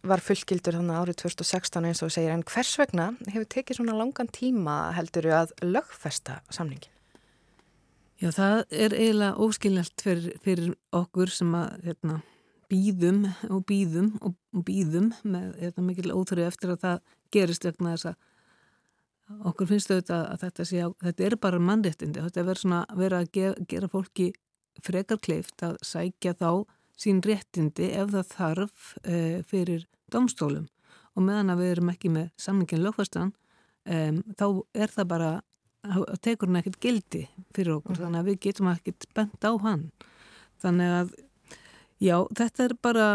var 0.06 0.22
fullgildur 0.24 0.78
þannig 0.78 1.00
árið 1.00 1.18
2016 1.24 1.88
eins 1.88 2.02
og 2.04 2.12
segir 2.14 2.32
en 2.34 2.46
hvers 2.46 2.72
vegna 2.80 3.10
hefur 3.28 3.48
tekið 3.54 3.80
svona 3.80 3.98
langan 3.98 4.30
tíma 4.32 4.78
heldur 4.96 5.28
að 5.34 5.54
lögfesta 5.64 6.40
samningin? 6.52 6.92
Já, 8.20 8.28
það 8.36 8.58
er 8.68 8.94
eiginlega 8.96 9.40
óskiljalt 9.40 10.02
fyrir, 10.04 10.34
fyrir 10.44 10.74
okkur 10.92 11.30
sem 11.32 11.54
að 11.56 11.86
hérna, 11.86 12.18
býðum 12.70 13.22
og 13.48 13.62
býðum 13.68 14.10
og 14.20 14.64
býðum 14.66 15.08
með 15.24 15.54
hérna, 15.62 15.84
mikil 15.86 16.12
óþröðu 16.12 16.50
eftir 16.50 16.74
að 16.74 16.82
það 16.84 16.98
gerist 17.32 17.64
vegna 17.64 17.94
þess 17.94 18.10
að 18.10 19.46
okkur 19.50 19.70
finnst 19.70 19.92
auðvitað 19.92 20.26
að 20.26 20.44
þetta 20.44 20.66
sé 20.68 20.84
á, 20.84 20.88
þetta 21.06 21.26
er 21.26 21.36
bara 21.40 21.62
mannréttindi, 21.62 22.22
þetta 22.26 22.42
er 22.42 22.48
verið 22.50 23.18
að 23.20 23.32
gera, 23.36 23.66
gera 23.70 23.90
fólki 23.90 24.28
frekar 24.84 25.20
kleift 25.22 25.64
að 25.64 25.78
sækja 25.86 26.34
þá 26.36 26.50
sín 27.00 27.22
réttindi 27.24 27.90
ef 27.96 28.12
það 28.14 28.34
þarf 28.34 28.90
e, 29.04 29.16
fyrir 29.48 29.86
domstólum 30.12 30.68
og 31.16 31.24
meðan 31.24 31.54
að 31.54 31.62
við 31.62 31.72
erum 31.74 31.92
ekki 31.94 32.12
með 32.12 32.28
samlingin 32.40 32.84
lögfastan 32.84 33.32
e, 33.84 34.20
þá 34.36 34.46
er 34.74 34.92
það 34.92 35.10
bara 35.14 35.32
að 35.80 36.20
tekur 36.20 36.50
hann 36.50 36.60
ekkert 36.60 36.80
gildi 36.82 37.24
fyrir 37.56 37.78
okkur, 37.78 37.96
mm. 37.96 38.02
þannig 38.04 38.20
að 38.20 38.30
við 38.30 38.40
getum 38.46 38.68
ekkert 38.68 39.06
bent 39.16 39.46
á 39.48 39.52
hann. 39.64 39.84
Þannig 40.60 40.96
að 40.98 41.12
já, 42.04 42.16
þetta 42.36 42.66
er 42.66 42.74
bara 42.84 43.06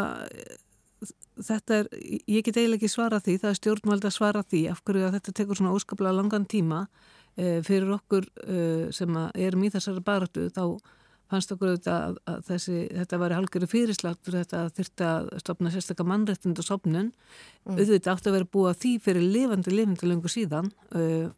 þetta 1.45 1.79
er, 1.81 1.89
ég 2.31 2.45
get 2.45 2.57
eiginlega 2.57 2.79
ekki 2.79 2.91
svara 2.91 3.19
því, 3.21 3.37
það 3.43 3.51
er 3.51 3.59
stjórnvalda 3.59 4.09
að 4.09 4.17
svara 4.17 4.43
því 4.45 4.61
af 4.71 4.81
hverju 4.87 5.07
að 5.07 5.17
þetta 5.17 5.35
tekur 5.39 5.59
svona 5.59 5.75
óskaplega 5.75 6.15
langan 6.15 6.47
tíma 6.49 6.85
e, 7.35 7.59
fyrir 7.65 7.91
okkur 7.97 8.27
e, 8.45 8.59
sem 8.95 9.19
erum 9.33 9.65
í 9.67 9.71
þessari 9.73 10.03
baratu 10.05 10.47
þá 10.55 10.63
fannst 11.31 11.53
okkur 11.53 11.71
auðvitað 11.71 12.03
að, 12.03 12.17
að 12.29 12.41
þessi, 12.49 12.75
þetta 12.99 13.19
var 13.21 13.35
halgjöru 13.35 13.69
fyrirslagtur 13.69 14.37
þetta 14.39 14.61
þurfti 14.77 15.07
að 15.07 15.29
stopna 15.41 15.71
sérstaklega 15.73 16.11
mannrættind 16.11 16.61
og 16.61 16.67
sopnun 16.67 17.09
mm. 17.09 17.79
auðvitað 17.79 18.11
átti 18.13 18.31
að 18.31 18.37
vera 18.37 18.51
búa 18.57 18.73
því 18.77 18.93
fyrir 19.05 19.25
lifandi 19.25 19.73
lifandi 19.73 20.09
lengur 20.09 20.33
síðan 20.33 20.69
uh, 20.93 21.31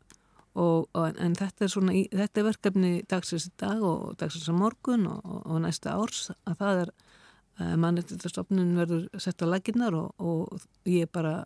og, 0.57 0.87
og, 0.91 1.05
en 1.23 1.37
þetta 1.37 1.65
er 1.65 1.71
svona 1.71 1.95
þetta 1.95 2.41
er 2.41 2.47
verkefni 2.49 2.91
dagsins 3.09 3.47
í 3.47 3.53
dag 3.61 3.83
og 3.85 4.17
dagsins 4.19 4.49
á 4.51 4.55
morgun 4.57 5.07
og, 5.11 5.23
og 5.45 5.61
næsta 5.63 5.95
árs 5.95 6.27
að 6.35 6.59
það 6.63 6.83
er 6.83 6.93
uh, 6.97 7.75
mannrættindastofnun 7.85 8.75
verður 8.81 9.07
sett 9.23 9.43
á 9.43 9.47
laginnar 9.47 9.95
og 9.95 10.67
ég 10.89 11.07
bara 11.13 11.39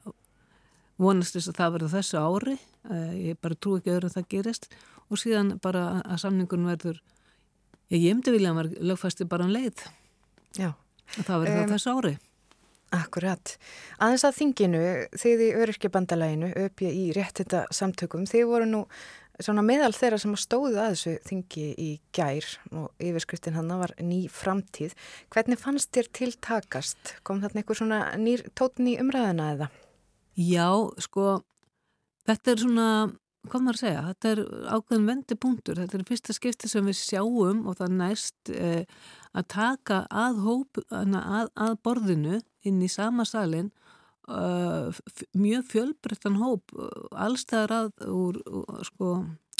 vonast 1.01 1.37
þess 1.37 1.53
að 1.53 1.61
það 1.61 1.77
verður 1.77 1.95
þessu 1.95 2.25
ári 2.25 2.57
uh, 2.89 3.13
ég 3.17 3.39
bara 3.41 3.57
trú 3.57 3.77
ekki 3.77 3.93
öðru 3.93 4.09
að 4.09 4.17
það 4.17 4.29
gerist 4.33 4.69
og 5.11 5.19
síðan 5.19 5.57
bara 5.61 6.01
að 6.01 6.23
samningun 6.25 6.69
verður 6.71 7.01
Ég 7.91 8.13
myndi 8.15 8.31
vilja 8.31 8.51
að 8.53 8.57
maður 8.57 8.91
lögfæsti 8.91 9.27
bara 9.27 9.47
um 9.47 9.51
leið. 9.51 9.85
Já. 10.55 10.69
Og 10.71 11.25
það 11.27 11.41
verður 11.41 11.55
um, 11.55 11.63
það 11.63 11.73
þessu 11.75 11.95
ári. 11.97 12.13
Akkurat. 12.91 13.55
Aðeins 14.03 14.23
að 14.27 14.37
þinginu, 14.37 14.83
þið 15.19 15.41
í 15.45 15.49
öryrkjabandalæginu, 15.61 16.51
öpja 16.65 16.91
í 16.91 17.03
réttita 17.15 17.65
samtökum, 17.71 18.25
þið 18.27 18.47
voru 18.49 18.67
nú 18.67 18.81
svona 19.41 19.63
meðal 19.65 19.91
þeirra 19.95 20.19
sem 20.21 20.33
stóðu 20.39 20.79
að 20.79 20.93
þessu 20.93 21.13
þingi 21.27 21.67
í 21.79 21.89
gær 22.15 22.47
og 22.77 23.03
yfirskriftin 23.03 23.55
hann 23.57 23.71
var 23.79 23.93
ný 24.03 24.25
framtíð. 24.31 24.95
Hvernig 25.33 25.61
fannst 25.61 25.91
þér 25.95 26.11
tiltakast? 26.19 27.15
Kom 27.27 27.41
þarna 27.43 27.63
einhver 27.63 27.79
svona 27.79 28.01
nýr 28.19 28.43
tótn 28.59 28.91
í 28.91 28.97
umræðina 29.01 29.51
eða? 29.55 29.71
Já, 30.39 30.67
sko, 31.01 31.41
þetta 32.29 32.53
er 32.53 32.63
svona 32.63 32.87
hvað 33.49 33.63
maður 33.65 33.77
að 33.77 33.81
segja, 33.81 34.05
þetta 34.09 34.31
er 34.31 34.41
ákveðin 34.75 35.09
vendipunktur, 35.09 35.81
þetta 35.81 35.97
er 35.97 36.07
fyrsta 36.07 36.35
skipti 36.37 36.69
sem 36.69 36.87
við 36.87 36.97
sjáum 36.99 37.65
og 37.69 37.77
það 37.79 37.97
næst 37.97 38.53
eh, 38.53 38.83
að 39.33 39.47
taka 39.55 40.03
að, 40.13 40.41
hóp, 40.45 40.81
að, 40.91 41.51
að 41.55 41.77
borðinu 41.85 42.41
inn 42.67 42.81
í 42.83 42.89
sama 42.91 43.25
salin 43.25 43.71
uh, 44.29 44.91
mjög 45.33 45.69
fjölbrettan 45.71 46.37
hóp 46.41 46.73
allstæðar 47.17 47.77
að 47.77 48.09
úr, 48.11 48.41
úr 48.45 48.83
sko, 48.85 49.11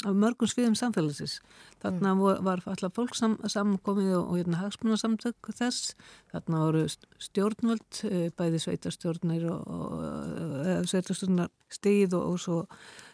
mörgum 0.06 0.50
sviðum 0.50 0.76
samfélagsins. 0.78 1.40
Þarna 1.82 2.14
mm. 2.14 2.46
var 2.46 2.62
alltaf 2.70 2.94
fólk 2.94 3.16
sam, 3.18 3.38
samkomið 3.42 4.12
og, 4.18 4.24
og 4.28 4.38
hérna 4.38 4.62
hagsmunarsamtök 4.62 5.50
þess, 5.58 5.96
þarna 6.30 6.66
voru 6.66 6.84
stjórnvöld, 7.26 8.02
bæði 8.38 8.62
sveitarstjórnir 8.66 9.48
og, 9.50 9.72
og 9.72 10.90
sveitarstjórnar 10.90 11.50
stíð 11.72 12.18
og, 12.20 12.28
og 12.34 12.44
svo 12.44 12.60
Eh, 12.64 13.11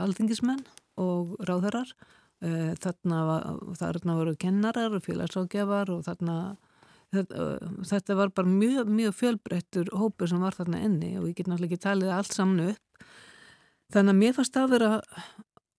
alþingismenn 0.00 0.64
og 1.00 1.36
ráðherrar. 1.48 1.92
Eh, 2.40 2.72
þarna, 2.80 3.20
þarna 3.76 4.16
voru 4.16 4.36
kennarar 4.40 4.94
og 4.96 5.04
félagságjafar 5.04 5.90
og 5.92 6.06
þarna 6.06 6.36
þetta, 7.12 7.48
þetta 7.90 8.16
var 8.16 8.32
bara 8.32 8.48
mjög, 8.48 8.88
mjög 8.88 9.16
fjölbreyttur 9.18 9.90
hópur 9.92 10.30
sem 10.30 10.40
var 10.40 10.56
þarna 10.56 10.80
enni 10.86 11.16
og 11.20 11.28
ég 11.28 11.36
get 11.36 11.50
náttúrulega 11.50 11.74
ekki 11.74 11.84
talið 11.84 12.14
allt 12.16 12.36
samnu 12.36 12.70
upp. 12.72 13.06
Þannig 13.92 14.14
að 14.14 14.20
mér 14.22 14.34
fannst 14.38 14.56
það 14.56 14.66
að 14.66 14.74
vera 14.76 14.90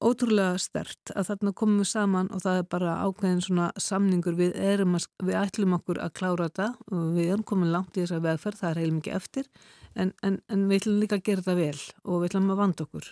ótrúlega 0.02 0.62
stert 0.62 1.12
að 1.16 1.28
þarna 1.32 1.54
komum 1.58 1.82
við 1.82 1.92
saman 1.92 2.32
og 2.34 2.42
það 2.44 2.60
er 2.60 2.70
bara 2.76 2.96
ákveðin 3.08 3.44
svona 3.46 3.68
samningur. 3.82 4.38
Við 4.38 4.58
að, 4.58 5.10
við 5.24 5.38
ætlum 5.42 5.78
okkur 5.78 6.02
að 6.04 6.16
klára 6.20 6.50
þetta 6.50 6.72
við 7.18 7.28
erum 7.28 7.46
komin 7.48 7.74
langt 7.74 7.98
í 7.98 8.04
þessa 8.04 8.22
vegferð, 8.22 8.62
það 8.62 8.72
er 8.72 8.82
heil 8.84 8.96
mikið 9.00 9.18
eftir 9.18 9.50
en, 9.96 10.14
en, 10.24 10.40
en 10.52 10.68
við 10.70 10.82
ætlum 10.82 11.02
líka 11.02 11.20
að 11.20 11.26
gera 11.28 11.44
þetta 11.44 11.58
vel 11.60 11.82
og 12.04 12.22
við 12.22 12.30
ætlum 12.30 12.54
að 12.54 12.64
vanda 12.64 12.88
okkur. 12.88 13.12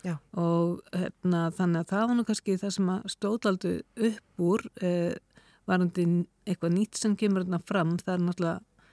Já. 0.00 0.14
og 0.32 0.78
hérna, 0.96 1.50
þannig 1.52 1.82
að 1.82 1.90
það 1.90 2.04
var 2.08 2.16
nú 2.16 2.22
kannski 2.24 2.54
það 2.56 2.70
sem 2.72 2.86
að 2.88 3.08
stóðaldu 3.12 3.72
upp 4.08 4.44
úr 4.46 4.62
eh, 4.80 5.18
varandi 5.68 6.06
eitthvað 6.48 6.72
nýtt 6.72 6.96
sem 6.96 7.16
kemur 7.20 7.44
hérna 7.44 7.60
fram, 7.68 7.98
það 8.00 8.14
er 8.14 8.22
náttúrulega 8.24 8.86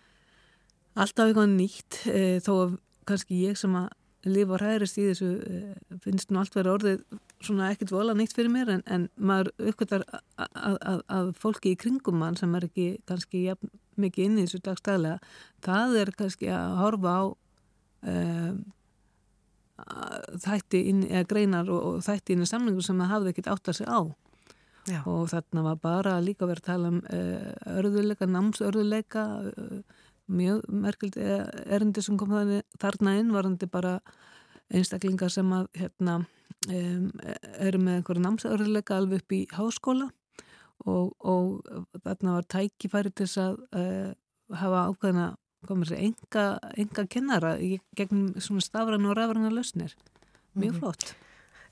alltaf 0.98 1.30
eitthvað 1.30 1.54
nýtt 1.54 2.02
eh, 2.12 2.42
þó 2.44 2.52
að 2.58 2.76
kannski 3.08 3.40
ég 3.46 3.56
sem 3.60 3.80
að 3.80 3.88
lifa 4.28 4.58
og 4.58 4.64
hærist 4.66 5.00
í 5.00 5.08
þessu 5.08 5.30
eh, 5.48 5.98
finnst 6.04 6.32
nú 6.32 6.42
allt 6.42 6.56
verið 6.58 6.74
orðið 6.74 7.04
svona 7.46 7.72
ekkert 7.72 7.94
vola 7.94 8.16
nýtt 8.18 8.36
fyrir 8.36 8.52
mér. 8.52 8.72
En, 8.76 8.84
en 8.90 9.08
maður 9.16 9.52
uppgötar 9.70 10.06
að, 10.36 11.34
fólki 11.38 11.76
í 11.76 11.80
kringum 11.80 12.20
mann 12.22 12.38
sem 12.40 12.56
er 12.58 12.68
ekki 12.68 12.88
kannski 13.08 13.46
ja, 13.48 13.58
mikið 14.02 14.26
inn 14.26 14.40
í 14.40 14.46
þessu 14.46 14.62
dagstæðlega 14.66 15.20
það 15.66 16.00
er 16.02 16.14
kannski 16.18 16.50
að 16.54 16.78
horfa 16.82 17.14
á 17.18 17.24
um, 18.14 18.62
þætti 20.44 20.84
inn, 20.92 21.04
eða 21.06 21.28
greinar 21.30 21.70
og, 21.74 21.84
og 21.90 22.06
þætti 22.06 22.36
inn 22.36 22.46
í 22.46 22.50
samlingu 22.50 22.86
sem 22.86 22.98
það 23.02 23.14
hafði 23.14 23.34
ekkert 23.34 23.52
átt 23.54 23.72
að 23.72 23.80
sig 23.80 23.92
á 23.92 24.02
Já. 24.88 25.02
og 25.04 25.28
þarna 25.34 25.64
var 25.66 25.80
bara 25.84 26.18
líka 26.24 26.48
verið 26.48 26.64
að 26.64 26.70
tala 26.72 26.92
um 26.94 27.02
uh, 27.04 27.50
örðuleika, 27.78 28.30
námsörðuleika 28.32 29.26
uh, 29.52 29.82
mjög 30.28 30.64
merkild 30.68 31.16
erindi 31.18 32.04
sem 32.04 32.18
kom 32.20 32.34
þarna 32.80 33.14
inn 33.20 33.30
varandi 33.32 33.68
bara 33.72 33.98
einstaklingar 34.74 35.32
sem 35.32 35.52
að 35.56 35.70
hérna 35.78 36.18
um, 36.68 37.06
eru 37.64 37.80
með 37.80 38.00
einhverja 38.00 38.26
námsörðuleika 38.26 38.98
alveg 38.98 39.24
upp 39.24 39.36
í 39.36 39.42
háskóla 39.56 40.10
og, 40.88 41.14
og 41.20 42.02
þarna 42.04 42.40
var 42.40 42.48
tækifæri 42.56 43.12
til 43.12 43.28
þess 43.28 43.44
að 43.44 43.60
uh, 43.76 44.58
hafa 44.58 44.88
ákveðina 44.92 45.28
enga, 45.68 46.60
enga 46.78 47.08
kennara 47.10 47.58
gegn 47.98 48.36
svona 48.40 48.62
stafran 48.62 49.06
og 49.06 49.18
rafrana 49.18 49.50
lausnir. 49.52 49.96
Mjög 50.56 50.72
mm 50.72 50.76
-hmm. 50.76 50.80
flott. 50.80 51.16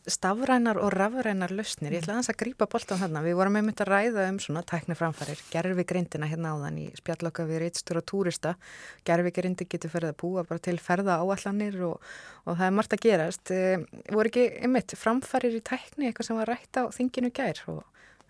Stafrænar 0.08 0.78
og 0.78 0.94
rafrænar 0.94 1.50
lausnir, 1.50 1.92
ég 1.92 2.04
ætla 2.04 2.14
að 2.14 2.16
hans 2.16 2.30
að 2.30 2.38
grýpa 2.38 2.68
bóltan 2.70 3.00
hérna, 3.00 3.24
við 3.24 3.36
vorum 3.36 3.56
einmitt 3.56 3.82
að 3.82 3.90
ræða 3.90 4.30
um 4.30 4.38
svona 4.40 4.62
tækniframfærir, 4.62 5.42
gerfi 5.50 5.84
greindina 5.84 6.28
hérna 6.28 6.52
áðan 6.54 6.78
í 6.78 6.86
spjallokka 6.96 7.46
við 7.46 7.60
reitstur 7.60 7.98
og 7.98 8.06
túrista, 8.06 8.56
gerfi 9.04 9.32
greindi 9.32 9.66
getur 9.66 9.90
ferðið 9.90 10.14
að 10.14 10.22
búa 10.22 10.44
bara 10.44 10.60
til 10.60 10.78
ferða 10.78 11.18
áallanir 11.18 11.82
og, 11.82 12.02
og 12.46 12.58
það 12.58 12.66
er 12.68 12.72
margt 12.78 12.94
að 12.94 13.02
gerast, 13.02 13.52
e, 13.52 13.86
voru 14.14 14.30
ekki 14.30 14.46
einmitt 14.62 14.94
framfærir 14.94 15.58
í 15.58 15.62
tækni 15.66 16.06
eitthvað 16.06 16.26
sem 16.26 16.38
var 16.38 16.48
rætt 16.48 16.78
á 16.78 16.84
þinginu 16.94 17.32
gær? 17.34 17.64
Og 17.66 17.84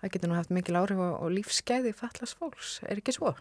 það 0.05 0.13
getur 0.13 0.31
nú 0.31 0.37
haft 0.37 0.53
mikil 0.53 0.77
áhrif 0.79 1.01
og, 1.01 1.17
og 1.25 1.33
lífskeiði 1.33 1.91
fallast 1.97 2.37
fólks, 2.39 2.77
er 2.85 3.01
ekki 3.01 3.15
svo? 3.15 3.33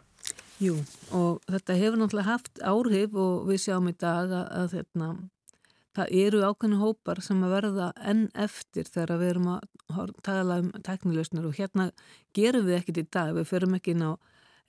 Jú, 0.62 0.78
og 1.12 1.44
þetta 1.50 1.76
hefur 1.76 2.00
náttúrulega 2.00 2.30
haft 2.30 2.60
áhrif 2.64 3.16
og 3.18 3.48
við 3.50 3.64
sjáum 3.66 3.90
í 3.90 3.96
dag 4.00 4.32
að, 4.32 4.44
að 4.60 4.76
hérna, 4.78 5.08
það 5.94 6.14
eru 6.24 6.42
ákveðinu 6.48 6.80
hópar 6.80 7.20
sem 7.26 7.42
að 7.44 7.56
verða 7.58 7.88
enn 8.02 8.28
eftir 8.46 8.88
þegar 8.88 9.20
við 9.20 9.32
erum 9.34 9.50
að 9.56 10.14
tala 10.26 10.60
um 10.62 10.70
teknileusnir 10.86 11.48
og 11.48 11.58
hérna 11.58 11.90
gerum 12.36 12.66
við 12.68 12.80
ekkit 12.80 13.02
í 13.02 13.06
dag, 13.12 13.34
við 13.36 13.50
förum 13.50 13.76
ekki 13.78 13.94
inn 13.94 14.06
á 14.08 14.12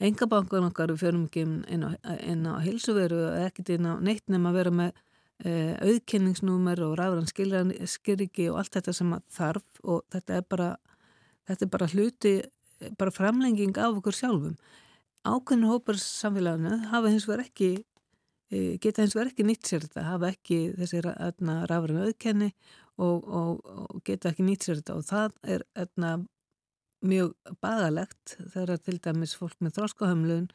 engabankan 0.03 0.67
okkar, 0.67 0.91
við 0.91 1.05
förum 1.05 1.27
ekki 1.29 1.45
inn 1.45 1.85
á, 1.87 1.89
inn 2.19 2.43
á 2.43 2.59
hilsuveru, 2.65 3.21
ekkit 3.45 3.77
inn 3.77 3.87
á 3.87 3.93
neitt 4.03 4.25
nefn 4.27 4.49
að 4.49 4.57
vera 4.59 4.73
með 4.75 4.91
e, 5.39 5.53
auðkynningsnúmer 5.85 6.81
og 6.85 6.97
ræðran 6.99 7.29
skilriki 7.31 8.49
og 8.51 8.59
allt 8.59 8.75
þetta 8.75 8.95
sem 8.95 9.15
þarf 9.31 9.85
og 9.85 10.03
þetta 10.13 10.41
er 10.41 10.49
bara, 10.49 10.69
þetta 11.49 11.65
er 11.65 11.71
bara 11.73 11.89
hluti, 11.91 12.35
bara 12.99 13.13
framlenging 13.13 13.75
af 13.77 13.99
okkur 13.99 14.15
sjálfum. 14.15 14.55
Ákveðinu 15.25 15.71
hópar 15.71 15.99
samfélaginu 16.01 16.79
hafa 16.91 17.11
hins 17.13 17.25
vegar 17.29 17.45
ekki 17.47 17.71
e, 18.51 18.77
geta 18.81 19.01
eins 19.03 19.15
og 19.15 19.23
er 19.23 19.31
ekki 19.31 19.45
nýtt 19.47 19.65
sér 19.69 19.85
þetta, 19.87 20.05
hafa 20.05 20.31
ekki 20.35 20.59
þessi 20.77 21.01
rafræna 21.05 22.05
auðkenni 22.05 22.51
og, 23.01 23.25
og, 23.25 23.65
og 23.65 24.03
geta 24.05 24.31
ekki 24.31 24.45
nýtt 24.45 24.67
sér 24.67 24.81
þetta 24.81 24.99
og 24.99 25.07
það 25.09 25.37
er 25.55 25.65
etna, 25.85 26.15
mjög 27.05 27.33
bagalegt 27.61 28.35
þegar 28.53 28.79
til 28.81 28.95
dæmis 29.03 29.35
fólk 29.37 29.59
með 29.61 29.75
þróskahömlun, 29.79 30.47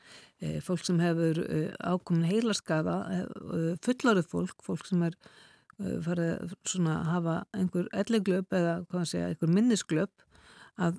e, 0.42 0.58
fólk 0.64 0.82
sem 0.86 0.98
hefur 1.02 1.38
e, 1.44 1.60
ákomin 1.78 2.26
heilaskaða, 2.26 2.96
e, 3.14 3.20
fullorið 3.84 4.26
fólk, 4.30 4.56
fólk 4.66 4.88
sem 4.88 5.04
er 5.06 5.18
farið 6.04 6.56
svona 6.68 6.98
að 6.98 7.06
hafa 7.08 7.34
einhver 7.56 7.86
elleglöp 7.96 8.52
eða 8.52 8.74
hvað 8.90 9.04
að 9.04 9.10
segja, 9.12 9.28
einhver 9.30 9.52
minnisglöp 9.56 10.26
að 10.81 10.98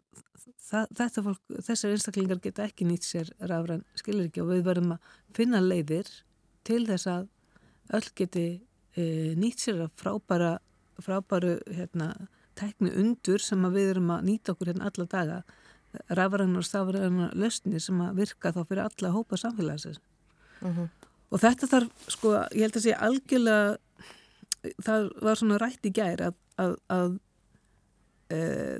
þetta 0.71 1.23
fólk, 1.25 1.41
þessar 1.65 1.93
einstaklingar 1.95 2.41
geta 2.43 2.65
ekki 2.67 2.87
nýtt 2.87 3.05
sér 3.05 3.31
rafræn 3.49 3.83
skilir 3.99 4.29
ekki 4.29 4.43
og 4.43 4.51
við 4.53 4.65
verðum 4.67 4.95
að 4.95 5.15
finna 5.35 5.61
leiðir 5.63 6.09
til 6.67 6.83
þess 6.87 7.09
að 7.11 7.27
öll 7.97 8.07
geti 8.15 8.45
e, 8.95 9.03
nýtt 9.39 9.65
sér 9.65 9.83
að 9.85 9.95
frábæra 9.99 10.53
frábæru 11.01 11.57
hérna, 11.73 12.13
tækni 12.59 12.93
undur 13.01 13.41
sem 13.41 13.63
við 13.73 13.95
erum 13.95 14.11
að 14.13 14.25
nýta 14.29 14.53
okkur 14.53 14.71
hérna 14.71 14.89
alla 14.91 15.07
daga 15.09 15.41
rafrænar 16.13 16.61
og 16.61 16.67
stafrænar 16.67 17.35
löstnir 17.35 17.83
sem 17.83 17.99
að 18.03 18.21
virka 18.21 18.53
þá 18.55 18.61
fyrir 18.63 18.83
alla 18.85 19.13
hópa 19.15 19.39
samfélagsins 19.39 19.99
uh 20.61 20.77
-huh. 20.77 20.87
og 21.31 21.39
þetta 21.39 21.67
þarf 21.67 22.07
sko, 22.07 22.35
ég 22.55 22.61
held 22.61 22.77
að 22.77 22.85
segja 22.85 23.01
algjörlega 23.07 23.77
það 24.85 25.09
var 25.21 25.35
svona 25.35 25.57
rætt 25.57 25.85
í 25.85 25.91
gær 25.91 26.21
að, 26.21 26.35
að, 26.57 26.75
að 26.87 27.19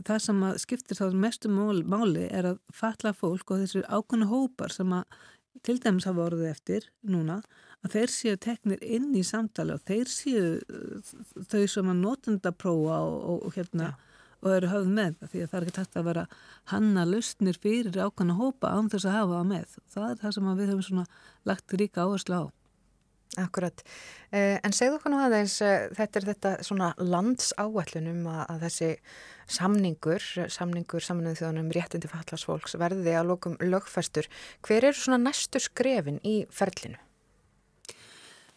það 0.07 0.23
sem 0.26 0.44
að 0.48 0.57
skiptir 0.64 0.99
þá 0.99 1.18
mestu 1.18 1.52
máli, 1.52 1.84
máli 1.84 2.28
er 2.30 2.53
að 2.53 2.61
fatla 2.76 3.14
fólk 3.18 3.53
og 3.53 3.64
þessir 3.64 3.88
ákvæmna 3.90 4.30
hópar 4.32 4.73
sem 4.73 4.94
að 4.95 5.06
til 5.65 5.78
dæmis 5.84 6.07
hafa 6.07 6.30
orðið 6.30 6.49
eftir 6.52 6.88
núna 7.07 7.41
að 7.82 7.95
þeir 7.95 8.14
séu 8.14 8.38
teknir 8.41 8.86
inn 8.86 9.11
í 9.18 9.23
samtali 9.26 9.76
og 9.76 9.84
þeir 9.88 10.11
séu 10.11 10.45
uh, 10.61 11.11
þau 11.49 11.65
sem 11.69 11.91
að 11.91 11.99
notenda 12.06 12.53
prófa 12.53 13.02
og, 13.03 13.18
og, 13.19 13.44
og 13.49 13.57
hérna 13.57 13.90
ja. 13.90 13.91
og 14.41 14.56
eru 14.56 14.72
höfð 14.72 14.95
með 14.95 15.19
það 15.19 15.34
því 15.34 15.44
að 15.44 15.52
það 15.52 15.60
er 15.60 15.68
ekki 15.68 15.78
takt 15.80 15.99
að 15.99 16.07
vera 16.11 16.26
hanna 16.72 17.06
lausnir 17.10 17.61
fyrir 17.61 17.99
ákvæmna 17.99 18.40
hópa 18.40 18.73
án 18.76 18.90
þess 18.94 19.10
að 19.10 19.18
hafa 19.18 19.38
það 19.38 19.52
með. 19.52 19.78
Það 19.95 20.10
er 20.10 20.23
það 20.23 20.36
sem 20.38 20.49
við 20.52 20.73
höfum 20.73 20.88
svona 20.90 21.06
lagt 21.52 21.78
ríka 21.82 22.07
áherslu 22.07 22.41
á. 22.41 22.44
Akkurat. 23.39 23.83
Eh, 24.35 24.57
en 24.59 24.73
segðu 24.75 24.97
okkur 24.97 25.13
nú 25.13 25.19
aðeins, 25.23 25.53
eh, 25.63 25.85
þetta 25.95 26.19
er 26.19 26.25
þetta 26.27 26.49
svona 26.67 26.89
landsáallunum 26.99 28.25
að, 28.27 28.41
að 28.51 28.65
þessi 28.65 28.89
samningur, 29.47 30.25
samningur 30.51 31.05
saminuð 31.05 31.37
þjóðanum 31.39 31.69
réttindi 31.71 32.11
fallarsfólks 32.11 32.75
verði 32.81 33.13
að 33.15 33.29
lókum 33.31 33.55
lögfæstur. 33.63 34.27
Hver 34.67 34.89
eru 34.89 34.99
svona 34.99 35.21
næstu 35.23 35.63
skrefin 35.63 36.19
í 36.27 36.41
ferlinu? 36.51 36.99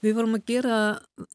Við 0.03 0.19
vorum 0.19 0.35
að 0.37 0.49
gera, 0.51 0.79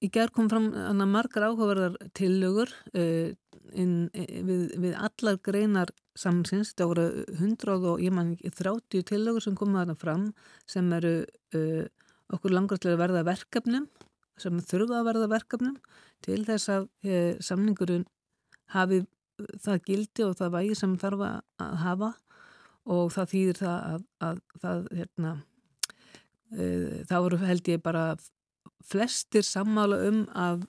í 0.04 0.10
gerð 0.14 0.36
kom 0.36 0.50
fram 0.52 0.68
margar 1.10 1.48
áhugaverðar 1.48 1.96
tillögur 2.14 2.70
uh, 2.94 3.32
inn, 3.74 3.96
við, 4.14 4.76
við 4.78 4.94
allar 4.94 5.40
greinar 5.42 5.90
samsins. 6.14 6.76
Það 6.78 6.92
voru 6.92 7.06
100 7.40 7.88
og 7.90 8.04
ég 8.04 8.14
man 8.14 8.36
ekki 8.36 8.52
30 8.60 9.08
tillögur 9.10 9.42
sem 9.42 9.58
komaða 9.58 9.96
fram 9.98 10.28
sem 10.70 10.92
eru 11.00 11.16
uh, 11.58 11.88
okkur 12.36 12.54
langar 12.54 12.82
til 12.82 12.94
að 12.94 13.02
verða 13.04 13.26
verkefnum, 13.28 13.88
sem 14.40 14.62
þurfa 14.64 15.02
að 15.02 15.10
verða 15.10 15.30
verkefnum 15.34 15.78
til 16.26 16.42
þess 16.48 16.72
að 16.72 16.88
uh, 17.08 17.36
samningurinn 17.44 18.08
hafi 18.76 19.04
það 19.64 19.86
gildi 19.88 20.26
og 20.28 20.36
það 20.40 20.56
vægi 20.58 20.80
sem 20.80 20.98
þarf 21.00 21.26
að 21.26 21.78
hafa. 21.84 22.10
Og 22.90 23.12
það 23.14 23.32
þýðir 23.34 23.58
það 23.60 23.78
að, 23.78 24.04
að, 24.26 24.38
að 24.50 24.62
það, 24.64 24.86
hérna, 24.98 25.32
það 27.10 27.26
voru 27.26 27.40
held 27.44 27.70
ég 27.70 27.82
bara 27.86 28.04
flestir 28.90 29.46
sammála 29.46 30.00
um 30.08 30.24
að 30.34 30.64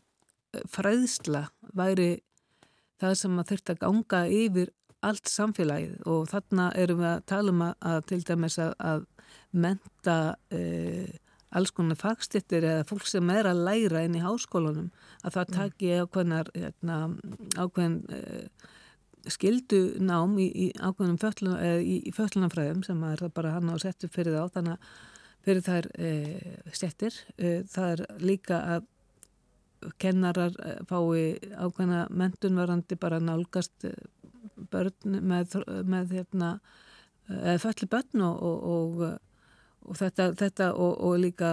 fræðsla 0.68 1.46
væri 1.76 2.10
það 3.00 3.16
sem 3.22 3.40
að 3.40 3.48
þurft 3.52 3.72
að 3.72 3.80
ganga 3.84 4.20
yfir 4.26 4.72
allt 5.06 5.30
samfélagið. 5.32 5.96
Og 6.10 6.28
þarna 6.30 6.68
erum 6.76 7.00
við 7.00 7.10
að 7.14 7.26
tala 7.32 7.54
um 7.54 7.64
að, 7.64 7.74
að 7.92 8.00
til 8.10 8.20
dæmis 8.28 8.58
að 8.60 9.06
menta 9.50 10.18
e, 10.52 10.60
alls 11.50 11.72
konar 11.74 11.98
fagstittir 11.98 12.64
eða 12.66 12.86
fólk 12.88 13.08
sem 13.10 13.30
er 13.34 13.48
að 13.50 13.64
læra 13.66 14.04
inn 14.06 14.18
í 14.18 14.24
háskólanum 14.24 14.90
að 15.24 15.36
það 15.36 15.46
mm. 15.46 15.56
taki 15.56 15.94
ákveðnar 16.04 16.50
hérna, 16.54 16.98
ákveðin 17.58 17.96
e, 18.14 18.20
skildu 19.30 19.80
nám 20.00 20.38
í, 20.40 20.46
í 20.48 20.66
ákveðnum 20.78 21.18
föllunafræðum 21.20 22.84
sem 22.86 23.02
er 23.10 23.24
bara 23.34 23.56
hann 23.56 23.72
á 23.72 23.76
settu 23.82 24.08
fyrir 24.12 24.38
þá 24.38 24.58
þannig 24.58 24.76
að 24.78 24.92
fyrir 25.46 25.64
þær 25.64 25.88
e, 25.96 26.10
stettir. 26.76 27.16
E, 27.38 27.60
það 27.70 27.94
er 27.94 28.02
líka 28.22 28.60
að 28.76 28.88
kennarar 30.02 30.56
e, 30.60 30.76
fái 30.88 31.54
ákveðna 31.56 32.04
mentunvarandi 32.12 32.98
bara 33.00 33.20
nálgast 33.24 33.88
e, 33.88 33.94
börn 34.70 35.20
með, 35.24 35.56
með 35.88 36.16
hérna, 36.18 36.54
fölli 37.62 37.86
börn 37.90 38.22
og, 38.26 38.42
og, 38.44 38.62
og, 38.74 39.02
og 39.88 39.98
þetta, 39.98 40.30
þetta 40.38 40.72
og 40.76 41.14
líka 41.22 41.52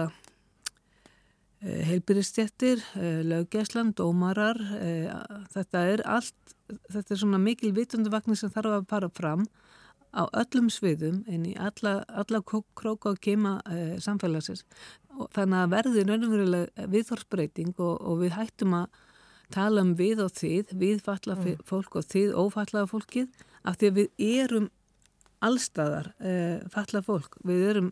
e, 1.62 1.80
heilbyrjastjettir, 1.88 2.82
e, 2.98 3.14
löggeslan, 3.26 3.94
dómarar, 3.96 4.60
þetta 5.54 5.86
er 5.94 6.04
allt, 6.06 6.54
þetta 6.92 7.14
er 7.14 7.22
svona 7.22 7.40
mikil 7.42 7.72
vitunduvagnin 7.76 8.38
sem 8.38 8.52
þarf 8.52 8.78
að 8.78 8.88
fara 8.92 9.10
fram 9.14 9.48
á 10.12 10.24
öllum 10.40 10.70
sviðum 10.72 11.20
en 11.28 11.44
í 11.48 11.52
alla, 11.60 12.00
alla 12.08 12.40
króka 12.40 13.12
og 13.12 13.20
kema 13.20 13.58
e, 13.68 13.98
samfélagsins 14.00 14.64
og 15.18 15.28
þannig 15.36 15.60
að 15.60 15.74
verði 15.74 16.04
raunverulega 16.08 16.88
viðhorsbreyting 16.94 17.74
og, 17.76 18.00
og 18.00 18.22
við 18.22 18.34
hættum 18.38 18.76
að 18.78 19.04
tala 19.52 19.84
um 19.84 19.94
við 19.98 20.22
og 20.24 20.32
þið, 20.36 20.72
við 20.80 21.04
falla 21.04 21.36
mm. 21.36 21.62
fólk 21.68 22.00
og 22.00 22.08
þið 22.08 22.34
ófallaða 22.36 22.90
fólkið 22.90 23.44
af 23.68 23.78
því 23.80 23.90
að 23.90 24.00
við 24.00 24.26
erum 24.38 24.68
allstaðar 25.44 26.10
falla 26.72 27.02
fólk, 27.04 27.36
við 27.46 27.64
erum 27.70 27.90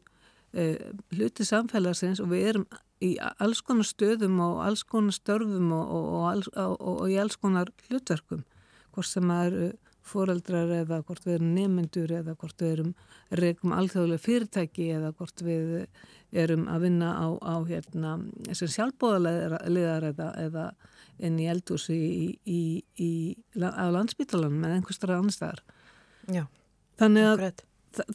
hluti 0.55 1.45
samfélagsins 1.45 2.21
og 2.23 2.31
við 2.33 2.51
erum 2.51 2.67
í 3.05 3.17
alls 3.21 3.61
konar 3.61 3.85
stöðum 3.85 4.39
og 4.41 4.61
alls 4.65 4.85
konar 4.89 5.13
störfum 5.13 5.73
og, 5.77 5.91
og, 6.57 6.77
og 6.81 7.03
í 7.13 7.19
alls 7.21 7.37
konar 7.37 7.73
hlutverkum 7.91 8.45
hvort 8.95 9.11
sem 9.11 9.33
að 9.33 9.47
eru 9.51 9.67
fóreldrar 10.07 10.71
eða 10.83 11.01
hvort 11.05 11.25
við 11.27 11.39
erum 11.39 11.55
nemyndur 11.57 12.13
eða 12.21 12.37
hvort 12.39 12.63
við 12.63 12.73
erum 12.77 12.93
rekum 13.41 13.75
alþjóðlega 13.75 14.23
fyrirtæki 14.23 14.91
eða 14.97 15.13
hvort 15.19 15.43
við 15.45 15.73
erum 16.37 16.67
að 16.71 16.87
vinna 16.87 17.11
á, 17.19 17.27
á 17.43 17.55
hérna, 17.67 18.13
þessum 18.47 18.73
sjálfbóðarleðar 18.77 20.09
eða, 20.13 20.29
eða 20.47 20.67
inn 21.27 21.41
í 21.43 21.49
eldúsi 21.51 21.99
á 23.59 23.87
landsbytalanum 23.95 24.61
með 24.63 24.79
einhverstara 24.79 25.19
annar 25.19 25.35
staðar. 25.35 25.65
Já, 26.31 26.45
þannig 27.01 27.31
að 27.33 27.47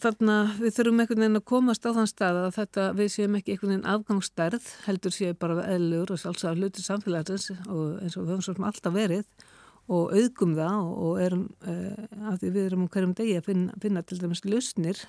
þarna 0.02 0.36
við 0.60 0.76
þurfum 0.76 1.02
einhvern 1.04 1.24
veginn 1.24 1.40
að 1.40 1.48
komast 1.52 1.86
á 1.88 1.92
þann 1.96 2.10
stað 2.10 2.40
að 2.42 2.52
þetta 2.58 2.86
við 2.98 3.10
séum 3.16 3.38
ekki 3.40 3.56
einhvern 3.56 3.74
veginn 3.74 3.90
afgangsstærð 3.94 4.70
heldur 4.88 5.16
séu 5.16 5.38
bara 5.42 5.66
eðlur 5.72 6.14
og 6.14 6.22
sjálfsagt 6.22 6.60
hluti 6.60 6.86
samfélagsins 6.86 7.50
og 7.68 8.02
eins 8.02 8.18
og 8.18 8.26
við 8.26 8.34
höfum 8.34 8.46
svolítið 8.48 8.70
alltaf 8.70 8.96
verið 8.96 9.48
og 9.92 10.16
auðgum 10.16 10.56
það 10.58 10.90
og 11.06 11.22
erum 11.26 11.46
uh, 11.68 12.30
af 12.32 12.40
því 12.42 12.54
við 12.56 12.68
erum 12.70 12.86
um 12.86 12.92
hverjum 12.92 13.16
degi 13.18 13.38
að 13.40 13.48
finna, 13.50 13.78
finna 13.84 14.04
til 14.06 14.20
dæmis 14.22 14.44
lausnir 14.46 15.02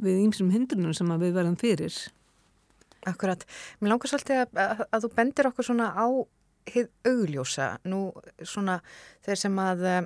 við 0.00 0.24
ýmsum 0.26 0.52
hindrunum 0.54 0.94
sem 0.96 1.10
við 1.20 1.34
verðum 1.36 1.58
fyrir. 1.60 1.96
Akkurat. 3.08 3.42
Mér 3.80 3.94
langar 3.94 4.12
svolítið 4.12 4.44
að, 4.44 4.60
að, 4.60 4.84
að 4.92 5.04
þú 5.04 5.10
bendir 5.16 5.48
okkur 5.48 5.70
svona 5.70 5.90
á 5.96 6.06
augljósa 7.08 7.70
nú 7.88 8.10
svona 8.44 8.78
þeir 9.24 9.40
sem 9.40 9.60
að 9.60 9.86
uh, 9.88 10.00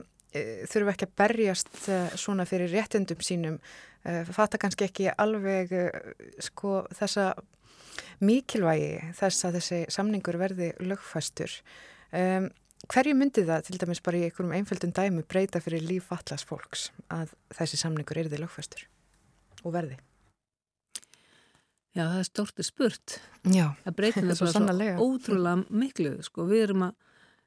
þurfu 0.70 0.92
ekki 0.92 1.08
að 1.08 1.16
berjast 1.22 1.72
uh, 1.88 2.14
svona 2.18 2.46
fyrir 2.48 2.72
réttundum 2.74 3.24
sínum 3.24 3.58
fatta 4.04 4.58
kannski 4.60 4.84
ekki 4.84 5.06
alveg 5.16 5.70
sko 6.44 6.82
þessa 6.92 7.30
mikilvægi 8.20 9.14
þess 9.16 9.46
að 9.48 9.56
þessi 9.56 9.78
samningur 9.96 10.36
verði 10.42 10.74
lögfæstur. 10.84 11.54
Um, 12.12 12.50
Hverju 12.84 13.14
myndi 13.16 13.46
það 13.48 13.62
til 13.64 13.78
dæmis 13.80 14.02
bara 14.04 14.18
í 14.18 14.26
einhverjum 14.26 14.52
einföldum 14.58 14.90
dæmu 14.92 15.22
breyta 15.24 15.60
fyrir 15.64 15.84
líf 15.88 16.10
fallast 16.10 16.44
fólks 16.44 16.90
að 17.08 17.32
þessi 17.56 17.78
samningur 17.80 18.18
er 18.20 18.28
þið 18.28 18.42
lögfæstur 18.42 18.84
og 19.64 19.72
verði? 19.72 19.96
Já, 21.94 22.02
það 22.02 22.18
er 22.18 22.28
stortið 22.28 22.68
spurt. 22.68 23.16
Já, 23.54 23.66
það 23.86 23.96
breytir 24.00 24.26
það 24.28 24.40
svo, 24.40 24.50
svo 24.52 25.06
ótrúlega 25.06 25.80
miklu. 25.80 26.12
Sko. 26.26 26.44
Við 26.50 26.64
erum 26.66 26.84
að, 26.88 26.94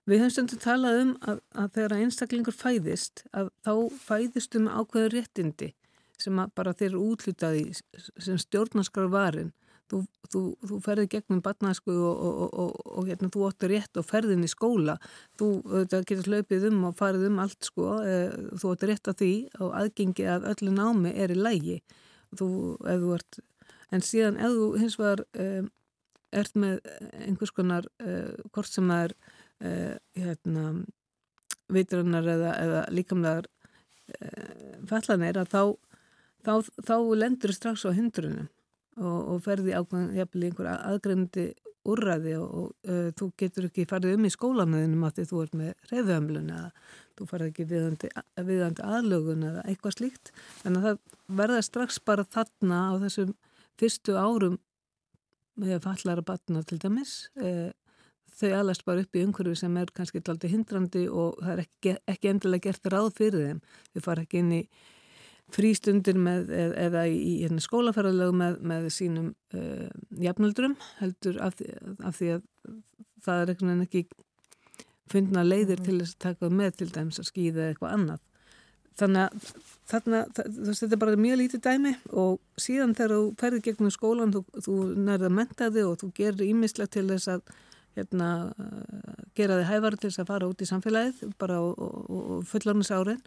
við 0.08 0.24
höfum 0.24 0.34
stundum 0.34 0.64
talað 0.64 1.02
um 1.02 1.14
að, 1.28 1.44
að 1.60 1.70
þegar 1.76 1.96
einstaklingur 1.98 2.56
fæðist, 2.56 3.24
að 3.36 3.52
þá 3.66 3.74
fæðist 4.08 4.58
um 4.60 4.70
ákveður 4.72 5.16
réttindi 5.18 5.74
sem 6.18 6.42
bara 6.58 6.74
þeir 6.74 6.90
eru 6.90 7.04
útlutaði 7.12 7.64
sem 7.78 8.40
stjórnarskar 8.42 9.10
varin. 9.14 9.52
Þú, 9.88 10.02
þú, 10.28 10.40
þú 10.68 10.78
ferði 10.84 11.06
gegnum 11.14 11.40
batnasku 11.46 11.94
og, 11.94 12.24
og, 12.28 12.56
og, 12.60 12.72
og 13.00 13.06
hérna, 13.08 13.30
þú 13.32 13.46
óttur 13.48 13.72
rétt 13.72 14.00
og 14.00 14.04
ferðin 14.04 14.44
í 14.44 14.50
skóla. 14.52 14.98
Þú 15.40 15.48
getur 15.94 16.28
hlaupið 16.28 16.66
um 16.72 16.82
og 16.90 16.98
farið 17.00 17.30
um 17.30 17.40
allt 17.40 17.70
sko, 17.70 17.94
e, 18.04 18.18
þú 18.60 18.74
óttur 18.74 18.92
rétt 18.92 19.08
að 19.08 19.22
því 19.22 19.32
og 19.62 19.78
aðgengi 19.80 20.28
að 20.34 20.50
öllu 20.52 20.74
námi 20.76 21.14
er 21.16 21.32
í 21.32 21.40
lægi 21.40 21.78
þú, 22.36 22.50
þú 22.84 23.14
ert 23.16 23.40
en 23.96 24.04
síðan 24.04 24.42
ef 24.44 24.58
þú 24.58 24.68
hins 24.82 25.00
vegar 25.00 25.24
e, 25.40 25.48
ert 26.36 26.58
með 26.60 26.82
einhvers 27.24 27.54
konar 27.56 27.88
uh, 28.04 28.34
hvort 28.52 28.70
sem 28.70 28.88
það 28.90 29.06
er 29.06 29.14
hérna, 29.58 30.64
vitrannar 31.74 32.28
eða, 32.32 32.52
eða 32.62 32.82
líkamlegar 32.94 33.48
uh, 33.48 34.76
fallanir 34.90 35.40
að 35.42 35.54
þá, 35.54 35.62
þá, 36.46 36.54
þá 36.88 36.96
lendur 37.20 37.54
strax 37.56 37.86
á 37.88 37.92
hindrunum 37.96 38.48
og, 38.98 39.18
og 39.34 39.42
ferði 39.46 39.74
jafnvel 39.74 40.44
í 40.46 40.52
einhver 40.52 40.70
aðgreyndi 40.76 41.48
úrræði 41.88 42.36
og, 42.40 42.48
og 42.48 42.92
uh, 42.92 43.10
þú 43.18 43.30
getur 43.40 43.68
ekki 43.70 43.88
farið 43.90 44.18
um 44.18 44.28
í 44.28 44.34
skólanuðinum 44.34 45.08
að 45.08 45.20
því 45.20 45.28
þú 45.32 45.44
ert 45.44 45.58
með 45.60 45.92
reyðömlun 45.92 46.54
eða 46.56 46.72
þú 47.18 47.28
farið 47.32 47.52
ekki 47.52 47.68
viðandi, 47.72 48.10
viðandi 48.48 48.86
aðlögun 48.86 49.46
eða 49.48 49.66
eitthvað 49.66 49.98
slíkt. 49.98 50.32
En 50.68 50.80
það 50.84 51.00
verða 51.40 51.62
strax 51.66 52.00
bara 52.06 52.28
þarna 52.28 52.82
á 52.92 52.94
þessum 53.08 53.34
fyrstu 53.80 54.18
árum 54.20 54.60
með 55.58 55.82
fallara 55.86 56.22
batna 56.26 56.62
til 56.68 56.78
dæmis 56.82 57.16
uh, 57.42 57.72
þau 58.38 58.52
alast 58.60 58.86
bara 58.86 59.04
upp 59.04 59.18
í 59.18 59.24
umhverfi 59.26 59.56
sem 59.64 59.80
er 59.82 59.90
kannski 59.96 60.22
alltaf 60.22 60.52
hindrandi 60.52 61.08
og 61.10 61.40
það 61.42 61.54
er 61.54 61.64
ekki, 61.64 61.96
ekki 62.14 62.32
endilega 62.32 62.70
gert 62.70 62.92
ráð 62.94 63.10
fyrir 63.18 63.48
þeim. 63.48 63.64
Þau 63.96 64.06
fara 64.06 64.26
ekki 64.26 64.44
inn 64.44 64.54
í 64.60 64.62
frístundir 65.54 66.20
með, 66.20 66.52
eða 66.76 67.06
í, 67.08 67.38
hérna, 67.42 67.64
skólaferðalög 67.64 68.34
með, 68.36 68.58
með 68.68 68.88
sínum 68.94 69.32
uh, 69.56 69.88
jafnöldrum 70.20 70.76
heldur 71.00 71.40
af 71.44 71.56
því, 71.60 71.70
af 72.04 72.18
því 72.20 72.32
að 72.36 72.48
það 73.24 73.44
er 73.44 73.52
eitthvað 73.54 73.84
ekki 73.86 74.06
fundna 75.08 75.44
leiðir 75.46 75.80
til 75.84 76.02
þess 76.02 76.18
að 76.18 76.24
taka 76.26 76.50
með 76.52 76.82
til 76.82 76.90
dæmis 76.92 77.22
að 77.22 77.30
skýða 77.30 77.70
eitthvað 77.72 77.96
annað. 77.96 78.24
Þannig 78.98 79.24
að 79.24 79.50
þarna, 79.92 80.20
þetta 80.34 80.88
er 80.90 81.00
bara 81.00 81.20
mjög 81.22 81.40
lítið 81.44 81.64
dæmi 81.68 81.94
og 82.18 82.40
síðan 82.60 82.96
þegar 82.98 83.14
þú 83.14 83.26
ferði 83.40 83.60
gegnum 83.68 83.94
skólan 83.94 84.34
þú, 84.34 84.42
þú 84.66 84.78
nærða 85.06 85.30
mentaði 85.38 85.84
og 85.86 86.00
þú 86.02 86.10
gerir 86.18 86.48
ímislegt 86.48 86.96
til 86.98 87.06
þess 87.12 87.30
að 87.36 87.44
hérna, 87.98 88.30
gera 89.38 89.58
þig 89.60 89.70
hæfari 89.72 90.00
til 90.00 90.10
þess 90.10 90.22
að 90.22 90.30
fara 90.32 90.50
út 90.50 90.62
í 90.62 90.68
samfélagið 90.70 91.34
bara 91.42 91.60
og, 91.66 91.74
og, 91.82 92.10
og 92.38 92.44
fullarnis 92.50 92.92
árin 92.94 93.22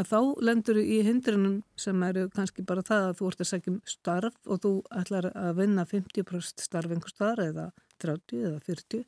að 0.00 0.10
þá 0.10 0.18
lendur 0.48 0.80
í 0.80 1.00
hindrunum 1.06 1.58
sem 1.80 2.02
eru 2.08 2.26
kannski 2.34 2.64
bara 2.66 2.84
það 2.86 3.10
að 3.10 3.18
þú 3.20 3.30
ert 3.30 3.44
að 3.44 3.50
segja 3.50 3.76
starf 3.88 4.38
og 4.48 4.62
þú 4.64 4.72
ætlar 5.02 5.30
að 5.32 5.60
vinna 5.60 5.86
50% 5.90 6.64
starf 6.64 6.94
einhver 6.94 7.14
starf 7.14 7.44
eða 7.44 7.68
30 8.02 8.48
eða 8.48 8.64
40 8.66 9.04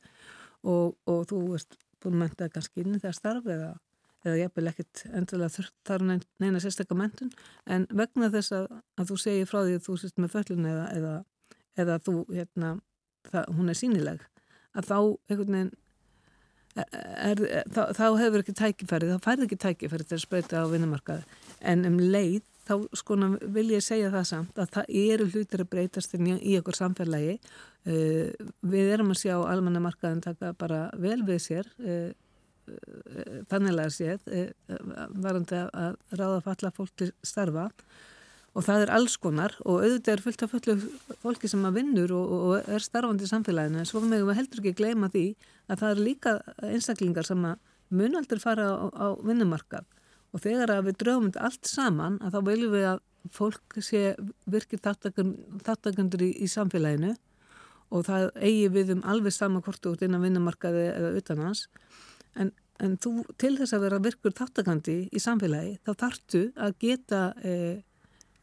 og, 0.67 0.95
og 1.09 1.27
þú 1.31 1.43
ert 1.59 1.81
búin 2.03 2.17
að 2.19 2.23
menta 2.25 2.51
kannski 2.53 2.85
inn 2.85 2.97
í 2.97 3.03
það 3.03 3.17
starf 3.19 3.51
eða, 3.51 3.73
eða 4.27 4.37
jafnvel 4.43 4.71
ekkert 4.73 5.05
endilega 5.11 5.67
þar 5.89 6.07
neina 6.13 6.63
sérstakka 6.63 6.99
mentun 6.99 7.33
en 7.65 7.89
vegna 7.91 8.31
þess 8.35 8.55
að, 8.57 8.71
að 9.01 9.11
þú 9.11 9.21
segir 9.25 9.51
frá 9.51 9.61
því 9.63 9.79
að 9.79 9.85
þú 9.89 9.99
sést 10.03 10.23
með 10.23 10.35
föllun 10.37 10.71
eða, 10.71 10.87
eða, 10.95 11.15
eða 11.83 12.01
þú, 12.07 12.17
hérna, 12.33 12.73
það, 13.31 13.55
hún 13.59 13.73
er 13.73 13.81
sínileg 13.81 14.27
að 14.77 14.91
þá 14.91 14.99
einhvern 15.31 15.57
veginn 15.57 15.73
er, 16.77 17.41
er, 17.41 17.71
þá, 17.73 17.83
þá 17.97 18.07
hefur 18.21 18.43
ekki 18.43 18.57
tækifæri, 18.57 19.09
þá 19.15 19.25
færði 19.25 19.49
ekki 19.49 19.63
tækifæri 19.65 20.07
til 20.09 20.19
að 20.19 20.25
spröyta 20.27 20.61
á 20.61 20.73
vinnumarkaði 20.73 21.25
en 21.73 21.89
um 21.89 21.99
leið 22.03 22.45
þá 22.67 22.75
skona 22.99 23.31
vil 23.55 23.69
ég 23.71 23.85
segja 23.85 24.11
það 24.11 24.29
samt 24.31 24.61
að 24.61 24.71
það 24.75 24.93
eru 25.03 25.29
hlutir 25.31 25.63
að 25.63 25.73
breytast 25.73 26.15
í 26.19 26.57
okkur 26.59 26.79
samfélagi. 26.79 27.39
Uh, 27.87 28.33
við 28.67 28.93
erum 28.97 29.13
að 29.15 29.21
sjá 29.23 29.37
almannamarkaðin 29.39 30.25
taka 30.25 30.53
bara 30.59 30.89
vel 30.99 31.21
við 31.27 31.39
sér 31.45 31.69
uh, 31.79 32.11
uh, 32.11 33.37
þannig 33.47 33.79
að 33.85 33.93
séð 33.95 34.27
varandi 35.23 35.63
að 35.71 36.01
ráða 36.19 36.41
falla 36.49 36.75
fólk 36.75 36.97
til 36.99 37.13
starfa 37.23 37.69
og 38.57 38.65
það 38.65 38.87
er 38.87 38.93
alls 38.97 39.19
konar 39.21 39.53
og 39.67 39.83
auðvitað 39.85 40.15
er 40.15 40.23
fullt 40.25 40.45
af 40.47 40.55
fólki 41.21 41.49
sem 41.51 41.65
að 41.69 41.77
vinnur 41.77 42.15
og, 42.17 42.31
og 42.37 42.71
er 42.73 42.85
starfandi 42.85 43.27
í 43.27 43.31
samfélaginu 43.31 43.83
en 43.83 43.89
svo 43.89 44.01
megum 44.01 44.31
við 44.31 44.39
heldur 44.41 44.63
ekki 44.63 44.79
gleyma 44.79 45.11
því 45.13 45.27
að 45.69 45.83
það 45.83 45.91
er 45.91 46.01
líka 46.07 46.33
einstaklingar 46.65 47.29
sem 47.29 47.45
að 47.45 47.61
mun 47.97 48.17
aldrei 48.19 48.41
fara 48.43 48.71
á, 48.73 48.87
á 48.97 49.07
vinnumarkað. 49.23 49.85
Og 50.35 50.43
þegar 50.43 50.73
að 50.75 50.89
við 50.89 50.99
draugum 51.03 51.29
þetta 51.29 51.45
allt 51.49 51.71
saman 51.71 52.19
að 52.25 52.37
þá 52.37 52.41
viljum 52.49 52.75
við 52.75 52.89
að 52.91 53.03
fólk 53.37 53.79
sé 53.83 54.03
virkið 54.47 54.83
þáttakundur 55.67 56.25
í, 56.27 56.31
í 56.41 56.49
samfélaginu 56.51 57.15
og 57.95 58.07
það 58.07 58.29
eigi 58.43 58.71
við 58.75 58.95
um 58.97 59.03
alveg 59.07 59.35
sama 59.35 59.63
hvort 59.63 59.91
út 59.91 60.03
innan 60.03 60.25
vinnumarkaði 60.25 60.87
eða 60.95 61.13
utan 61.21 61.43
hans. 61.45 61.67
En, 62.35 62.53
en 62.83 62.97
þú 63.03 63.21
til 63.41 63.55
þess 63.61 63.77
að 63.77 63.85
vera 63.87 64.01
virkur 64.03 64.35
þáttakandi 64.37 64.97
í 65.13 65.23
samfélagi 65.23 65.77
þá 65.87 65.93
þartu 66.03 66.43
að 66.67 66.79
geta 66.83 67.23
eh, 67.43 67.85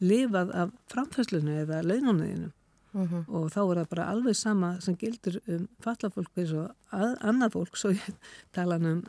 lifað 0.04 0.54
af 0.64 0.74
framfæslunu 0.92 1.56
eða 1.64 1.82
launónuðinu 1.86 2.50
uh 2.94 3.12
-huh. 3.12 3.24
og 3.28 3.52
þá 3.52 3.60
er 3.64 3.78
það 3.80 3.90
bara 3.90 4.10
alveg 4.12 4.36
sama 4.36 4.80
sem 4.82 4.96
gildur 4.96 5.40
um 5.48 5.68
fallafólk 5.80 6.38
eins 6.38 6.52
og 6.52 6.72
að, 6.92 7.16
annað 7.22 7.54
fólk 7.54 7.78
svo 7.78 7.92
ég 7.92 8.16
tala 8.52 8.76
um 8.76 9.04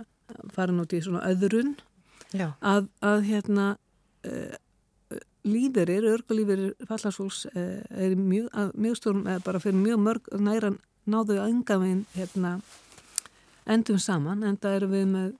farin 0.52 0.80
út 0.80 0.92
í 0.92 1.02
svona 1.02 1.24
öðrun. 1.28 1.76
Að, 2.60 2.88
að 3.00 3.20
hérna 3.22 3.76
uh, 4.26 4.54
líferir, 5.44 6.04
örgulíferir 6.04 6.74
fallafólks 6.88 7.46
uh, 7.46 7.82
er 7.90 8.16
mjög, 8.16 8.48
mjög 8.74 8.96
stórum, 8.96 9.26
eða 9.26 9.44
bara 9.44 9.60
fyrir 9.60 9.78
mjög 9.78 9.98
mörg 9.98 10.22
næran 10.40 10.78
náðu 11.06 11.38
að 11.38 11.48
enga 11.48 11.78
veginn 11.78 12.06
hérna 12.14 12.60
endum 13.66 13.98
saman 13.98 14.42
en 14.42 14.56
það 14.56 14.76
eru 14.78 14.88
við 14.92 15.06
með 15.08 15.32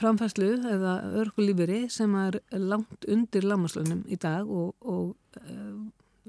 framfæslu 0.00 0.50
eða 0.74 0.96
örkulíferi 1.22 1.84
sem 1.92 2.14
er 2.18 2.40
langt 2.56 3.06
undir 3.08 3.46
lámaslunum 3.46 4.04
í 4.08 4.18
dag 4.20 4.48
og, 4.48 4.74
og, 4.80 5.16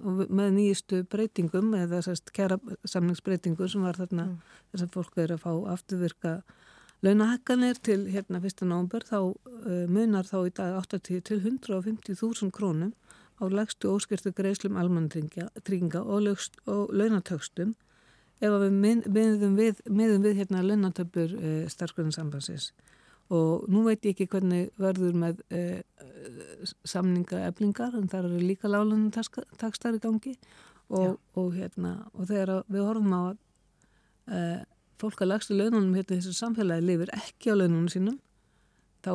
og 0.01 0.23
með 0.29 0.55
nýjistu 0.57 1.03
breytingum 1.11 1.73
eða 1.77 2.01
sérst 2.05 2.33
kæra 2.35 2.59
samningsbreytingur 2.87 3.71
sem 3.71 3.85
var 3.85 3.99
þarna 3.99 4.27
mm. 4.29 4.57
þess 4.73 4.87
að 4.87 4.97
fólk 4.97 5.21
er 5.23 5.35
að 5.35 5.43
fá 5.45 5.51
afturvirka 5.75 6.33
launahekkanir 7.01 7.79
til 7.81 8.05
hérna 8.13 8.41
1. 8.41 8.65
nógumber 8.67 9.05
þá 9.07 9.19
uh, 9.21 9.85
munar 9.89 10.27
þá 10.27 10.37
í 10.45 10.55
dag 10.57 10.77
80 10.83 11.23
til 11.29 11.39
150.000 11.41 12.51
krónum 12.53 12.93
á 13.41 13.43
legstu 13.49 13.89
óskirtu 13.89 14.33
greiðslum 14.37 14.77
almantrygginga 14.77 16.03
og, 16.03 16.29
og 16.69 16.93
launatökstum 16.93 17.73
ef 18.41 18.53
við 18.63 18.77
miðum 18.83 19.57
við, 19.57 19.81
miðum 19.89 20.25
við 20.25 20.41
hérna 20.43 20.63
launatöpur 20.65 21.33
uh, 21.39 21.67
starfsgrunarsambansins 21.71 22.71
og 23.31 23.69
nú 23.71 23.85
veit 23.85 24.03
ég 24.03 24.15
ekki 24.15 24.27
hvernig 24.31 24.71
verður 24.81 25.15
með 25.15 25.39
eh, 25.55 25.79
samningaeflingar 26.87 27.95
en 27.95 28.09
það 28.11 28.27
eru 28.27 28.41
líka 28.43 28.71
lálunum 28.71 29.11
takstar 29.11 29.95
í 29.95 30.03
gangi. 30.03 30.35
Og, 30.91 31.15
og, 31.39 31.53
hérna, 31.55 32.01
og 32.11 32.27
þegar 32.27 32.65
við 32.67 32.83
horfum 32.83 33.13
á 33.15 33.21
að 33.21 33.37
eh, 34.35 34.63
fólk 34.99 35.21
að 35.23 35.29
lagstu 35.31 35.55
laununum 35.55 35.93
hérna 35.95 36.17
þessu 36.17 36.33
samfélagi 36.35 36.83
lifir 36.83 37.13
ekki 37.15 37.53
á 37.55 37.55
laununum 37.55 37.87
sínum 37.93 38.17
þá 39.05 39.11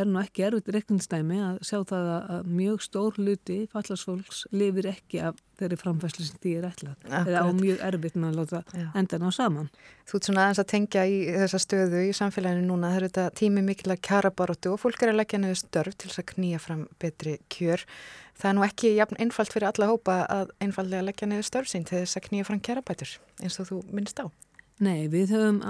er 0.00 0.08
nú 0.08 0.20
ekki 0.22 0.44
erfitt 0.46 0.70
reikningsdæmi 0.74 1.38
að 1.44 1.58
sjá 1.66 1.78
það 1.90 2.08
að 2.16 2.48
mjög 2.58 2.84
stór 2.84 3.18
hluti 3.20 3.58
fallarsfólks 3.72 4.44
lifir 4.56 4.88
ekki 4.90 5.20
af 5.28 5.40
þeirri 5.60 5.78
framfæslu 5.80 6.26
sem 6.26 6.40
því 6.42 6.52
er 6.58 6.66
ætlað 6.70 7.06
eða 7.22 7.42
á 7.44 7.48
mjög 7.56 7.82
erfitt 7.88 8.18
með 8.20 8.28
að 8.28 8.38
láta 8.40 8.86
endan 9.00 9.26
á 9.28 9.30
saman. 9.36 9.70
Þú 10.08 10.18
ert 10.18 10.28
svona 10.28 10.44
aðeins 10.44 10.62
að 10.62 10.70
tengja 10.72 11.04
í 11.08 11.18
þessa 11.36 11.60
stöðu 11.62 12.02
í 12.06 12.14
samfélaginu 12.16 12.66
núna, 12.68 12.92
það 12.92 13.00
eru 13.00 13.10
þetta 13.10 13.26
tími 13.40 13.64
mikilvæg 13.66 14.02
kjarabaróttu 14.08 14.72
og 14.74 14.82
fólk 14.82 15.04
er 15.04 15.12
að 15.12 15.20
leggja 15.22 15.42
niður 15.42 15.60
störf 15.62 15.96
til 15.96 16.10
þess 16.10 16.22
að 16.22 16.28
knýja 16.34 16.62
fram 16.62 16.82
betri 17.02 17.38
kjör. 17.52 17.86
Það 18.36 18.50
er 18.50 18.58
nú 18.58 18.66
ekki 18.66 18.96
jafn 18.96 19.20
einfalt 19.22 19.54
fyrir 19.54 19.70
alla 19.70 19.88
hópa 19.92 20.18
að 20.28 20.52
einfallega 20.60 21.06
leggja 21.08 21.30
niður 21.30 21.48
störf 21.48 21.72
sín 21.72 21.88
til 21.88 22.02
þess 22.02 22.20
að 22.20 22.28
knýja 22.28 22.48
fram 22.50 22.60
kjarabætur 22.60 23.16
eins 23.40 23.56
og 23.62 23.70
þú 23.70 23.80
minnst 23.96 24.20
á. 24.20 24.28
Nei, 24.84 25.08
við 25.08 25.32
höfum 25.32 25.62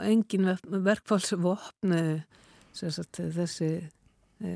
engin 0.00 0.54
verkfálsvopn 0.64 1.92
Sagt, 2.76 3.20
þessi 3.32 3.70
e, 4.44 4.50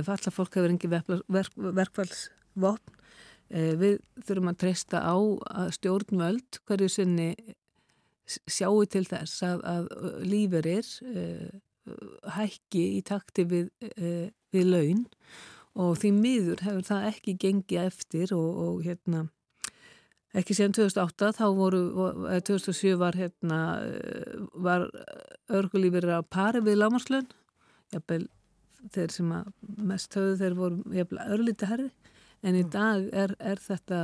ef 0.00 0.08
alla 0.10 0.32
fólk 0.34 0.58
hefur 0.58 0.72
engi 0.72 0.90
verk, 0.90 1.54
verkfallsvopn 1.54 2.96
e, 3.50 3.62
við 3.78 4.00
þurfum 4.26 4.50
að 4.50 4.60
treysta 4.64 5.02
á 5.06 5.14
að 5.14 5.72
stjórnvöld 5.78 6.60
hverju 6.66 6.90
sinni 6.90 7.30
sjáu 8.26 8.82
til 8.90 9.06
þess 9.08 9.44
að, 9.46 9.62
að 9.62 9.88
líferir 10.26 10.90
e, 11.06 11.24
hækki 12.34 12.84
í 12.98 13.04
takti 13.06 13.46
við, 13.48 13.70
við 14.52 14.66
laun. 14.68 15.06
Og 15.78 15.94
því 16.02 16.10
miður 16.18 16.64
hefur 16.66 16.84
það 16.84 17.06
ekki 17.12 17.38
gengið 17.40 17.86
eftir 17.86 18.34
og, 18.36 18.48
og 18.66 18.82
hérna 18.84 19.28
ekki 20.36 20.56
síðan 20.56 20.76
2008 20.76 21.30
þá 21.38 21.44
voru, 21.56 21.82
2007 22.44 22.96
var 23.00 23.16
hérna, 23.16 23.60
var 24.52 24.88
örgulífur 25.48 26.08
að 26.18 26.26
pari 26.32 26.60
við 26.64 26.82
lámarslun 26.82 27.30
jafnvel 27.94 28.26
þeir 28.94 29.12
sem 29.12 29.30
að 29.34 29.48
mest 29.90 30.14
höfðu 30.16 30.36
þeir 30.42 30.56
voru 30.58 30.96
jafnvel 30.96 31.28
örlíti 31.34 31.68
herri 31.68 31.88
en 32.44 32.58
í 32.58 32.64
mm. 32.64 32.72
dag 32.74 33.08
er, 33.24 33.34
er 33.40 33.62
þetta 33.62 34.02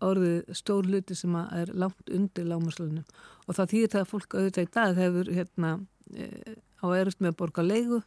orðið 0.00 0.54
stór 0.56 0.86
hluti 0.88 1.16
sem 1.18 1.34
er 1.40 1.72
langt 1.76 2.12
undir 2.12 2.46
lámarslunum 2.48 3.04
og 3.46 3.56
það 3.58 3.74
þýðir 3.74 3.92
það 3.94 4.04
að 4.04 4.10
fólk 4.14 4.36
auðvitað 4.36 4.66
í 4.66 4.70
dag 4.76 5.00
hefur 5.00 5.32
hérna 5.36 5.72
e, 6.14 6.28
á 6.80 6.86
erfitt 6.96 7.20
með 7.20 7.34
að 7.34 7.38
borga 7.42 7.66
leigu 7.66 8.00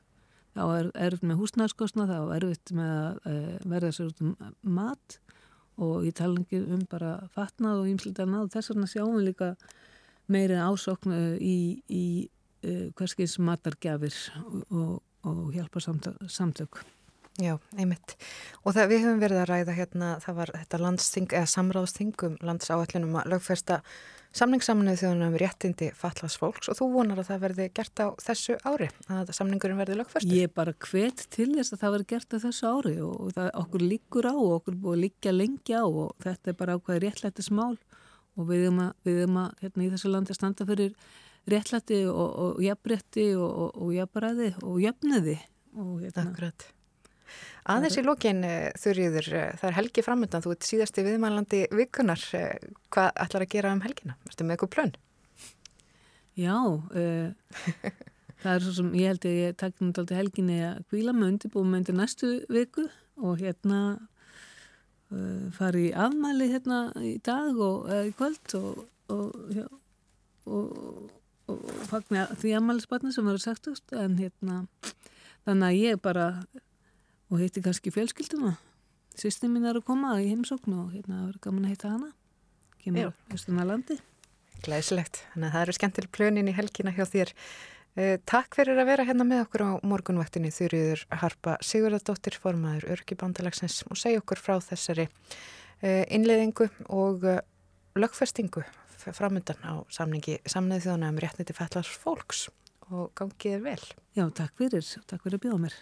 þá 0.53 0.64
er 0.64 0.90
erfitt 1.06 1.28
með 1.30 1.44
húsnarskosna 1.44 2.07
þá 2.10 2.18
er 2.22 2.34
erfitt 2.40 2.74
með 2.78 2.95
að 2.95 3.30
e, 3.30 3.36
verða 3.76 3.94
sér 3.94 4.10
út 4.10 4.24
um 4.26 4.34
mat 4.80 5.20
og 5.82 6.06
ég 6.08 6.16
tala 6.18 6.41
ekki 6.41 6.62
um 6.64 6.84
bara 6.90 7.16
fatnað 7.34 7.82
og 7.82 7.90
ýmsleita 7.94 8.28
náð 8.30 8.52
þess 8.54 8.74
vegna 8.74 8.90
sjáum 8.91 9.18
við 9.18 9.28
líka 9.32 9.54
meiri 10.32 10.60
ásokn 10.62 11.14
uh, 11.14 11.36
í, 11.38 11.82
í 11.90 12.06
uh, 12.66 12.90
hverskins 12.98 13.40
matargjafir 13.44 14.18
og, 14.44 14.66
og, 14.72 15.00
og 15.30 15.45
hjálpa 15.56 15.84
samtök. 15.84 16.84
Já, 17.41 17.56
einmitt. 17.82 18.14
Og 18.62 18.76
það, 18.76 18.91
við 18.91 19.06
höfum 19.08 19.22
verið 19.24 19.40
að 19.41 19.48
ræða 19.50 19.74
hérna, 19.74 20.10
það 20.22 20.36
var 20.38 20.52
þetta 20.54 20.80
landsting 20.84 21.32
eða 21.34 21.50
samráðsting 21.50 22.26
um 22.28 22.36
landsáallunum 22.45 23.18
að 23.24 23.32
lögfesta 23.34 23.80
samningssamnið 24.34 24.99
þjóðan 25.01 25.26
um 25.27 25.35
réttindi 25.38 25.89
fatlas 25.97 26.35
fólks 26.41 26.69
og 26.72 26.77
þú 26.80 26.88
vonar 26.95 27.22
að 27.22 27.30
það 27.30 27.43
verði 27.43 27.68
gert 27.77 28.01
á 28.01 28.07
þessu 28.23 28.55
ári, 28.65 28.88
að 29.14 29.34
samningurinn 29.38 29.81
verði 29.81 29.97
lögfestur. 29.99 30.34
Ég 30.34 30.49
er 30.49 30.53
bara 30.53 30.73
hvet 30.88 31.26
til 31.34 31.51
þess 31.53 31.76
að 31.76 31.84
það 31.84 31.95
verði 31.95 32.10
gert 32.14 32.34
á 32.34 32.38
þessu 32.47 32.72
ári 32.72 32.95
og, 33.05 33.14
og 33.19 33.35
það 33.38 33.51
okkur 33.61 33.85
líkur 33.85 34.30
á 34.30 34.34
og 34.34 34.55
okkur 34.57 34.80
búið 34.80 34.97
að 34.97 35.03
líka 35.05 35.35
lengi 35.35 35.77
á 35.77 35.85
og 35.85 36.15
þetta 36.26 36.53
er 36.53 36.60
bara 36.64 36.77
ákvæði 36.80 37.03
réttlættis 37.05 37.51
mál 37.53 37.76
og 38.34 38.49
við 38.49 38.65
erum 38.65 38.81
að, 38.88 38.95
við 39.05 39.22
erum 39.23 39.41
að 39.43 39.51
hérna 39.61 39.85
í 39.85 39.91
þessu 39.93 40.14
landi 40.14 40.34
að 40.34 40.39
standa 40.39 40.69
fyrir 40.69 40.95
réttlætti 41.53 41.99
og, 42.10 42.61
jafnrétti 42.64 43.27
og, 43.38 43.89
jafnræði 43.93 44.53
og 44.64 44.80
jöfniði 44.81 45.38
og 45.77 45.99
hérna 46.01 46.30
Akkurat. 46.31 46.65
Aðeins 47.73 47.95
í 47.95 48.03
lokin 48.03 48.43
þurriður, 48.76 49.30
það 49.55 49.69
er 49.69 49.77
helgi 49.77 50.03
framöndan, 50.03 50.43
þú 50.43 50.51
ert 50.51 50.68
síðasti 50.68 51.05
viðmælandi 51.05 51.61
vikunar, 51.72 52.19
hvað 52.91 53.22
ætlar 53.23 53.45
að 53.45 53.53
gera 53.55 53.72
um 53.72 53.84
helgina? 53.85 54.18
Ertu 54.27 54.43
með 54.43 54.57
eitthvað 54.57 54.73
plönn? 54.76 54.95
Já, 56.34 56.55
uh, 56.65 57.30
það 58.41 58.55
er 58.55 58.64
svo 58.65 58.72
sem 58.80 58.89
ég 58.97 59.11
held 59.11 59.26
að 59.30 59.35
ég 59.38 59.57
takk 59.61 59.76
náttúrulega 59.84 60.18
helginni 60.18 60.57
að 60.65 60.80
kvíla 60.89 61.14
með 61.14 61.30
undirbúum 61.30 61.69
með 61.69 61.84
undir 61.84 61.97
næstu 61.99 62.31
viku 62.49 62.88
og 63.22 63.43
hérna 63.43 63.81
uh, 65.14 65.43
fari 65.53 65.91
í 65.91 65.93
afmæli 65.93 66.49
hérna 66.55 66.80
í 67.05 67.14
dag 67.26 67.60
og 67.61 67.85
uh, 67.85 68.01
í 68.10 68.15
kvöld 68.18 68.57
og, 68.57 68.81
og, 69.14 69.38
já, 69.53 69.68
og, 70.49 71.14
og 71.53 71.69
fagna 71.91 72.26
því 72.34 72.57
afmælisbarni 72.57 73.14
sem 73.14 73.30
verður 73.30 73.45
sagtust 73.45 73.93
en 73.93 74.18
hérna 74.18 74.64
þannig 75.45 75.69
að 75.69 75.81
ég 75.84 76.01
bara 76.01 76.27
og 77.34 77.41
hitti 77.41 77.64
kannski 77.65 77.91
fjölskylduna. 77.93 78.53
Sýstin 79.18 79.53
mín 79.53 79.65
er 79.69 79.77
að 79.77 79.88
koma 79.88 80.15
í 80.22 80.30
heimsóknu 80.30 80.80
og 80.85 80.93
hérna 80.93 81.26
verður 81.27 81.41
gaman 81.47 81.68
að 81.68 81.73
hitta 81.73 81.93
hana. 81.93 82.10
Kemur 82.84 83.14
höstuna 83.31 83.65
landi. 83.65 83.97
Glæsilegt, 84.64 85.23
þannig 85.34 85.49
að 85.49 85.55
það 85.55 85.64
eru 85.65 85.76
skemmtileg 85.77 86.11
plönin 86.15 86.49
í 86.49 86.55
helgina 86.55 86.93
hjá 86.95 87.03
þér. 87.10 87.34
Eh, 87.93 88.15
takk 88.26 88.57
fyrir 88.57 88.80
að 88.81 88.89
vera 88.89 89.05
hérna 89.05 89.26
með 89.27 89.43
okkur 89.45 89.64
á 89.69 89.72
morgunvaktinni 89.85 90.49
Þurriður 90.53 91.03
Harpa 91.22 91.57
Sigurðardóttir, 91.61 92.38
formaður 92.41 92.88
Örkibandalagsins 92.95 93.84
og 93.85 93.99
segja 94.01 94.23
okkur 94.23 94.41
frá 94.41 94.55
þessari 94.65 95.05
eh, 95.85 96.01
innleðingu 96.10 96.72
og 96.89 97.27
eh, 97.30 97.43
lögfestingu 97.93 98.65
framöndan 99.03 99.61
á 99.61 99.85
samningi 99.93 100.39
samnið 100.49 100.88
þjóna 100.88 101.14
um 101.14 101.22
réttniti 101.22 101.53
fallars 101.53 101.91
fólks. 102.01 102.47
Og 102.89 103.11
gangið 103.18 103.60
er 103.60 103.65
vel. 103.68 103.81
Já, 104.18 104.26
takk 104.34 104.57
fyrir, 104.57 104.85
takk 105.10 105.22
fyrir 105.26 105.38
að 105.38 105.45
bjóða 105.45 105.65
mér. 105.68 105.81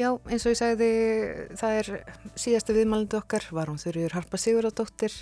Já, 0.00 0.14
eins 0.32 0.46
og 0.46 0.54
ég 0.54 0.56
sagði, 0.56 0.86
það 1.60 1.74
er 1.76 1.88
síðasta 2.40 2.72
viðmælandi 2.72 3.18
okkar, 3.18 3.44
var 3.52 3.68
hún 3.68 3.80
þurriður 3.80 4.14
Harpa 4.16 4.38
Sigurðardóttir, 4.40 5.12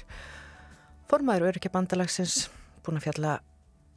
formaður 1.10 1.48
Örykja 1.48 1.72
bandalagsins, 1.74 2.44
búin 2.86 3.00
að 3.00 3.08
fjalla 3.08 3.32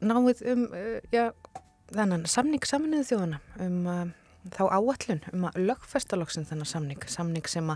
náið 0.02 0.40
um, 0.50 0.64
uh, 0.74 0.96
já, 1.14 1.28
þennan 1.92 2.26
samning 2.30 2.66
saminuðu 2.66 3.06
þjóðana, 3.12 3.38
um 3.62 3.76
uh, 3.92 4.00
þá 4.56 4.62
áallun, 4.74 5.20
um 5.30 5.46
að 5.46 5.60
lögfestaloksin 5.68 6.48
þennan 6.48 6.70
samning, 6.72 7.04
samning 7.06 7.46
sem 7.46 7.70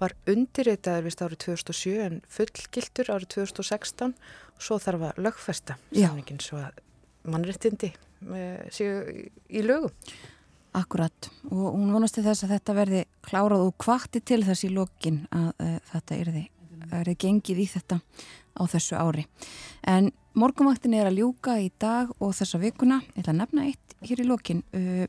var 0.00 0.14
undirreitaður 0.32 1.10
vist 1.10 1.24
árið 1.26 1.42
2007 1.44 1.98
en 2.06 2.16
fullgiltur 2.38 3.10
árið 3.12 3.34
2016 3.34 4.14
og 4.16 4.64
svo 4.64 4.80
þarf 4.80 5.10
að 5.10 5.20
lögfesta 5.26 5.76
samningin 5.92 6.40
svo 6.40 6.62
að 6.62 6.80
mannréttindi 7.28 7.92
uh, 7.92 8.64
séu 8.72 8.96
í, 9.12 9.26
í 9.52 9.66
lögum. 9.66 9.92
Akkurat 10.76 11.30
og 11.48 11.72
hún 11.72 11.92
vonasti 11.94 12.20
þess 12.24 12.44
að 12.44 12.52
þetta 12.56 12.74
verði 12.76 13.00
klárað 13.24 13.64
og 13.64 13.76
kvatti 13.80 14.20
til 14.20 14.42
þess 14.44 14.66
í 14.66 14.72
lokin 14.74 15.22
að 15.32 15.48
uh, 15.64 15.78
þetta 15.92 16.18
erði, 16.20 16.42
erði 16.98 17.14
gengið 17.22 17.62
í 17.62 17.66
þetta 17.72 17.98
á 18.56 18.62
þessu 18.68 18.98
ári. 19.00 19.24
En 19.88 20.10
morgunvaktin 20.36 20.96
er 20.98 21.08
að 21.08 21.22
ljúka 21.22 21.56
í 21.62 21.70
dag 21.80 22.12
og 22.20 22.34
þessa 22.36 22.60
vikuna, 22.60 23.00
ég 23.14 23.22
ætla 23.22 23.32
að 23.32 23.40
nefna 23.40 23.66
eitt 23.70 23.96
hér 24.04 24.20
í 24.20 24.28
lokin. 24.28 24.62
Uh, 24.76 25.06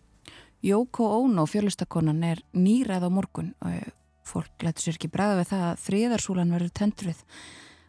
Jóko 0.63 1.05
Óno, 1.19 1.45
fjörlustakonan, 1.45 2.23
er 2.25 2.39
nýræð 2.55 3.07
á 3.07 3.09
morgun. 3.13 3.51
Uh, 3.59 3.83
fólk 4.27 4.63
lætur 4.63 4.87
sér 4.87 4.97
ekki 4.97 5.11
bregða 5.11 5.41
við 5.41 5.51
það 5.51 5.67
að 5.67 5.83
þriðarsúlan 5.83 6.55
verður 6.55 6.73
tendruð 6.79 7.21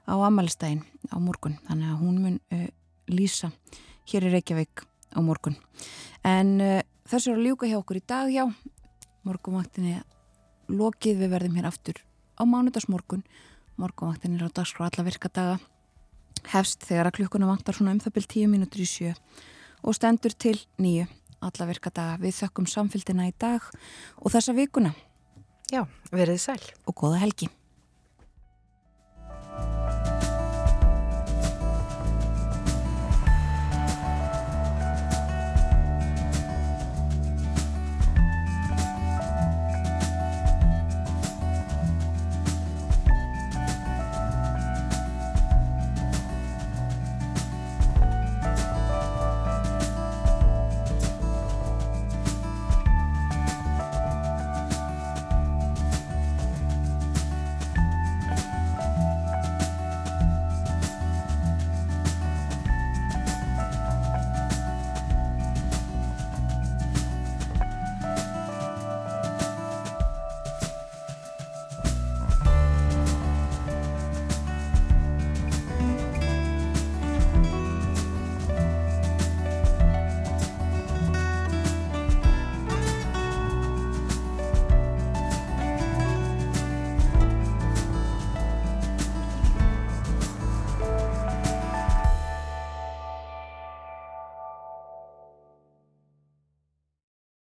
á 0.07 0.15
amalistægin 0.19 0.85
á 1.15 1.17
morgun. 1.23 1.59
Þannig 1.71 1.95
að 1.95 2.03
hún 2.03 2.21
mun 2.25 2.37
lýsa 3.11 3.51
hér 4.11 4.29
í 4.29 4.31
Reykjavík 4.37 4.85
á 5.15 5.21
morgun. 5.25 5.57
En 6.27 6.55
Þessu 7.09 7.33
er 7.33 7.39
að 7.39 7.47
ljúka 7.47 7.69
hjá 7.71 7.79
okkur 7.79 7.97
í 7.97 8.05
dag 8.05 8.29
hjá 8.29 8.43
morgumvaktinni 9.25 9.95
lokið. 10.69 11.23
Við 11.23 11.31
verðum 11.33 11.57
hér 11.57 11.69
aftur 11.71 12.03
á 12.37 12.45
mánudagsmorgun. 12.45 13.23
Morgumvaktinni 13.81 14.37
er 14.37 14.53
á 14.53 14.57
dagskrá 14.61 14.91
alla 14.91 15.07
virka 15.07 15.31
daga. 15.33 15.57
Hefst 16.53 16.85
þegar 16.85 17.09
að 17.09 17.17
klukkuna 17.23 17.49
vantar 17.49 17.79
svona 17.79 17.97
um 17.97 18.03
það 18.05 18.19
byrj 18.19 18.29
10 18.35 18.53
mínútur 18.53 18.85
í 18.85 18.89
sjö 18.89 19.15
og 19.81 19.97
stendur 19.97 20.37
til 20.37 20.59
nýju 20.77 21.09
alla 21.41 21.71
virka 21.71 21.89
daga. 21.89 22.21
Við 22.21 22.43
þökkum 22.43 22.69
samfélgina 22.69 23.31
í 23.31 23.37
dag 23.41 23.65
og 24.21 24.35
þessa 24.35 24.53
vikuna. 24.53 24.93
Já, 25.73 25.87
verið 26.13 26.45
sæl. 26.45 26.61
Og 26.85 26.93
goða 26.93 27.25
helgi 27.25 27.49